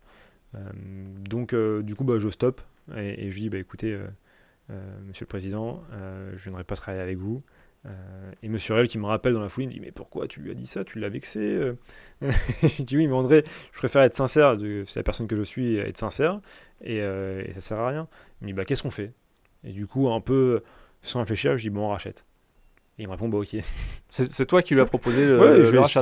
donc 1.29 1.55
du 1.55 1.95
coup, 1.95 2.03
bah, 2.03 2.19
je 2.19 2.29
stoppe 2.29 2.61
et, 2.95 3.25
et 3.25 3.31
je 3.31 3.39
dis 3.39 3.49
bah 3.49 3.57
écoutez 3.57 3.97
Monsieur 4.69 5.25
le 5.25 5.27
Président, 5.27 5.83
euh, 5.91 6.29
je 6.31 6.35
ne 6.35 6.43
viendrai 6.43 6.63
pas 6.63 6.75
travailler 6.75 7.03
avec 7.03 7.17
vous. 7.17 7.43
Euh, 7.85 8.31
et 8.41 8.47
Monsieur 8.47 8.75
Réel 8.75 8.87
qui 8.87 8.97
me 8.97 9.05
rappelle 9.05 9.33
dans 9.33 9.41
la 9.41 9.49
foule, 9.49 9.65
il 9.65 9.67
me 9.67 9.73
dit 9.73 9.79
Mais 9.81 9.91
pourquoi 9.91 10.27
tu 10.27 10.39
lui 10.39 10.51
as 10.51 10.53
dit 10.53 10.67
ça? 10.67 10.85
Tu 10.85 10.99
l'as 10.99 11.09
vexé 11.09 11.73
Je 12.21 12.83
dis 12.83 12.97
Oui, 12.97 13.07
mais 13.07 13.13
André, 13.13 13.43
je 13.71 13.77
préfère 13.77 14.01
être 14.03 14.15
sincère, 14.15 14.57
c'est 14.87 14.95
la 14.95 15.03
personne 15.03 15.27
que 15.27 15.35
je 15.35 15.43
suis, 15.43 15.75
être 15.75 15.97
sincère, 15.97 16.39
et, 16.81 16.97
et 16.97 17.53
ça 17.55 17.61
sert 17.61 17.79
à 17.79 17.89
rien. 17.89 18.07
Il 18.41 18.45
me 18.45 18.47
dit 18.49 18.53
Bah, 18.53 18.63
qu'est-ce 18.63 18.83
qu'on 18.83 18.91
fait? 18.91 19.11
Et 19.65 19.71
du 19.71 19.85
coup, 19.85 20.09
un 20.09 20.21
peu 20.21 20.63
sans 21.01 21.19
réfléchir, 21.19 21.57
je 21.57 21.63
dis 21.63 21.69
Bon, 21.69 21.81
on 21.81 21.89
rachète. 21.89 22.25
Et 22.97 23.03
il 23.03 23.07
me 23.07 23.11
répond 23.11 23.27
Bah, 23.27 23.39
ok. 23.39 23.57
C'est 24.09 24.45
toi 24.45 24.61
qui 24.61 24.75
lui 24.75 24.81
as 24.81 24.85
proposé 24.85 25.25
le, 25.25 25.63
je 25.63 25.71
le 25.71 25.81
rachat 25.81 26.01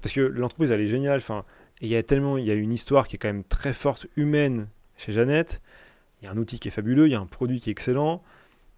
Parce 0.00 0.14
que 0.14 0.20
l'entreprise, 0.20 0.70
elle 0.70 0.80
est 0.80 0.86
géniale. 0.86 1.18
Enfin, 1.18 1.44
il 1.80 1.88
y 1.88 1.96
a 1.96 2.02
tellement, 2.04 2.38
il 2.38 2.46
y 2.46 2.50
a 2.52 2.54
une 2.54 2.72
histoire 2.72 3.08
qui 3.08 3.16
est 3.16 3.18
quand 3.18 3.28
même 3.28 3.44
très 3.44 3.72
forte, 3.72 4.06
humaine, 4.16 4.68
chez 4.96 5.12
Jeannette 5.12 5.60
il 6.22 6.26
y 6.26 6.28
a 6.28 6.30
un 6.30 6.36
outil 6.36 6.60
qui 6.60 6.68
est 6.68 6.72
fabuleux, 6.72 7.08
il 7.08 7.10
y 7.10 7.16
a 7.16 7.20
un 7.20 7.26
produit 7.26 7.60
qui 7.60 7.68
est 7.68 7.72
excellent. 7.72 8.22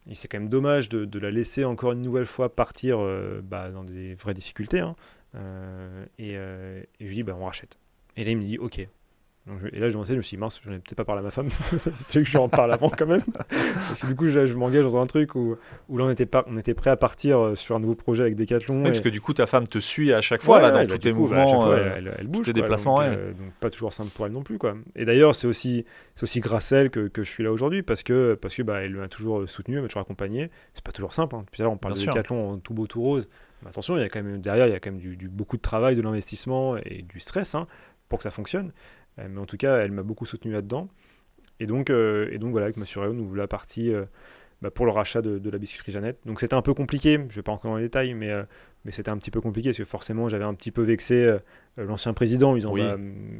Et 0.09 0.15
c'est 0.15 0.29
quand 0.29 0.39
même 0.39 0.49
dommage 0.49 0.89
de, 0.89 1.19
la 1.19 1.31
laisser 1.31 1.65
encore 1.65 1.93
une 1.93 2.03
nouvelle 2.03 2.27
fois 2.27 2.55
partir 2.55 2.99
euh, 3.01 3.41
bah, 3.43 3.71
dans 3.71 3.85
des 3.85 4.15
vraies 4.15 4.35
difficultés. 4.35 4.81
Hein. 4.81 4.97
Euh, 5.35 6.07
euh, 6.21 6.83
et, 7.01 7.05
je 7.05 7.07
lui 7.07 7.15
dis, 7.17 7.23
bah, 7.23 7.37
on 7.39 7.45
rachète. 7.45 7.79
Et 8.17 8.25
là, 8.25 8.31
il 8.31 8.39
me 8.39 8.45
dit, 8.45 8.59
ok, 8.59 8.87
et 9.73 9.79
là, 9.79 9.91
je 9.91 9.99
me 9.99 10.05
suis 10.05 10.37
dit, 10.37 10.37
mince, 10.39 10.59
je 10.65 10.71
n'en 10.71 10.77
ai 10.77 10.79
peut-être 10.79 10.97
pas 10.97 11.05
parlé 11.05 11.21
à 11.21 11.23
ma 11.23 11.31
femme. 11.31 11.49
c'est 11.79 11.95
fait 11.95 12.23
que 12.23 12.29
je 12.29 12.39
en 12.39 12.49
parle 12.49 12.73
avant 12.73 12.89
quand 12.89 13.07
même. 13.07 13.23
Parce 13.51 13.99
que 13.99 14.07
du 14.07 14.17
coup, 14.17 14.29
je, 14.29 14.55
m'engage 14.55 14.85
dans 14.85 14.97
un 14.97 15.07
truc 15.07 15.35
où, 15.35 15.57
où 15.91 15.99
là, 15.99 16.05
on 16.05 16.11
était, 16.11 16.25
pas, 16.25 16.45
on 16.47 16.57
était 16.57 16.73
prêt 16.73 16.89
à 16.89 16.97
partir 16.97 17.39
euh, 17.39 17.55
sur 17.55 17.77
un 17.77 17.81
nouveau 17.81 17.95
projet 17.95 18.23
avec 18.23 18.37
Decathlon. 18.37 18.83
Parce 18.85 19.01
que 19.01 19.11
du 19.11 19.21
coup, 19.21 19.35
ta 19.35 19.47
femme 19.47 19.69
te 19.69 19.79
suit 19.79 20.15
à 20.15 20.23
chaque 20.23 20.43
fois 20.43 20.63
là, 20.63 20.71
dans 20.71 20.83
tous 20.85 20.93
bah, 20.93 20.99
tes 20.99 21.13
mouvements. 21.13 21.69
Bah, 21.69 21.79
elle, 21.97 22.15
elle, 22.19 22.27
bouge. 22.27 22.47
Tes 22.47 22.55
déplacements, 22.55 23.03
donc, 23.03 23.11
euh, 23.11 23.33
donc, 23.33 23.53
pas 23.61 23.69
toujours 23.69 23.93
simple 23.93 24.11
pour 24.15 24.25
elle 24.25 24.33
non 24.33 24.43
plus. 24.43 24.57
Quoi. 24.57 24.77
Et 24.97 25.05
d'ailleurs, 25.05 25.35
c'est 25.35 25.47
aussi, 25.47 25.85
aussi 26.23 26.41
grâce 26.41 26.73
à 26.73 26.79
elle 26.79 26.91
que, 26.91 27.09
que 27.09 27.23
je 27.23 27.29
suis 27.29 27.45
là 27.45 27.53
aujourd'hui 27.53 27.83
parce 27.83 28.03
que, 28.03 28.39
parce 28.41 28.55
que 28.55 28.63
bah, 28.63 28.81
elle 28.81 28.95
m'a 28.95 29.09
toujours 29.09 29.47
soutenu, 29.47 29.77
elle 29.77 29.83
m'a 29.83 29.89
toujours 29.89 30.03
accompagné. 30.03 30.51
C'est 30.73 30.85
pas 30.85 30.93
toujours 30.93 31.13
simple. 31.13 31.37
Hein. 31.37 31.45
Puis 31.53 31.63
là, 31.63 31.69
on 31.69 31.77
parle 31.77 31.95
de 31.95 32.01
Decathlon 32.01 32.53
en 32.53 32.59
tout 32.59 32.73
beau, 32.73 32.87
tout 32.87 33.03
rose. 33.03 33.29
Mais 33.63 33.69
attention, 33.69 33.97
il 33.97 34.01
y 34.01 34.05
a 34.05 34.09
quand 34.09 34.23
même, 34.23 34.41
derrière, 34.41 34.69
il 34.69 34.73
y 34.73 34.77
a 34.77 34.81
quand 34.81 34.91
même 34.91 35.01
du, 35.01 35.29
beaucoup 35.29 35.59
de 35.59 35.63
travail, 35.63 35.97
de 35.97 36.03
l'investissement 36.03 36.79
et 36.79 37.03
du 37.03 37.21
stress 37.21 37.55
hein, 37.55 37.67
pour 38.09 38.19
que 38.19 38.23
ça 38.23 38.31
fonctionne. 38.31 38.73
Euh, 39.19 39.27
mais 39.31 39.41
en 39.41 39.47
tout 39.47 39.57
cas, 39.57 39.79
elle 39.79 39.93
m'a 39.93 40.03
beaucoup 40.03 40.27
soutenu 40.27 40.53
là-dedans. 40.53 40.89
Et 41.61 41.67
donc, 41.67 41.91
euh, 41.91 42.29
et 42.33 42.39
donc 42.39 42.51
voilà, 42.51 42.67
avec 42.67 42.77
Monsieur 42.77 43.01
Réo, 43.01 43.12
nous 43.12 43.33
la 43.35 43.47
partie 43.47 43.93
euh, 43.93 44.05
bah, 44.61 44.71
pour 44.71 44.87
le 44.87 44.93
rachat 44.93 45.23
de, 45.23 45.51
la 45.51 45.59
biscuiterie 45.59 45.93
Jeannette. 45.93 46.19
Donc 46.27 46.41
c'était 46.41 46.55
un 46.55 46.62
peu 46.62 46.75
compliqué, 46.75 47.15
je 47.15 47.23
ne 47.23 47.29
vais 47.29 47.43
pas 47.43 47.53
encore 47.53 47.73
dans 47.73 47.77
les 47.77 47.85
détails, 47.85 48.15
mais, 48.15 48.33
mais 48.85 48.91
c'était 48.91 49.11
un 49.11 49.19
petit 49.19 49.31
peu 49.31 49.41
compliqué 49.41 49.69
parce 49.71 49.79
que 49.79 49.85
forcément 49.85 50.29
j'avais 50.29 50.45
un 50.45 50.55
petit 50.55 50.71
peu 50.71 50.83
vexé 50.83 51.37
l'ancien 51.77 52.12
président 52.12 52.51
en 52.51 52.55
disant 52.55 52.75
bah, 52.75 52.97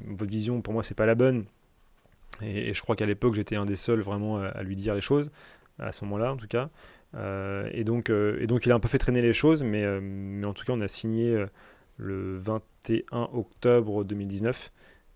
votre 0.09 0.31
vision 0.31 0.61
pour 0.61 0.75
moi 0.75 0.83
c'est 0.83 0.95
pas 0.95 1.07
la 1.07 1.14
bonne. 1.14 1.45
Et, 2.43 2.75
je 2.75 2.83
crois 2.83 2.95
qu'à 2.95 3.07
l'époque 3.07 3.35
j'étais 3.35 3.57
un 3.57 3.64
des 3.64 3.77
seuls 3.77 4.01
vraiment 4.01 4.39
à, 4.39 4.62
lui 4.62 4.77
dire 4.77 4.95
les 4.95 5.01
choses, 5.01 5.33
à 5.79 5.93
ce 5.93 6.05
moment-là 6.05 6.33
en 6.33 6.37
tout 6.37 6.47
cas. 6.47 6.68
et, 7.72 7.85
donc, 7.85 8.11
et 8.11 8.47
donc 8.47 8.66
il 8.66 8.72
a 8.72 8.75
un 8.77 8.81
peu 8.81 8.89
fait 8.89 8.99
traîner 8.99 9.22
les 9.22 9.33
choses, 9.33 9.64
mais, 9.64 10.01
mais 10.01 10.47
en 10.47 10.53
tout 10.53 10.64
cas 10.64 10.72
on 10.72 10.81
a 10.83 10.89
signé 10.89 11.47
le 11.97 12.39
21 12.39 13.31
octobre 13.33 14.05
2019 14.05 14.70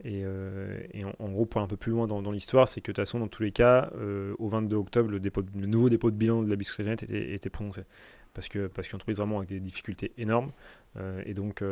et, 0.04 0.22
euh, 0.24 0.78
en, 1.18 1.28
gros, 1.28 1.44
pour 1.44 1.60
un 1.60 1.66
peu 1.66 1.76
plus 1.76 1.90
loin 1.90 2.06
dans, 2.06 2.30
l'histoire, 2.30 2.68
c'est 2.68 2.80
que 2.80 2.92
de 2.92 2.96
toute 2.96 3.04
façon, 3.04 3.18
dans 3.18 3.28
tous 3.28 3.42
les 3.42 3.50
cas, 3.50 3.90
euh, 3.96 4.34
au 4.38 4.48
22 4.48 4.76
octobre, 4.76 5.10
le, 5.10 5.18
nouveau 5.66 5.88
dépôt 5.88 6.10
de 6.10 6.16
bilan 6.16 6.42
de 6.42 6.50
la 6.50 6.56
biscuiterie 6.56 6.92
était, 7.10 7.50
prononcé. 7.50 7.82
Parce 8.34 8.48
que 8.48 8.68
parce 8.68 8.88
vraiment 8.88 9.38
avec 9.38 9.48
des 9.48 9.58
difficultés 9.58 10.12
énormes. 10.16 10.52
Euh, 10.96 11.22
et, 11.26 11.34
donc, 11.34 11.62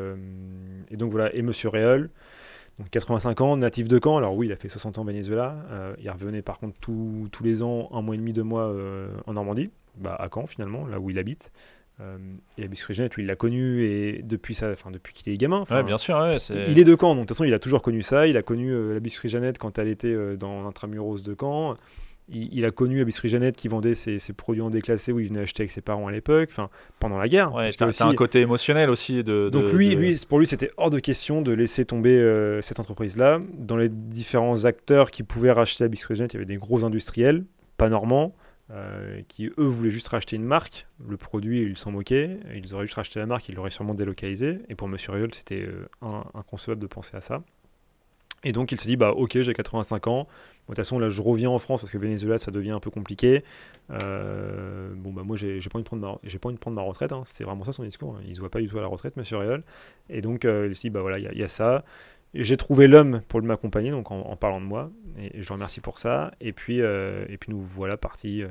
et 0.90 0.96
donc 0.96 1.12
voilà, 1.12 1.32
et 1.34 1.42
Monsieur 1.42 1.68
Réol, 1.68 2.10
donc 2.78 2.90
85 2.90 3.40
ans, 3.42 3.56
natif 3.56 3.86
de 3.86 4.00
Caen. 4.02 4.18
Alors 4.18 4.34
oui, 4.34 4.46
il 4.46 4.52
a 4.52 4.56
fait 4.56 4.68
60 4.68 4.98
ans 4.98 5.02
au 5.02 5.04
Venezuela. 5.04 5.64
il 6.02 6.10
revenait 6.10 6.42
par 6.42 6.58
contre 6.58 6.78
tous 6.80 7.44
les 7.44 7.62
ans, 7.62 7.88
un 7.92 8.02
mois 8.02 8.16
et 8.16 8.18
demi, 8.18 8.32
deux 8.32 8.42
mois 8.42 8.74
en 9.26 9.32
Normandie, 9.34 9.70
bah, 9.96 10.16
à 10.18 10.28
Caen 10.32 10.46
finalement, 10.46 10.86
là 10.86 10.98
où 10.98 11.10
il 11.10 11.18
habite. 11.18 11.52
Euh, 12.00 12.18
et 12.58 12.64
Abus 12.64 12.84
lui, 12.88 13.08
il 13.18 13.26
l'a 13.26 13.36
connu 13.36 13.84
et 13.84 14.20
depuis, 14.22 14.58
depuis 14.92 15.14
qu'il 15.14 15.32
est 15.32 15.36
gamin. 15.36 15.64
Ouais, 15.70 15.82
bien 15.82 15.96
sûr. 15.96 16.18
il 16.50 16.78
est 16.78 16.84
de 16.84 16.96
Caen, 16.98 17.14
donc 17.14 17.16
de 17.16 17.20
toute 17.20 17.28
façon, 17.30 17.44
il 17.44 17.54
a 17.54 17.58
toujours 17.58 17.82
connu 17.82 18.02
ça. 18.02 18.26
Il 18.26 18.36
a 18.36 18.42
connu 18.42 18.70
euh, 18.70 19.00
la 19.00 19.52
quand 19.58 19.78
elle 19.78 19.88
était 19.88 20.08
euh, 20.08 20.36
dans 20.36 20.66
Intramuros 20.66 21.22
de 21.22 21.34
Caen. 21.38 21.76
Il, 22.28 22.64
a 22.64 22.72
connu 22.72 23.04
la 23.04 23.28
Jeannette 23.28 23.54
qui 23.54 23.68
vendait 23.68 23.94
ses, 23.94 24.18
produits 24.36 24.60
en 24.60 24.68
déclassé 24.68 25.12
où 25.12 25.20
il 25.20 25.28
venait 25.28 25.42
acheter 25.42 25.62
avec 25.62 25.70
ses 25.70 25.80
parents 25.80 26.08
à 26.08 26.12
l'époque, 26.12 26.48
enfin, 26.50 26.70
pendant 26.98 27.18
la 27.18 27.28
guerre. 27.28 27.54
Ouais, 27.54 27.70
c'est 27.70 28.02
un 28.02 28.14
côté 28.14 28.40
émotionnel 28.40 28.90
aussi. 28.90 29.22
De, 29.22 29.48
donc 29.48 29.70
lui, 29.70 29.94
lui, 29.94 30.20
pour 30.28 30.40
lui, 30.40 30.46
c'était 30.48 30.72
hors 30.76 30.90
de 30.90 30.98
question 30.98 31.40
de 31.40 31.52
laisser 31.52 31.84
tomber 31.84 32.18
euh, 32.18 32.60
cette 32.62 32.80
entreprise-là. 32.80 33.40
Dans 33.56 33.76
les 33.76 33.88
différents 33.88 34.64
acteurs 34.64 35.12
qui 35.12 35.22
pouvaient 35.22 35.52
racheter 35.52 35.84
la 35.84 36.14
Jeannette, 36.16 36.32
il 36.32 36.36
y 36.36 36.38
avait 36.38 36.46
des 36.46 36.56
gros 36.56 36.84
industriels, 36.84 37.44
pas 37.76 37.88
normands. 37.88 38.34
Euh, 38.72 39.22
qui 39.28 39.46
eux 39.46 39.64
voulaient 39.64 39.90
juste 39.90 40.08
racheter 40.08 40.34
une 40.34 40.44
marque. 40.44 40.88
Le 41.06 41.16
produit, 41.16 41.62
ils 41.62 41.76
s'en 41.76 41.92
moquaient. 41.92 42.38
Ils 42.52 42.74
auraient 42.74 42.86
juste 42.86 42.96
racheté 42.96 43.20
la 43.20 43.26
marque, 43.26 43.48
ils 43.48 43.54
l'auraient 43.54 43.70
sûrement 43.70 43.94
délocalisé. 43.94 44.58
Et 44.68 44.74
pour 44.74 44.88
Monsieur 44.88 45.12
Riol, 45.12 45.32
c'était 45.32 45.62
euh, 45.62 45.88
inconcevable 46.34 46.80
de 46.80 46.88
penser 46.88 47.16
à 47.16 47.20
ça. 47.20 47.42
Et 48.44 48.52
donc 48.52 48.70
il 48.70 48.80
s'est 48.80 48.88
dit, 48.88 48.96
bah 48.96 49.12
ok, 49.12 49.40
j'ai 49.40 49.54
85 49.54 50.06
ans. 50.08 50.18
de 50.18 50.26
toute 50.66 50.76
façon, 50.76 50.98
là, 50.98 51.08
je 51.08 51.22
reviens 51.22 51.50
en 51.50 51.58
France 51.58 51.80
parce 51.80 51.92
que 51.92 51.98
Venezuela, 51.98 52.38
ça 52.38 52.50
devient 52.50 52.72
un 52.72 52.80
peu 52.80 52.90
compliqué. 52.90 53.44
Euh, 53.90 54.92
bon, 54.96 55.12
bah 55.12 55.22
moi, 55.24 55.36
j'ai 55.36 55.60
pas 55.60 55.78
envie 55.78 55.84
de 55.84 55.88
prendre 55.88 56.02
ma, 56.02 56.18
j'ai 56.24 56.38
pas 56.38 56.48
envie 56.48 56.56
de 56.56 56.60
prendre 56.60 56.74
ma 56.74 56.82
retraite. 56.82 57.12
Hein. 57.12 57.22
C'est 57.24 57.44
vraiment 57.44 57.64
ça 57.64 57.72
son 57.72 57.84
discours. 57.84 58.16
Hein. 58.16 58.22
Il 58.26 58.34
se 58.34 58.40
voit 58.40 58.50
pas 58.50 58.60
du 58.60 58.68
tout 58.68 58.78
à 58.78 58.82
la 58.82 58.88
retraite, 58.88 59.16
Monsieur 59.16 59.36
Réol. 59.36 59.62
Et 60.10 60.20
donc, 60.20 60.44
il 60.44 60.74
s'est 60.74 60.88
dit, 60.88 60.90
bah 60.90 61.02
voilà, 61.02 61.18
il 61.18 61.38
y, 61.38 61.42
a 61.42 61.48
ça. 61.48 61.84
J'ai 62.42 62.56
trouvé 62.56 62.86
l'homme 62.86 63.22
pour 63.28 63.42
m'accompagner, 63.42 63.90
donc 63.90 64.10
en, 64.10 64.36
parlant 64.36 64.60
de 64.60 64.66
moi. 64.66 64.90
Et, 65.18 65.42
je 65.42 65.48
le 65.48 65.54
remercie 65.54 65.80
pour 65.80 65.98
ça. 65.98 66.32
Et 66.40 66.52
puis, 66.52 66.80
euh, 66.80 67.24
et 67.28 67.36
puis 67.38 67.50
nous 67.50 67.60
voilà 67.60 67.96
partis 67.96 68.42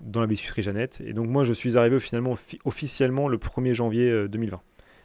dans 0.00 0.20
la 0.20 0.26
biscuiterie 0.26 0.62
Jeannette. 0.62 1.00
Et 1.04 1.12
donc, 1.12 1.28
moi, 1.28 1.44
je 1.44 1.52
suis 1.52 1.76
arrivé 1.76 1.98
finalement 2.00 2.36
officiellement 2.64 3.28
le 3.28 3.38
1er 3.38 3.74
janvier 3.74 4.28
2020. 4.28 4.60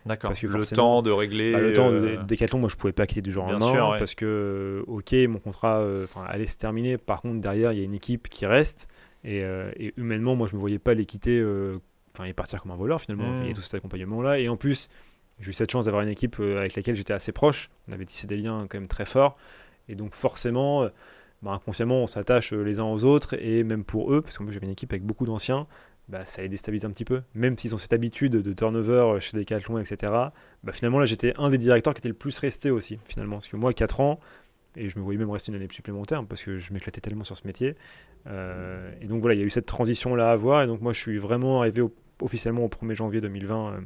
D'accord. 0.05 0.29
Parce 0.29 0.39
que 0.39 0.47
le 0.47 0.65
temps 0.65 1.01
de 1.01 1.11
régler. 1.11 1.51
Bah, 1.51 1.59
le 1.59 1.73
temps 1.73 1.91
de 1.91 1.95
euh, 1.95 2.23
Décathlon, 2.23 2.59
moi 2.59 2.69
je 2.69 2.75
pouvais 2.75 2.93
pas 2.93 3.05
quitter 3.05 3.21
du 3.21 3.31
jour 3.31 3.45
au 3.45 3.51
lendemain 3.51 3.95
parce 3.97 4.15
que, 4.15 4.25
euh, 4.25 4.83
ok, 4.87 5.13
mon 5.27 5.39
contrat 5.39 5.79
euh, 5.79 6.07
allait 6.27 6.47
se 6.47 6.57
terminer. 6.57 6.97
Par 6.97 7.21
contre, 7.21 7.41
derrière, 7.41 7.73
il 7.73 7.79
y 7.79 7.81
a 7.81 7.85
une 7.85 7.93
équipe 7.93 8.29
qui 8.29 8.45
reste. 8.45 8.87
Et, 9.23 9.43
humainement, 9.97 10.35
moi 10.35 10.47
je 10.47 10.55
me 10.55 10.59
voyais 10.59 10.79
pas 10.79 10.93
les 10.93 11.05
quitter, 11.05 11.43
enfin, 12.13 12.25
et 12.25 12.33
partir 12.33 12.61
comme 12.61 12.71
un 12.71 12.77
voleur 12.77 13.01
finalement. 13.01 13.35
Il 13.39 13.45
y 13.45 13.47
a 13.47 13.51
hmm. 13.51 13.53
tout 13.53 13.61
cet 13.61 13.75
accompagnement-là. 13.75 14.39
Et 14.39 14.47
en 14.47 14.57
plus, 14.57 14.89
j'ai 15.39 15.49
eu 15.49 15.53
cette 15.53 15.71
chance 15.71 15.85
d'avoir 15.85 16.03
une 16.03 16.09
équipe 16.09 16.39
avec 16.39 16.75
laquelle 16.75 16.95
j'étais 16.95 17.13
assez 17.13 17.31
proche. 17.31 17.69
On 17.87 17.93
avait 17.93 18.05
tissé 18.05 18.27
des 18.27 18.37
liens 18.37 18.67
quand 18.69 18.77
même 18.77 18.87
très 18.87 19.05
forts. 19.05 19.37
Et 19.87 19.95
donc, 19.95 20.13
forcément. 20.13 20.87
Bah, 21.41 21.51
inconsciemment, 21.51 22.03
on 22.03 22.07
s'attache 22.07 22.51
les 22.51 22.81
uns 22.81 22.83
aux 22.83 23.05
autres, 23.05 23.33
et 23.41 23.63
même 23.63 23.85
pour 23.85 24.13
eux, 24.13 24.21
parce 24.21 24.37
que 24.37 24.43
moi 24.43 24.51
j'avais 24.51 24.65
une 24.65 24.73
équipe 24.73 24.91
avec 24.91 25.03
beaucoup 25.03 25.25
d'anciens, 25.25 25.67
bah, 26.09 26.25
ça 26.25 26.41
les 26.41 26.49
déstabilise 26.49 26.83
un 26.85 26.91
petit 26.91 27.05
peu. 27.05 27.21
Même 27.33 27.57
s'ils 27.57 27.73
ont 27.73 27.77
cette 27.77 27.93
habitude 27.93 28.33
de 28.33 28.53
turnover 28.53 29.19
chez 29.21 29.37
Decathlon, 29.37 29.77
etc. 29.77 30.11
Bah, 30.63 30.71
finalement, 30.73 30.99
là, 30.99 31.05
j'étais 31.05 31.33
un 31.37 31.49
des 31.49 31.57
directeurs 31.57 31.93
qui 31.93 31.99
était 31.99 32.09
le 32.09 32.15
plus 32.15 32.37
resté 32.39 32.71
aussi, 32.71 32.99
finalement. 33.05 33.37
Parce 33.37 33.47
que 33.47 33.55
moi, 33.55 33.71
4 33.71 34.01
ans, 34.01 34.19
et 34.75 34.89
je 34.89 34.97
me 34.97 35.03
voyais 35.03 35.19
même 35.19 35.29
rester 35.29 35.51
une 35.51 35.57
année 35.57 35.67
supplémentaire 35.71 36.23
parce 36.25 36.43
que 36.43 36.57
je 36.57 36.73
m'éclatais 36.73 37.01
tellement 37.01 37.23
sur 37.23 37.37
ce 37.37 37.45
métier. 37.45 37.75
Euh, 38.27 38.91
et 39.01 39.05
donc 39.05 39.21
voilà, 39.21 39.35
il 39.35 39.39
y 39.39 39.43
a 39.43 39.45
eu 39.45 39.49
cette 39.49 39.65
transition-là 39.65 40.31
à 40.31 40.35
voir. 40.35 40.63
Et 40.63 40.67
donc 40.67 40.81
moi, 40.81 40.93
je 40.93 40.99
suis 40.99 41.17
vraiment 41.17 41.59
arrivé 41.61 41.81
officiellement 42.21 42.65
au 42.65 42.69
1er 42.69 42.95
janvier 42.95 43.21
2020 43.21 43.55
euh, 43.55 43.79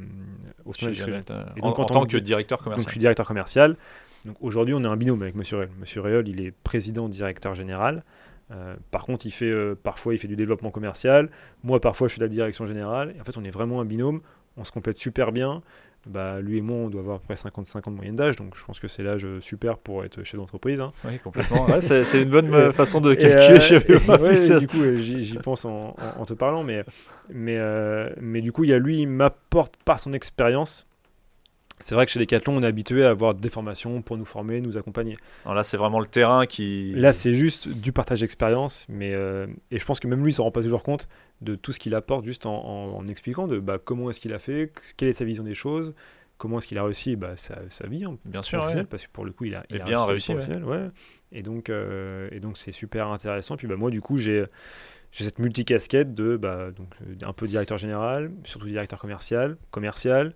au 0.66 0.74
Chez 0.74 0.92
et 0.92 1.62
donc, 1.62 1.80
en, 1.80 1.86
tant, 1.86 2.06
que, 2.06 2.18
directeur 2.18 2.60
commercial. 2.60 2.78
Donc 2.78 2.88
je 2.88 2.92
suis 2.92 3.00
directeur 3.00 3.28
commercial. 3.28 3.78
Donc 4.26 4.38
aujourd'hui, 4.42 4.74
on 4.74 4.84
est 4.84 4.88
un 4.88 4.96
binôme 4.96 5.22
avec 5.22 5.36
Monsieur 5.36 5.58
Réol. 5.58 5.70
Monsieur 5.80 6.02
Réol, 6.02 6.28
il 6.28 6.42
est 6.42 6.52
président 6.52 7.10
directeur 7.10 7.56
général. 7.56 8.04
Euh, 8.52 8.76
par 8.92 9.06
contre, 9.06 9.26
il 9.26 9.32
fait, 9.32 9.50
euh, 9.50 9.76
parfois, 9.82 10.14
il 10.14 10.18
fait 10.18 10.28
du 10.28 10.36
développement 10.36 10.72
commercial. 10.72 11.30
Moi, 11.64 11.80
parfois, 11.80 12.08
je 12.08 12.14
fais 12.14 12.20
de 12.20 12.26
la 12.26 12.30
direction 12.30 12.68
générale. 12.68 13.14
Et 13.18 13.22
en 13.22 13.24
fait, 13.24 13.38
on 13.38 13.44
est 13.44 13.52
vraiment 13.52 13.82
un 13.82 13.86
binôme. 13.86 14.22
On 14.58 14.64
se 14.64 14.72
complète 14.72 14.98
super 14.98 15.32
bien. 15.32 15.62
Bah, 16.06 16.42
lui 16.42 16.58
et 16.58 16.62
moi, 16.62 16.78
on 16.78 16.90
doit 16.90 17.02
avoir 17.02 17.16
à 17.16 17.20
peu 17.20 17.26
près 17.26 17.38
55 17.38 17.88
ans 17.88 17.92
de 17.92 17.96
moyenne 17.96 18.16
d'âge. 18.16 18.36
Donc, 18.36 18.56
je 18.58 18.66
pense 18.66 18.80
que 18.80 18.88
c'est 18.88 19.04
l'âge 19.04 19.26
super 19.40 19.78
pour 19.78 20.04
être 20.04 20.24
chef 20.24 20.38
d'entreprise. 20.38 20.82
Hein. 20.82 20.92
Oui, 21.06 21.18
complètement. 21.20 21.68
c'est, 21.82 22.22
une 22.22 22.30
bonne 22.30 22.74
façon 22.74 23.00
de 23.00 23.14
calculer. 23.14 23.60
Euh, 24.10 24.60
du 24.60 24.68
coup, 24.68 24.84
j'y, 24.96 25.38
pense 25.38 25.64
en, 25.66 25.96
te 26.26 26.34
parlant. 26.34 26.64
Mais, 26.64 26.84
mais, 27.30 27.58
mais 28.20 28.42
du 28.42 28.52
coup, 28.52 28.66
il 28.66 28.72
y 28.72 28.74
a 28.74 28.80
lui, 28.80 29.02
il 29.02 29.10
m'apporte 29.10 29.78
par 29.86 30.00
son 30.00 30.14
expérience 30.14 30.86
c'est 31.84 31.96
vrai 31.96 32.06
que 32.06 32.14
chez 32.14 32.20
Decathlon, 32.20 32.56
on 32.56 32.64
est 32.64 32.66
habitué 32.66 33.04
à 33.04 33.10
avoir 33.10 33.36
des 33.36 33.50
formations 33.50 34.02
pour 34.02 34.18
nous 34.18 34.24
former, 34.24 34.62
nous 34.62 34.78
accompagner. 34.78 35.18
Alors 35.44 35.54
là, 35.54 35.66
c'est 35.66 35.76
vraiment 35.76 36.00
le 36.00 36.08
terrain 36.08 36.46
qui. 36.46 36.94
Là, 36.94 37.12
c'est 37.12 37.36
juste 37.36 37.68
du 37.68 37.92
partage 37.92 38.22
d'expérience, 38.22 38.86
mais 38.88 39.14
euh, 39.14 39.48
et 39.70 39.80
je 39.80 39.86
pense 39.86 40.00
que 40.00 40.08
même 40.08 40.24
lui, 40.24 40.32
il 40.32 40.34
s'en 40.34 40.46
rend 40.46 40.52
pas 40.52 40.62
toujours 40.62 40.82
compte 40.82 41.10
de 41.42 41.56
tout 41.56 41.74
ce 41.74 41.80
qu'il 41.80 41.94
apporte, 41.94 42.24
juste 42.24 42.46
en, 42.46 43.06
expliquant 43.08 43.48
de 43.48 43.60
bah, 43.60 43.80
comment 43.84 44.10
est-ce 44.10 44.22
qu'il 44.22 44.34
a 44.34 44.40
fait, 44.40 44.72
quelle 44.96 45.10
est 45.10 45.14
sa 45.14 45.26
vision 45.26 45.44
des 45.44 45.56
choses, 45.56 45.94
comment 46.38 46.60
est-ce 46.60 46.68
qu'il 46.68 46.78
a 46.78 46.86
réussi 46.86 47.18
bah, 47.18 47.34
sa, 47.36 47.88
vie, 47.88 48.06
hein, 48.06 48.18
bien 48.24 48.42
sûr, 48.42 48.66
parce 48.90 49.04
que 49.04 49.12
pour 49.12 49.26
le 49.26 49.34
coup, 49.34 49.44
il 49.44 49.56
a, 49.56 49.66
il 49.70 49.84
bien 49.84 50.02
réussi, 50.06 50.32
ouais. 50.34 50.90
Et 51.34 51.44
donc, 51.44 51.70
euh, 51.70 52.30
et 52.32 52.40
donc, 52.40 52.58
c'est 52.58 52.72
super 52.72 53.10
intéressant. 53.10 53.58
Puis 53.58 53.68
bah, 53.68 53.76
moi, 53.76 53.92
du 53.92 54.00
coup, 54.00 54.18
j'ai 54.18 54.46
j'ai 55.12 55.26
cette 55.26 55.38
multicasquette 55.38 56.16
de 56.16 56.38
bah, 56.38 56.72
donc 56.72 56.88
un 57.22 57.34
peu 57.34 57.46
directeur 57.46 57.78
général, 57.78 58.32
surtout 58.46 58.68
directeur 58.68 59.00
commercial, 59.00 59.58
commercial 59.70 60.34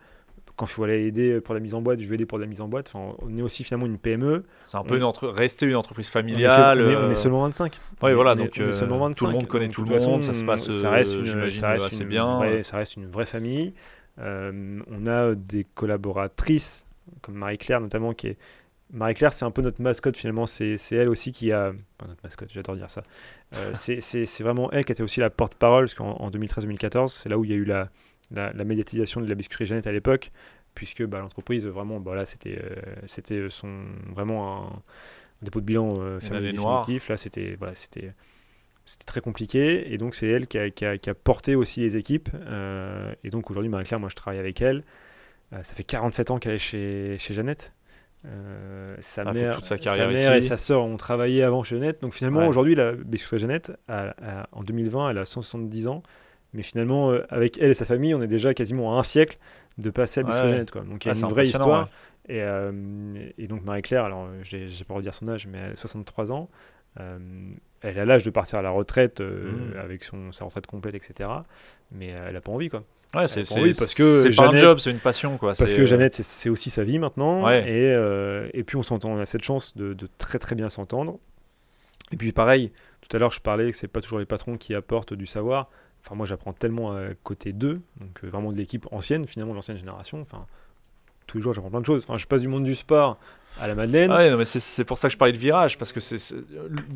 quand 0.58 0.66
il 0.66 0.70
faut 0.70 0.84
aller 0.84 1.06
aider 1.06 1.40
pour 1.40 1.54
la 1.54 1.62
mise 1.62 1.76
en 1.76 1.82
boîte, 1.82 2.02
je 2.02 2.08
vais 2.08 2.16
aider 2.16 2.26
pour 2.26 2.40
la 2.40 2.48
mise 2.48 2.62
en 2.62 2.68
boîte. 2.68 2.92
Enfin, 2.94 3.16
on 3.20 3.38
est 3.38 3.44
aussi 3.44 3.64
finalement 3.64 3.86
une 3.86 4.00
PME. 4.00 4.44
C'est 4.64 4.78
un 4.78 4.84
peu 4.84 4.98
une 4.98 5.04
rester 5.04 5.68
une 5.68 5.76
entreprise 5.76 6.10
familiale. 6.10 6.82
On 6.82 6.90
est, 6.90 6.96
on 6.96 7.10
est, 7.12 7.16
seulement 7.16 7.44
25. 7.44 7.80
Oui, 8.02 8.14
voilà, 8.14 8.36
donc 8.36 8.58
euh, 8.60 8.72
tout 9.16 9.26
le 9.26 9.32
monde 9.32 9.48
connaît 9.48 9.70
tout 9.70 9.84
le 9.84 9.98
monde, 9.98 10.24
ça 10.24 10.34
se 10.34 10.44
passe, 10.44 10.68
ça 10.70 10.90
reste 10.90 11.14
une, 11.14 11.50
ça 11.50 11.70
reste 11.70 12.00
une 12.00 12.08
bien. 12.08 12.38
Vraie, 12.38 12.64
ça 12.64 12.78
reste 12.78 12.98
une 12.98 13.08
vraie 13.08 13.26
famille. 13.26 13.74
Euh, 14.20 14.82
on 14.90 15.06
a 15.06 15.36
des 15.36 15.64
collaboratrices 15.76 16.88
comme 17.22 17.36
Marie-Claire 17.36 17.80
notamment 17.80 18.14
qui 18.14 18.30
est 18.30 18.38
Marie-Claire, 18.92 19.34
c'est 19.34 19.46
un 19.46 19.52
peu 19.52 19.62
notre 19.62 19.82
mascotte 19.82 20.16
finalement. 20.18 20.46
C'est 20.46 20.78
elle 20.92 21.10
aussi 21.10 21.32
qui 21.32 21.52
a. 21.52 21.74
Pas 21.98 22.08
notre 22.08 22.24
mascotte, 22.24 22.50
j'adore 22.52 22.76
dire 22.76 22.90
ça. 22.90 23.04
Euh, 23.54 23.74
c'est 23.76 24.42
vraiment 24.42 24.72
elle 24.72 24.86
qui 24.86 24.92
était 24.92 25.04
aussi 25.04 25.20
la 25.20 25.30
porte-parole, 25.30 25.86
parce 25.86 25.96
qu'en 25.96 26.30
2013-2014, 26.30 27.10
c'est 27.10 27.30
là 27.30 27.38
où 27.38 27.44
il 27.44 27.52
y 27.52 27.54
a 27.54 27.58
eu 27.58 27.66
la, 27.66 27.90
la, 28.32 28.64
médiatisation 28.64 29.22
de 29.22 29.28
la 29.28 29.36
biscuiterie 29.36 29.66
Jeannette 29.66 29.88
à 29.88 29.92
l'époque, 29.92 30.32
puisque 30.76 31.04
bah, 31.04 31.20
l'entreprise, 31.20 31.66
vraiment, 31.66 32.00
bah, 32.00 32.26
c'était 32.26 32.60
euh, 32.62 32.76
c'était 33.06 33.48
son, 33.50 33.86
vraiment 34.14 34.68
un, 34.68 34.82
dépôt 35.42 35.60
de 35.60 35.66
bilan 35.66 35.90
euh, 36.02 36.20
définitif. 36.20 37.10
Là, 37.10 37.18
c'était 37.18 37.56
voilà, 37.60 37.76
c'était 37.76 38.14
très 39.06 39.22
compliqué. 39.22 39.92
Et 39.94 39.98
donc, 39.98 40.16
c'est 40.16 40.28
elle 40.28 40.48
qui 40.48 40.58
a, 40.58 40.70
qui, 40.70 40.86
a, 40.86 40.98
qui 40.98 41.10
a, 41.10 41.14
porté 41.14 41.56
aussi 41.56 41.82
les 41.82 41.98
équipes. 41.98 42.30
Euh, 42.34 43.14
et 43.24 43.30
donc, 43.30 43.50
aujourd'hui, 43.50 43.70
Marie-Claire, 43.70 44.00
moi, 44.00 44.10
je 44.10 44.16
travaille 44.16 44.40
avec 44.40 44.62
elle. 44.62 44.84
Euh, 45.54 45.64
ça 45.64 45.74
fait 45.74 45.84
47 45.84 46.32
ans 46.32 46.40
qu'elle 46.40 46.54
est 46.54 46.60
chez, 46.60 47.18
chez 47.18 47.34
Jeannette. 47.34 47.74
sa, 49.00 49.24
mère, 49.32 49.56
toute 49.56 49.66
sa, 49.66 49.78
carrière 49.78 50.08
sa 50.08 50.12
mère 50.12 50.34
et 50.34 50.42
sa 50.42 50.58
sœur 50.58 50.84
ont 50.84 50.98
travaillé 50.98 51.44
avant 51.44 51.64
chez 51.64 51.76
Jeannette. 51.76 52.02
Donc 52.02 52.14
finalement, 52.14 52.48
aujourd'hui, 52.48 52.76
la 52.76 52.94
biscuiterie 52.94 53.40
Jeannette, 53.40 53.72
en 54.52 54.64
2020, 54.64 55.12
elle 55.12 55.18
a 55.20 55.26
170 55.26 55.88
ans. 55.88 56.04
Mais 56.54 56.64
finalement, 56.64 57.12
euh, 57.12 57.26
avec 57.30 57.58
elle 57.60 57.72
et 57.72 57.74
sa 57.74 57.86
famille, 57.86 58.14
on 58.14 58.22
est 58.22 58.28
déjà 58.28 58.54
quasiment 58.54 58.96
à 58.96 59.00
un 59.00 59.04
siècle 59.04 59.38
de 59.78 59.90
passer 59.90 60.22
à 60.22 60.46
ouais. 60.46 60.66
Quoi. 60.72 60.82
Donc 60.82 61.06
il 61.06 61.10
y 61.10 61.12
a 61.12 61.20
une 61.20 61.28
vraie 61.28 61.46
histoire. 61.46 61.90
Et, 62.30 62.42
euh, 62.42 62.72
et, 63.38 63.48
donc 63.48 63.64
Marie-Claire, 63.64 64.04
alors 64.04 64.28
j'ai 64.44 64.68
pas 64.88 64.96
redire 64.96 65.14
son 65.14 65.28
âge, 65.30 65.48
mais 65.48 65.60
elle 65.60 65.74
a 65.74 65.76
63 65.76 66.32
ans. 66.32 66.50
Euh, 67.00 67.20
elle 67.82 68.00
a 68.00 68.06
l'âge 68.06 68.24
de 68.24 68.30
partir 68.32 68.60
à 68.60 68.62
la 68.62 68.72
retraite 68.72 69.22
mmh. 69.22 69.78
avec 69.82 70.04
son, 70.04 70.32
sa 70.32 70.46
retraite 70.46 70.66
complète, 70.66 70.96
etc. 70.96 71.30
Mais 71.92 72.08
elle 72.08 72.34
n'a 72.34 72.42
pas 72.42 72.52
envie, 72.52 72.70
quoi. 72.70 72.84
Ouais, 73.14 73.28
c'est 73.28 73.44
parce 73.78 73.94
que 73.94 74.36
pas 74.36 74.50
un 74.50 74.56
job, 74.58 74.80
c'est 74.80 74.92
une 74.92 75.00
passion, 75.00 75.38
quoi. 75.38 75.54
Parce 75.54 75.74
que 75.74 75.86
Jeannette, 75.86 76.22
c'est 76.22 76.50
aussi 76.50 76.70
sa 76.70 76.84
vie 76.84 77.00
maintenant. 77.00 77.50
Et, 77.50 77.96
et, 78.54 78.64
puis 78.64 78.78
on 78.78 78.84
s'entend, 78.84 79.12
on 79.12 79.20
a 79.20 79.26
cette 79.26 79.44
chance 79.44 79.78
de, 79.78 79.94
de 79.94 80.08
très 80.18 80.40
très 80.40 80.56
bien 80.56 80.70
s'entendre. 80.70 81.20
Et 82.12 82.18
puis 82.18 82.32
pareil, 82.32 82.72
tout 83.02 83.16
à 83.16 83.20
l'heure 83.20 83.32
je 83.32 83.42
parlais 83.42 83.72
que 83.72 83.78
c'est 83.78 83.88
pas 83.88 84.02
toujours 84.02 84.20
les 84.20 84.26
patrons 84.26 84.58
qui 84.58 84.74
apportent 84.74 85.14
du 85.14 85.26
savoir. 85.26 85.70
Enfin, 86.04 86.16
moi, 86.16 86.26
j'apprends 86.26 86.54
tellement 86.54 86.96
côté 87.24 87.54
d'eux, 87.54 87.82
donc 88.00 88.24
euh, 88.24 88.30
vraiment 88.30 88.52
de 88.52 88.58
l'équipe 88.58 88.88
ancienne, 88.92 89.28
finalement, 89.28 89.54
de 89.54 89.58
l'ancienne 89.58 89.78
génération. 89.78 90.22
Enfin, 90.22 90.46
tous 91.28 91.38
les 91.38 91.44
jours, 91.44 91.54
j'apprends 91.54 91.70
plein 91.70 91.82
de 91.82 91.86
choses. 91.86 92.04
Enfin, 92.08 92.18
je 92.18 92.26
passe 92.26 92.42
du 92.42 92.48
monde 92.48 92.64
du 92.64 92.76
sport 92.76 93.20
à 93.60 93.68
la 93.68 93.76
Madeleine. 93.76 94.12
Ah 94.12 94.18
ouais, 94.18 94.36
mais 94.36 94.46
c'est 94.46 94.84
pour 94.84 94.98
ça 94.98 95.08
que 95.08 95.14
je 95.14 95.18
parlais 95.18 95.34
de 95.34 95.38
virage, 95.38 95.78
parce 95.78 95.92
que 95.92 96.00
c'est 96.00 96.36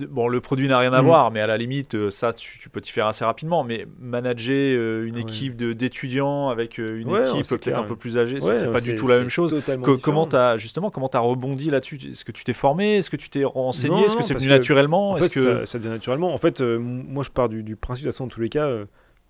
bon, 0.10 0.28
le 0.28 0.42
produit 0.42 0.68
n'a 0.68 0.80
rien 0.80 0.94
à 0.94 1.02
mm. 1.02 1.06
voir, 1.06 1.32
mais 1.32 1.42
à 1.42 1.48
la 1.48 1.58
limite, 1.58 1.96
euh, 1.96 2.12
ça, 2.12 2.34
tu, 2.34 2.70
peux 2.70 2.82
t'y 2.82 2.92
faire 2.92 3.08
assez 3.08 3.26
rapidement. 3.26 3.64
Mais 3.64 3.88
manager 4.00 4.78
euh, 4.78 5.06
une 5.06 5.18
équipe 5.18 5.56
d'étudiants 5.56 6.50
avec 6.50 6.78
une 6.78 7.10
équipe 7.10 7.48
peut-être 7.48 7.80
un 7.80 7.84
peu 7.84 7.96
plus 7.96 8.18
âgée, 8.18 8.40
c'est 8.40 8.72
pas 8.72 8.82
du 8.82 8.96
tout 8.96 9.08
la 9.08 9.20
même 9.20 9.30
chose. 9.30 9.56
comment 10.02 10.28
as 10.30 10.58
justement, 10.58 10.90
comment 10.90 11.10
as 11.10 11.20
rebondi 11.20 11.70
là-dessus? 11.70 12.00
Est-ce 12.12 12.26
que 12.26 12.32
tu 12.32 12.44
t'es 12.44 12.54
formé? 12.54 12.98
Est-ce 12.98 13.10
que 13.10 13.18
tu 13.18 13.30
t'es 13.30 13.44
renseigné? 13.44 14.06
Est-ce 14.06 14.18
que 14.18 14.24
c'est 14.24 14.34
venu 14.34 14.48
naturellement? 14.48 15.12
En 15.12 15.18
fait, 15.18 15.30
que... 15.30 15.66
ça, 15.66 15.78
vient 15.78 15.92
naturellement. 15.92 16.34
En 16.34 16.38
fait, 16.38 16.62
moi, 16.62 17.24
je 17.24 17.30
pars 17.30 17.50
du, 17.50 17.64
du 17.64 17.76
principe, 17.76 18.06
de 18.06 18.10
toute 18.10 18.16
façon, 18.16 18.26
dans 18.26 18.30
tous 18.30 18.42
les 18.42 18.50
cas 18.50 18.70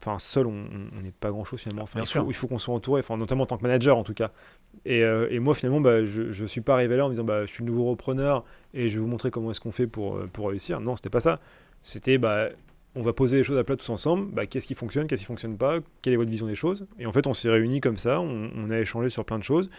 enfin 0.01 0.19
seul 0.19 0.47
on 0.47 1.01
n'est 1.01 1.11
pas 1.11 1.29
grand 1.29 1.43
chose 1.43 1.61
finalement. 1.61 1.83
Enfin, 1.83 2.01
il, 2.27 2.33
faut, 2.33 2.47
qu'on 2.47 2.59
soit 2.59 2.73
entouré 2.73 2.99
enfin 2.99 3.17
notamment 3.17 3.43
en 3.43 3.47
tant 3.47 3.57
que 3.57 3.63
manager 3.63 3.97
en 3.97 4.03
tout 4.03 4.13
cas. 4.13 4.31
Et, 4.85 5.03
euh, 5.03 5.27
et 5.29 5.39
moi 5.39 5.53
finalement 5.53 5.81
bah, 5.81 6.03
je 6.05 6.41
ne 6.41 6.47
suis 6.47 6.61
pas 6.61 6.73
arrivé 6.73 6.97
là 6.97 7.05
en 7.05 7.09
me 7.09 7.13
disant 7.13 7.23
bah, 7.23 7.45
je 7.45 7.51
suis 7.51 7.63
le 7.63 7.69
nouveau 7.71 7.85
repreneur 7.85 8.43
et 8.73 8.89
je 8.89 8.95
vais 8.95 9.01
vous 9.01 9.07
montrer 9.07 9.31
comment 9.31 9.51
est-ce 9.51 9.59
qu'on 9.59 9.71
fait 9.71 9.87
pour, 9.87 10.15
euh, 10.15 10.29
pour 10.31 10.49
réussir. 10.49 10.79
Non 10.79 10.95
c'était 10.95 11.09
pas 11.09 11.19
ça. 11.19 11.39
C'était 11.83 12.17
bah 12.17 12.49
on 12.95 13.03
va 13.03 13.13
poser 13.13 13.37
les 13.37 13.43
choses 13.43 13.57
à 13.57 13.63
plat 13.63 13.77
tous 13.77 13.89
ensemble. 13.89 14.31
Bah, 14.33 14.45
qu'est-ce 14.45 14.67
qui 14.67 14.75
fonctionne 14.75 15.07
qu'est-ce 15.07 15.21
qui 15.21 15.27
fonctionne 15.27 15.57
pas 15.57 15.79
quelle 16.01 16.13
est 16.13 16.17
votre 16.17 16.31
vision 16.31 16.47
des 16.47 16.55
choses. 16.55 16.87
Et 16.99 17.05
en 17.05 17.11
fait 17.11 17.27
on 17.27 17.33
s'est 17.33 17.49
réunis 17.49 17.81
comme 17.81 17.97
ça 17.97 18.19
on, 18.21 18.69
a 18.71 18.79
échangé 18.79 19.09
sur 19.09 19.23
plein 19.23 19.37
de 19.37 19.43
choses. 19.43 19.69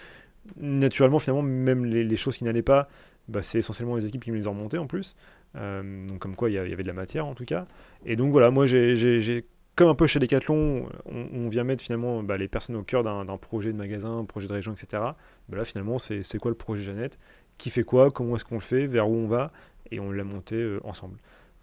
Naturellement 0.57 1.19
finalement 1.19 1.43
même 1.43 1.85
les, 1.85 2.17
choses 2.17 2.37
qui 2.37 2.45
n'allaient 2.45 2.63
pas 2.63 2.89
bah, 3.29 3.43
c'est 3.43 3.59
essentiellement 3.59 3.97
les 3.97 4.07
équipes 4.07 4.25
qui 4.25 4.33
me 4.33 4.37
les 4.37 4.47
ont 4.47 4.53
remontées 4.53 4.79
en 4.79 4.87
plus. 4.87 5.17
Euh, 5.57 6.07
donc 6.07 6.19
comme 6.21 6.35
quoi 6.35 6.49
il 6.49 6.55
y, 6.55 6.59
avait 6.59 6.83
de 6.83 6.89
la 6.89 6.95
matière 6.95 7.27
en 7.27 7.35
tout 7.35 7.45
cas. 7.45 7.67
Et 8.07 8.17
donc 8.17 8.31
voilà 8.33 8.51
moi 8.51 8.67
j'ai 8.67 9.45
comme 9.75 9.89
un 9.89 9.95
peu 9.95 10.07
chez 10.07 10.19
Decathlon, 10.19 10.89
on, 11.07 11.49
vient 11.49 11.65
mettre 11.65 11.83
finalement 11.83 12.23
bah, 12.23 12.37
les 12.37 12.49
personnes 12.49 12.77
au 12.77 12.83
cœur 12.83 13.03
d'un 13.03 13.25
projet 13.39 13.73
de 13.73 13.79
magasin, 13.79 14.19
un 14.19 14.25
projet 14.25 14.47
de 14.47 14.53
région, 14.53 14.73
etc. 14.73 15.03
Bah 15.49 15.57
là, 15.57 15.65
finalement, 15.65 15.99
c'est 15.99 16.39
quoi 16.39 16.51
le 16.51 16.57
projet 16.57 16.83
Jeannette? 16.83 17.19
Qui 17.59 17.71
fait 17.71 17.83
quoi? 17.83 18.11
Comment 18.11 18.37
est-ce 18.37 18.45
qu'on 18.45 18.57
le 18.57 18.61
fait? 18.61 18.87
Vers 18.87 19.09
où 19.09 19.15
on 19.15 19.27
va? 19.27 19.53
Et 19.91 20.01
on 20.01 20.11
l'a 20.11 20.25
monté 20.25 20.57
euh, 20.57 20.81
ensemble. 20.85 21.19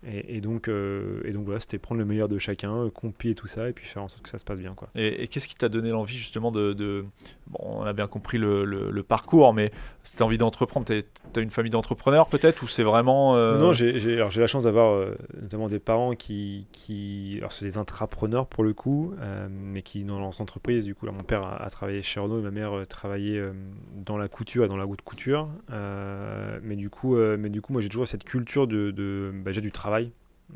Et, 0.08 0.40
donc, 0.40 0.70
euh, 0.70 1.20
et 1.26 1.34
donc 1.34 1.44
voilà, 1.44 1.60
c'était 1.60 1.78
prendre 1.78 2.00
le 2.00 2.06
meilleur 2.06 2.30
de 2.30 2.38
chacun, 2.38 2.86
euh, 2.86 2.90
compiler 2.90 3.36
tout 3.36 3.48
ça 3.48 3.68
et 3.68 3.74
puis 3.74 3.86
faire 3.86 4.02
en 4.02 4.08
sorte 4.08 4.24
que 4.24 4.30
ça 4.30 4.40
se 4.40 4.46
passe 4.46 4.60
bien. 4.60 4.74
Quoi. 4.74 4.88
Et, 4.96 5.28
qu'est-ce 5.28 5.50
qui 5.50 5.56
t'a 5.56 5.68
donné 5.68 5.90
l'envie 5.90 6.16
justement 6.16 6.52
de, 6.52 7.06
Bon, 7.48 7.60
on 7.62 7.84
a 7.84 7.92
bien 7.92 8.08
compris 8.08 8.38
le, 8.38 9.04
parcours, 9.04 9.54
mais 9.54 9.72
c'était 10.04 10.22
envie 10.22 10.38
d'entreprendre. 10.38 10.86
Tu 10.86 11.04
as 11.36 11.40
une 11.42 11.50
famille 11.50 11.72
d'entrepreneurs 11.72 12.30
peut-être 12.30 12.62
ou 12.62 12.68
c'est 12.68 12.84
vraiment. 12.84 13.36
Euh, 13.36 13.58
non, 13.58 13.74
j'ai 13.74 14.16
la 14.16 14.48
chance 14.48 14.64
d'avoir 14.64 15.06
notamment 15.42 15.68
des 15.68 15.80
parents 15.80 16.16
qui. 16.16 16.68
qui 16.72 17.36
alors, 17.40 17.52
c'est 17.52 17.66
des 17.66 17.78
intrapreneurs 17.78 18.48
pour 18.48 18.64
le 18.64 18.74
coup, 18.74 19.14
mais 19.50 19.82
qui 19.82 20.06
dans 20.06 20.20
l'entreprise. 20.20 20.86
Du 20.86 20.96
coup, 20.96 21.08
mon 21.08 21.24
père 21.24 21.42
a, 21.62 21.70
travaillé 21.70 22.02
chez 22.02 22.22
Renault 22.22 22.40
et 22.40 22.44
ma 22.44 22.52
mère 22.52 22.88
travaillait 22.88 23.42
dans 23.96 24.18
la 24.18 24.30
couture 24.30 24.64
et 24.64 24.68
dans 24.70 24.78
la 24.78 24.88
haute 24.88 25.02
couture. 25.02 25.50
mais, 25.70 26.76
du 26.78 26.90
coup, 26.90 27.18
mais 27.18 27.50
du 27.50 27.62
coup, 27.62 27.74
moi 27.74 27.82
j'ai 27.82 27.90
toujours 27.90 28.08
cette 28.08 28.24
culture 28.24 28.68
de, 28.68 28.92
de 28.92 29.32
bah, 29.34 29.52
du 29.52 29.72
travail 29.72 29.89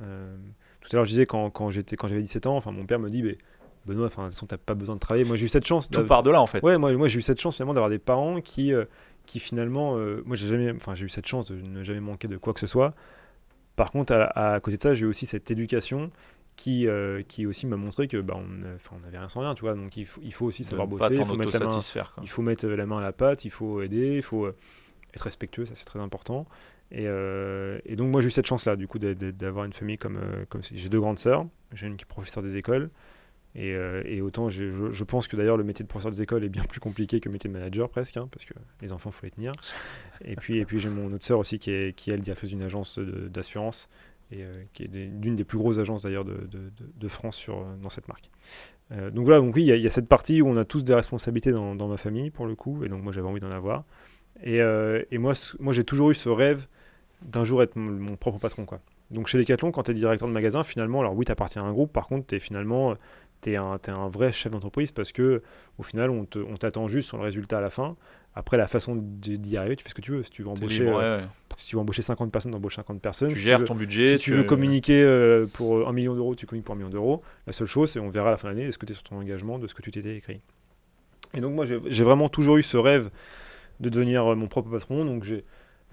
euh, 0.02 0.36
tout 0.82 0.90
à 0.92 0.96
l'heure, 0.96 1.06
je 1.06 1.10
disais 1.10 1.26
quand, 1.26 1.50
quand 1.50 1.70
j'étais 1.70 1.96
quand 1.96 2.08
j'avais 2.08 2.22
17 2.22 2.48
ans, 2.48 2.58
enfin 2.58 2.72
mon 2.72 2.86
père 2.86 3.00
me 3.00 3.10
dit 3.10 3.24
Benoît, 3.86 4.08
enfin 4.08 4.24
de 4.24 4.28
toute 4.28 4.36
façon 4.36 4.46
t'as 4.46 4.58
pas 4.58 4.74
besoin 4.74 4.96
de 4.96 5.00
travailler. 5.00 5.26
Moi 5.26 5.36
j'ai 5.36 5.46
eu 5.46 5.50
cette 5.50 5.66
chance. 5.66 5.90
Tout 5.90 6.06
part 6.06 6.24
de 6.24 6.32
là 6.32 6.42
en 6.42 6.48
fait. 6.48 6.64
Ouais, 6.64 6.78
moi, 6.78 6.92
moi 6.94 7.08
j'ai 7.08 7.20
eu 7.20 7.22
cette 7.22 7.40
chance 7.40 7.56
finalement 7.56 7.74
d'avoir 7.74 7.90
des 7.90 8.00
parents 8.00 8.42
qui 8.42 8.74
euh, 8.74 8.86
qui 9.26 9.40
finalement, 9.40 9.98
euh, 9.98 10.22
moi 10.26 10.36
j'ai 10.36 10.48
jamais, 10.48 10.72
enfin 10.72 10.96
j'ai 10.96 11.06
eu 11.06 11.10
cette 11.10 11.28
chance 11.28 11.46
de 11.46 11.56
ne 11.56 11.84
jamais 11.84 12.02
manquer 12.02 12.28
de 12.28 12.38
quoi 12.38 12.54
que 12.54 12.60
ce 12.60 12.68
soit. 12.68 12.94
Par 13.76 13.92
contre, 13.92 14.14
à, 14.14 14.60
côté 14.60 14.78
de 14.78 14.82
ça, 14.82 14.94
j'ai 14.94 15.06
eu 15.06 15.10
aussi 15.10 15.26
cette 15.26 15.50
éducation 15.50 16.12
qui, 16.56 16.88
qui 17.28 17.48
aussi 17.48 17.66
m'a 17.66 17.76
montré 17.76 18.08
que 18.08 18.18
bah, 18.18 18.36
on 18.38 19.00
n'avait 19.00 19.18
rien 19.18 19.30
sans 19.30 19.40
rien, 19.40 19.56
tu 19.56 19.62
vois. 19.62 19.74
Donc 19.74 19.98
il 19.98 20.06
faut, 20.06 20.22
il 20.24 20.32
faut 20.32 20.46
aussi 20.46 20.64
savoir 20.64 20.88
bosser, 20.88 21.16
il 21.16 21.26
faut, 21.26 21.36
mettre 21.36 21.58
la 21.58 21.66
main, 21.66 21.80
il 22.22 22.30
faut 22.30 22.44
mettre 22.44 22.68
la 22.68 22.86
main 22.86 23.00
à 23.00 23.02
la 23.02 23.14
pâte, 23.14 23.46
il 23.46 23.50
faut 23.50 23.82
aider, 23.82 24.18
il 24.18 24.22
faut 24.22 24.48
être 24.48 25.22
respectueux, 25.22 25.66
ça 25.66 25.74
c'est 25.76 25.86
très 25.86 26.00
important. 26.00 26.46
Euh, 26.96 27.80
et, 27.86 27.96
donc 27.96 28.12
moi 28.12 28.22
j'ai 28.22 28.28
eu 28.28 28.32
cette 28.32 28.46
chance-là, 28.46 28.76
du 28.76 28.88
coup, 28.88 29.00
d'avoir 29.00 29.66
une 29.66 29.74
famille 29.74 29.98
comme, 29.98 30.18
euh, 30.18 30.46
comme 30.50 30.62
j'ai 30.64 30.90
deux 30.90 31.00
grandes 31.00 31.20
sœurs, 31.20 31.46
j'ai 31.74 31.88
une 31.88 31.98
qui 31.98 32.04
est 32.04 32.08
professeure 32.08 32.44
des 32.44 32.58
écoles, 32.58 32.90
et, 33.56 33.74
euh, 33.74 34.22
autant 34.22 34.50
je, 34.50 35.04
pense 35.04 35.28
que 35.28 35.36
d'ailleurs 35.36 35.58
le 35.58 35.64
métier 35.64 35.84
de 35.84 35.88
professeur 35.88 36.12
des 36.12 36.22
écoles 36.22 36.44
est 36.44 36.50
bien 36.50 36.64
plus 36.64 36.80
compliqué 36.80 37.20
que 37.20 37.30
le 37.30 37.34
métier 37.34 37.50
de 37.50 37.54
manager 37.54 37.90
presque, 37.90 38.18
hein, 38.18 38.28
parce 38.32 38.46
que 38.46 38.54
les 38.82 38.92
enfants 38.92 39.12
faut 39.12 39.26
les 39.26 39.32
tenir. 39.32 39.52
Et 40.24 40.36
puis, 40.36 40.58
et 40.58 40.66
puis 40.66 40.80
j'ai 40.80 40.90
mon 40.90 41.12
autre 41.14 41.24
sœur 41.24 41.40
aussi 41.40 41.60
qui 41.60 41.72
est, 41.72 41.96
qui 41.96 42.12
elle 42.12 42.22
directrice 42.22 42.50
d'une 42.50 42.64
agence 42.64 43.00
d'assurance, 43.00 43.90
et 44.32 44.44
qui 44.74 44.84
est 44.84 44.88
d'une 44.88 45.36
des 45.36 45.44
plus 45.44 45.60
grosses 45.60 45.78
agences 45.78 46.04
d'ailleurs 46.04 46.26
de, 46.26 46.48
de, 46.98 47.08
France 47.08 47.36
sur, 47.36 47.64
dans 47.84 47.90
cette 47.90 48.08
marque. 48.08 48.32
donc 49.12 49.26
voilà, 49.26 49.40
donc 49.40 49.56
oui, 49.56 49.64
il 49.64 49.78
y, 49.78 49.86
a 49.86 49.90
cette 49.92 50.08
partie 50.08 50.42
où 50.42 50.48
on 50.48 50.58
a 50.58 50.66
tous 50.66 50.84
des 50.84 50.96
responsabilités 50.96 51.52
dans, 51.52 51.76
dans 51.76 51.88
ma 51.88 51.98
famille 51.98 52.32
pour 52.32 52.48
le 52.48 52.56
coup, 52.56 52.84
et 52.84 52.90
donc 52.90 53.04
moi 53.04 53.12
j'avais 53.12 53.28
envie 53.28 53.42
d'en 53.42 53.52
avoir. 53.52 53.84
Et, 54.44 54.58
et 54.58 55.18
moi, 55.20 55.34
moi 55.60 55.74
j'ai 55.74 55.84
toujours 55.84 56.10
eu 56.10 56.16
ce 56.16 56.30
rêve 56.30 56.68
d'un 57.24 57.44
jour 57.44 57.64
être 57.64 57.76
mon, 57.76 58.16
propre 58.16 58.40
patron. 58.40 58.66
Quoi. 58.66 58.80
Donc 59.12 59.28
chez 59.28 59.38
Decathlon, 59.38 59.72
quand 59.72 59.84
tu 59.84 59.92
es 59.92 59.94
directeur 59.94 60.28
de 60.28 60.34
magasin, 60.34 60.64
finalement, 60.64 61.00
alors 61.00 61.16
oui, 61.16 61.26
tu 61.26 61.32
appartiens 61.32 61.64
à 61.64 61.68
un 61.68 61.74
groupe, 61.74 61.92
par 61.92 62.08
contre, 62.08 62.28
tu 62.28 62.36
es 62.36 62.40
finalement 62.40 62.96
tu 63.42 63.56
un, 63.56 63.78
es 63.86 63.90
un 63.90 64.08
vrai 64.08 64.32
chef 64.32 64.52
d'entreprise 64.52 64.92
parce 64.92 65.12
que 65.12 65.42
au 65.78 65.84
final, 65.84 66.10
on 66.10 66.58
t'attend 66.58 66.88
juste 66.88 67.08
sur 67.10 67.18
le 67.18 67.24
résultat 67.24 67.58
à 67.58 67.62
la 67.62 67.70
fin. 67.70 67.96
Après, 68.36 68.58
la 68.58 68.68
façon 68.68 68.96
d'y 68.98 69.58
arriver, 69.58 69.76
tu 69.76 69.84
fais 69.84 69.90
ce 69.90 69.96
que 69.96 70.02
tu 70.02 70.12
veux. 70.12 70.24
Si 70.24 70.32
tu 70.32 70.42
veux 70.42 70.50
embaucher, 70.50 70.88
euh, 70.88 71.22
Si 71.58 71.68
tu 71.68 71.76
veux 71.76 71.82
embaucher 71.82 72.02
50 72.02 72.32
personnes, 72.32 72.56
embauches 72.56 72.78
50 72.78 73.00
personnes. 73.00 73.30
Tu 73.30 73.36
si 73.36 73.42
gères 73.42 73.58
tu 73.58 73.62
veux, 73.62 73.68
ton 73.68 73.76
budget. 73.76 74.18
Si 74.18 74.24
tu, 74.24 74.34
veux 74.34 74.44
communiquer 74.44 75.04
euh, 75.04 75.46
pour 75.46 75.88
un 75.88 75.94
million 75.94 76.16
d'euros, 76.16 76.34
tu 76.34 76.48
communiques 76.48 76.66
pour 76.66 76.74
un 76.74 76.78
million 76.78 76.90
d'euros. 76.90 77.22
La 77.46 77.54
seule 77.54 77.68
chose, 77.68 77.92
c'est 77.92 78.00
on 78.00 78.10
verra 78.10 78.30
à 78.30 78.32
la 78.32 78.38
fin 78.38 78.48
de 78.48 78.54
l'année 78.54 78.68
est-ce 78.68 78.80
que 78.80 78.88
tu 78.88 78.94
es 78.94 78.96
sur 78.96 79.04
ton 79.04 79.18
engagement 79.18 79.60
de 79.60 79.68
ce 79.68 79.76
que 79.76 79.84
tu 79.84 79.92
t'étais 79.92 80.16
écrit. 80.16 80.42
Et 81.36 81.42
donc, 81.42 81.54
moi, 81.54 81.66
j'ai 81.66 82.04
vraiment 82.04 82.30
toujours 82.30 82.58
eu 82.58 82.64
ce 82.64 82.78
rêve 82.78 83.12
de 83.80 83.90
devenir 83.90 84.32
euh, 84.32 84.36
mon 84.36 84.48
propre 84.48 84.72
patron. 84.72 85.06
Donc, 85.06 85.24
j'ai 85.24 85.44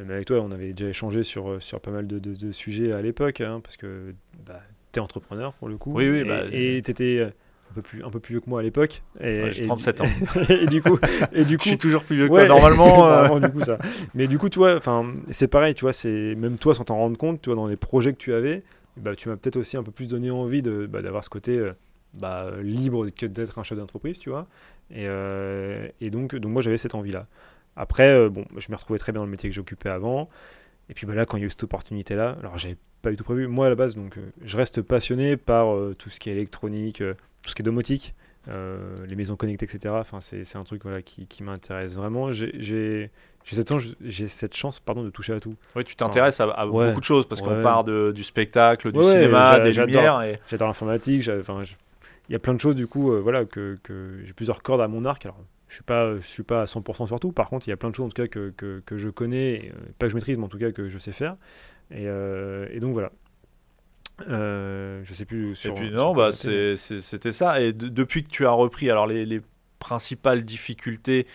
même 0.01 0.11
avec 0.11 0.27
toi, 0.27 0.41
on 0.41 0.51
avait 0.51 0.73
déjà 0.73 0.89
échangé 0.89 1.23
sur, 1.23 1.51
euh, 1.51 1.61
sur 1.61 1.81
pas 1.81 1.91
mal 1.91 2.07
de, 2.07 2.53
sujets 2.53 2.93
à 2.93 3.03
l'époque, 3.03 3.41
hein, 3.41 3.61
parce 3.63 3.77
que 3.77 4.15
bah, 4.47 4.61
tu 4.93 4.99
es 4.99 5.03
entrepreneur 5.03 5.53
pour 5.55 5.69
le 5.69 5.77
coup. 5.77 5.93
Oui, 5.93 6.09
oui. 6.09 6.19
Et 6.19 6.25
bah, 6.25 6.45
tu 6.51 6.91
étais 6.91 7.19
euh, 7.19 7.27
un 7.71 7.75
peu, 7.75 7.83
plus, 7.83 8.05
un 8.05 8.11
peu 8.11 8.19
plus 8.19 8.35
vieux 8.35 8.41
que 8.41 8.49
moi 8.49 8.61
à 8.61 8.63
l'époque. 8.63 9.03
J'ai 9.21 9.67
37 9.67 10.01
ans. 10.01 10.05
et 10.49 10.67
du 10.67 10.83
coup, 10.83 10.99
et 11.33 11.45
du 11.45 11.59
coup, 11.59 11.65
je 11.65 11.69
suis 11.71 11.79
toujours 11.79 12.03
plus 12.03 12.17
vieux 12.17 12.29
que 12.29 12.33
toi 12.33 12.49
normalement. 12.49 13.07
Euh. 13.11 13.41
du 13.41 13.51
coup, 13.51 13.63
ça. 13.63 13.79
Mais 14.15 14.27
du 14.27 14.39
coup, 14.39 14.49
c'est 15.31 15.49
pareil, 15.49 15.75
tu 15.75 15.83
vois, 15.83 15.93
c'est 15.93 16.35
même 16.35 16.57
toi 16.57 16.75
sans 16.75 16.85
t'en 16.85 16.97
rendre 16.97 17.19
compte, 17.19 17.43
tu 17.43 17.51
vois, 17.51 17.57
dans 17.57 17.67
les 17.67 17.77
projets 17.77 18.13
que 18.13 18.19
tu 18.19 18.33
avais, 18.33 18.63
bah, 18.97 19.15
tu 19.15 19.29
m'as 19.29 19.37
peut-être 19.37 19.57
aussi 19.57 19.77
un 19.77 19.83
peu 19.83 19.93
plus 19.93 20.09
donné 20.09 20.31
envie 20.31 20.63
de, 20.63 20.87
bah, 20.87 21.03
d'avoir 21.03 21.25
ce 21.25 21.31
côté 21.31 21.61
bah, 22.19 22.51
libre 22.63 23.09
que 23.11 23.27
d'être 23.27 23.59
un 23.59 23.63
chef 23.63 23.79
d'entreprise, 23.79 24.19
tu 24.19 24.31
vois. 24.31 24.47
Et, 24.95 25.07
et 26.01 26.11
donc, 26.11 26.35
donc 26.35 26.53
moi, 26.53 26.63
j'avais 26.63 26.79
cette 26.79 26.95
envie-là. 26.95 27.27
Après, 27.77 28.09
euh, 28.09 28.29
bon, 28.29 28.45
je 28.57 28.71
me 28.71 28.77
retrouvais 28.77 28.99
très 28.99 29.13
bien 29.13 29.21
dans 29.21 29.27
le 29.27 29.31
métier 29.31 29.49
que 29.49 29.55
j'occupais 29.55 29.89
avant. 29.89 30.29
Et 30.89 30.95
puis 30.95 31.07
bah, 31.07 31.15
là, 31.15 31.27
quand 31.27 31.37
il 31.37 31.41
y 31.41 31.45
a 31.45 31.47
eu 31.47 31.51
cette 31.51 31.65
opportunité-là, 31.65 32.37
alors 32.41 32.59
j'avais 32.59 32.77
pas 33.03 33.11
du 33.11 33.17
tout 33.17 33.25
prévu. 33.25 33.47
Moi, 33.47 33.67
à 33.67 33.69
la 33.69 33.75
base, 33.75 33.95
donc, 33.97 34.19
euh, 34.19 34.33
je 34.43 34.57
reste 34.57 34.83
passionné 34.83 35.37
par 35.37 35.75
euh, 35.75 35.95
tout 35.99 36.11
ce 36.11 36.21
qui 36.21 36.31
est 36.31 36.33
électronique, 36.33 36.99
tout 36.99 37.51
ce 37.51 37.55
qui 37.55 37.63
est 37.63 37.65
domotique, 37.65 38.15
les 38.49 39.17
maisons 39.17 39.37
connectées, 39.37 39.67
etc. 39.67 39.95
Enfin, 39.99 40.21
c'est 40.21 40.57
un 40.57 40.63
truc 40.63 40.83
voilà, 40.83 41.03
qui, 41.03 41.27
qui 41.27 41.45
m'intéresse 41.45 41.95
vraiment. 41.95 42.33
J'ai 42.33 43.11
cette, 43.45 43.73
cette, 44.29 44.57
chance 44.57 44.81
pardon, 44.81 45.05
de 45.05 45.11
toucher 45.11 45.35
à 45.35 45.41
tout. 45.41 45.55
Oui, 45.77 45.85
tu 45.85 45.95
t'intéresses 45.95 46.41
à, 46.41 46.67
beaucoup 46.67 47.01
de 47.01 47.05
choses 47.05 47.29
parce 47.29 47.41
qu'on 47.41 47.63
part 47.63 47.85
de, 47.85 48.13
du 48.13 48.25
spectacle, 48.25 48.91
du 48.91 49.03
cinéma, 49.03 49.61
des 49.61 49.73
lumières. 49.73 50.23
Et... 50.23 50.41
J'adore 50.49 50.69
l'informatique. 50.69 51.27
Il 51.27 52.33
y 52.33 52.37
a 52.37 52.39
plein 52.41 52.55
de 52.55 52.61
choses, 52.61 52.75
du 52.75 52.89
coup, 52.89 53.13
voilà, 53.23 53.45
que, 53.45 53.79
que 53.85 54.21
j'ai 54.25 54.33
plusieurs 54.33 54.63
cordes 54.63 54.81
à 54.81 54.89
mon 54.89 55.05
arc. 55.05 55.25
Alors, 55.25 55.39
je 55.71 55.77
suis 55.77 55.85
pas 55.85 56.17
je 56.17 56.27
suis 56.27 56.43
pas 56.43 56.63
à 56.63 56.65
100% 56.67 57.07
sur 57.07 57.21
tout. 57.21 57.33
Par 57.33 57.49
contre 57.49 57.67
il 57.69 57.71
y 57.71 57.73
a 57.73 57.77
plein 57.77 57.91
de 57.91 57.95
choses 57.95 58.07
en 58.07 58.09
tout 58.09 58.23
cas 58.23 58.29
que, 58.29 58.53
que, 58.57 58.83
que 58.85 58.99
je 58.99 59.09
connais 59.09 59.73
euh, 59.73 59.93
pas 59.99 60.07
que 60.07 60.11
je 60.11 60.17
maîtrise 60.17 60.37
mais 60.37 60.45
en 60.45 60.49
tout 60.49 60.59
cas 60.59 60.73
que 60.73 60.89
je 60.89 60.99
sais 60.99 61.13
faire. 61.13 61.37
Et, 61.91 62.07
euh, 62.07 62.67
et 62.71 62.81
donc 62.81 62.93
voilà. 62.93 63.13
Euh, 64.29 65.01
je 65.05 65.15
sais 65.15 65.25
plus 65.25 65.55
sur, 65.55 65.73
et 65.73 65.75
puis 65.75 65.91
non 65.91 66.13
bah 66.13 66.33
c'était 66.33 67.33
ça. 67.33 67.61
Et 67.63 67.73
depuis 67.73 68.25
que 68.25 68.29
tu 68.29 68.47
as 68.47 68.51
repris 68.51 68.91
alors 68.91 69.07
les, 69.07 69.25
les 69.25 69.41
principales 69.79 70.45
difficultés 70.45 71.27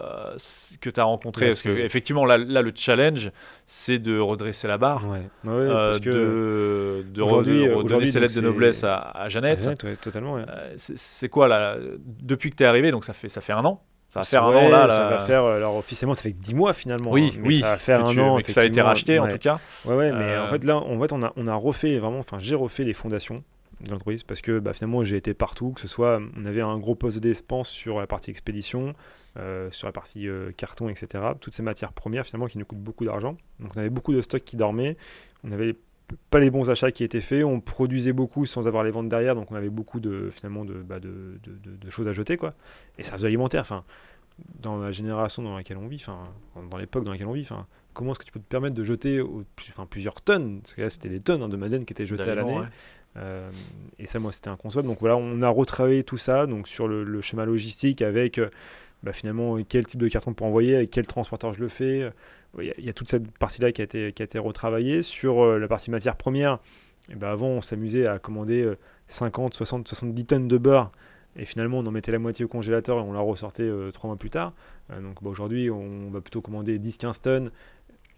euh, 0.00 0.36
que 0.80 0.90
tu 0.90 1.00
as 1.00 1.04
rencontré 1.04 1.48
Parce 1.48 1.62
que, 1.62 1.70
effectivement, 1.70 2.24
là, 2.24 2.38
là, 2.38 2.62
le 2.62 2.72
challenge, 2.74 3.30
c'est 3.66 3.98
de 3.98 4.18
redresser 4.18 4.68
la 4.68 4.78
barre, 4.78 5.08
ouais. 5.08 5.28
Ouais, 5.44 5.68
parce 5.68 6.00
de, 6.00 7.04
de, 7.08 7.22
redonner 7.22 8.06
ses 8.06 8.20
lettres 8.20 8.36
de 8.36 8.40
noblesse 8.40 8.84
à, 8.84 8.96
à 8.96 9.28
Jeannette. 9.28 9.68
totalement. 10.00 10.38
c'est 10.76 11.28
quoi 11.28 11.48
là 11.48 11.76
Depuis 11.98 12.50
que 12.50 12.56
tu 12.56 12.62
es 12.62 12.66
arrivé, 12.66 12.90
donc 12.90 13.04
ça 13.04 13.12
fait, 13.12 13.28
ça 13.28 13.40
fait 13.40 13.52
un 13.52 13.64
an 13.64 13.82
ça 14.14 14.20
va 14.20 14.24
faire 14.26 14.44
un 14.44 14.54
an 14.54 14.68
là, 14.68 14.88
Ça 14.88 15.08
va 15.08 15.18
faire, 15.18 15.44
alors 15.44 15.76
officiellement, 15.76 16.14
ça 16.14 16.22
fait 16.22 16.32
que 16.32 16.40
10 16.40 16.54
mois 16.54 16.72
finalement. 16.72 17.10
Oui, 17.10 17.34
hein, 17.36 17.42
oui. 17.44 17.60
Ça 17.60 17.70
va 17.70 17.78
faire 17.78 18.06
un 18.06 18.16
an. 18.16 18.38
Que 18.38 18.52
ça 18.52 18.60
a 18.60 18.64
été 18.64 18.80
racheté 18.80 19.18
en 19.18 19.26
tout 19.26 19.38
cas. 19.38 19.58
Ouais, 19.84 19.96
ouais, 19.96 20.12
mais 20.12 20.36
en 20.36 20.44
euh. 20.44 20.48
fait 20.50 20.62
là, 20.62 20.76
en 20.76 21.00
fait, 21.00 21.12
on 21.12 21.22
a, 21.24 21.32
on 21.36 21.48
a 21.48 21.54
refait 21.54 21.98
vraiment, 21.98 22.20
enfin, 22.20 22.36
j'ai 22.38 22.54
refait 22.54 22.84
les 22.84 22.92
fondations 22.92 23.42
de 23.80 23.90
l'entreprise 23.90 24.22
parce 24.22 24.40
que 24.40 24.58
bah, 24.58 24.72
finalement 24.72 25.04
j'ai 25.04 25.16
été 25.16 25.34
partout, 25.34 25.72
que 25.72 25.80
ce 25.80 25.88
soit 25.88 26.20
on 26.36 26.44
avait 26.44 26.60
un 26.60 26.78
gros 26.78 26.94
poste 26.94 27.18
de 27.18 27.32
dépense 27.32 27.68
sur 27.68 28.00
la 28.00 28.06
partie 28.06 28.30
expédition, 28.30 28.94
euh, 29.38 29.70
sur 29.70 29.86
la 29.86 29.92
partie 29.92 30.28
euh, 30.28 30.52
carton, 30.56 30.88
etc. 30.88 31.24
Toutes 31.40 31.54
ces 31.54 31.62
matières 31.62 31.92
premières 31.92 32.26
finalement 32.26 32.46
qui 32.46 32.58
nous 32.58 32.64
coûtent 32.64 32.82
beaucoup 32.82 33.04
d'argent. 33.04 33.36
Donc 33.60 33.72
on 33.76 33.78
avait 33.78 33.90
beaucoup 33.90 34.12
de 34.12 34.22
stocks 34.22 34.44
qui 34.44 34.56
dormaient, 34.56 34.96
on 35.42 35.48
n'avait 35.48 35.76
pas 36.30 36.38
les 36.38 36.50
bons 36.50 36.68
achats 36.70 36.92
qui 36.92 37.02
étaient 37.02 37.20
faits, 37.20 37.44
on 37.44 37.60
produisait 37.60 38.12
beaucoup 38.12 38.46
sans 38.46 38.66
avoir 38.66 38.84
les 38.84 38.90
ventes 38.90 39.08
derrière, 39.08 39.34
donc 39.34 39.50
on 39.50 39.54
avait 39.54 39.70
beaucoup 39.70 40.00
de 40.00 40.30
finalement 40.30 40.64
de, 40.64 40.74
bah, 40.74 41.00
de, 41.00 41.40
de, 41.44 41.90
choses 41.90 42.06
à 42.08 42.12
jeter 42.12 42.36
quoi. 42.36 42.54
Et 42.98 43.02
ça 43.02 43.12
reste 43.12 43.24
alimentaire, 43.24 43.62
enfin 43.62 43.84
dans 44.60 44.78
la 44.78 44.90
génération 44.90 45.42
dans 45.42 45.56
laquelle 45.56 45.76
on 45.76 45.86
vit, 45.86 45.96
enfin 45.96 46.28
dans 46.70 46.76
l'époque 46.76 47.04
dans 47.04 47.12
laquelle 47.12 47.28
on 47.28 47.32
vit, 47.32 47.42
enfin 47.42 47.66
comment 47.94 48.12
est-ce 48.12 48.18
que 48.18 48.24
tu 48.24 48.32
peux 48.32 48.40
te 48.40 48.44
permettre 48.44 48.74
de 48.74 48.84
jeter 48.84 49.22
enfin, 49.70 49.86
plusieurs 49.86 50.20
tonnes? 50.20 50.60
Parce 50.60 50.74
que 50.74 50.82
là, 50.82 50.90
c'était 50.90 51.08
des 51.08 51.20
tonnes 51.20 51.42
hein, 51.42 51.48
de 51.48 51.56
madeleine 51.56 51.86
qui 51.86 51.94
étaient 51.94 52.04
jetées 52.04 52.28
à 52.28 52.34
l'année. 52.34 52.58
Euh, 53.16 53.50
et 53.98 54.06
ça, 54.06 54.18
moi, 54.18 54.32
c'était 54.32 54.50
inconcevable. 54.50 54.88
Donc 54.88 54.98
voilà, 55.00 55.16
on 55.16 55.42
a 55.42 55.48
retravaillé 55.48 56.04
tout 56.04 56.18
ça 56.18 56.46
donc 56.46 56.68
sur 56.68 56.88
le, 56.88 57.20
schéma 57.20 57.44
logistique 57.44 58.02
avec 58.02 58.40
bah, 59.02 59.12
finalement 59.12 59.56
quel 59.68 59.86
type 59.86 60.00
de 60.00 60.08
carton 60.08 60.34
pour 60.34 60.46
envoyer, 60.46 60.76
avec 60.76 60.90
quel 60.90 61.06
transporteur 61.06 61.52
je 61.54 61.60
le 61.60 61.68
fais. 61.68 62.10
Il 62.60 62.72
y, 62.78 62.88
a 62.88 62.92
toute 62.92 63.10
cette 63.10 63.30
partie-là 63.38 63.72
qui, 63.72 63.80
a 63.80 63.84
été, 63.84 64.12
qui 64.12 64.22
a 64.22 64.24
été 64.24 64.38
retravaillée. 64.38 65.02
Sur 65.02 65.44
euh, 65.44 65.58
la 65.58 65.68
partie 65.68 65.90
matière 65.90 66.16
première, 66.16 66.54
et 67.08 67.12
eh 67.12 67.14
ben 67.16 67.28
avant 67.28 67.48
on 67.48 67.60
s'amusait 67.60 68.06
à 68.06 68.18
commander 68.18 68.72
50, 69.08 69.54
60, 69.54 69.88
70 69.88 70.26
tonnes 70.26 70.48
de 70.48 70.58
beurre. 70.58 70.90
Et 71.36 71.44
finalement, 71.44 71.78
on 71.78 71.86
en 71.86 71.90
mettait 71.90 72.12
la 72.12 72.18
moitié 72.18 72.44
au 72.44 72.48
congélateur 72.48 72.98
et 72.98 73.02
on 73.02 73.12
la 73.12 73.20
ressortait 73.20 73.64
euh, 73.64 73.90
trois 73.90 74.08
mois 74.08 74.16
plus 74.16 74.30
tard. 74.30 74.52
Euh, 74.90 75.00
donc 75.00 75.22
bah, 75.22 75.30
aujourd'hui, 75.30 75.70
on 75.70 76.10
va 76.10 76.20
plutôt 76.20 76.40
commander 76.40 76.78
10-15 76.78 77.20
tonnes, 77.20 77.50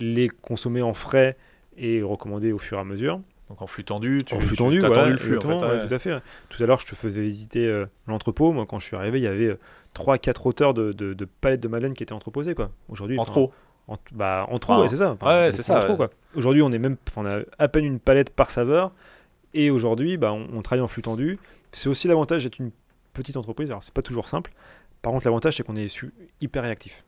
les 0.01 0.29
consommer 0.29 0.83
en 0.83 0.95
frais 0.95 1.37
et 1.79 2.03
recommander 2.03 2.53
au 2.53 2.59
fur 2.59 2.77
et 2.77 2.81
à 2.81 2.85
mesure. 2.85 3.21
Donc 3.49 3.63
en 3.63 3.67
flux 3.67 3.85
tendu, 3.85 4.23
tu, 4.27 4.35
en 4.35 4.41
flux 4.41 4.57
tendu, 4.57 4.81
voilà, 4.81 5.07
le 5.07 5.17
flux, 5.17 5.39
tout 5.39 5.49
à 5.49 5.99
fait. 5.99 6.21
Tout 6.49 6.63
à 6.63 6.67
l'heure, 6.67 6.81
je 6.81 6.87
te 6.87 6.95
faisais 6.97 7.21
visiter 7.21 7.85
l'entrepôt. 8.09 8.53
Moi, 8.53 8.67
quand 8.69 8.81
je 8.81 8.87
suis 8.87 8.97
arrivé, 8.97 9.21
il 9.21 9.23
y 9.23 9.29
avait 9.29 9.57
3-4 9.97 10.35
hauteurs 10.45 10.75
de, 10.75 10.93
de, 10.93 11.25
palettes 11.25 11.61
de 11.61 11.69
madeleine 11.69 11.95
qui 11.95 12.03
étaient 12.03 12.13
entreposées. 12.13 12.55
Quoi. 12.55 12.71
Aujourd'hui, 12.89 13.19
en 13.19 13.25
trop. 13.25 13.53
En, 13.89 13.99
bah, 14.13 14.47
en 14.51 14.59
trop, 14.59 14.89
c'est 14.89 14.97
ça. 14.97 15.17
ouais, 15.23 15.53
c'est 15.53 15.63
ça. 15.63 15.87
Aujourd'hui, 16.35 16.63
on 16.63 16.73
est 16.73 16.79
même, 16.79 16.97
on 17.17 17.25
a 17.25 17.41
à 17.59 17.69
peine 17.69 17.85
une 17.85 18.01
palette 18.01 18.31
par 18.31 18.51
saveur. 18.51 18.93
Et 19.55 19.71
aujourd'hui, 19.71 20.17
bah, 20.17 20.33
on, 20.33 20.61
travaille 20.63 20.83
en 20.83 20.89
flux 20.89 21.03
tendu. 21.03 21.39
C'est 21.73 21.89
aussi 21.89 22.09
l'avantage 22.09 22.45
d'être 22.45 22.59
une 22.59 22.73
petite 23.15 23.37
entreprise. 23.37 23.71
Alors, 23.71 23.83
c'est 23.83 23.95
pas 23.95 24.03
toujours 24.03 24.29
simple. 24.29 24.53
Par 25.03 25.13
contre, 25.13 25.25
l'avantage, 25.27 25.57
c'est 25.57 25.63
qu'on 25.63 25.77
est 25.77 26.05
hyper 26.41 26.63
réactif. 26.65 27.05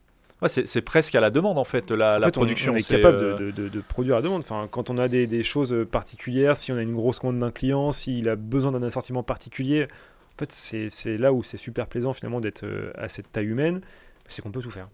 C'est 0.46 0.82
presque 0.82 1.14
à 1.16 1.20
la 1.20 1.30
demande 1.30 1.58
en 1.58 1.64
fait 1.64 1.90
la, 1.90 2.18
la 2.18 2.30
production. 2.30 2.72
On, 2.72 2.76
est, 2.76 2.88
capable 2.88 3.36
de, 3.36 3.50
de, 3.50 3.80
produire 3.80 4.14
à 4.14 4.18
la 4.18 4.22
demande. 4.22 4.42
Enfin, 4.42 4.68
quand 4.70 4.88
on 4.88 4.98
a 4.98 5.08
des, 5.08 5.26
des, 5.26 5.42
choses 5.42 5.74
particulières, 5.90 6.56
si 6.56 6.70
on 6.70 6.76
a 6.76 6.82
une 6.82 6.94
grosse 6.94 7.18
commande 7.18 7.40
d'un 7.40 7.50
client, 7.50 7.90
s'il 7.90 8.28
a 8.28 8.36
besoin 8.36 8.70
d'un 8.70 8.82
assortiment 8.84 9.24
particulier, 9.24 9.88
en 10.36 10.38
fait, 10.38 10.52
c'est 10.52 11.18
là 11.18 11.32
où 11.32 11.42
c'est 11.42 11.56
super 11.56 11.88
plaisant 11.88 12.12
finalement 12.12 12.40
d'être 12.40 12.64
à 12.96 13.08
cette 13.08 13.32
taille 13.32 13.46
humaine, 13.46 13.80
c'est 14.28 14.40
qu'on 14.40 14.52
peut 14.52 14.62
tout 14.62 14.70
faire. 14.70 14.88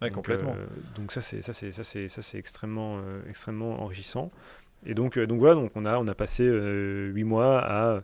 donc, 0.00 0.12
complètement. 0.12 0.54
donc 0.96 1.12
ça 1.12 1.20
c'est 1.20 1.42
ça 1.42 1.52
c'est 1.52 1.72
ça 1.72 1.84
c'est 1.84 2.08
ça 2.08 2.22
c'est 2.22 2.38
extrêmement 2.38 3.00
extrêmement 3.28 3.82
enrichissant. 3.82 4.30
Et 4.86 4.94
donc 4.94 5.18
donc 5.18 5.40
voilà 5.40 5.56
donc 5.56 5.72
on 5.74 5.84
a 5.84 5.98
on 5.98 6.08
a 6.08 6.14
passé 6.14 6.44
huit 6.44 7.24
mois 7.24 7.58
à 7.58 8.02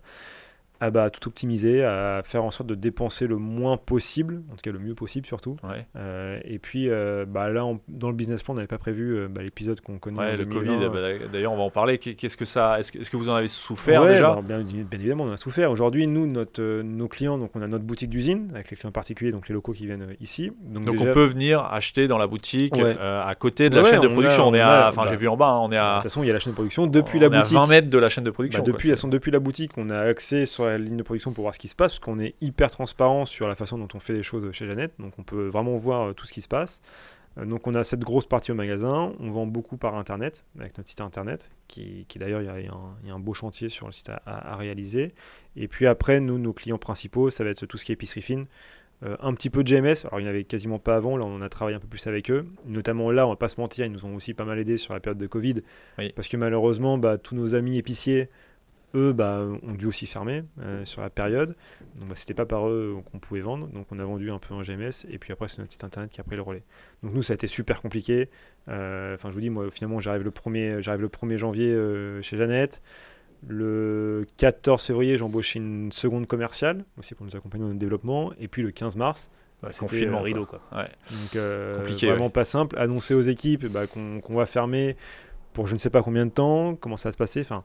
à 0.81 0.91
bah, 0.91 1.11
tout 1.11 1.29
optimiser, 1.29 1.85
à 1.85 2.22
faire 2.24 2.45
en 2.45 2.51
sorte 2.51 2.68
de 2.68 2.74
dépenser 2.74 3.27
le 3.27 3.37
moins 3.37 3.77
possible, 3.77 4.43
en 4.53 4.57
tout 4.57 4.62
cas 4.62 4.72
le 4.72 4.79
mieux 4.79 4.95
possible 4.95 5.27
surtout. 5.27 5.57
Euh, 5.97 6.39
et 6.45 6.59
puis 6.59 6.89
euh, 6.89 7.24
bah, 7.27 7.49
là, 7.49 7.64
dans 7.89 8.09
le 8.09 8.14
business 8.14 8.43
plan, 8.43 8.55
on 8.55 8.57
n'avait 8.57 8.66
pas 8.66 8.79
prévu 8.79 9.16
euh, 9.16 9.29
bah, 9.29 9.43
l'épisode 9.43 9.81
qu'on 9.81 9.99
connaît. 9.99 10.18
Ouais, 10.18 10.37
le 10.37 10.45
Covid, 10.45 11.29
d'ailleurs, 11.33 11.53
on 11.53 11.57
va 11.57 11.62
en 11.62 11.70
parler. 11.70 11.99
Qu'est-ce 11.99 12.37
que 12.37 12.45
ça, 12.45 12.79
est-ce 12.79 12.93
que, 12.93 13.16
vous 13.16 13.29
en 13.29 13.35
avez 13.35 13.49
souffert 13.49 14.05
déjà? 14.05 14.39
bien, 14.43 14.64
évidemment, 14.93 15.24
on 15.24 15.33
a 15.33 15.37
souffert. 15.37 15.70
Aujourd'hui, 15.70 16.07
nous, 16.07 16.27
notre, 16.27 16.83
nos 16.83 17.09
clients, 17.09 17.39
donc 17.39 17.51
on 17.55 17.62
a 17.62 17.66
notre 17.66 17.85
boutique 17.85 18.11
d'usine 18.11 18.51
avec 18.55 18.70
les 18.70 18.77
clients 18.77 18.93
particuliers, 18.93 19.33
donc 19.33 19.49
les 19.49 19.55
locaux 19.55 19.72
qui 19.72 19.87
viennent 19.87 20.14
ici. 20.20 20.53
Donc, 20.64 20.89
on 20.89 21.05
peut 21.05 21.24
venir 21.24 21.64
acheter 21.64 22.09
dans 22.09 22.18
la 22.18 22.27
boutique 22.27 22.74
à 22.79 23.35
côté 23.39 23.70
de 23.70 23.77
la 23.77 23.85
chaîne 23.85 24.01
de 24.01 24.09
production. 24.09 24.49
on 24.49 24.55
est 24.55 24.61
à, 24.61 24.89
enfin, 24.89 25.05
j'ai 25.09 25.16
vu 25.16 25.29
en 25.29 25.37
bas, 25.37 25.49
hein, 25.49 25.61
on 25.62 25.72
est 25.72 25.77
à. 25.77 25.97
De 25.97 26.03
toute 26.03 26.03
façon, 26.11 26.22
il 26.22 26.27
y 26.27 26.31
a 26.31 26.33
la 26.33 26.39
chaîne 26.39 26.53
de 26.53 26.57
production 26.57 26.87
depuis 26.87 27.18
la 27.18 27.29
boutique. 27.29 27.57
À 27.57 27.61
20 27.61 27.66
mètres 27.68 27.91
de 27.91 27.99
la 27.99 28.09
chaîne 28.09 28.24
de 28.24 28.31
production. 28.31 28.62
depuis, 28.62 28.91
depuis 28.91 29.31
la 29.31 29.39
boutique, 29.39 29.72
on 29.77 29.91
a 29.91 29.99
accès 29.99 30.47
sur 30.47 30.65
la 30.70 30.78
ligne 30.78 30.96
de 30.96 31.02
production 31.02 31.32
pour 31.32 31.42
voir 31.42 31.54
ce 31.54 31.58
qui 31.58 31.68
se 31.68 31.76
passe, 31.76 31.92
parce 31.92 32.00
qu'on 32.00 32.18
est 32.18 32.34
hyper 32.40 32.70
transparent 32.70 33.26
sur 33.26 33.48
la 33.48 33.54
façon 33.54 33.78
dont 33.78 33.88
on 33.94 34.00
fait 34.00 34.12
les 34.12 34.22
choses 34.22 34.50
chez 34.52 34.66
Jeannette, 34.66 34.92
donc 34.98 35.12
on 35.18 35.22
peut 35.22 35.48
vraiment 35.48 35.76
voir 35.76 36.08
euh, 36.08 36.12
tout 36.12 36.26
ce 36.26 36.32
qui 36.32 36.40
se 36.40 36.48
passe. 36.48 36.82
Euh, 37.38 37.44
donc 37.44 37.66
on 37.66 37.74
a 37.74 37.84
cette 37.84 38.00
grosse 38.00 38.26
partie 38.26 38.52
au 38.52 38.54
magasin, 38.54 39.12
on 39.20 39.30
vend 39.30 39.46
beaucoup 39.46 39.76
par 39.76 39.94
internet, 39.94 40.44
avec 40.58 40.76
notre 40.78 40.88
site 40.88 41.00
internet, 41.00 41.50
qui, 41.68 42.06
d'ailleurs 42.16 42.42
il 42.42 42.66
y, 43.06 43.10
a 43.10 43.14
un 43.14 43.18
beau 43.18 43.34
chantier 43.34 43.68
sur 43.68 43.86
le 43.86 43.92
site 43.92 44.10
à, 44.26 44.56
réaliser. 44.56 45.12
Et 45.56 45.68
puis 45.68 45.86
après, 45.86 46.20
nous, 46.20 46.38
nos 46.38 46.52
clients 46.52 46.78
principaux, 46.78 47.30
ça 47.30 47.44
va 47.44 47.50
être 47.50 47.66
tout 47.66 47.76
ce 47.76 47.84
qui 47.84 47.92
est 47.92 47.94
épicerie 47.94 48.22
fine, 48.22 48.46
euh, 49.02 49.16
un 49.20 49.34
petit 49.34 49.50
peu 49.50 49.62
de 49.62 49.68
GMS, 49.68 50.06
alors 50.06 50.20
il 50.20 50.22
n'y 50.22 50.28
avait 50.28 50.44
quasiment 50.44 50.78
pas 50.78 50.96
avant, 50.96 51.18
là 51.18 51.26
on 51.26 51.42
a 51.42 51.48
travaillé 51.50 51.76
un 51.76 51.80
peu 51.80 51.88
plus 51.88 52.06
avec 52.06 52.30
eux. 52.30 52.46
Notamment 52.64 53.10
là, 53.10 53.26
on 53.26 53.30
va 53.30 53.36
pas 53.36 53.48
se 53.48 53.60
mentir, 53.60 53.84
ils 53.84 53.92
nous 53.92 54.06
ont 54.06 54.14
aussi 54.14 54.32
pas 54.32 54.44
mal 54.44 54.58
aidé 54.58 54.78
sur 54.78 54.94
la 54.94 55.00
période 55.00 55.18
de 55.18 55.26
Covid, 55.26 55.62
parce 56.14 56.28
que 56.28 56.36
malheureusement, 56.36 56.96
bah, 56.96 57.18
tous 57.18 57.34
nos 57.34 57.54
amis 57.54 57.76
épiciers 57.76 58.30
eux 58.95 59.12
bah, 59.12 59.47
ont 59.62 59.72
dû 59.72 59.87
aussi 59.87 60.07
fermer 60.07 60.45
euh, 60.61 60.84
sur 60.84 61.03
la 61.03 61.11
période. 61.11 61.55
Donc 61.99 62.09
bah, 62.09 62.14
c'était 62.16 62.34
pas 62.34 62.47
par 62.47 62.68
eux 62.68 62.99
qu'on 63.11 63.18
pouvait 63.18 63.41
vendre. 63.41 63.68
Donc 63.68 63.87
on 63.91 63.99
a 63.99 64.05
vendu 64.05 64.30
un 64.30 64.39
peu 64.39 64.55
en 64.55 64.62
GMS 64.62 65.07
et 65.09 65.18
puis 65.18 65.32
après 65.32 65.49
c'est 65.49 65.59
notre 65.59 65.72
site 65.72 65.84
internet 65.84 66.11
qui 66.11 66.20
a 66.20 66.24
pris 66.24 66.37
le 66.37 66.43
relais. 66.43 66.62
Donc 67.03 67.14
nous 67.14 67.22
ça 67.22 67.32
a 67.32 67.34
été 67.34 67.47
super 67.47 67.82
compliqué. 67.82 68.30
Euh, 68.68 69.14
enfin 69.14 69.30
je 69.30 69.34
vous 69.34 69.41
dis 69.41 69.51
moi 69.51 69.70
finalement 69.70 70.01
j'arrive 70.01 70.22
le 70.22 70.30
1er, 70.30 70.80
j'arrive 70.80 71.03
le 71.03 71.09
1er 71.09 71.37
janvier 71.37 71.68
euh, 71.68 72.22
chez 72.22 72.37
Jeannette. 72.37 72.82
Le 73.47 74.26
14 74.39 74.82
février 74.84 75.16
j'embauche 75.16 75.55
une 75.55 75.93
seconde 75.93 76.26
commerciale 76.26 76.84
aussi 76.99 77.14
pour 77.14 77.26
nous 77.26 77.37
accompagner 77.37 77.64
dans 77.64 77.70
le 77.70 77.76
développement. 77.76 78.32
Et 78.41 78.49
puis 78.49 78.62
le 78.62 78.70
15 78.70 78.97
mars 78.97 79.30
bah, 79.62 79.70
confinement 79.78 80.20
rideau 80.20 80.47
quoi. 80.47 80.61
Donc 80.72 81.43
vraiment 82.03 82.30
pas 82.30 82.45
simple. 82.45 82.78
Annoncer 82.78 83.14
aux 83.14 83.22
équipes 83.22 83.66
bah, 83.66 83.87
qu'on 83.87 84.34
va 84.34 84.47
fermer 84.47 84.97
pour 85.57 85.66
je 85.66 85.72
ne 85.72 85.78
sais 85.78 85.89
pas 85.89 86.03
combien 86.03 86.26
de 86.26 86.30
temps, 86.30 86.76
comment 86.76 86.99
ça 86.99 87.09
va 87.09 87.12
se 87.12 87.16
passer. 87.16 87.41
Enfin, 87.41 87.64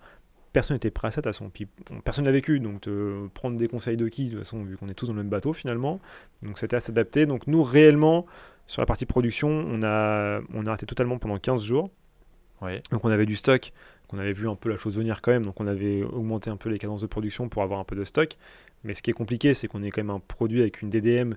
personne 0.54 0.76
n'était 0.76 0.92
prêt 0.92 1.08
à 1.08 1.12
ça 1.12 1.22
de 1.22 1.26
toute 1.26 1.34
façon. 1.34 1.50
Puis, 1.50 1.68
personne 2.04 2.26
n'a 2.26 2.32
vécu, 2.32 2.60
donc 2.60 2.88
prendre 3.34 3.58
des 3.58 3.68
conseils 3.68 3.98
de 3.98 4.08
qui, 4.08 4.26
de 4.26 4.32
toute 4.32 4.40
façon, 4.40 4.64
vu 4.64 4.78
qu'on 4.78 4.90
est 4.90 4.94
tous 4.94 5.08
dans 5.08 5.14
le 5.14 5.20
même 5.20 5.30
bateau 5.30 5.54
finalement. 5.54 6.00
Donc 6.44 6.60
c'était 6.60 6.76
à 6.76 6.80
s'adapter. 6.80 7.26
Donc 7.26 7.48
nous, 7.48 7.64
réellement, 7.64 8.26
sur 8.68 8.82
la 8.82 8.86
partie 8.86 9.06
production, 9.06 9.50
on 9.50 9.84
a, 9.84 10.42
on 10.54 10.66
a 10.66 10.70
arrêté 10.70 10.86
totalement 10.86 11.18
pendant 11.18 11.38
15 11.38 11.64
jours. 11.64 11.90
Donc 12.92 13.04
on 13.06 13.10
avait 13.10 13.26
du 13.26 13.36
stock, 13.36 13.74
qu'on 14.08 14.20
avait 14.20 14.34
vu 14.34 14.48
un 14.48 14.56
peu 14.56 14.70
la 14.70 14.78
chose 14.78 14.98
venir 14.98 15.22
quand 15.22 15.32
même, 15.32 15.46
donc 15.46 15.60
on 15.60 15.68
avait 15.68 16.04
augmenté 16.04 16.50
un 16.50 16.58
peu 16.58 16.70
les 16.70 16.78
cadences 16.78 17.02
de 17.02 17.08
production 17.08 17.50
pour 17.50 17.64
avoir 17.64 17.80
un 17.80 17.84
peu 17.84 17.96
de 17.96 18.04
stock. 18.04 18.38
Mais 18.84 18.94
ce 18.94 19.02
qui 19.02 19.10
est 19.10 19.14
compliqué, 19.14 19.54
c'est 19.54 19.68
qu'on 19.68 19.84
est 19.84 19.92
quand 19.92 20.02
même 20.02 20.10
un 20.10 20.20
produit 20.20 20.62
avec 20.62 20.82
une 20.82 20.90
DDM 20.90 21.34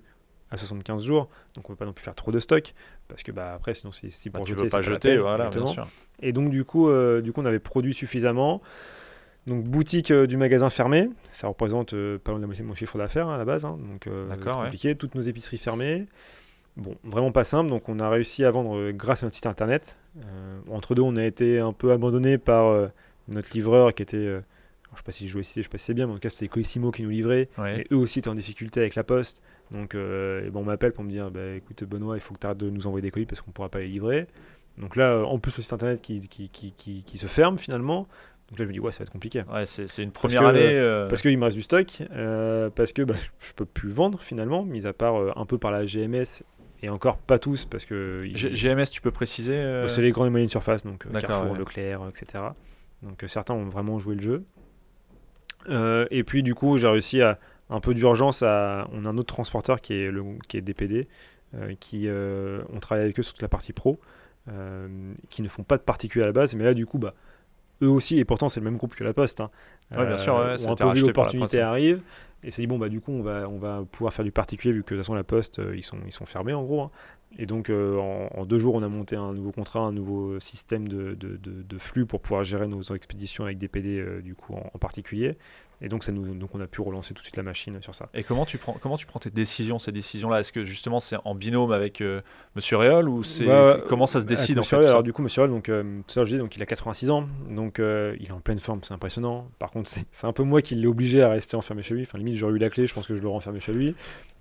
à 0.51 0.57
75 0.57 1.03
jours, 1.03 1.29
donc 1.57 1.69
on 1.69 1.73
ne 1.73 1.77
peut 1.77 1.81
pas 1.81 1.87
non 1.87 1.93
plus 1.93 2.05
faire 2.05 2.15
trop 2.15 2.31
de 2.31 2.39
stock, 2.39 2.75
parce 3.09 3.23
que 3.23 3.33
bah, 3.33 3.55
après, 3.55 3.75
sinon 3.75 3.93
c'est 3.93 4.11
si 4.11 4.31
pour 4.31 4.45
bah, 4.45 4.49
jeter. 4.49 4.59
Tu 4.59 4.65
peux 4.65 4.71
pas 4.71 4.81
jeter, 4.83 5.17
voilà, 5.17 5.49
bien 5.51 5.67
sûr. 5.67 5.89
Et 6.21 6.33
donc 6.33 6.51
du 6.51 6.65
coup, 6.65 6.89
euh, 6.89 7.23
du 7.23 7.33
coup, 7.33 7.41
on 7.41 7.47
avait 7.47 7.59
produit 7.59 7.95
suffisamment. 7.95 8.61
Donc 9.47 9.65
boutique 9.65 10.11
euh, 10.11 10.27
du 10.27 10.37
magasin 10.37 10.71
fermé, 10.71 11.11
ça 11.31 11.49
représente 11.49 11.93
euh, 11.93 12.19
pas 12.19 12.31
loin 12.31 12.39
de 12.39 12.45
la 12.45 12.47
moitié 12.47 12.65
de 12.65 12.69
mon 12.69 12.75
chiffre 12.75 12.97
d'affaires 12.97 13.29
hein, 13.29 13.35
à 13.35 13.39
la 13.39 13.45
base, 13.45 13.65
hein. 13.65 13.79
donc 13.91 14.07
euh, 14.07 14.27
c'est 14.31 14.51
compliqué. 14.51 14.95
Toutes 14.95 15.15
nos 15.15 15.21
épiceries 15.21 15.59
fermées. 15.59 16.07
Bon, 16.77 16.97
vraiment 17.05 17.31
pas 17.31 17.45
simple, 17.45 17.71
donc 17.71 17.89
on 17.89 18.01
a 18.01 18.09
réussi 18.09 18.45
à 18.45 18.51
vendre 18.51 18.91
grâce 18.91 19.23
à 19.23 19.27
notre 19.27 19.37
site 19.37 19.47
internet. 19.47 19.99
entre 20.69 20.95
deux, 20.97 21.03
on 21.03 21.15
a 21.17 21.25
été 21.25 21.61
un 21.61 21.73
peu 21.73 21.93
abandonné 21.93 22.37
par 22.37 22.91
notre 23.29 23.51
livreur 23.55 23.95
qui 23.95 24.03
était, 24.03 24.27
je 24.27 24.97
sais 24.97 25.03
pas 25.05 25.13
si 25.13 25.29
je 25.29 25.33
jouais 25.33 25.43
ici, 25.43 25.61
je 25.61 25.65
sais 25.65 25.69
pas 25.69 25.79
si 25.79 25.85
c'est 25.85 25.95
bien, 25.95 26.07
mais 26.07 26.13
en 26.13 26.17
tout 26.17 26.23
cas 26.23 26.31
c'était 26.31 26.49
Coissimo 26.49 26.91
qui 26.91 27.05
nous 27.05 27.11
livrait. 27.11 27.49
Et 27.65 27.87
eux 27.93 27.97
aussi 27.97 28.19
étaient 28.19 28.29
en 28.29 28.35
difficulté 28.35 28.81
avec 28.81 28.97
la 28.97 29.05
poste, 29.05 29.41
donc 29.71 29.95
bon, 29.95 30.61
on 30.61 30.65
m'appelle 30.65 30.91
pour 30.91 31.05
me 31.05 31.11
dire, 31.11 31.31
bah, 31.31 31.55
écoute 31.55 31.85
Benoît, 31.85 32.17
il 32.17 32.21
faut 32.21 32.35
que 32.35 32.41
tu 32.41 32.47
arrêtes 32.47 32.59
de 32.59 32.71
nous 32.71 32.89
envoyer 32.89 33.03
des 33.03 33.13
colis 33.13 33.27
parce 33.27 33.41
qu'on 33.41 33.53
pourra 33.53 33.69
pas 33.69 33.79
les 33.79 33.89
livrer. 33.89 34.27
Donc 34.77 34.97
là, 34.97 35.25
en 35.25 35.39
plus 35.39 35.57
le 35.57 35.63
site 35.63 35.75
internet 35.75 36.03
qui, 36.03 36.27
qui, 36.27 36.49
qui, 36.49 36.73
qui 37.05 37.19
se 37.19 37.29
ferme 37.29 37.57
finalement. 37.57 38.09
Donc 38.55 38.61
là, 38.61 38.67
je 38.67 38.69
me 38.69 38.73
dis, 38.73 38.79
ouais, 38.79 38.93
ça 38.93 38.99
va 38.99 39.03
être 39.03 39.11
compliqué. 39.11 39.43
Ouais, 39.53 39.67
c'est 39.67 40.01
une 40.01 40.13
première 40.13 40.47
année. 40.47 40.61
Euh, 40.61 41.09
parce 41.09 41.23
qu'il 41.23 41.37
me 41.37 41.43
reste 41.43 41.57
du 41.57 41.63
stock, 41.65 42.05
euh, 42.13 42.71
parce 42.71 42.93
que 42.93 43.03
bah, 43.03 43.17
je 43.41 43.53
peux 43.53 43.65
plus 43.65 43.91
vendre 43.91 44.21
finalement, 44.23 44.63
mis 44.63 44.87
à 44.87 44.93
part 44.93 45.17
euh, 45.17 45.33
un 45.35 45.45
peu 45.45 45.59
par 45.59 45.73
la 45.73 45.85
GMS 45.85 46.45
et 46.81 46.89
encore 46.89 47.19
pas 47.19 47.41
tous 47.41 47.65
parce 47.65 47.85
que. 47.85 48.21
GMS, 48.23 48.85
tu 48.93 49.01
peux 49.01 49.11
préciser 49.11 49.61
bah, 49.61 49.89
C'est 49.89 50.03
les 50.03 50.13
grandes 50.13 50.29
et 50.29 50.31
moyennes 50.31 50.49
surfaces, 50.49 50.85
donc 50.85 51.05
Carrefour, 51.21 51.57
Leclerc, 51.57 52.03
etc. 52.09 52.45
Donc 53.03 53.25
certains 53.27 53.55
ont 53.55 53.69
vraiment 53.69 53.99
joué 53.99 54.15
le 54.15 54.23
jeu. 54.23 54.45
et 56.13 56.23
puis 56.23 56.45
du 56.45 56.55
coup, 56.55 56.79
j'ai 56.79 56.87
réussi 56.87 57.23
à 57.23 57.41
un 57.71 57.81
peu 57.81 57.93
d'urgence 57.93 58.45
à. 58.45 58.87
On 58.93 59.05
a 59.05 59.09
un 59.09 59.19
autre 59.19 59.35
transporteur 59.35 59.81
qui 59.81 59.95
est, 59.95 60.13
le, 60.13 60.23
qui 60.47 60.59
est 60.59 60.61
DPD, 60.61 61.09
qui 61.81 62.09
on 62.09 62.79
travaille 62.79 63.03
avec 63.03 63.19
eux 63.19 63.25
sur 63.25 63.33
toute 63.33 63.43
la 63.43 63.49
partie 63.49 63.73
pro, 63.73 63.99
qui 65.29 65.43
ne 65.43 65.49
font 65.49 65.65
pas 65.65 65.77
de 65.77 65.83
particules 65.83 66.23
à 66.23 66.27
la 66.27 66.33
base, 66.33 66.55
mais 66.55 66.63
là 66.63 66.73
du 66.73 66.87
coup, 66.87 66.99
bah 66.99 67.15
eux 67.83 67.89
aussi, 67.89 68.19
et 68.19 68.25
pourtant 68.25 68.49
c'est 68.49 68.61
le 68.61 68.65
même 68.65 68.77
groupe 68.77 68.95
que 68.95 69.05
la 69.05 69.13
Poste, 69.13 69.41
hein, 69.41 69.51
bien 69.91 70.17
sûr, 70.17 70.37
euh, 70.37 70.57
ont 70.67 70.73
un 70.73 70.77
peu 70.77 70.93
vu 70.93 71.01
l'opportunité 71.03 71.61
arrive, 71.61 72.01
et 72.43 72.51
c'est 72.51 72.63
dit 72.63 72.67
bon 72.67 72.79
bah 72.79 72.89
du 72.89 73.01
coup 73.01 73.13
on 73.13 73.23
va 73.23 73.49
on 73.49 73.59
va 73.59 73.85
pouvoir 73.91 74.13
faire 74.13 74.25
du 74.25 74.33
particulier 74.33 74.73
vu 74.73 74.83
que 74.83 74.95
de 74.95 75.01
toute 75.01 75.05
façon 75.05 75.15
la 75.15 75.25
Poste 75.25 75.59
euh, 75.59 75.77
ils 75.77 75.83
sont 75.83 75.99
ils 76.07 76.13
sont 76.13 76.27
fermés 76.27 76.53
en 76.53 76.63
gros. 76.63 76.83
Hein. 76.83 76.91
Et 77.39 77.47
donc 77.47 77.69
euh, 77.69 77.99
en, 77.99 78.45
deux 78.45 78.59
jours 78.59 78.75
on 78.75 78.83
a 78.83 78.89
monté 78.89 79.17
un 79.17 79.33
nouveau 79.33 79.51
contrat, 79.51 79.81
un 79.81 79.93
nouveau 79.93 80.39
système 80.39 80.87
de, 80.87 81.15
de, 81.15 81.37
de, 81.43 81.79
flux 81.79 82.07
pour 82.07 82.21
pouvoir 82.21 82.45
gérer 82.45 82.69
nos 82.69 82.83
expéditions 82.83 83.45
avec 83.45 83.59
des 83.59 83.67
PD 83.67 84.05
du 84.23 84.35
coup 84.35 84.55
en, 84.55 84.79
particulier. 84.79 85.37
Et 85.85 85.89
donc, 85.89 86.03
ça 86.03 86.13
nous, 86.13 86.35
donc 86.35 86.55
on 86.55 86.61
a 86.61 86.67
pu 86.67 86.81
relancer 86.81 87.13
tout 87.13 87.21
de 87.21 87.25
suite 87.25 87.37
la 87.37 87.43
machine 87.43 87.81
sur 87.83 87.95
ça. 87.95 88.09
Et 88.15 88.23
comment 88.25 88.47
tu 88.47 88.57
prends, 88.57 88.73
comment 88.81 88.97
tu 88.97 89.05
prends 89.05 89.21
tes 89.21 89.29
décisions, 89.29 89.79
ces 89.79 89.93
décisions-là? 89.93 90.41
Est-ce 90.41 90.51
que 90.51 90.65
justement 90.65 90.99
c'est 90.99 91.17
en 91.27 91.35
binôme 91.35 91.73
avec 91.73 92.01
euh, 92.01 92.23
Monsieur 92.57 92.79
Réol 92.79 93.07
ou 93.07 93.23
c'est 93.23 93.47
comment 93.87 94.07
ça 94.07 94.23
se 94.23 94.25
décide 94.25 94.59
en 94.59 94.63
fait, 94.63 94.77
Alors 94.77 95.03
du 95.03 95.13
coup, 95.13 95.21
Monsieur 95.21 95.43
Réol, 95.43 95.51
donc, 95.53 95.69
euh, 95.69 96.01
je 96.17 96.23
dis, 96.23 96.39
donc 96.39 96.57
il 96.57 96.63
a 96.63 96.67
86 96.67 97.11
ans, 97.11 97.29
donc 97.51 97.79
euh, 97.79 98.17
il 98.19 98.29
est 98.29 98.33
en 98.33 98.41
pleine 98.41 98.61
forme, 98.61 98.81
c'est 98.83 98.95
impressionnant. 98.95 99.47
Par 99.59 99.71
contre, 99.71 99.91
c'est 100.11 100.27
un 100.27 100.33
peu 100.33 100.43
moi 100.43 100.63
qui 100.63 100.75
l'ai 100.75 100.87
obligé 100.87 101.23
à 101.23 101.29
rester 101.29 101.55
enfermé 101.55 101.83
chez 101.83 101.95
lui. 101.95 102.03
Enfin, 102.03 102.17
limite, 102.17 102.37
j'aurais 102.37 102.55
eu 102.55 102.59
la 102.59 102.71
clé, 102.71 102.87
je 102.87 102.95
pense 102.95 103.07
que 103.07 103.15
je 103.15 103.21
l'aurais 103.21 103.37
enfermé 103.37 103.61
chez 103.61 103.75
lui. 103.75 103.95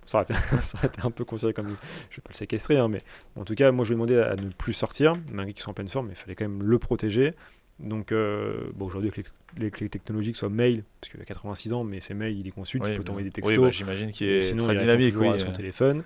Ça 0.06 0.18
aurait, 0.18 0.24
été, 0.24 0.34
ça 0.62 0.78
aurait 0.78 0.86
été 0.86 1.02
un 1.02 1.10
peu 1.10 1.26
considéré 1.26 1.52
comme, 1.52 1.68
je 1.68 2.16
vais 2.16 2.22
pas 2.22 2.30
le 2.30 2.36
séquestrer, 2.36 2.78
hein, 2.78 2.88
mais 2.88 3.00
en 3.36 3.44
tout 3.44 3.54
cas, 3.54 3.70
moi 3.70 3.84
je 3.84 3.90
lui 3.90 4.00
ai 4.00 4.06
demandé 4.06 4.18
à 4.18 4.34
ne 4.34 4.48
plus 4.48 4.72
sortir, 4.72 5.12
malgré 5.30 5.52
qu'il 5.52 5.62
soit 5.62 5.72
en 5.72 5.74
pleine 5.74 5.88
forme, 5.88 6.06
mais 6.06 6.14
il 6.14 6.16
fallait 6.16 6.34
quand 6.34 6.48
même 6.48 6.62
le 6.62 6.78
protéger. 6.78 7.34
Donc, 7.80 8.12
euh, 8.12 8.70
bon, 8.74 8.86
aujourd'hui, 8.86 9.10
que 9.10 9.20
les, 9.56 9.70
clés 9.70 9.88
technologiques 9.88 10.36
soient 10.36 10.48
mail, 10.48 10.84
parce 11.00 11.10
qu'il 11.10 11.20
a 11.20 11.24
86 11.24 11.72
ans, 11.72 11.84
mais 11.84 12.00
c'est 12.00 12.14
mail, 12.14 12.38
il 12.38 12.46
est 12.46 12.52
consulte, 12.52 12.84
il 12.86 12.96
peut 12.96 13.04
t'envoyer 13.04 13.28
des 13.28 13.32
textos. 13.32 13.58
Oui, 13.58 13.64
bah, 13.64 13.70
j'imagine 13.70 14.12
qu'il 14.12 14.28
est 14.28 14.42
sinon, 14.42 14.64
très 14.64 14.74
il 14.74 14.80
dynamique. 14.80 15.14
Oui, 15.18 15.28
à 15.28 15.38
son 15.38 15.52
téléphone, 15.52 16.04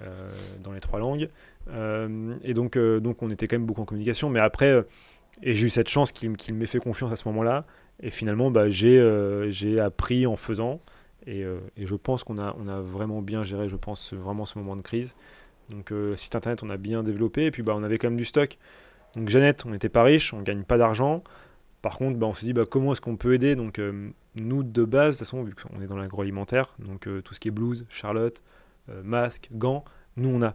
euh, 0.00 0.30
dans 0.62 0.72
les 0.72 0.80
trois 0.80 0.98
langues. 0.98 1.28
Euh, 1.68 2.34
et 2.42 2.54
donc, 2.54 2.78
donc, 2.78 3.22
on 3.22 3.30
était 3.30 3.48
quand 3.48 3.56
même 3.56 3.66
beaucoup 3.66 3.82
en 3.82 3.84
communication. 3.84 4.30
Mais 4.30 4.40
après, 4.40 4.82
et 5.42 5.54
j'ai 5.54 5.66
eu 5.66 5.70
cette 5.70 5.88
chance 5.88 6.10
qu'il 6.12 6.54
m'ait 6.54 6.66
fait 6.66 6.80
confiance 6.80 7.12
à 7.12 7.16
ce 7.16 7.28
moment-là. 7.28 7.66
Et 8.02 8.10
finalement, 8.10 8.50
bah, 8.50 8.70
j'ai 8.70 9.78
appris 9.78 10.26
en 10.26 10.36
faisant. 10.36 10.80
Et, 11.26 11.42
et 11.76 11.86
je 11.86 11.94
pense 11.96 12.24
qu'on 12.24 12.38
a, 12.38 12.56
on 12.58 12.66
a 12.66 12.80
vraiment 12.80 13.20
bien 13.20 13.44
géré, 13.44 13.68
je 13.68 13.76
pense, 13.76 14.14
vraiment 14.14 14.46
ce 14.46 14.58
moment 14.58 14.74
de 14.74 14.82
crise. 14.82 15.14
Donc, 15.68 15.92
site 16.16 16.34
internet, 16.34 16.62
on 16.62 16.70
a 16.70 16.78
bien 16.78 17.02
développé. 17.02 17.44
Et 17.44 17.50
puis, 17.50 17.62
bah, 17.62 17.74
on 17.76 17.82
avait 17.82 17.98
quand 17.98 18.08
même 18.08 18.16
du 18.16 18.24
stock. 18.24 18.56
Donc 19.16 19.28
Jeannette, 19.28 19.64
on 19.66 19.70
n'était 19.70 19.88
pas 19.88 20.02
riche, 20.02 20.32
on 20.32 20.42
gagne 20.42 20.62
pas 20.62 20.78
d'argent. 20.78 21.22
Par 21.82 21.96
contre, 21.96 22.18
bah, 22.18 22.26
on 22.26 22.34
s'est 22.34 22.46
dit 22.46 22.52
bah, 22.52 22.64
comment 22.68 22.92
est-ce 22.92 23.00
qu'on 23.00 23.16
peut 23.16 23.34
aider? 23.34 23.56
Donc 23.56 23.78
euh, 23.78 24.10
nous 24.34 24.62
de 24.62 24.84
base, 24.84 25.16
de 25.16 25.18
toute 25.18 25.26
façon, 25.26 25.42
vu 25.42 25.54
qu'on 25.54 25.80
est 25.80 25.86
dans 25.86 25.96
l'agroalimentaire, 25.96 26.74
donc 26.78 27.06
euh, 27.06 27.22
tout 27.22 27.34
ce 27.34 27.40
qui 27.40 27.48
est 27.48 27.52
blouse, 27.52 27.86
Charlotte, 27.88 28.42
euh, 28.88 29.02
masque, 29.02 29.48
gants, 29.52 29.84
nous 30.16 30.28
on 30.28 30.42
a. 30.42 30.54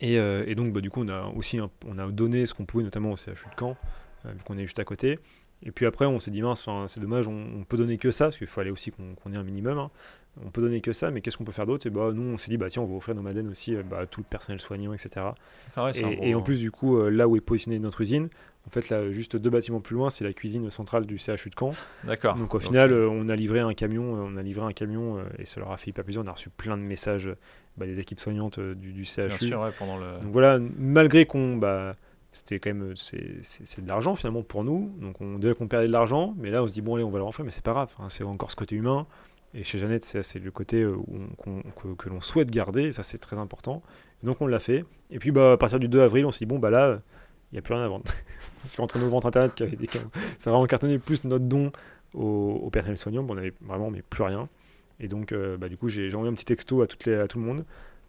Et, 0.00 0.54
donc 0.54 0.72
bah, 0.72 0.80
du 0.80 0.90
coup, 0.90 1.02
on 1.02 1.08
a 1.08 1.26
aussi 1.28 1.58
on 1.60 2.08
donné 2.10 2.46
ce 2.46 2.54
qu'on 2.54 2.64
pouvait, 2.64 2.84
notamment 2.84 3.12
au 3.12 3.16
CHU 3.16 3.30
de 3.30 3.58
Caen, 3.58 3.76
vu 4.24 4.42
qu'on 4.44 4.58
est 4.58 4.62
juste 4.62 4.78
à 4.78 4.84
côté. 4.84 5.18
Et 5.62 5.70
puis 5.70 5.86
après, 5.86 6.04
on 6.04 6.20
s'est 6.20 6.30
dit, 6.30 6.42
mince, 6.42 6.68
c'est 6.88 7.00
dommage, 7.00 7.28
on, 7.28 7.64
peut 7.66 7.78
donner 7.78 7.96
que 7.96 8.10
ça, 8.10 8.26
parce 8.26 8.36
qu'il 8.36 8.46
faut 8.46 8.60
aussi 8.60 8.92
qu'on 8.92 9.32
ait 9.32 9.38
un 9.38 9.42
minimum. 9.42 9.78
Hein. 9.78 9.90
On 10.44 10.50
peut 10.50 10.60
donner 10.60 10.80
que 10.80 10.92
ça, 10.92 11.10
mais 11.10 11.20
qu'est-ce 11.22 11.36
qu'on 11.36 11.44
peut 11.44 11.52
faire 11.52 11.66
d'autre? 11.66 11.86
Et 11.86 11.90
bah, 11.90 12.10
nous, 12.12 12.34
on 12.34 12.36
s'est 12.36 12.50
dit, 12.50 12.56
bah, 12.56 12.68
tiens, 12.68 12.82
on 12.82 12.86
va 12.86 12.96
offrir 12.96 13.14
nos 13.14 13.22
madeleines 13.22 13.48
aussi 13.48 13.74
bah, 13.88 14.00
à 14.00 14.06
tout 14.06 14.20
le 14.20 14.26
personnel 14.26 14.60
soignant, 14.60 14.92
etc. 14.92 15.26
Ah 15.76 15.90
et, 15.94 16.34
en 16.34 16.42
plus, 16.42 16.60
du 16.60 16.70
coup, 16.70 17.00
là 17.08 17.26
où 17.26 17.36
est 17.36 17.40
positionnée 17.40 17.78
notre 17.78 18.02
usine, 18.02 18.28
en 18.66 18.70
fait, 18.70 18.88
là, 18.88 19.12
juste 19.12 19.36
deux 19.36 19.50
bâtiments 19.50 19.80
plus 19.80 19.94
loin, 19.94 20.10
c'est 20.10 20.24
la 20.24 20.32
cuisine 20.32 20.70
centrale 20.70 21.06
du 21.06 21.18
CHU 21.18 21.50
de 21.50 21.54
Caen. 21.58 21.72
D'accord. 22.02 22.34
Donc 22.34 22.54
au 22.54 22.58
final, 22.58 22.92
euh, 22.92 23.08
on 23.08 23.28
a 23.28 23.36
livré 23.36 23.60
un 23.60 23.74
camion, 23.74 24.16
euh, 24.16 24.28
on 24.28 24.36
a 24.36 24.42
livré 24.42 24.66
un 24.66 24.72
camion, 24.72 25.18
euh, 25.18 25.22
et 25.38 25.46
ça 25.46 25.60
leur 25.60 25.70
a 25.70 25.76
fait 25.76 25.90
hyper 25.90 26.04
plaisir. 26.04 26.22
On 26.24 26.28
a 26.28 26.32
reçu 26.32 26.50
plein 26.50 26.76
de 26.76 26.82
messages 26.82 27.30
bah, 27.76 27.86
des 27.86 28.00
équipes 28.00 28.18
soignantes 28.18 28.58
du, 28.58 28.92
du, 28.92 29.04
CHU. 29.04 29.28
Bien 29.28 29.36
sûr, 29.36 29.72
pendant 29.78 29.96
le. 29.98 30.18
Donc 30.20 30.32
voilà, 30.32 30.58
malgré 30.78 31.26
qu'on, 31.26 31.56
bah, 31.56 31.94
c'était 32.32 32.58
quand 32.58 32.74
même, 32.74 32.94
c'est 32.96 33.80
de 33.80 33.88
l'argent 33.88 34.16
finalement 34.16 34.42
pour 34.42 34.64
nous. 34.64 34.92
Donc 35.00 35.20
on 35.20 35.38
déjà 35.38 35.54
qu'on 35.54 35.68
perdait 35.68 35.86
de 35.86 35.92
l'argent, 35.92 36.34
mais 36.36 36.50
là 36.50 36.64
on 36.64 36.66
se 36.66 36.74
dit 36.74 36.82
bon 36.82 36.96
allez, 36.96 37.04
on 37.04 37.10
va 37.10 37.18
le 37.18 37.24
refaire, 37.24 37.44
mais 37.44 37.52
c'est 37.52 37.64
pas 37.64 37.72
grave. 37.72 37.94
c'est 38.08 38.24
encore 38.24 38.50
ce 38.50 38.56
côté 38.56 38.74
humain. 38.74 39.06
Et 39.58 39.64
chez 39.64 39.78
Jeannette, 39.78 40.04
c'est 40.04 40.38
le 40.38 40.50
côté 40.50 40.84
où 40.84 41.06
que, 41.80 41.94
que 41.94 42.08
l'on 42.08 42.20
souhaite 42.20 42.50
garder, 42.50 42.84
et 42.84 42.92
ça 42.92 43.02
c'est 43.02 43.18
très 43.18 43.38
important. 43.38 43.82
donc 44.22 44.40
on 44.40 44.46
l'a 44.46 44.58
fait. 44.58 44.84
Et 45.10 45.18
puis 45.18 45.30
bah, 45.30 45.52
à 45.52 45.56
partir 45.56 45.80
du 45.80 45.88
2 45.88 46.00
avril, 46.00 46.26
on 46.26 46.30
s'est 46.30 46.40
dit 46.40 46.46
bon 46.46 46.58
bah 46.58 46.70
là 46.70 47.00
il 47.50 47.54
n'y 47.54 47.58
a 47.58 47.62
plus 47.62 47.74
rien 47.74 47.84
à 47.84 47.88
vendre. 47.88 48.04
Parce 48.62 48.76
qu'entre 48.76 48.98
nos 48.98 49.08
ventes 49.08 49.24
internet 49.24 49.54
qui 49.54 49.62
avaient 49.62 49.76
des 49.76 49.88
ça 50.38 50.50
a 50.50 50.52
vraiment 50.52 50.66
cartonné 50.66 50.98
plus 50.98 51.24
notre 51.24 51.46
don 51.46 51.72
au, 52.12 52.60
au 52.64 52.70
personnel 52.70 52.98
soignant, 52.98 53.24
on 53.28 53.34
n'avait 53.34 53.54
vraiment 53.62 53.90
mais 53.90 54.02
plus 54.02 54.22
rien. 54.22 54.48
Et 55.00 55.08
donc, 55.08 55.32
euh, 55.32 55.56
bah, 55.56 55.68
du 55.68 55.76
coup, 55.76 55.88
j'ai 55.88 56.12
envoyé 56.14 56.30
un 56.30 56.34
petit 56.34 56.44
texto 56.44 56.82
à, 56.82 56.86
toutes 56.86 57.04
les, 57.04 57.14
à 57.14 57.28
tout 57.28 57.38
le 57.38 57.44
monde 57.44 57.64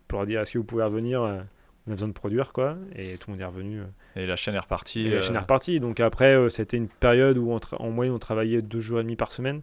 pour 0.08 0.20
leur 0.20 0.26
dire 0.26 0.42
est-ce 0.42 0.54
que 0.54 0.58
vous 0.58 0.64
pouvez 0.64 0.84
revenir 0.84 1.22
euh, 1.22 1.40
On 1.86 1.92
a 1.92 1.96
besoin 1.96 2.08
de 2.08 2.14
produire, 2.14 2.54
quoi. 2.54 2.78
Et 2.96 3.18
tout 3.18 3.30
le 3.30 3.34
monde 3.34 3.42
est 3.42 3.46
revenu. 3.46 3.82
Euh. 3.82 3.86
et 4.16 4.26
la 4.26 4.36
chaîne 4.36 4.56
est 4.56 4.60
repartie. 4.60 5.10
la 5.10 5.22
chaîne 5.22 5.36
est 5.36 5.40
repartie. 5.40 5.80
Donc 5.80 6.00
après, 6.00 6.50
c'était 6.50 6.78
une 6.78 6.88
période 6.88 7.38
où 7.38 7.52
en 7.52 7.90
moyenne 7.90 8.16
on 8.16 8.20
travaillait 8.20 8.62
deux 8.62 8.80
jours 8.80 9.00
et 9.00 9.04
demi 9.04 9.16
par 9.16 9.32
semaine. 9.32 9.62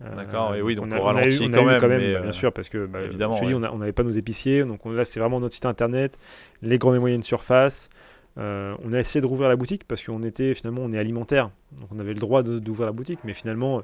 D'accord, 0.00 0.54
et 0.54 0.60
oui, 0.62 0.74
donc 0.74 0.86
on, 0.88 0.92
a, 0.92 0.98
on 0.98 1.02
ralentit 1.02 1.50
quand, 1.50 1.64
même, 1.64 1.80
bah, 1.80 2.20
bien 2.20 2.32
sûr, 2.32 2.52
parce 2.52 2.68
que 2.68 2.86
bah, 2.86 3.02
évidemment, 3.02 3.36
je 3.36 3.44
dis, 3.44 3.54
on 3.54 3.78
n'avait 3.78 3.92
pas 3.92 4.02
nos 4.02 4.10
épiciers, 4.10 4.64
donc 4.64 4.80
là 4.84 5.04
c'est 5.04 5.20
vraiment 5.20 5.40
notre 5.40 5.54
site 5.54 5.66
internet, 5.66 6.18
les 6.62 6.78
grandes 6.78 6.96
et 6.96 6.98
moyennes 6.98 7.22
surfaces, 7.22 7.88
euh, 8.36 8.74
on 8.84 8.92
a 8.92 8.98
essayé 8.98 9.20
de 9.20 9.26
rouvrir 9.26 9.48
la 9.48 9.56
boutique 9.56 9.84
parce 9.86 10.02
qu'on 10.02 10.24
était 10.24 10.54
finalement 10.54 10.82
on 10.82 10.92
est 10.92 10.98
alimentaire, 10.98 11.50
donc 11.78 11.88
on 11.94 12.00
avait 12.00 12.14
le 12.14 12.18
droit 12.18 12.42
d'ouvrir 12.42 12.86
la 12.86 12.92
boutique, 12.92 13.20
mais 13.24 13.32
finalement 13.32 13.82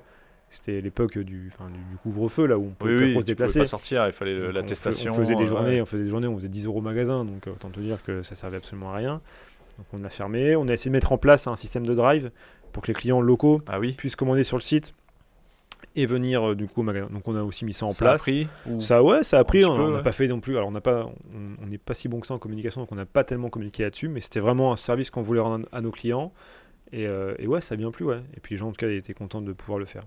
c'était 0.51 0.81
l'époque 0.81 1.17
du, 1.17 1.25
du, 1.25 1.97
couvre-feu 2.03 2.47
là 2.47 2.59
où 2.59 2.65
on 2.65 2.71
pouvait 2.71 3.15
pas 3.15 3.21
se 3.21 3.27
déplacer. 3.27 3.61
pas 3.61 3.67
sortir, 3.67 4.07
il 4.07 4.13
fallait 4.13 4.51
l'attestation. 4.51 5.13
On, 5.13 5.17
faisait 5.17 5.37
des 5.37 5.47
journées, 5.47 5.81
on 5.81 5.87
faisait 5.87 6.03
des 6.03 6.11
journées, 6.11 6.27
on 6.27 6.35
faisait 6.35 6.49
10 6.49 6.67
euros 6.67 6.79
au 6.79 6.83
magasin, 6.83 7.25
donc 7.25 7.47
euh, 7.47 7.53
autant 7.53 7.71
te 7.71 7.79
dire 7.79 8.03
que 8.03 8.25
ça 8.25 8.35
servait 8.35 8.57
absolument 8.57 8.93
à 8.93 8.97
rien. 8.97 9.21
Donc 9.79 9.87
on 9.93 10.03
a 10.03 10.09
fermé, 10.09 10.57
on 10.57 10.67
a 10.67 10.73
essayé 10.73 10.91
de 10.91 10.97
mettre 10.97 11.13
en 11.13 11.19
place 11.19 11.47
un 11.47 11.55
système 11.55 11.87
de 11.87 11.95
drive 11.95 12.33
pour 12.73 12.83
que 12.83 12.89
les 12.89 12.95
clients 12.95 13.21
locaux 13.21 13.63
ah 13.69 13.79
oui. 13.79 13.93
puissent 13.93 14.17
commander 14.17 14.43
sur 14.43 14.57
le 14.57 14.63
site 14.63 14.95
et 15.97 16.07
venir 16.07 16.51
euh, 16.51 16.55
du 16.55 16.67
coup 16.67 16.81
au 16.81 16.83
magasin. 16.85 17.09
Donc 17.11 17.27
on 17.27 17.37
a 17.37 17.43
aussi 17.43 17.65
mis 17.65 17.73
ça 17.73 17.87
en 17.87 17.91
ça 17.91 18.05
place. 18.05 18.23
A 18.23 18.25
pris, 18.25 18.49
ça 18.79 19.03
ouais, 19.03 19.23
ça 19.23 19.39
a 19.39 19.45
pris. 19.45 19.65
On 19.65 19.91
n'a 19.91 20.03
pas 20.03 20.13
fait 20.13 20.29
non 20.29 20.41
plus. 20.41 20.57
Alors 20.57 20.69
on 20.69 20.73
n'a 20.73 20.81
pas, 20.81 21.11
on 21.63 21.67
n'est 21.67 21.79
pas 21.79 21.95
si 21.95 22.09
bon 22.09 22.21
que 22.21 22.27
ça 22.27 22.35
en 22.35 22.39
communication, 22.39 22.83
donc 22.83 22.93
on 22.93 22.97
n'a 22.97 23.07
pas 23.07 23.25
tellement 23.25 23.49
communiqué 23.49 23.83
là-dessus. 23.83 24.09
Mais 24.09 24.21
c'était 24.21 24.41
vraiment 24.41 24.73
un 24.73 24.77
service 24.77 25.11
qu'on 25.11 25.23
voulait 25.23 25.41
rendre 25.41 25.67
à 25.73 25.81
nos 25.81 25.91
clients. 25.91 26.33
Et, 26.93 27.07
euh, 27.07 27.35
et, 27.39 27.47
ouais, 27.47 27.61
ça 27.61 27.75
a 27.75 27.77
bien 27.77 27.91
plu, 27.91 28.05
ouais. 28.05 28.21
Et 28.37 28.41
puis 28.41 28.55
les 28.55 28.59
gens 28.59 28.69
en 28.69 28.73
tout 28.73 28.85
cas 28.85 28.89
étaient 28.89 29.15
contents 29.15 29.41
de 29.41 29.53
pouvoir 29.53 29.79
le 29.79 29.85
faire. 29.85 30.03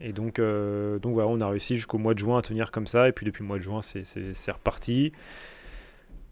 Et 0.00 0.12
donc, 0.12 0.38
euh, 0.38 0.98
donc 0.98 1.14
voilà, 1.14 1.28
on 1.28 1.40
a 1.40 1.48
réussi 1.48 1.76
jusqu'au 1.76 1.98
mois 1.98 2.12
de 2.12 2.18
juin 2.18 2.38
à 2.38 2.42
tenir 2.42 2.70
comme 2.70 2.86
ça. 2.86 3.08
Et 3.08 3.12
puis 3.12 3.24
depuis 3.24 3.42
le 3.42 3.48
mois 3.48 3.58
de 3.58 3.62
juin, 3.62 3.80
c'est 3.82 4.50
reparti 4.50 5.12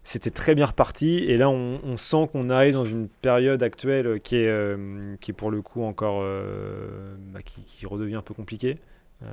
c'était 0.03 0.31
très 0.31 0.55
bien 0.55 0.65
reparti. 0.65 1.19
Et 1.19 1.37
là, 1.37 1.49
on, 1.49 1.97
sent 1.97 2.29
qu'on 2.31 2.49
arrive 2.49 2.73
dans 2.73 2.85
une 2.85 3.07
période 3.07 3.61
actuelle 3.61 4.19
qui 4.21 4.37
est, 4.37 4.47
euh, 4.47 5.15
qui 5.21 5.31
est 5.31 5.33
pour 5.33 5.51
le 5.51 5.61
coup 5.61 5.83
encore. 5.83 6.21
Euh, 6.23 7.15
bah, 7.31 7.41
qui, 7.43 7.85
redevient 7.85 8.15
un 8.15 8.21
peu 8.21 8.33
compliquée. 8.33 8.79
Euh, 9.23 9.27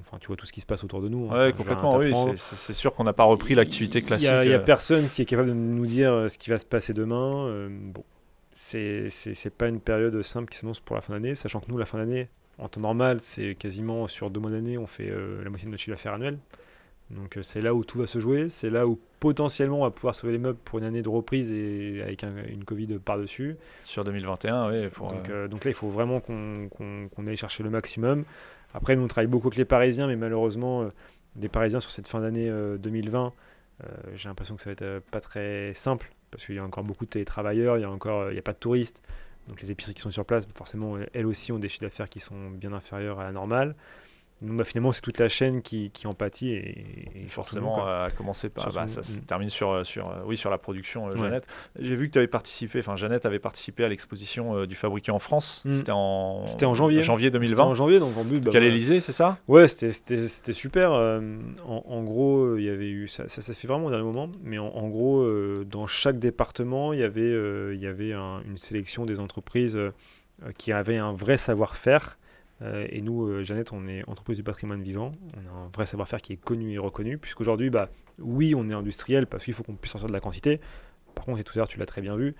enfin, 0.00 0.18
tu 0.18 0.26
vois 0.26 0.36
tout 0.36 0.46
ce 0.46 0.52
qui 0.52 0.60
se 0.60 0.66
passe 0.66 0.82
autour 0.82 1.00
de 1.00 1.08
nous. 1.08 1.28
Hein. 1.30 1.46
Ouais, 1.46 1.52
complètement, 1.52 1.96
oui. 1.96 2.12
C'est 2.36 2.72
sûr 2.72 2.92
qu'on 2.92 3.04
n'a 3.04 3.12
pas 3.12 3.24
repris 3.24 3.54
l'activité 3.54 4.02
classique. 4.02 4.30
Il 4.42 4.48
n'y 4.48 4.54
a, 4.54 4.58
personne 4.58 5.08
qui 5.08 5.22
est 5.22 5.26
capable 5.26 5.48
de 5.48 5.54
nous 5.54 5.86
dire 5.86 6.26
ce 6.28 6.38
qui 6.38 6.50
va 6.50 6.58
se 6.58 6.66
passer 6.66 6.92
demain. 6.92 7.68
bon, 7.70 8.02
c'est 8.52 9.54
pas 9.56 9.68
une 9.68 9.80
période 9.80 10.20
simple 10.22 10.50
qui 10.50 10.58
s'annonce 10.58 10.80
pour 10.80 10.96
la 10.96 11.02
fin 11.02 11.14
d'année, 11.14 11.34
sachant 11.34 11.60
que 11.60 11.70
nous, 11.70 11.78
la 11.78 11.86
fin 11.86 11.98
d'année, 11.98 12.28
en 12.58 12.68
temps 12.68 12.80
normal, 12.80 13.20
c'est 13.20 13.54
quasiment 13.54 14.08
sur 14.08 14.30
deux 14.30 14.40
mois 14.40 14.50
d'année, 14.50 14.78
on 14.78 14.86
fait 14.86 15.12
la 15.44 15.48
moitié 15.50 15.66
de 15.66 15.70
notre 15.70 15.82
chiffre 15.82 15.96
d'affaires 15.96 16.14
annuel. 16.14 16.38
Donc 17.10 17.38
c'est 17.42 17.60
là 17.60 17.74
où 17.74 17.84
tout 17.84 17.98
va 17.98 18.06
se 18.06 18.18
jouer, 18.18 18.48
c'est 18.48 18.70
là 18.70 18.86
où 18.86 18.98
potentiellement 19.20 19.80
on 19.80 19.82
va 19.84 19.90
pouvoir 19.90 20.14
sauver 20.14 20.32
les 20.32 20.38
meubles 20.38 20.58
pour 20.64 20.78
une 20.78 20.84
année 20.84 21.02
de 21.02 21.08
reprise 21.08 21.50
et 21.52 22.02
avec 22.02 22.22
une 22.22 22.64
Covid 22.64 22.98
par-dessus. 22.98 23.56
Sur 23.84 24.04
2021, 24.04 24.70
oui. 24.70 24.78
donc, 24.82 24.90
euh, 24.90 25.10
euh, 25.30 25.48
donc, 25.48 25.64
là, 25.64 25.70
il 25.70 25.74
faut 25.74 25.88
vraiment 25.88 26.20
qu'on 26.20 27.26
aille 27.26 27.36
chercher 27.36 27.62
le 27.62 27.70
maximum. 27.70 28.24
Après, 28.72 28.96
nous, 28.96 29.02
on 29.04 29.08
travaille 29.08 29.28
beaucoup 29.28 29.48
avec 29.48 29.58
les 29.58 29.64
Parisiens, 29.64 30.06
mais 30.06 30.16
malheureusement, 30.16 30.82
euh, 30.82 30.88
les 31.40 31.48
Parisiens 31.48 31.80
sur 31.80 31.90
cette 31.90 32.08
fin 32.08 32.20
d'année 32.20 32.50
2020, 32.78 33.32
j'ai 34.14 34.28
l'impression 34.28 34.56
que 34.56 34.62
ça 34.62 34.70
va 34.70 34.72
être 34.72 35.02
pas 35.10 35.20
très 35.20 35.72
simple 35.74 36.12
parce 36.30 36.46
qu'il 36.46 36.54
y 36.54 36.58
a 36.58 36.64
encore 36.64 36.84
beaucoup 36.84 37.04
de 37.04 37.10
télétravailleurs, 37.10 37.76
il 37.76 37.80
y 37.80 37.84
a 37.84 37.90
encore 37.90 38.30
il 38.30 38.36
y 38.36 38.38
a 38.38 38.42
pas 38.42 38.52
de 38.52 38.58
touristes. 38.58 39.02
Donc 39.48 39.60
les 39.60 39.70
épiceries 39.70 39.94
qui 39.94 40.00
sont 40.00 40.10
sur 40.10 40.24
place, 40.24 40.46
forcément, 40.54 40.96
elles 41.12 41.26
aussi 41.26 41.50
ont 41.50 41.58
des 41.58 41.68
chiffres 41.68 41.84
d'affaires 41.84 42.08
qui 42.08 42.20
sont 42.20 42.50
bien 42.50 42.72
inférieurs 42.72 43.20
à 43.20 43.24
la 43.24 43.32
normale. 43.32 43.74
Bah, 44.44 44.64
finalement, 44.64 44.92
c'est 44.92 45.00
toute 45.00 45.18
la 45.18 45.28
chaîne 45.28 45.62
qui, 45.62 45.90
qui 45.90 46.06
en 46.06 46.12
pâtit. 46.12 46.52
Et, 46.52 46.84
forcément, 47.28 47.86
à 47.86 48.08
commencer 48.16 48.48
par. 48.48 48.72
Bah, 48.72 48.86
ça 48.86 49.02
se 49.02 49.20
termine 49.20 49.48
sur, 49.48 49.70
euh, 49.70 49.84
sur, 49.84 50.08
euh, 50.08 50.22
oui, 50.26 50.36
sur 50.36 50.50
la 50.50 50.58
production, 50.58 51.08
euh, 51.08 51.16
Jeannette. 51.16 51.46
J'ai 51.78 51.96
vu 51.96 52.08
que 52.08 52.12
tu 52.12 52.18
avais 52.18 52.28
participé, 52.28 52.80
enfin, 52.80 52.96
Jeannette 52.96 53.26
avait 53.26 53.38
participé 53.38 53.84
à 53.84 53.88
l'exposition 53.88 54.66
du 54.66 54.74
fabriqué 54.74 55.10
en 55.10 55.18
France. 55.18 55.62
Mm. 55.64 55.74
C'était 55.74 55.92
en, 55.92 56.46
C'était 56.46 56.66
en 56.66 56.74
janvier. 56.74 57.02
janvier 57.02 57.30
2020. 57.30 57.64
en 57.64 57.74
janvier, 57.74 57.98
donc 57.98 58.16
en 58.16 58.24
but. 58.24 58.40
Bah, 58.40 58.58
l'Elysée, 58.58 59.00
c'est 59.00 59.12
ça? 59.12 59.38
Ouais, 59.48 59.68
c'était 59.68 60.52
super. 60.52 60.92
en, 60.92 62.02
gros, 62.02 62.56
il 62.56 62.64
y 62.64 62.70
avait 62.70 62.90
eu. 62.90 63.08
Ça, 63.08 63.28
ça, 63.28 63.54
fait 63.54 63.68
vraiment 63.68 63.86
au 63.86 63.90
dernier 63.90 64.04
moment, 64.04 64.28
mais 64.42 64.58
en, 64.58 64.88
gros, 64.88 65.26
dans 65.64 65.86
chaque 65.86 66.18
département, 66.18 66.92
il 66.92 67.00
y 67.00 67.04
avait, 67.04 67.32
il 67.74 67.80
y 67.80 67.86
avait 67.86 68.12
une 68.12 68.58
sélection 68.58 69.06
des 69.06 69.20
entreprises 69.20 69.78
qui 70.58 70.72
avaient 70.72 70.98
un 70.98 71.12
vrai 71.12 71.36
savoir-faire 71.36 71.84
euh, 71.94 72.23
et 72.88 73.02
nous, 73.02 73.26
euh, 73.26 73.42
Jeannette, 73.42 73.72
on 73.72 73.86
est 73.86 74.08
entreprise 74.08 74.36
du 74.36 74.42
patrimoine 74.42 74.82
vivant. 74.82 75.12
On 75.36 75.48
a 75.48 75.58
un 75.64 75.68
vrai 75.74 75.86
savoir-faire 75.86 76.20
qui 76.20 76.32
est 76.32 76.36
connu 76.36 76.72
et 76.72 76.78
reconnu, 76.78 77.18
puisqu'aujourd'hui, 77.18 77.70
bah, 77.70 77.88
oui, 78.18 78.54
on 78.54 78.68
est 78.70 78.74
industriel 78.74 79.26
parce 79.26 79.44
qu'il 79.44 79.54
faut 79.54 79.62
qu'on 79.62 79.74
puisse 79.74 79.92
sortir 79.92 80.08
de 80.08 80.12
la 80.12 80.20
quantité. 80.20 80.60
Par 81.14 81.24
contre, 81.24 81.40
et 81.40 81.44
tout 81.44 81.52
à 81.54 81.58
l'heure, 81.58 81.68
tu 81.68 81.78
l'as 81.78 81.86
très 81.86 82.00
bien 82.00 82.16
vu, 82.16 82.34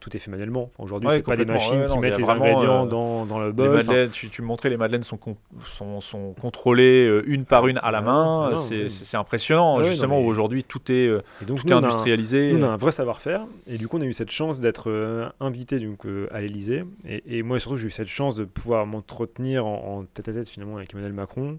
tout 0.00 0.14
est 0.16 0.18
fait 0.18 0.30
manuellement. 0.30 0.70
Aujourd'hui, 0.78 1.08
c'est 1.10 1.22
pas 1.22 1.36
des 1.36 1.44
machines 1.44 1.86
qui 1.86 1.98
mettent 1.98 2.18
les 2.18 2.28
ingrédients 2.28 2.86
euh, 2.86 2.88
dans, 2.88 3.26
dans, 3.26 3.38
le 3.38 3.52
bol. 3.52 3.84
tu, 4.12 4.28
tu, 4.28 4.42
me 4.42 4.46
montrais, 4.46 4.70
les 4.70 4.76
madeleines 4.76 5.02
sont, 5.02 5.18
sont, 5.64 6.00
sont, 6.00 6.34
contrôlées 6.40 7.06
euh, 7.06 7.22
une 7.26 7.44
par 7.44 7.66
une 7.66 7.78
à 7.78 7.90
la 7.90 8.00
main. 8.00 8.54
c'est 8.56 9.16
impressionnant, 9.16 9.82
justement, 9.82 10.20
aujourd'hui, 10.20 10.64
tout 10.64 10.90
est, 10.90 11.08
donc, 11.46 11.60
tout 11.60 11.68
est 11.68 11.72
industrialisé. 11.72 12.52
On 12.56 12.62
a, 12.62 12.68
un, 12.68 12.76
vrai 12.76 12.92
savoir-faire. 12.92 13.46
Et 13.66 13.78
du 13.78 13.88
coup, 13.88 13.98
on 13.98 14.02
a 14.02 14.06
eu 14.06 14.12
cette 14.12 14.30
chance 14.30 14.60
d'être 14.60 14.90
euh, 14.90 15.28
invité 15.40 15.78
donc, 15.78 16.06
à 16.30 16.40
l'Elysée. 16.40 16.84
Et, 17.08 17.38
et, 17.38 17.42
moi, 17.42 17.58
surtout, 17.58 17.76
j'ai 17.76 17.88
eu 17.88 17.90
cette 17.90 18.08
chance 18.08 18.34
de 18.34 18.44
pouvoir 18.44 18.86
m'entretenir 18.86 19.66
en, 19.66 20.04
tête 20.14 20.28
à 20.28 20.32
tête, 20.32 20.48
finalement, 20.48 20.76
avec 20.76 20.92
Emmanuel 20.92 21.12
Macron 21.12 21.58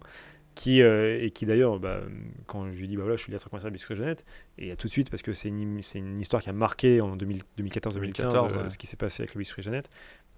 qui, 0.57 0.81
euh, 0.81 1.23
et 1.23 1.29
qui 1.29 1.45
d'ailleurs, 1.45 1.79
bah, 1.79 2.01
quand 2.47 2.65
je 2.71 2.77
lui 2.77 2.85
ai 2.85 2.87
dit, 2.87 2.97
bah 2.97 3.03
voilà, 3.03 3.15
je 3.15 3.21
suis 3.21 3.29
directeur 3.29 3.51
commercial 3.51 3.71
Biscuit 3.71 3.95
Jeannette, 3.95 4.25
et 4.57 4.75
tout 4.75 4.87
de 4.87 4.91
suite, 4.91 5.11
parce 5.11 5.21
que 5.21 5.33
c'est 5.33 5.49
une, 5.49 5.79
une, 5.95 6.19
histoire 6.19 6.41
qui 6.41 6.49
a 6.49 6.53
marqué 6.53 6.99
en 6.99 7.15
2014-2015 7.15 8.57
euh, 8.57 8.69
ce 8.69 8.77
qui 8.79 8.87
s'est 8.87 8.97
passé 8.97 9.21
avec 9.21 9.35
le 9.35 9.39
Biscuit 9.39 9.61
Jeannette, 9.61 9.87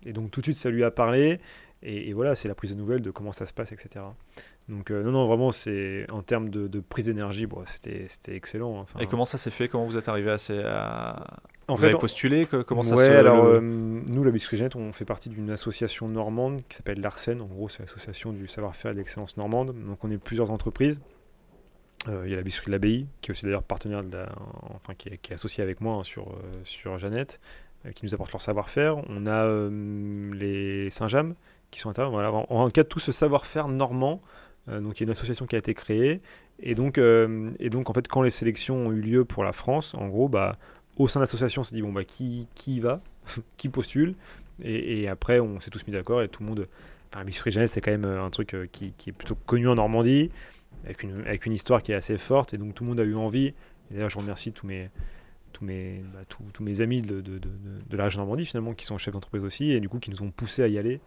et 0.05 0.11
donc 0.11 0.29
tout 0.29 0.41
de 0.41 0.45
suite, 0.45 0.57
ça 0.57 0.69
lui 0.69 0.83
a 0.83 0.91
parlé, 0.91 1.39
et, 1.81 2.11
voilà, 2.11 2.35
c'est 2.35 2.49
la 2.49 2.55
prise 2.55 2.71
de 2.71 2.75
nouvelles 2.75 3.01
de 3.01 3.09
comment 3.09 3.31
ça 3.31 3.45
se 3.45 3.53
passe, 3.53 3.71
etc. 3.71 4.03
Donc, 4.67 4.91
euh, 4.91 5.01
non, 5.01 5.11
non, 5.11 5.27
vraiment, 5.27 5.53
c'est 5.53 6.05
en 6.11 6.21
termes 6.21 6.49
de, 6.49 6.79
prise 6.81 7.05
d'énergie, 7.05 7.45
bon, 7.45 7.63
c'était 7.65 8.35
excellent. 8.35 8.85
et 8.99 9.07
comment 9.07 9.25
ça 9.25 9.37
s'est 9.37 9.49
fait? 9.49 9.69
Comment 9.69 9.85
vous 9.85 9.97
êtes 9.97 10.09
arrivé 10.09 10.29
à, 10.29 10.37
ces, 10.37 10.59
à, 10.59 11.37
en 11.69 11.75
Vous 11.75 11.81
fait, 11.81 11.87
avez 11.87 11.97
postulé? 11.97 12.45
Comment 12.67 12.83
ça 12.83 12.95
ouais, 12.95 13.07
alors 13.15 13.45
euh, 13.45 13.61
nous, 13.61 14.23
la 14.25 14.31
Biscuit 14.31 14.61
on 14.75 14.91
fait 14.91 15.05
partie 15.05 15.29
d'une 15.29 15.49
association 15.51 16.09
normande 16.09 16.63
qui 16.67 16.75
s'appelle 16.75 16.99
l'Arsène. 16.99 17.41
En 17.41 17.45
gros, 17.45 17.69
c'est 17.69 17.79
l'association 17.79 18.33
du 18.33 18.49
savoir-faire 18.49 18.91
et 18.91 18.93
de 18.93 18.99
l'excellence 18.99 19.37
normande. 19.37 19.67
Donc, 19.67 20.03
on 20.03 20.11
est 20.11 20.17
plusieurs 20.17 20.51
entreprises. 20.51 20.99
Euh, 22.09 22.23
il 22.25 22.31
y 22.31 22.33
a 22.33 22.37
la 22.37 22.43
Biscuit 22.43 22.67
de 22.67 22.71
l'Abbaye, 22.71 23.07
qui 23.21 23.31
est 23.31 23.33
aussi 23.33 23.45
d'ailleurs 23.45 23.63
partenaire, 23.63 24.03
de 24.03 24.17
enfin, 24.75 24.95
qui 24.97 25.09
est, 25.09 25.31
associé 25.31 25.63
avec 25.63 25.79
moi 25.79 25.95
hein, 25.95 26.03
sur, 26.03 26.37
sur 26.65 26.97
Jeannette, 26.97 27.39
qui 27.95 28.05
nous 28.05 28.13
apporte 28.13 28.33
leur 28.33 28.41
savoir-faire. 28.41 28.97
On 29.09 29.27
a 29.27 29.47
les 30.33 30.89
Saint-James 30.89 31.35
qui 31.71 31.79
sont 31.79 31.89
intérieurs. 31.89 32.11
Voilà. 32.11 32.31
En, 32.31 32.45
en, 32.49 32.69
cas, 32.69 32.83
tout 32.83 32.99
ce 32.99 33.11
savoir-faire 33.11 33.67
normand. 33.67 34.21
donc, 34.67 34.99
il 34.99 35.01
y 35.01 35.03
a 35.03 35.05
une 35.05 35.11
association 35.11 35.45
qui 35.45 35.55
a 35.55 35.59
été 35.59 35.73
créée. 35.73 36.21
Et 36.61 36.75
donc, 36.75 36.97
et 36.97 37.69
donc, 37.69 37.89
en 37.89 37.93
fait, 37.93 38.07
quand 38.07 38.21
les 38.21 38.29
sélections 38.29 38.87
ont 38.87 38.91
eu 38.91 39.01
lieu 39.01 39.25
pour 39.25 39.43
la 39.43 39.53
France, 39.53 39.93
en 39.95 40.07
gros, 40.07 40.27
bah, 40.27 40.57
au 40.99 41.07
sein 41.07 41.19
de 41.19 41.23
l'association, 41.23 41.61
on 41.61 41.63
s'est 41.63 41.75
dit 41.75 41.81
bon 41.81 41.91
bah 41.91 42.03
qui 42.03 42.47
qui 42.53 42.79
va, 42.79 43.01
qui 43.57 43.69
postule, 43.69 44.15
et, 44.61 45.07
après 45.07 45.39
on 45.39 45.59
s'est 45.59 45.71
tous 45.71 45.87
mis 45.87 45.93
d'accord 45.93 46.21
et 46.21 46.27
tout 46.27 46.43
le 46.43 46.49
monde. 46.49 46.67
Enfin, 47.11 47.23
Miss 47.23 47.41
Jeannette, 47.43 47.71
c'est 47.71 47.81
quand 47.81 47.91
même 47.91 48.05
euh, 48.05 48.23
un 48.23 48.29
truc 48.29 48.53
euh, 48.53 48.67
qui, 48.71 48.93
est 49.07 49.11
plutôt 49.11 49.35
connu 49.47 49.67
en 49.67 49.75
Normandie, 49.75 50.29
avec 50.83 51.01
une, 51.01 51.21
avec 51.21 51.47
une 51.47 51.53
histoire 51.53 51.81
qui 51.81 51.91
est 51.91 51.95
assez 51.95 52.17
forte, 52.19 52.53
et 52.53 52.57
donc 52.57 52.75
tout 52.75 52.83
le 52.83 52.89
monde 52.89 52.99
a 52.99 53.03
eu 53.03 53.15
envie. 53.15 53.53
D'ailleurs, 53.89 54.11
je 54.11 54.19
remercie 54.19 54.51
tous 54.51 54.67
mes 54.67 54.91
tous, 55.59 55.65
mes, 55.65 56.03
bah, 56.13 56.19
tous, 56.27 56.63
mes 56.63 56.81
amis 56.81 57.01
de, 57.01 57.21
de, 57.21 57.39
de, 57.39 57.97
la 57.97 58.05
région 58.05 58.21
Normandie 58.21 58.45
finalement 58.45 58.73
qui 58.73 58.85
sont 58.85 58.97
chefs 58.97 59.13
d'entreprise 59.13 59.43
aussi 59.43 59.71
et 59.71 59.79
du 59.79 59.89
coup 59.89 59.99
qui 59.99 60.09
nous 60.09 60.21
ont 60.21 60.31
poussé 60.31 60.63
à 60.63 60.67
y 60.67 60.77
aller 60.77 61.01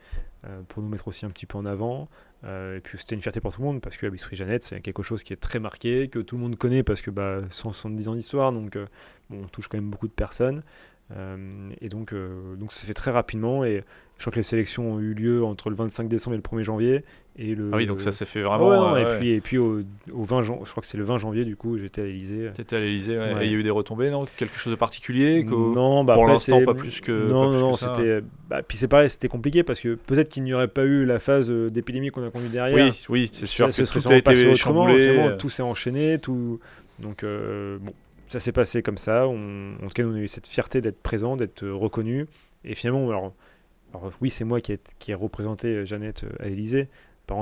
pour 0.69 0.83
nous 0.83 0.89
mettre 0.89 1.07
aussi 1.09 1.25
un 1.25 1.31
petit 1.31 1.47
peu 1.47 1.57
en 1.57 1.65
avant. 1.65 2.09
et 2.45 2.81
puis 2.83 2.99
c'était 2.99 3.15
une 3.15 3.23
fierté 3.23 3.41
pour 3.41 3.55
tout 3.55 3.61
le 3.61 3.67
monde 3.67 3.81
parce 3.81 3.97
que 3.97 4.07
la 4.07 4.13
Jeannette 4.33 4.65
c'est 4.65 4.81
quelque 4.81 5.03
chose 5.03 5.23
qui 5.23 5.33
est 5.33 5.37
très 5.37 5.61
marqué, 5.61 6.09
que 6.09 6.19
tout 6.19 6.37
le 6.37 6.43
monde 6.43 6.57
connaît 6.57 6.83
parce 6.83 7.01
que 7.01 7.11
bah, 7.11 7.43
170 7.51 8.09
ans 8.09 8.15
d'histoire 8.15 8.53
donc 8.53 8.77
on 9.31 9.47
touche 9.49 9.69
quand 9.69 9.79
même 9.79 9.91
beaucoup 9.91 10.09
de 10.09 10.13
personnes. 10.13 10.63
et 11.81 11.89
donc, 11.89 12.15
donc 12.59 12.73
ça 12.73 12.81
s'est 12.81 12.87
fait 12.89 12.95
très 12.95 13.13
rapidement 13.13 13.65
et 13.65 13.85
je 14.23 14.27
crois 14.29 14.35
que 14.35 14.39
les 14.39 14.45
sélections 14.45 14.93
ont 14.93 15.01
eu 15.01 15.15
lieu 15.15 15.43
entre 15.43 15.69
le 15.69 15.75
25 15.75 16.07
décembre 16.07 16.35
et 16.35 16.37
le 16.37 16.43
1er 16.45 16.63
janvier. 16.63 17.05
Et 17.37 17.57
le, 17.57 17.71
ah 17.73 17.77
oui, 17.77 17.87
donc 17.87 18.01
ça 18.01 18.13
s'est 18.13 18.25
fait 18.25 18.43
vraiment. 18.43 18.97
et, 18.97 19.19
Puis, 19.19 19.31
et 19.31 19.41
puis 19.41 19.59
au, 19.59 19.83
20 20.13 20.43
janvier, 20.43 20.63
je 20.65 20.71
crois 20.71 20.81
que 20.81 20.87
c'est 20.87 20.97
le 20.97 21.03
20 21.03 21.19
janvier, 21.19 21.45
du 21.45 21.57
coup, 21.57 21.77
j'étais 21.77 22.03
à 22.03 22.05
l'Elysée. 22.05 22.51
T'étais 22.55 22.77
à 22.77 22.79
l'Elysée, 22.79 23.19
ouais. 23.19 23.33
Et 23.41 23.47
il 23.47 23.51
y 23.51 23.55
a 23.57 23.59
eu 23.59 23.65
des 23.65 23.71
retombées, 23.71 24.11
non? 24.11 24.25
Quelque 24.37 24.57
chose 24.61 24.71
de 24.71 24.77
particulier 24.77 25.43
Non, 25.43 26.05
bah, 26.05 26.15
pour 26.15 26.29
l'instant, 26.29 26.65
pas 26.65 26.75
plus 26.75 27.01
que. 27.01 27.11
Non, 27.11 27.51
non, 27.51 27.59
non, 27.59 27.77
c'était. 27.77 28.21
Bah, 28.49 28.63
puis 28.63 28.79
c'est 28.79 28.87
pareil, 28.87 29.11
c'était 29.11 29.27
compliqué 29.27 29.65
parce 29.65 29.81
que 29.81 29.97
peut-être 29.97 30.29
qu'il 30.29 30.45
n'y 30.45 30.55
aurait 30.55 30.69
pas 30.69 30.85
eu 30.85 31.05
la 31.05 31.19
phase 31.19 31.51
euh, 31.51 31.69
d'épidémie 31.69 32.11
qu'on 32.11 32.25
a 32.25 32.31
connue 32.31 32.49
derrière. 32.49 32.77
Oui, 32.77 33.05
oui, 33.09 33.31
c'est 33.33 33.47
sûr 33.47 33.71
que 33.71 33.99
tout 33.99 34.09
a 34.09 34.15
été 34.15 34.55
chamboulé. 34.55 35.35
Tout 35.37 35.51
s'est 35.51 35.65
enchaîné, 35.65 36.21
tout. 36.21 36.61
Donc, 37.01 37.25
euh, 37.25 37.79
bon, 37.81 37.93
ça 38.29 38.39
s'est 38.39 38.53
passé 38.53 38.83
comme 38.83 38.99
ça. 38.99 39.27
en 39.27 39.35
tout 39.81 39.95
cas, 39.95 40.05
on 40.05 40.15
a 40.15 40.21
eu 40.21 40.29
cette 40.29 40.47
fierté 40.47 40.81
d'être 40.81 41.03
présent, 41.03 41.37
d'être 41.37 41.67
reconnu. 41.67 42.29
Et 42.65 42.77
finalement, 42.77 43.09
alors 43.09 43.33
alors 43.95 44.13
oui, 44.21 44.31
c'est 44.31 44.45
moi 44.45 44.61
qui 44.61 44.73
ai, 44.73 44.81
qui 44.99 45.15
représenté 45.15 45.69
euh, 45.69 45.85
Jeannette 45.85 46.25
euh, 46.25 46.45
à 46.45 46.49
l'Elysée. 46.49 46.89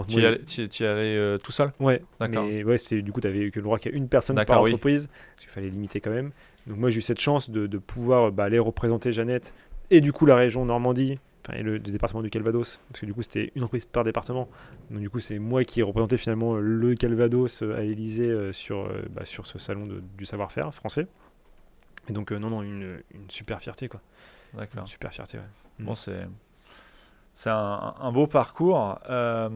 Tu 0.09 0.21
y, 0.21 0.27
allais, 0.27 0.41
tu, 0.45 0.85
allais 0.85 1.17
euh, 1.17 1.39
tout 1.39 1.51
seul? 1.51 1.73
Ouais, 1.81 2.03
d'accord. 2.21 2.45
Mais 2.45 2.63
ouais, 2.63 2.77
du 3.03 3.11
coup, 3.11 3.21
tu 3.21 3.27
avais 3.27 3.51
que 3.51 3.59
le 3.59 3.65
droit 3.65 3.79
y 3.85 3.89
a 3.89 3.91
une 3.91 4.09
personne 4.09 4.37
par 4.45 4.61
entreprise, 4.61 5.09
parce 5.09 5.41
qu'il 5.41 5.49
fallait 5.49 5.71
limiter 5.71 6.01
quand 6.01 6.13
même. 6.13 6.31
Donc 6.69 6.79
moi, 6.79 6.91
j'ai 6.91 6.99
eu 6.99 7.03
cette 7.03 7.19
chance 7.19 7.51
de, 7.51 7.67
de 7.67 7.79
pouvoir 7.79 8.31
bah, 8.31 8.45
aller 8.45 8.61
représenter 8.61 9.11
Jeannette 9.11 9.53
et 9.91 10.01
du 10.01 10.13
coup 10.13 10.27
la 10.27 10.37
région 10.37 10.65
Normandie, 10.65 11.19
enfin, 11.45 11.59
et 11.59 11.63
le, 11.63 11.81
département 11.81 12.23
du 12.23 12.31
Calvados, 12.31 12.79
parce 12.89 13.01
que 13.01 13.07
du 13.07 13.15
coup, 13.15 13.23
c'était 13.23 13.51
une 13.57 13.63
entreprise 13.63 13.87
par 13.87 14.05
département. 14.05 14.49
Donc 14.91 15.01
du 15.01 15.11
coup, 15.11 15.19
c'est 15.19 15.41
moi 15.41 15.65
qui 15.65 15.81
ai 15.81 15.83
représenté 15.83 16.19
finalement 16.19 16.55
le 16.57 16.95
Calvados 16.95 17.63
à 17.63 17.81
l'Elysée 17.81 18.53
sur, 18.53 18.89
bah, 19.11 19.25
sur 19.25 19.47
ce 19.47 19.59
salon 19.59 19.89
du 20.17 20.25
savoir-faire 20.25 20.73
français. 20.73 21.09
Et 22.09 22.13
donc, 22.13 22.31
non, 22.31 22.51
non, 22.51 22.63
une, 22.63 22.89
une 23.13 23.29
super 23.31 23.61
fierté, 23.61 23.89
quoi. 23.89 24.01
D'accord. 24.55 24.89
Super 24.89 25.13
fierté, 25.13 25.39
ouais. 25.39 25.45
Bon, 25.79 25.95
c'est 25.95 26.27
c'est 27.35 27.51
un, 27.51 28.13
beau 28.13 28.27
parcours. 28.27 28.99
Euh, 29.09 29.49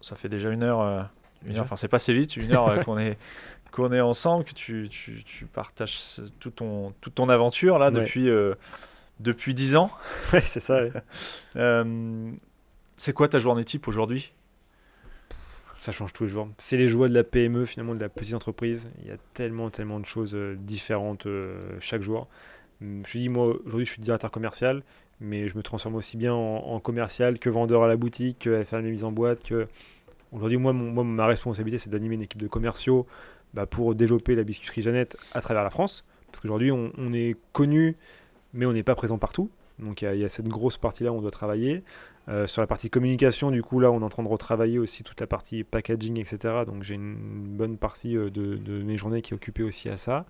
ça 0.00 0.14
fait 0.16 0.28
déjà 0.28 0.50
une 0.50 0.62
heure, 0.62 0.80
euh, 0.80 1.02
une 1.46 1.56
heure 1.56 1.64
enfin 1.64 1.76
c'est 1.76 1.88
passé 1.88 2.14
vite, 2.14 2.36
une 2.36 2.52
heure 2.52 2.68
euh, 2.68 2.82
qu'on 2.84 2.98
est 2.98 3.18
qu'on 3.72 3.92
est 3.92 4.00
ensemble, 4.00 4.44
que 4.44 4.52
tu, 4.52 4.88
tu, 4.88 5.24
tu, 5.24 5.44
partages 5.46 6.20
tout 6.38 6.50
ton, 6.50 6.94
toute 7.00 7.16
ton 7.16 7.28
aventure 7.28 7.78
là 7.78 7.90
depuis 7.90 8.28
depuis 9.20 9.54
dix 9.54 9.76
ans. 9.76 9.90
Ouais, 10.32 10.40
c'est 10.40 10.60
ça. 10.60 10.80
c'est 12.96 13.12
quoi 13.12 13.28
ta 13.28 13.38
journée 13.38 13.64
type 13.64 13.88
aujourd'hui? 13.88 14.32
Ça 15.74 15.92
change 15.92 16.12
tous 16.12 16.24
les 16.24 16.30
jours. 16.30 16.48
C'est 16.58 16.76
les 16.76 16.88
joies 16.88 17.08
de 17.08 17.14
la 17.14 17.24
PME, 17.24 17.64
finalement, 17.64 17.94
de 17.94 18.00
la 18.00 18.08
petite 18.08 18.34
entreprise. 18.34 18.88
Il 19.00 19.08
y 19.08 19.10
a 19.12 19.16
tellement, 19.34 19.70
tellement 19.70 20.00
de 20.00 20.06
choses 20.06 20.34
différentes 20.34 21.26
chaque 21.80 22.02
jour. 22.02 22.28
Hum, 22.82 23.02
je 23.06 23.18
dis, 23.18 23.28
moi, 23.28 23.44
aujourd'hui, 23.44 23.86
je 23.86 23.92
suis 23.92 24.02
directeur 24.02 24.30
commercial, 24.30 24.82
mais 25.20 25.48
je 25.48 25.56
me 25.56 25.62
transforme 25.62 25.96
aussi 25.96 26.16
bien 26.16 26.34
en, 26.34 26.80
commercial 26.80 27.38
que 27.38 27.50
vendeur 27.50 27.82
à 27.82 27.88
la 27.88 27.96
boutique, 27.96 28.40
que 28.40 28.64
faire 28.64 28.80
les 28.80 28.90
mises 28.90 29.04
en 29.04 29.12
boîte. 29.12 29.44
Que... 29.44 29.66
Aujourd'hui, 30.32 30.58
moi, 30.58 30.72
ma 30.72 31.26
responsabilité, 31.26 31.78
c'est 31.78 31.90
d'animer 31.90 32.14
une 32.14 32.22
équipe 32.22 32.40
de 32.40 32.48
commerciaux 32.48 33.06
bah, 33.54 33.66
pour 33.66 33.94
développer 33.94 34.34
la 34.34 34.44
biscuiterie 34.44 34.82
Jeannette 34.82 35.16
à 35.32 35.40
travers 35.40 35.64
la 35.64 35.70
France. 35.70 36.04
Parce 36.30 36.40
qu'aujourd'hui, 36.40 36.70
on, 36.70 37.12
est 37.12 37.36
connu, 37.52 37.96
mais 38.52 38.66
on 38.66 38.72
n'est 38.72 38.82
pas 38.82 38.94
présent 38.94 39.18
partout. 39.18 39.50
Donc 39.78 40.02
il 40.02 40.16
y, 40.16 40.24
a 40.24 40.28
cette 40.28 40.48
grosse 40.48 40.76
partie-là 40.76 41.12
où 41.12 41.16
on 41.16 41.22
doit 41.22 41.30
travailler. 41.30 41.82
Euh, 42.28 42.46
sur 42.46 42.60
la 42.60 42.66
partie 42.66 42.90
communication, 42.90 43.50
du 43.50 43.62
coup, 43.62 43.80
là, 43.80 43.90
on 43.90 44.00
est 44.00 44.04
en 44.04 44.08
train 44.10 44.22
de 44.22 44.28
retravailler 44.28 44.78
aussi 44.78 45.02
toute 45.02 45.20
la 45.20 45.26
partie 45.26 45.64
packaging, 45.64 46.18
etc. 46.18 46.64
Donc 46.66 46.82
j'ai 46.82 46.94
une 46.94 47.16
bonne 47.56 47.78
partie 47.78 48.16
euh, 48.16 48.28
de, 48.28 48.56
de, 48.56 48.82
mes 48.82 48.98
journées 48.98 49.22
qui 49.22 49.32
est 49.32 49.36
occupée 49.36 49.62
aussi 49.62 49.88
à 49.88 49.96
ça. 49.96 50.26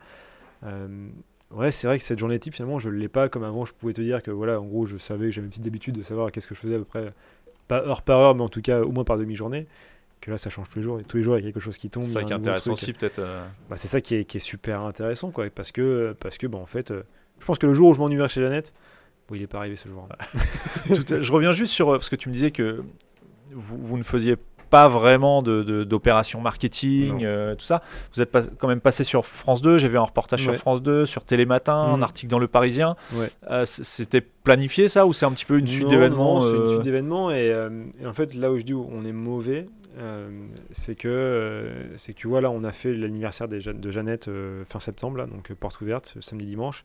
Euh, 0.62 1.08
Ouais, 1.50 1.70
c'est 1.70 1.86
vrai 1.86 1.98
que 1.98 2.04
cette 2.04 2.18
journée 2.18 2.38
type, 2.38 2.54
finalement, 2.54 2.78
je 2.78 2.90
ne 2.90 2.94
l'ai 2.94 3.08
pas 3.08 3.28
comme 3.28 3.42
avant. 3.42 3.64
Je 3.64 3.72
pouvais 3.72 3.94
te 3.94 4.02
dire 4.02 4.22
que, 4.22 4.30
voilà, 4.30 4.60
en 4.60 4.66
gros, 4.66 4.84
je 4.84 4.98
savais, 4.98 5.30
j'avais 5.32 5.46
une 5.46 5.50
petite 5.50 5.66
habitude 5.66 5.96
de 5.96 6.02
savoir 6.02 6.30
qu'est-ce 6.30 6.46
que 6.46 6.54
je 6.54 6.60
faisais 6.60 6.74
à 6.74 6.78
peu 6.78 6.84
près, 6.84 7.12
pas 7.68 7.82
heure 7.82 8.02
par 8.02 8.20
heure, 8.20 8.34
mais 8.34 8.42
en 8.42 8.48
tout 8.48 8.60
cas 8.60 8.82
au 8.82 8.92
moins 8.92 9.04
par 9.04 9.16
demi-journée. 9.16 9.66
Que 10.20 10.30
là, 10.32 10.38
ça 10.38 10.50
change 10.50 10.68
tous 10.68 10.80
les 10.80 10.82
jours. 10.82 10.98
Et 10.98 11.04
tous 11.04 11.16
les 11.16 11.22
jours, 11.22 11.38
il 11.38 11.44
y 11.44 11.48
a 11.48 11.52
quelque 11.52 11.62
chose 11.62 11.78
qui 11.78 11.90
tombe. 11.90 12.02
C'est 12.02 12.12
ça 12.12 12.24
qui 12.24 12.32
est 12.32 12.36
intéressant 12.36 12.72
aussi, 12.72 12.92
peut-être. 12.92 13.20
Euh. 13.20 13.46
Bah, 13.70 13.76
c'est 13.76 13.88
ça 13.88 14.00
qui 14.00 14.16
est, 14.16 14.24
qui 14.24 14.38
est, 14.38 14.40
super 14.40 14.80
intéressant, 14.80 15.30
quoi. 15.30 15.48
Parce 15.48 15.70
que, 15.70 16.14
parce 16.18 16.38
que 16.38 16.48
bah, 16.48 16.58
en 16.58 16.66
fait, 16.66 16.90
euh, 16.90 17.04
je 17.38 17.44
pense 17.44 17.58
que 17.58 17.66
le 17.66 17.72
jour 17.72 17.88
où 17.88 17.94
je 17.94 18.00
m'ennuie 18.00 18.18
chez 18.28 18.40
Jeannette, 18.40 18.72
bon, 19.28 19.36
il 19.36 19.42
n'est 19.42 19.46
pas 19.46 19.58
arrivé 19.58 19.76
ce 19.76 19.88
jour. 19.88 20.08
je 20.90 21.32
reviens 21.32 21.52
juste 21.52 21.72
sur. 21.72 21.92
Parce 21.92 22.08
que 22.08 22.16
tu 22.16 22.28
me 22.28 22.34
disais 22.34 22.50
que 22.50 22.82
vous, 23.52 23.78
vous 23.78 23.96
ne 23.96 24.02
faisiez 24.02 24.36
pas 24.36 24.42
vraiment 24.70 25.42
d'opération 25.42 26.38
de, 26.38 26.44
marketing, 26.44 27.24
euh, 27.24 27.54
tout 27.54 27.64
ça. 27.64 27.82
Vous 28.14 28.20
êtes 28.20 28.36
quand 28.58 28.68
même 28.68 28.80
passé 28.80 29.04
sur 29.04 29.24
France 29.24 29.62
2, 29.62 29.78
j'ai 29.78 29.88
vu 29.88 29.98
un 29.98 30.02
reportage 30.02 30.42
sur 30.42 30.54
France 30.54 30.82
2, 30.82 31.06
sur 31.06 31.24
Télématin, 31.24 31.74
un 31.74 31.96
mm. 31.96 32.02
article 32.02 32.30
dans 32.30 32.38
Le 32.38 32.48
Parisien. 32.48 32.96
Euh, 33.50 33.64
c'était 33.64 34.20
planifié 34.20 34.88
ça 34.88 35.06
ou 35.06 35.12
c'est 35.12 35.26
un 35.26 35.32
petit 35.32 35.44
peu 35.44 35.58
une 35.58 35.66
suite 35.66 35.88
d'événements 35.88 36.40
C'est 36.40 36.56
une 36.56 36.62
euh 36.62 36.66
suite 36.66 36.82
d'événements 36.82 37.30
et, 37.30 37.54
en 38.04 38.14
fait 38.14 38.34
là 38.34 38.50
où 38.52 38.58
je 38.58 38.64
dis 38.64 38.74
où 38.74 38.88
on 38.92 39.04
est 39.04 39.12
mauvais, 39.12 39.68
c'est 40.70 40.94
que, 40.94 41.70
c'est 41.96 42.12
que 42.12 42.18
tu 42.18 42.28
vois 42.28 42.40
là 42.40 42.50
on 42.50 42.64
a 42.64 42.72
fait 42.72 42.92
l'anniversaire 42.94 43.48
de 43.48 43.90
Jeannette 43.90 44.30
fin 44.68 44.80
septembre, 44.80 45.18
là, 45.18 45.26
donc 45.26 45.52
porte 45.54 45.80
ouverte, 45.80 46.16
samedi 46.20 46.46
dimanche. 46.46 46.84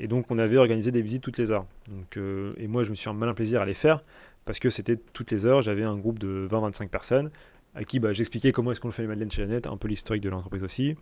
Et 0.00 0.06
donc 0.06 0.26
on 0.30 0.38
avait 0.38 0.58
organisé 0.58 0.92
des 0.92 1.02
visites 1.02 1.22
toutes 1.22 1.38
les 1.38 1.50
heures. 1.50 1.64
Donc, 1.88 2.18
et 2.56 2.68
moi 2.68 2.84
je 2.84 2.90
me 2.90 2.94
suis 2.94 3.08
un 3.08 3.14
malin 3.14 3.34
plaisir 3.34 3.62
à 3.62 3.66
les 3.66 3.74
faire 3.74 4.02
parce 4.48 4.60
que 4.60 4.70
c'était 4.70 4.96
toutes 4.96 5.30
les 5.30 5.44
heures, 5.44 5.60
j'avais 5.60 5.82
un 5.82 5.98
groupe 5.98 6.18
de 6.18 6.48
20-25 6.50 6.88
personnes 6.88 7.30
à 7.74 7.84
qui 7.84 7.98
bah, 7.98 8.14
j'expliquais 8.14 8.50
comment 8.50 8.72
est-ce 8.72 8.80
qu'on 8.80 8.90
fait 8.90 9.02
les 9.02 9.08
madeleines 9.08 9.30
chez 9.30 9.42
Jeannette, 9.42 9.66
un 9.66 9.76
peu 9.76 9.88
l'historique 9.88 10.22
de 10.22 10.30
l'entreprise 10.30 10.62
aussi. 10.62 10.96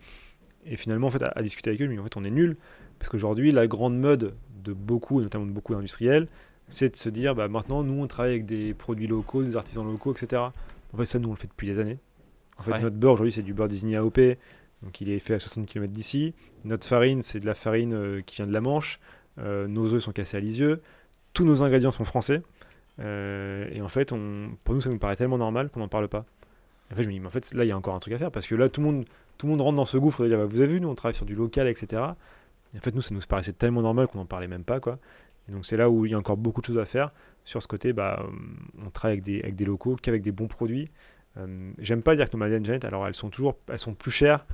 Et 0.65 0.75
finalement, 0.75 1.07
en 1.07 1.11
fait, 1.11 1.23
à, 1.23 1.41
discuter 1.41 1.69
avec 1.69 1.81
eux, 1.81 1.87
mais 1.87 1.97
en 1.97 2.03
fait, 2.03 2.17
on 2.17 2.25
est 2.25 2.29
nul. 2.29 2.57
Parce 2.99 3.07
qu'aujourd'hui, 3.07 3.53
la 3.53 3.65
grande 3.65 3.97
mode 3.97 4.35
de 4.65 4.73
beaucoup, 4.73 5.21
notamment 5.21 5.45
de 5.45 5.51
beaucoup 5.51 5.73
d'industriels, 5.73 6.27
c'est 6.67 6.89
de 6.89 6.97
se 6.97 7.07
dire, 7.07 7.35
bah, 7.35 7.47
maintenant, 7.47 7.83
nous, 7.83 8.03
on 8.03 8.07
travaille 8.07 8.31
avec 8.31 8.45
des 8.45 8.73
produits 8.73 9.07
locaux, 9.07 9.41
des 9.41 9.55
artisans 9.55 9.89
locaux, 9.89 10.11
etc. 10.11 10.41
En 10.91 10.97
fait, 10.97 11.05
ça, 11.05 11.17
nous, 11.17 11.29
on 11.29 11.31
le 11.31 11.37
fait 11.37 11.47
depuis 11.47 11.67
des 11.67 11.79
années. 11.79 11.99
En 12.57 12.63
fait, 12.63 12.81
notre 12.81 12.97
beurre, 12.97 13.13
aujourd'hui, 13.13 13.31
c'est 13.31 13.43
du 13.43 13.53
beurre 13.53 13.69
désigné 13.69 13.95
AOP. 13.95 14.19
Donc, 14.83 14.99
il 14.99 15.09
est 15.09 15.19
fait 15.19 15.35
à 15.35 15.39
60 15.39 15.65
km 15.67 15.93
d'ici. 15.93 16.33
Notre 16.65 16.85
farine, 16.85 17.21
c'est 17.21 17.39
de 17.39 17.45
la 17.45 17.53
farine 17.53 17.93
euh, 17.93 18.21
qui 18.25 18.35
vient 18.35 18.47
de 18.47 18.51
la 18.53 18.59
Manche. 18.59 18.99
Euh, 19.39 19.67
nos 19.67 19.93
œufs 19.93 20.03
sont 20.03 20.11
cassés 20.11 20.35
à 20.35 20.41
Lisieux. 20.41 20.81
Tous 21.31 21.45
nos 21.45 21.63
ingrédients 21.63 21.91
sont 21.91 22.03
français. 22.03 22.41
Euh, 22.99 23.67
et 23.71 23.81
en 23.81 23.87
fait, 23.87 24.11
on, 24.11 24.57
pour 24.63 24.75
nous, 24.75 24.81
ça 24.81 24.89
nous 24.89 24.97
paraît 24.97 25.15
tellement 25.15 25.37
normal 25.37 25.69
qu'on 25.69 25.79
n'en 25.79 25.87
parle 25.87 26.07
pas. 26.07 26.25
En 26.91 26.95
fait, 26.95 27.03
je 27.03 27.07
me 27.07 27.13
dis, 27.13 27.19
mais 27.19 27.27
en 27.27 27.31
fait, 27.31 27.53
là, 27.53 27.65
il 27.65 27.67
y 27.67 27.71
a 27.71 27.77
encore 27.77 27.95
un 27.95 27.99
truc 27.99 28.13
à 28.13 28.17
faire 28.17 28.31
parce 28.31 28.47
que 28.47 28.55
là, 28.55 28.69
tout 28.69 28.81
le 28.81 28.87
monde, 28.87 29.05
tout 29.37 29.45
le 29.45 29.51
monde 29.51 29.61
rentre 29.61 29.75
dans 29.75 29.85
ce 29.85 29.97
gouffre 29.97 30.23
de 30.23 30.29
dire, 30.29 30.37
bah, 30.37 30.45
vous 30.45 30.59
avez 30.61 30.73
vu, 30.73 30.81
nous, 30.81 30.89
on 30.89 30.95
travaille 30.95 31.15
sur 31.15 31.25
du 31.25 31.35
local, 31.35 31.67
etc. 31.67 32.03
Et 32.73 32.77
en 32.77 32.81
fait, 32.81 32.95
nous, 32.95 33.01
ça 33.01 33.13
nous 33.13 33.21
paraissait 33.21 33.53
tellement 33.53 33.81
normal 33.81 34.07
qu'on 34.07 34.19
n'en 34.19 34.25
parlait 34.25 34.47
même 34.47 34.63
pas, 34.63 34.79
quoi. 34.79 34.99
Et 35.49 35.51
donc, 35.51 35.65
c'est 35.65 35.77
là 35.77 35.89
où 35.89 36.05
il 36.05 36.11
y 36.11 36.15
a 36.15 36.17
encore 36.17 36.37
beaucoup 36.37 36.61
de 36.61 36.65
choses 36.65 36.77
à 36.77 36.85
faire 36.85 37.11
sur 37.45 37.61
ce 37.61 37.67
côté. 37.67 37.93
Bah, 37.93 38.25
on 38.85 38.89
travaille 38.89 39.13
avec 39.13 39.23
des, 39.23 39.41
avec 39.41 39.55
des 39.55 39.65
locaux, 39.65 39.95
qu'avec 40.01 40.21
des 40.21 40.31
bons 40.31 40.47
produits. 40.47 40.89
Euh, 41.37 41.71
j'aime 41.77 42.01
pas 42.01 42.15
dire 42.15 42.29
que 42.29 42.35
nos 42.35 42.39
madeleines 42.39 42.65
Jeannette, 42.65 42.85
alors 42.85 43.07
elles 43.07 43.15
sont 43.15 43.29
toujours, 43.29 43.57
elles 43.69 43.79
sont 43.79 43.93
plus 43.93 44.11
chères 44.11 44.45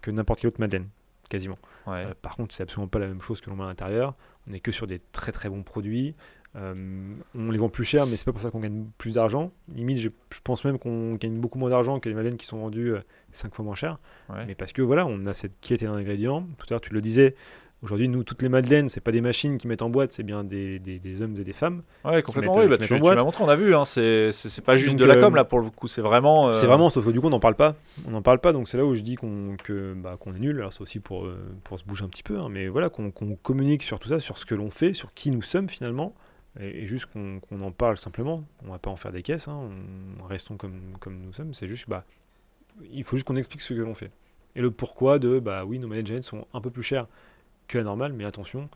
que 0.00 0.10
n'importe 0.10 0.40
quelle 0.40 0.48
autre 0.48 0.60
madeleine, 0.60 0.88
quasiment. 1.28 1.58
Euh, 1.88 2.14
par 2.20 2.36
contre, 2.36 2.54
c'est 2.54 2.62
absolument 2.62 2.88
pas 2.88 2.98
la 2.98 3.06
même 3.06 3.22
chose 3.22 3.40
que 3.40 3.50
l'on 3.50 3.56
met 3.56 3.64
à 3.64 3.66
l'intérieur. 3.66 4.14
On 4.48 4.52
est 4.52 4.60
que 4.60 4.72
sur 4.72 4.86
des 4.86 4.98
très 4.98 5.32
très 5.32 5.48
bons 5.48 5.62
produits. 5.62 6.14
Euh, 6.54 6.74
on 7.34 7.50
les 7.50 7.58
vend 7.58 7.70
plus 7.70 7.84
cher, 7.84 8.06
mais 8.06 8.16
c'est 8.16 8.26
pas 8.26 8.32
pour 8.32 8.42
ça 8.42 8.50
qu'on 8.50 8.60
gagne 8.60 8.84
plus 8.98 9.14
d'argent. 9.14 9.52
Limite, 9.74 9.98
je, 9.98 10.08
pense 10.44 10.64
même 10.64 10.78
qu'on 10.78 11.14
gagne 11.14 11.38
beaucoup 11.38 11.58
moins 11.58 11.70
d'argent 11.70 11.98
que 11.98 12.08
les 12.08 12.14
madeleines 12.14 12.36
qui 12.36 12.46
sont 12.46 12.58
vendues 12.58 12.94
5 13.32 13.48
euh, 13.48 13.54
fois 13.54 13.64
moins 13.64 13.74
cher. 13.74 13.98
Mais 14.46 14.54
parce 14.54 14.72
que 14.72 14.82
voilà, 14.82 15.06
on 15.06 15.26
a 15.26 15.34
cette 15.34 15.58
qualité 15.60 15.86
d'ingrédients. 15.86 16.46
Tout 16.58 16.66
à 16.68 16.74
l'heure, 16.74 16.80
tu 16.80 16.92
le 16.92 17.00
disais, 17.00 17.34
Aujourd'hui, 17.82 18.08
nous, 18.08 18.22
toutes 18.22 18.42
les 18.42 18.48
madeleines, 18.48 18.88
c'est 18.88 19.00
pas 19.00 19.10
des 19.10 19.20
machines 19.20 19.58
qui 19.58 19.66
mettent 19.66 19.82
en 19.82 19.90
boîte, 19.90 20.12
c'est 20.12 20.22
bien 20.22 20.44
des, 20.44 20.78
hommes 21.20 21.34
et 21.36 21.42
des 21.42 21.52
femmes. 21.52 21.82
Ouais, 22.04 22.22
complètement. 22.22 22.56
Oui, 22.56 22.68
bah, 22.68 22.78
tu, 22.78 22.94
m'as 22.94 23.14
montré, 23.16 23.42
on 23.42 23.48
a 23.48 23.56
vu. 23.56 23.74
Hein, 23.74 23.84
c'est 23.84 24.30
pas 24.64 24.76
juste 24.76 24.94
de 24.94 25.04
la 25.04 25.16
com 25.16 25.34
là 25.34 25.42
pour 25.42 25.58
le 25.58 25.68
coup, 25.68 25.88
c'est 25.88 26.00
vraiment. 26.00 26.52
C'est 26.52 26.66
vraiment, 26.66 26.90
sauf 26.90 27.04
que 27.04 27.10
du 27.10 27.20
coup, 27.20 27.26
on 27.26 27.30
n'en 27.30 27.40
parle 27.40 27.56
pas. 27.56 27.74
On 28.06 28.12
n'en 28.12 28.22
parle 28.22 28.38
pas, 28.38 28.52
donc 28.52 28.68
c'est 28.68 28.76
là 28.76 28.84
où 28.84 28.94
je 28.94 29.00
dis 29.00 29.16
qu'on 29.16 29.56
bah, 29.96 30.16
est 30.24 30.38
nul. 30.38 30.58
Alors 30.58 30.72
c'est 30.72 30.80
aussi 30.80 31.00
pour, 31.00 31.26
pour 31.64 31.80
se 31.80 31.84
bouger 31.84 32.04
un 32.04 32.08
petit 32.08 32.22
peu, 32.22 32.38
hein, 32.38 32.48
mais 32.48 32.68
voilà, 32.68 32.88
qu'on 32.88 33.10
communique 33.10 33.82
sur 33.82 33.98
tout 33.98 34.10
ça, 34.10 34.20
sur 34.20 34.38
ce 34.38 34.46
que 34.46 34.54
l'on 34.54 34.70
fait, 34.70 34.94
sur 34.94 35.12
qui 35.12 35.32
nous 35.32 35.42
sommes 35.42 35.68
finalement 35.68 36.14
et, 36.60 36.86
juste 36.86 37.06
qu'on 37.06 37.60
en 37.60 37.70
parle 37.70 37.98
simplement. 37.98 38.44
On 38.64 38.70
va 38.70 38.78
pas 38.78 38.90
en 38.90 38.96
faire 38.96 39.12
des 39.12 39.22
caisses, 39.22 39.48
hein, 39.48 39.70
on, 40.20 40.24
restons 40.24 40.56
comme, 40.56 40.96
comme 41.00 41.20
nous 41.20 41.32
sommes. 41.32 41.54
C'est 41.54 41.66
juste, 41.66 41.88
bah, 41.88 42.04
il 42.90 43.04
faut 43.04 43.16
juste 43.16 43.26
qu'on 43.26 43.36
explique 43.36 43.62
ce 43.62 43.74
que 43.74 43.80
l'on 43.80 43.94
fait. 43.94 44.10
Et 44.54 44.60
le 44.60 44.70
pourquoi 44.70 45.18
de, 45.18 45.38
bah 45.38 45.64
oui, 45.64 45.78
nos 45.78 45.88
managers 45.88 46.22
sont 46.22 46.46
un 46.52 46.60
peu 46.60 46.70
plus 46.70 46.82
chers 46.82 47.06
que 47.68 47.78
la 47.78 47.84
normale, 47.84 48.12
mais 48.12 48.24
attention, 48.24 48.68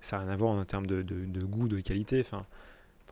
ça 0.00 0.16
n'a 0.16 0.24
rien 0.24 0.32
à 0.32 0.36
voir 0.36 0.50
en 0.52 0.64
termes 0.64 0.86
de, 0.86 1.02
de, 1.02 1.44
goût, 1.44 1.68
de 1.68 1.80
qualité. 1.80 2.20
Enfin, 2.20 2.44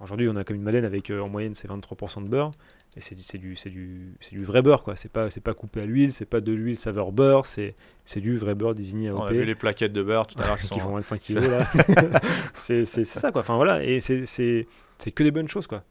Aujourd'hui, 0.01 0.29
on 0.29 0.37
a 0.37 0.45
comme 0.45 0.57
une 0.57 0.63
madeleine 0.63 0.85
avec 0.85 1.11
en 1.11 1.29
moyenne 1.29 1.55
c'est 1.55 1.69
23% 1.69 2.23
de 2.23 2.29
beurre. 2.29 2.53
Et 2.99 3.01
c'est 3.01 3.15
du, 3.15 3.23
c'est 3.23 3.39
du, 3.39 3.55
c'est 3.55 3.71
du, 3.71 4.17
c'est 4.21 4.35
du 4.35 4.45
vrai 4.45 4.61
beurre, 4.61 4.83
quoi. 4.83 4.97
C'est 4.97 5.11
pas, 5.11 5.31
c'est 5.31 5.41
pas 5.41 5.55
coupé 5.55 5.83
à 5.83 5.87
l'huile, 5.87 6.13
c'est 6.13 6.27
pas 6.27 6.41
de 6.41 6.53
l'huile 6.53 6.77
saveur 6.77 7.13
beurre, 7.13 7.47
c'est, 7.47 7.77
c'est 8.05 8.21
du 8.21 8.37
vrai 8.37 8.57
beurre 8.57 8.75
désigné 8.75 9.13
On 9.13 9.23
a 9.23 9.31
vu 9.31 9.45
les 9.45 9.55
plaquettes 9.55 9.93
de 9.93 10.03
beurre 10.03 10.27
tout 10.27 10.37
à 10.43 10.47
l'heure 10.47 10.59
qui, 10.59 10.67
font 10.81 10.81
sont... 10.81 10.95
25 10.95 11.21
kilos 11.21 11.45
là. 11.49 11.71
c'est, 12.55 12.85
ça, 12.85 13.31
quoi. 13.31 13.43
Enfin 13.43 13.55
voilà, 13.55 13.85
et 13.85 14.01
c'est, 14.01 14.27
c'est, 14.27 14.67
c'est 14.99 15.13
que 15.13 15.23
des 15.23 15.31
bonnes 15.31 15.49
choses, 15.49 15.69
quoi. 15.69 15.85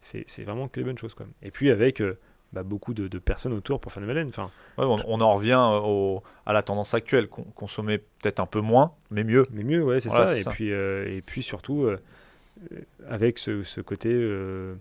C'est, 0.00 0.24
c'est 0.26 0.44
vraiment 0.44 0.66
que 0.68 0.80
des 0.80 0.84
bonnes 0.84 0.96
choses, 0.96 1.12
quoi. 1.12 1.26
Et 1.42 1.50
puis 1.50 1.70
avec 1.70 2.00
euh, 2.00 2.18
bah, 2.54 2.62
beaucoup 2.62 2.94
de, 2.94 3.06
de, 3.06 3.18
personnes 3.18 3.52
autour 3.52 3.78
pour 3.78 3.92
faire 3.92 4.02
madeleines. 4.02 4.28
Enfin, 4.28 4.50
ouais, 4.78 4.86
on, 4.86 4.98
on, 5.06 5.20
en 5.20 5.30
revient 5.36 5.60
au, 5.60 6.22
à 6.46 6.54
la 6.54 6.62
tendance 6.62 6.94
actuelle, 6.94 7.28
con, 7.28 7.44
consommer 7.54 7.98
peut-être 7.98 8.40
un 8.40 8.46
peu 8.46 8.60
moins, 8.60 8.92
mais 9.10 9.24
mieux. 9.24 9.46
Mais 9.50 9.62
mieux, 9.62 9.84
ouais, 9.84 10.00
c'est 10.00 10.08
Voilà, 10.08 10.26
ça. 10.26 10.32
c'est 10.32 10.40
Et 10.40 10.44
ça. 10.44 10.50
puis, 10.52 10.72
euh, 10.72 11.06
et 11.06 11.20
puis 11.20 11.42
surtout 11.42 11.82
euh, 11.84 11.98
avec 13.08 13.38
ce, 13.38 13.62
ce 13.62 13.82
côté 13.82 14.08
euh, 14.10 14.74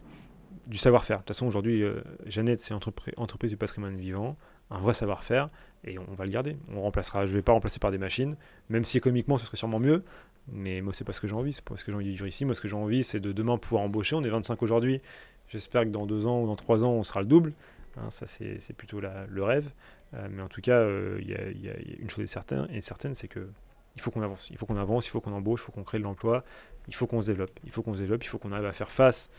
du 0.67 0.77
savoir-faire. 0.77 1.17
De 1.17 1.21
toute 1.21 1.29
façon, 1.29 1.45
aujourd'hui, 1.47 1.83
euh, 1.83 2.01
Jeannette, 2.25 2.59
c'est 2.59 2.73
entrepri- 2.73 3.13
entreprise 3.17 3.51
du 3.51 3.57
patrimoine 3.57 3.97
vivant, 3.97 4.35
un 4.71 4.79
vrai 4.79 4.93
savoir-faire, 4.93 5.49
et 5.83 5.99
on 5.99 6.13
va 6.15 6.25
le 6.25 6.31
garder. 6.31 6.57
On 6.73 6.81
remplacera, 6.81 7.25
je 7.25 7.31
ne 7.31 7.37
vais 7.37 7.41
pas 7.43 7.51
remplacer 7.51 7.79
par 7.79 7.91
des 7.91 7.97
machines, 7.97 8.35
même 8.69 8.85
si 8.85 8.97
économiquement, 8.97 9.37
ce 9.37 9.45
serait 9.45 9.57
sûrement 9.57 9.79
mieux. 9.79 10.03
Mais 10.51 10.81
moi, 10.81 10.93
c'est 10.93 11.03
pas 11.03 11.13
ce 11.13 11.19
que 11.19 11.27
j'ai 11.27 11.35
envie. 11.35 11.53
C'est 11.53 11.63
pas 11.63 11.75
ce 11.75 11.83
que 11.83 11.91
j'ai 11.91 11.95
envie 11.95 12.05
de 12.05 12.11
vivre 12.11 12.27
ici. 12.27 12.45
Moi, 12.45 12.53
ce 12.55 12.61
que 12.61 12.67
j'ai 12.67 12.75
envie, 12.75 13.03
c'est 13.03 13.19
de 13.19 13.31
demain 13.31 13.57
pouvoir 13.57 13.83
embaucher. 13.83 14.15
On 14.15 14.23
est 14.23 14.29
25 14.29 14.61
aujourd'hui. 14.61 15.01
J'espère 15.47 15.83
que 15.83 15.89
dans 15.89 16.05
deux 16.05 16.25
ans 16.27 16.41
ou 16.41 16.47
dans 16.47 16.55
trois 16.55 16.83
ans, 16.83 16.91
on 16.91 17.03
sera 17.03 17.21
le 17.21 17.27
double. 17.27 17.53
Hein, 17.97 18.09
ça, 18.11 18.27
c'est 18.27 18.73
plutôt 18.75 18.99
le 19.01 19.43
rêve. 19.43 19.69
Euh, 20.13 20.27
mais 20.29 20.41
en 20.43 20.47
tout 20.47 20.61
cas, 20.61 20.79
euh, 20.79 21.17
il 21.21 21.27
y, 21.29 21.65
y 21.65 21.69
a 21.69 21.73
une 21.99 22.09
chose 22.09 22.23
est 22.23 22.27
certaine, 22.27 22.67
et 22.71 22.81
certaine, 22.81 23.15
c'est 23.15 23.27
que 23.27 23.47
il 23.95 24.01
faut 24.01 24.11
qu'on 24.11 24.21
avance. 24.21 24.49
Il 24.51 24.57
faut 24.57 24.65
qu'on 24.65 24.77
avance, 24.77 25.07
il 25.07 25.09
faut 25.09 25.21
qu'on 25.21 25.31
embauche, 25.31 25.61
il 25.61 25.65
faut 25.65 25.71
qu'on 25.71 25.83
crée 25.83 25.99
de 25.99 26.03
l'emploi, 26.03 26.43
il 26.87 26.95
faut 26.95 27.07
qu'on 27.07 27.21
se 27.21 27.27
développe. 27.27 27.51
Il 27.63 27.71
faut 27.71 27.81
qu'on 27.81 27.93
se 27.93 27.99
développe, 27.99 28.23
il 28.23 28.27
faut 28.27 28.37
qu'on 28.37 28.51
arrive 28.51 28.65
à 28.65 28.73
faire 28.73 28.91
face 28.91 29.29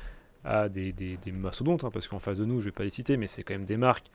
à 0.46 0.68
des, 0.68 0.92
des, 0.92 1.16
des 1.18 1.32
mastodontes, 1.32 1.84
hein, 1.84 1.90
parce 1.92 2.06
qu'en 2.08 2.18
face 2.20 2.38
de 2.38 2.44
nous, 2.44 2.60
je 2.60 2.66
vais 2.66 2.72
pas 2.72 2.84
les 2.84 2.90
citer, 2.90 3.16
mais 3.16 3.26
c'est 3.26 3.42
quand 3.42 3.54
même 3.54 3.64
des 3.66 3.76
marques 3.76 4.06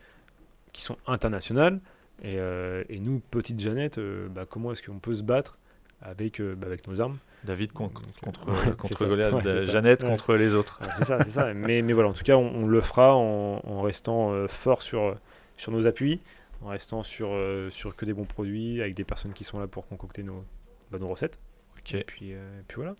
qui 0.73 0.81
sont 0.83 0.97
internationales. 1.07 1.79
Et, 2.23 2.35
euh, 2.37 2.83
et 2.89 2.99
nous, 2.99 3.19
petite 3.31 3.59
Jeannette, 3.59 3.97
euh, 3.97 4.27
bah, 4.29 4.45
comment 4.49 4.71
est-ce 4.71 4.81
qu'on 4.83 4.99
peut 4.99 5.13
se 5.15 5.23
battre 5.23 5.57
avec, 6.01 6.39
euh, 6.39 6.55
bah, 6.55 6.67
avec 6.67 6.87
nos 6.87 7.01
armes? 7.01 7.17
David 7.43 7.73
contre, 7.73 8.03
ouais, 8.23 8.75
contre 8.77 8.97
ça. 8.97 9.05
Goliath, 9.05 9.33
Ouais. 9.33 9.61
Jeannette 9.61 10.03
Ouais. 10.03 10.09
contre 10.11 10.35
les 10.35 10.55
autres. 10.55 10.79
C'est 10.99 11.05
ça, 11.05 11.23
c'est 11.23 11.31
ça. 11.31 11.53
Mais, 11.53 11.81
mais 11.81 11.93
voilà, 11.93 12.09
en 12.09 12.13
tout 12.13 12.23
cas, 12.23 12.37
on, 12.37 12.63
on 12.63 12.67
le 12.67 12.81
fera 12.81 13.15
en, 13.15 13.59
en 13.63 13.81
restant 13.81 14.47
fort 14.47 14.83
sur, 14.83 15.17
sur 15.57 15.71
nos 15.71 15.85
appuis, 15.87 16.19
en 16.61 16.67
restant 16.67 17.03
sur, 17.03 17.31
sur 17.71 17.95
que 17.95 18.05
des 18.05 18.13
bons 18.13 18.25
produits, 18.25 18.79
avec 18.81 18.93
des 18.93 19.03
personnes 19.03 19.33
qui 19.33 19.43
sont 19.43 19.59
là 19.59 19.65
pour 19.67 19.87
concocter 19.87 20.21
nos, 20.23 20.45
bah, 20.91 20.99
nos 20.99 21.07
recettes. 21.09 21.39
Ok. 21.79 21.95
Et 21.95 22.03
puis, 22.03 22.29
et 22.31 22.37
puis 22.67 22.75
voilà. 22.75 22.93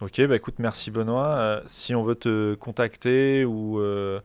Ok, 0.00 0.26
bah 0.26 0.36
écoute, 0.36 0.54
merci 0.58 0.90
Benoît. 0.90 1.36
Euh, 1.36 1.60
si 1.66 1.94
on 1.94 2.02
veut 2.02 2.14
te 2.14 2.54
contacter 2.54 3.44
ou 3.44 3.80
euh, 3.80 4.20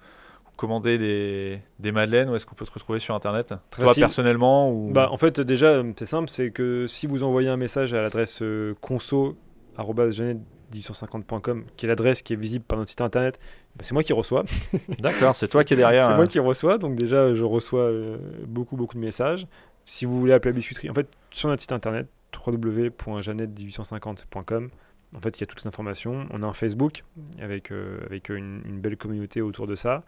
commander 0.56 0.98
des, 0.98 1.60
des 1.80 1.92
madeleines, 1.92 2.30
où 2.30 2.36
est-ce 2.36 2.46
qu'on 2.46 2.56
peut 2.56 2.64
te 2.66 2.72
retrouver 2.72 3.00
sur 3.00 3.14
Internet? 3.16 3.54
Très 3.70 3.82
Toi 3.82 3.90
facile. 3.90 4.04
personnellement 4.04 4.72
ou... 4.72 4.92
Bah, 4.92 5.10
en 5.12 5.18
fait, 5.18 5.42
déjà, 5.42 5.66
euh, 5.68 5.92
c'est 5.98 6.06
simple, 6.06 6.30
c'est 6.30 6.52
que 6.52 6.88
si 6.88 7.08
vous 7.08 7.24
envoyez 7.24 7.50
un 7.50 7.58
message 7.58 7.94
à 7.94 8.02
l'adresse 8.02 8.42
euh, 8.42 8.74
conso.jeannette1850.com, 8.82 11.66
qui 11.76 11.86
est 11.86 11.90
l'adresse 11.90 12.22
qui 12.22 12.32
est 12.34 12.38
visible 12.38 12.64
par 12.66 12.78
notre 12.78 12.90
site 12.90 13.02
internet, 13.02 13.40
bah, 13.76 13.84
c'est 13.84 13.94
moi 13.94 14.04
qui 14.04 14.14
reçois. 14.14 14.46
D'accord, 15.00 15.36
c'est 15.36 15.48
toi 15.48 15.64
qui 15.64 15.74
es 15.74 15.78
derrière. 15.78 16.04
C'est 16.06 16.12
hein. 16.12 16.16
moi 16.16 16.28
qui 16.28 16.38
reçois, 16.40 16.78
donc 16.78 16.96
déjà 16.96 17.34
je 17.34 17.44
reçois 17.44 17.82
euh, 17.82 18.18
beaucoup 18.48 18.78
beaucoup 18.78 18.96
de 18.96 19.02
messages. 19.02 19.48
Si 19.86 20.06
vous 20.06 20.20
voulez 20.20 20.34
appeler 20.34 20.52
la 20.52 20.58
biscuiterie, 20.58 20.90
en 20.90 20.96
fait 20.96 21.08
sur 21.32 21.50
notre 21.50 21.62
site 21.62 21.72
internet 21.74 22.08
www.jeannette1850.com, 22.46 24.70
en 25.16 25.22
fait 25.22 25.38
il 25.38 25.42
y 25.42 25.44
a 25.44 25.48
toutes 25.48 25.62
les 25.62 25.68
informations. 25.68 26.28
On 26.32 26.44
a 26.44 26.46
un 26.46 26.54
Facebook 26.54 27.04
avec, 27.40 27.72
euh, 27.72 28.00
avec 28.06 28.30
une, 28.30 28.62
une 28.66 28.80
belle 28.80 28.98
communauté 28.98 29.42
autour 29.42 29.68
de 29.68 29.76
ça. 29.76 30.04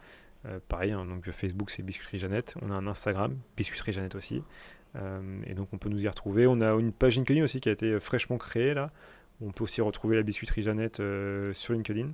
Euh, 0.45 0.59
pareil, 0.67 0.91
hein, 0.91 1.05
donc 1.05 1.29
Facebook 1.31 1.71
c'est 1.71 1.84
Biscuiterie 1.84 2.19
Jeannette. 2.19 2.55
On 2.61 2.71
a 2.71 2.75
un 2.75 2.88
Instagram, 2.88 3.35
Biscuiterie 3.55 3.93
Jeannette 3.93 4.15
aussi. 4.15 4.43
Euh, 4.95 5.41
et 5.45 5.53
donc 5.53 5.69
on 5.73 5.77
peut 5.77 5.89
nous 5.89 6.01
y 6.01 6.07
retrouver. 6.07 6.47
On 6.47 6.61
a 6.61 6.71
une 6.73 6.91
page 6.91 7.15
LinkedIn 7.17 7.43
aussi 7.43 7.59
qui 7.59 7.69
a 7.69 7.71
été 7.71 7.99
fraîchement 7.99 8.38
créée 8.38 8.73
là. 8.73 8.91
On 9.41 9.51
peut 9.51 9.63
aussi 9.63 9.81
retrouver 9.81 10.15
la 10.15 10.23
Biscuiterie 10.23 10.63
Jeannette 10.63 10.99
euh, 10.99 11.53
sur 11.53 11.73
LinkedIn. 11.73 12.09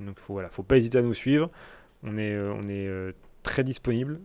Donc 0.00 0.18
faut, 0.18 0.32
voilà, 0.32 0.48
faut 0.48 0.62
pas 0.62 0.76
hésiter 0.76 0.98
à 0.98 1.02
nous 1.02 1.14
suivre. 1.14 1.50
On 2.02 2.18
est, 2.18 2.32
euh, 2.32 2.52
on 2.52 2.68
est 2.68 2.86
euh, 2.86 3.12
très 3.42 3.64
disponible. 3.64 4.20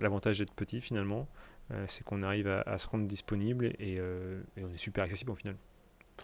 L'avantage 0.00 0.38
d'être 0.38 0.52
petit 0.52 0.80
finalement, 0.80 1.26
euh, 1.72 1.84
c'est 1.88 2.04
qu'on 2.04 2.22
arrive 2.22 2.48
à, 2.48 2.78
se 2.78 2.86
rendre 2.88 3.06
disponible 3.06 3.66
et, 3.78 3.98
euh, 3.98 4.40
et 4.56 4.64
on 4.64 4.72
est 4.72 4.78
super 4.78 5.04
accessible 5.04 5.30
au 5.30 5.34
final. 5.34 5.56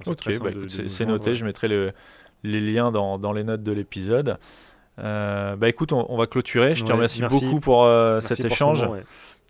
Enfin, 0.00 0.10
Ok, 0.12 0.38
bah 0.40 0.50
c'est 0.88 1.06
noté, 1.06 1.34
je 1.34 1.44
mettrai 1.44 1.68
le- 1.68 1.92
les 2.42 2.60
liens 2.60 2.90
dans, 2.92 3.18
dans 3.18 3.32
les 3.32 3.44
notes 3.44 3.62
de 3.62 3.72
l'épisode. 3.72 4.38
Euh, 4.98 5.56
bah 5.56 5.68
écoute, 5.68 5.92
on, 5.92 6.06
on 6.08 6.16
va 6.16 6.26
clôturer. 6.26 6.74
Je 6.74 6.82
te 6.82 6.88
Ouais, 6.88 6.94
remercie 6.94 7.20
merci. 7.20 7.44
beaucoup 7.44 7.60
pour 7.60 7.84
euh, 7.84 8.20
cet 8.20 8.38
pour 8.42 8.46
échange. 8.46 8.84
ouais. 8.84 9.02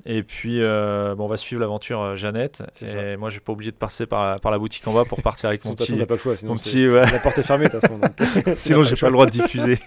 Et 0.07 0.23
puis, 0.23 0.61
euh, 0.61 1.15
bon, 1.15 1.25
on 1.25 1.29
va 1.29 1.37
suivre 1.39 1.61
l'aventure 1.61 2.01
euh, 2.03 2.17
Jeannette. 2.17 2.63
Et 2.83 3.17
moi, 3.17 3.31
je 3.31 3.37
vais 3.37 3.41
pas 3.41 3.53
oublier 3.53 3.71
de 3.71 3.77
passer 3.77 4.05
par 4.07 4.25
la, 4.33 4.39
par 4.39 4.53
la 4.53 4.59
boutique 4.59 4.87
en 4.87 4.93
bas 4.93 5.05
pour 5.07 5.23
partir 5.23 5.49
avec 5.49 5.65
mon 5.65 5.75
petit. 5.75 5.95
pas 6.05 6.15
le 6.15 6.21
choix, 6.21 6.37
sinon, 6.37 6.55
petit 6.57 6.87
ouais. 6.89 7.11
la 7.11 7.19
porte 7.21 7.39
est 7.39 7.43
fermée 7.43 7.67
de 7.67 7.71
toute 7.71 7.81
façon. 7.81 7.99
donc 7.99 8.13
Sinon, 8.57 8.83
j'ai 8.83 8.97
pas 8.97 9.07
le 9.07 9.13
droit 9.13 9.25
de 9.27 9.31
diffuser. 9.31 9.79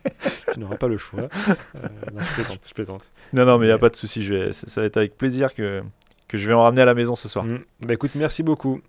tu 0.54 0.60
n'auras 0.60 0.76
pas 0.76 0.88
le 0.88 0.96
choix. 0.96 1.20
Euh, 1.24 1.88
non, 2.14 2.22
je 2.22 2.34
plaisante, 2.34 2.60
je 2.68 2.74
plaisante. 2.74 3.02
non, 3.34 3.44
non, 3.44 3.58
mais 3.58 3.66
il 3.66 3.68
y 3.68 3.72
a 3.72 3.74
Ouais. 3.74 3.80
pas 3.80 3.90
de 3.90 3.96
souci. 3.96 4.20
Vais, 4.22 4.52
ça 4.52 4.66
ça 4.66 4.80
va 4.80 4.86
être 4.86 4.96
avec 4.96 5.16
plaisir 5.18 5.52
que, 5.54 5.82
que 6.28 6.38
je 6.38 6.48
vais 6.48 6.54
en 6.54 6.62
ramener 6.62 6.80
à 6.82 6.86
la 6.86 6.94
maison 6.94 7.14
ce 7.14 7.28
soir. 7.28 7.44
Mm. 7.44 7.58
Bah 7.82 7.92
écoute, 7.94 8.12
merci 8.14 8.42
beaucoup. 8.42 8.80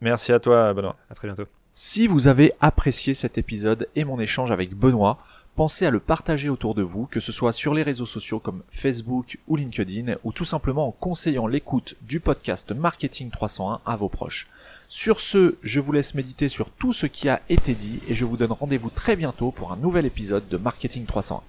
Merci 0.00 0.32
à 0.32 0.40
toi, 0.40 0.72
Benoît. 0.72 0.96
À 1.10 1.14
très 1.14 1.28
bientôt. 1.28 1.44
Si 1.74 2.06
vous 2.06 2.26
avez 2.26 2.52
apprécié 2.60 3.14
cet 3.14 3.38
épisode 3.38 3.88
et 3.94 4.04
mon 4.04 4.18
échange 4.18 4.50
avec 4.50 4.74
Benoît, 4.74 5.18
pensez 5.54 5.86
à 5.86 5.90
le 5.90 6.00
partager 6.00 6.48
autour 6.48 6.74
de 6.74 6.82
vous, 6.82 7.06
que 7.06 7.20
ce 7.20 7.32
soit 7.32 7.52
sur 7.52 7.74
les 7.74 7.82
réseaux 7.82 8.06
sociaux 8.06 8.38
comme 8.38 8.62
Facebook 8.70 9.38
ou 9.48 9.56
LinkedIn, 9.56 10.14
ou 10.24 10.32
tout 10.32 10.44
simplement 10.44 10.88
en 10.88 10.92
conseillant 10.92 11.46
l'écoute 11.46 11.96
du 12.02 12.20
podcast 12.20 12.72
Marketing 12.72 13.30
301 13.30 13.80
à 13.84 13.96
vos 13.96 14.08
proches. 14.08 14.48
Sur 14.88 15.20
ce, 15.20 15.56
je 15.62 15.80
vous 15.80 15.92
laisse 15.92 16.14
méditer 16.14 16.48
sur 16.48 16.70
tout 16.70 16.92
ce 16.92 17.06
qui 17.06 17.28
a 17.28 17.42
été 17.48 17.74
dit 17.74 18.00
et 18.08 18.14
je 18.14 18.24
vous 18.24 18.36
donne 18.36 18.52
rendez-vous 18.52 18.90
très 18.90 19.16
bientôt 19.16 19.50
pour 19.50 19.72
un 19.72 19.76
nouvel 19.76 20.06
épisode 20.06 20.48
de 20.48 20.56
Marketing 20.56 21.06
301. 21.06 21.42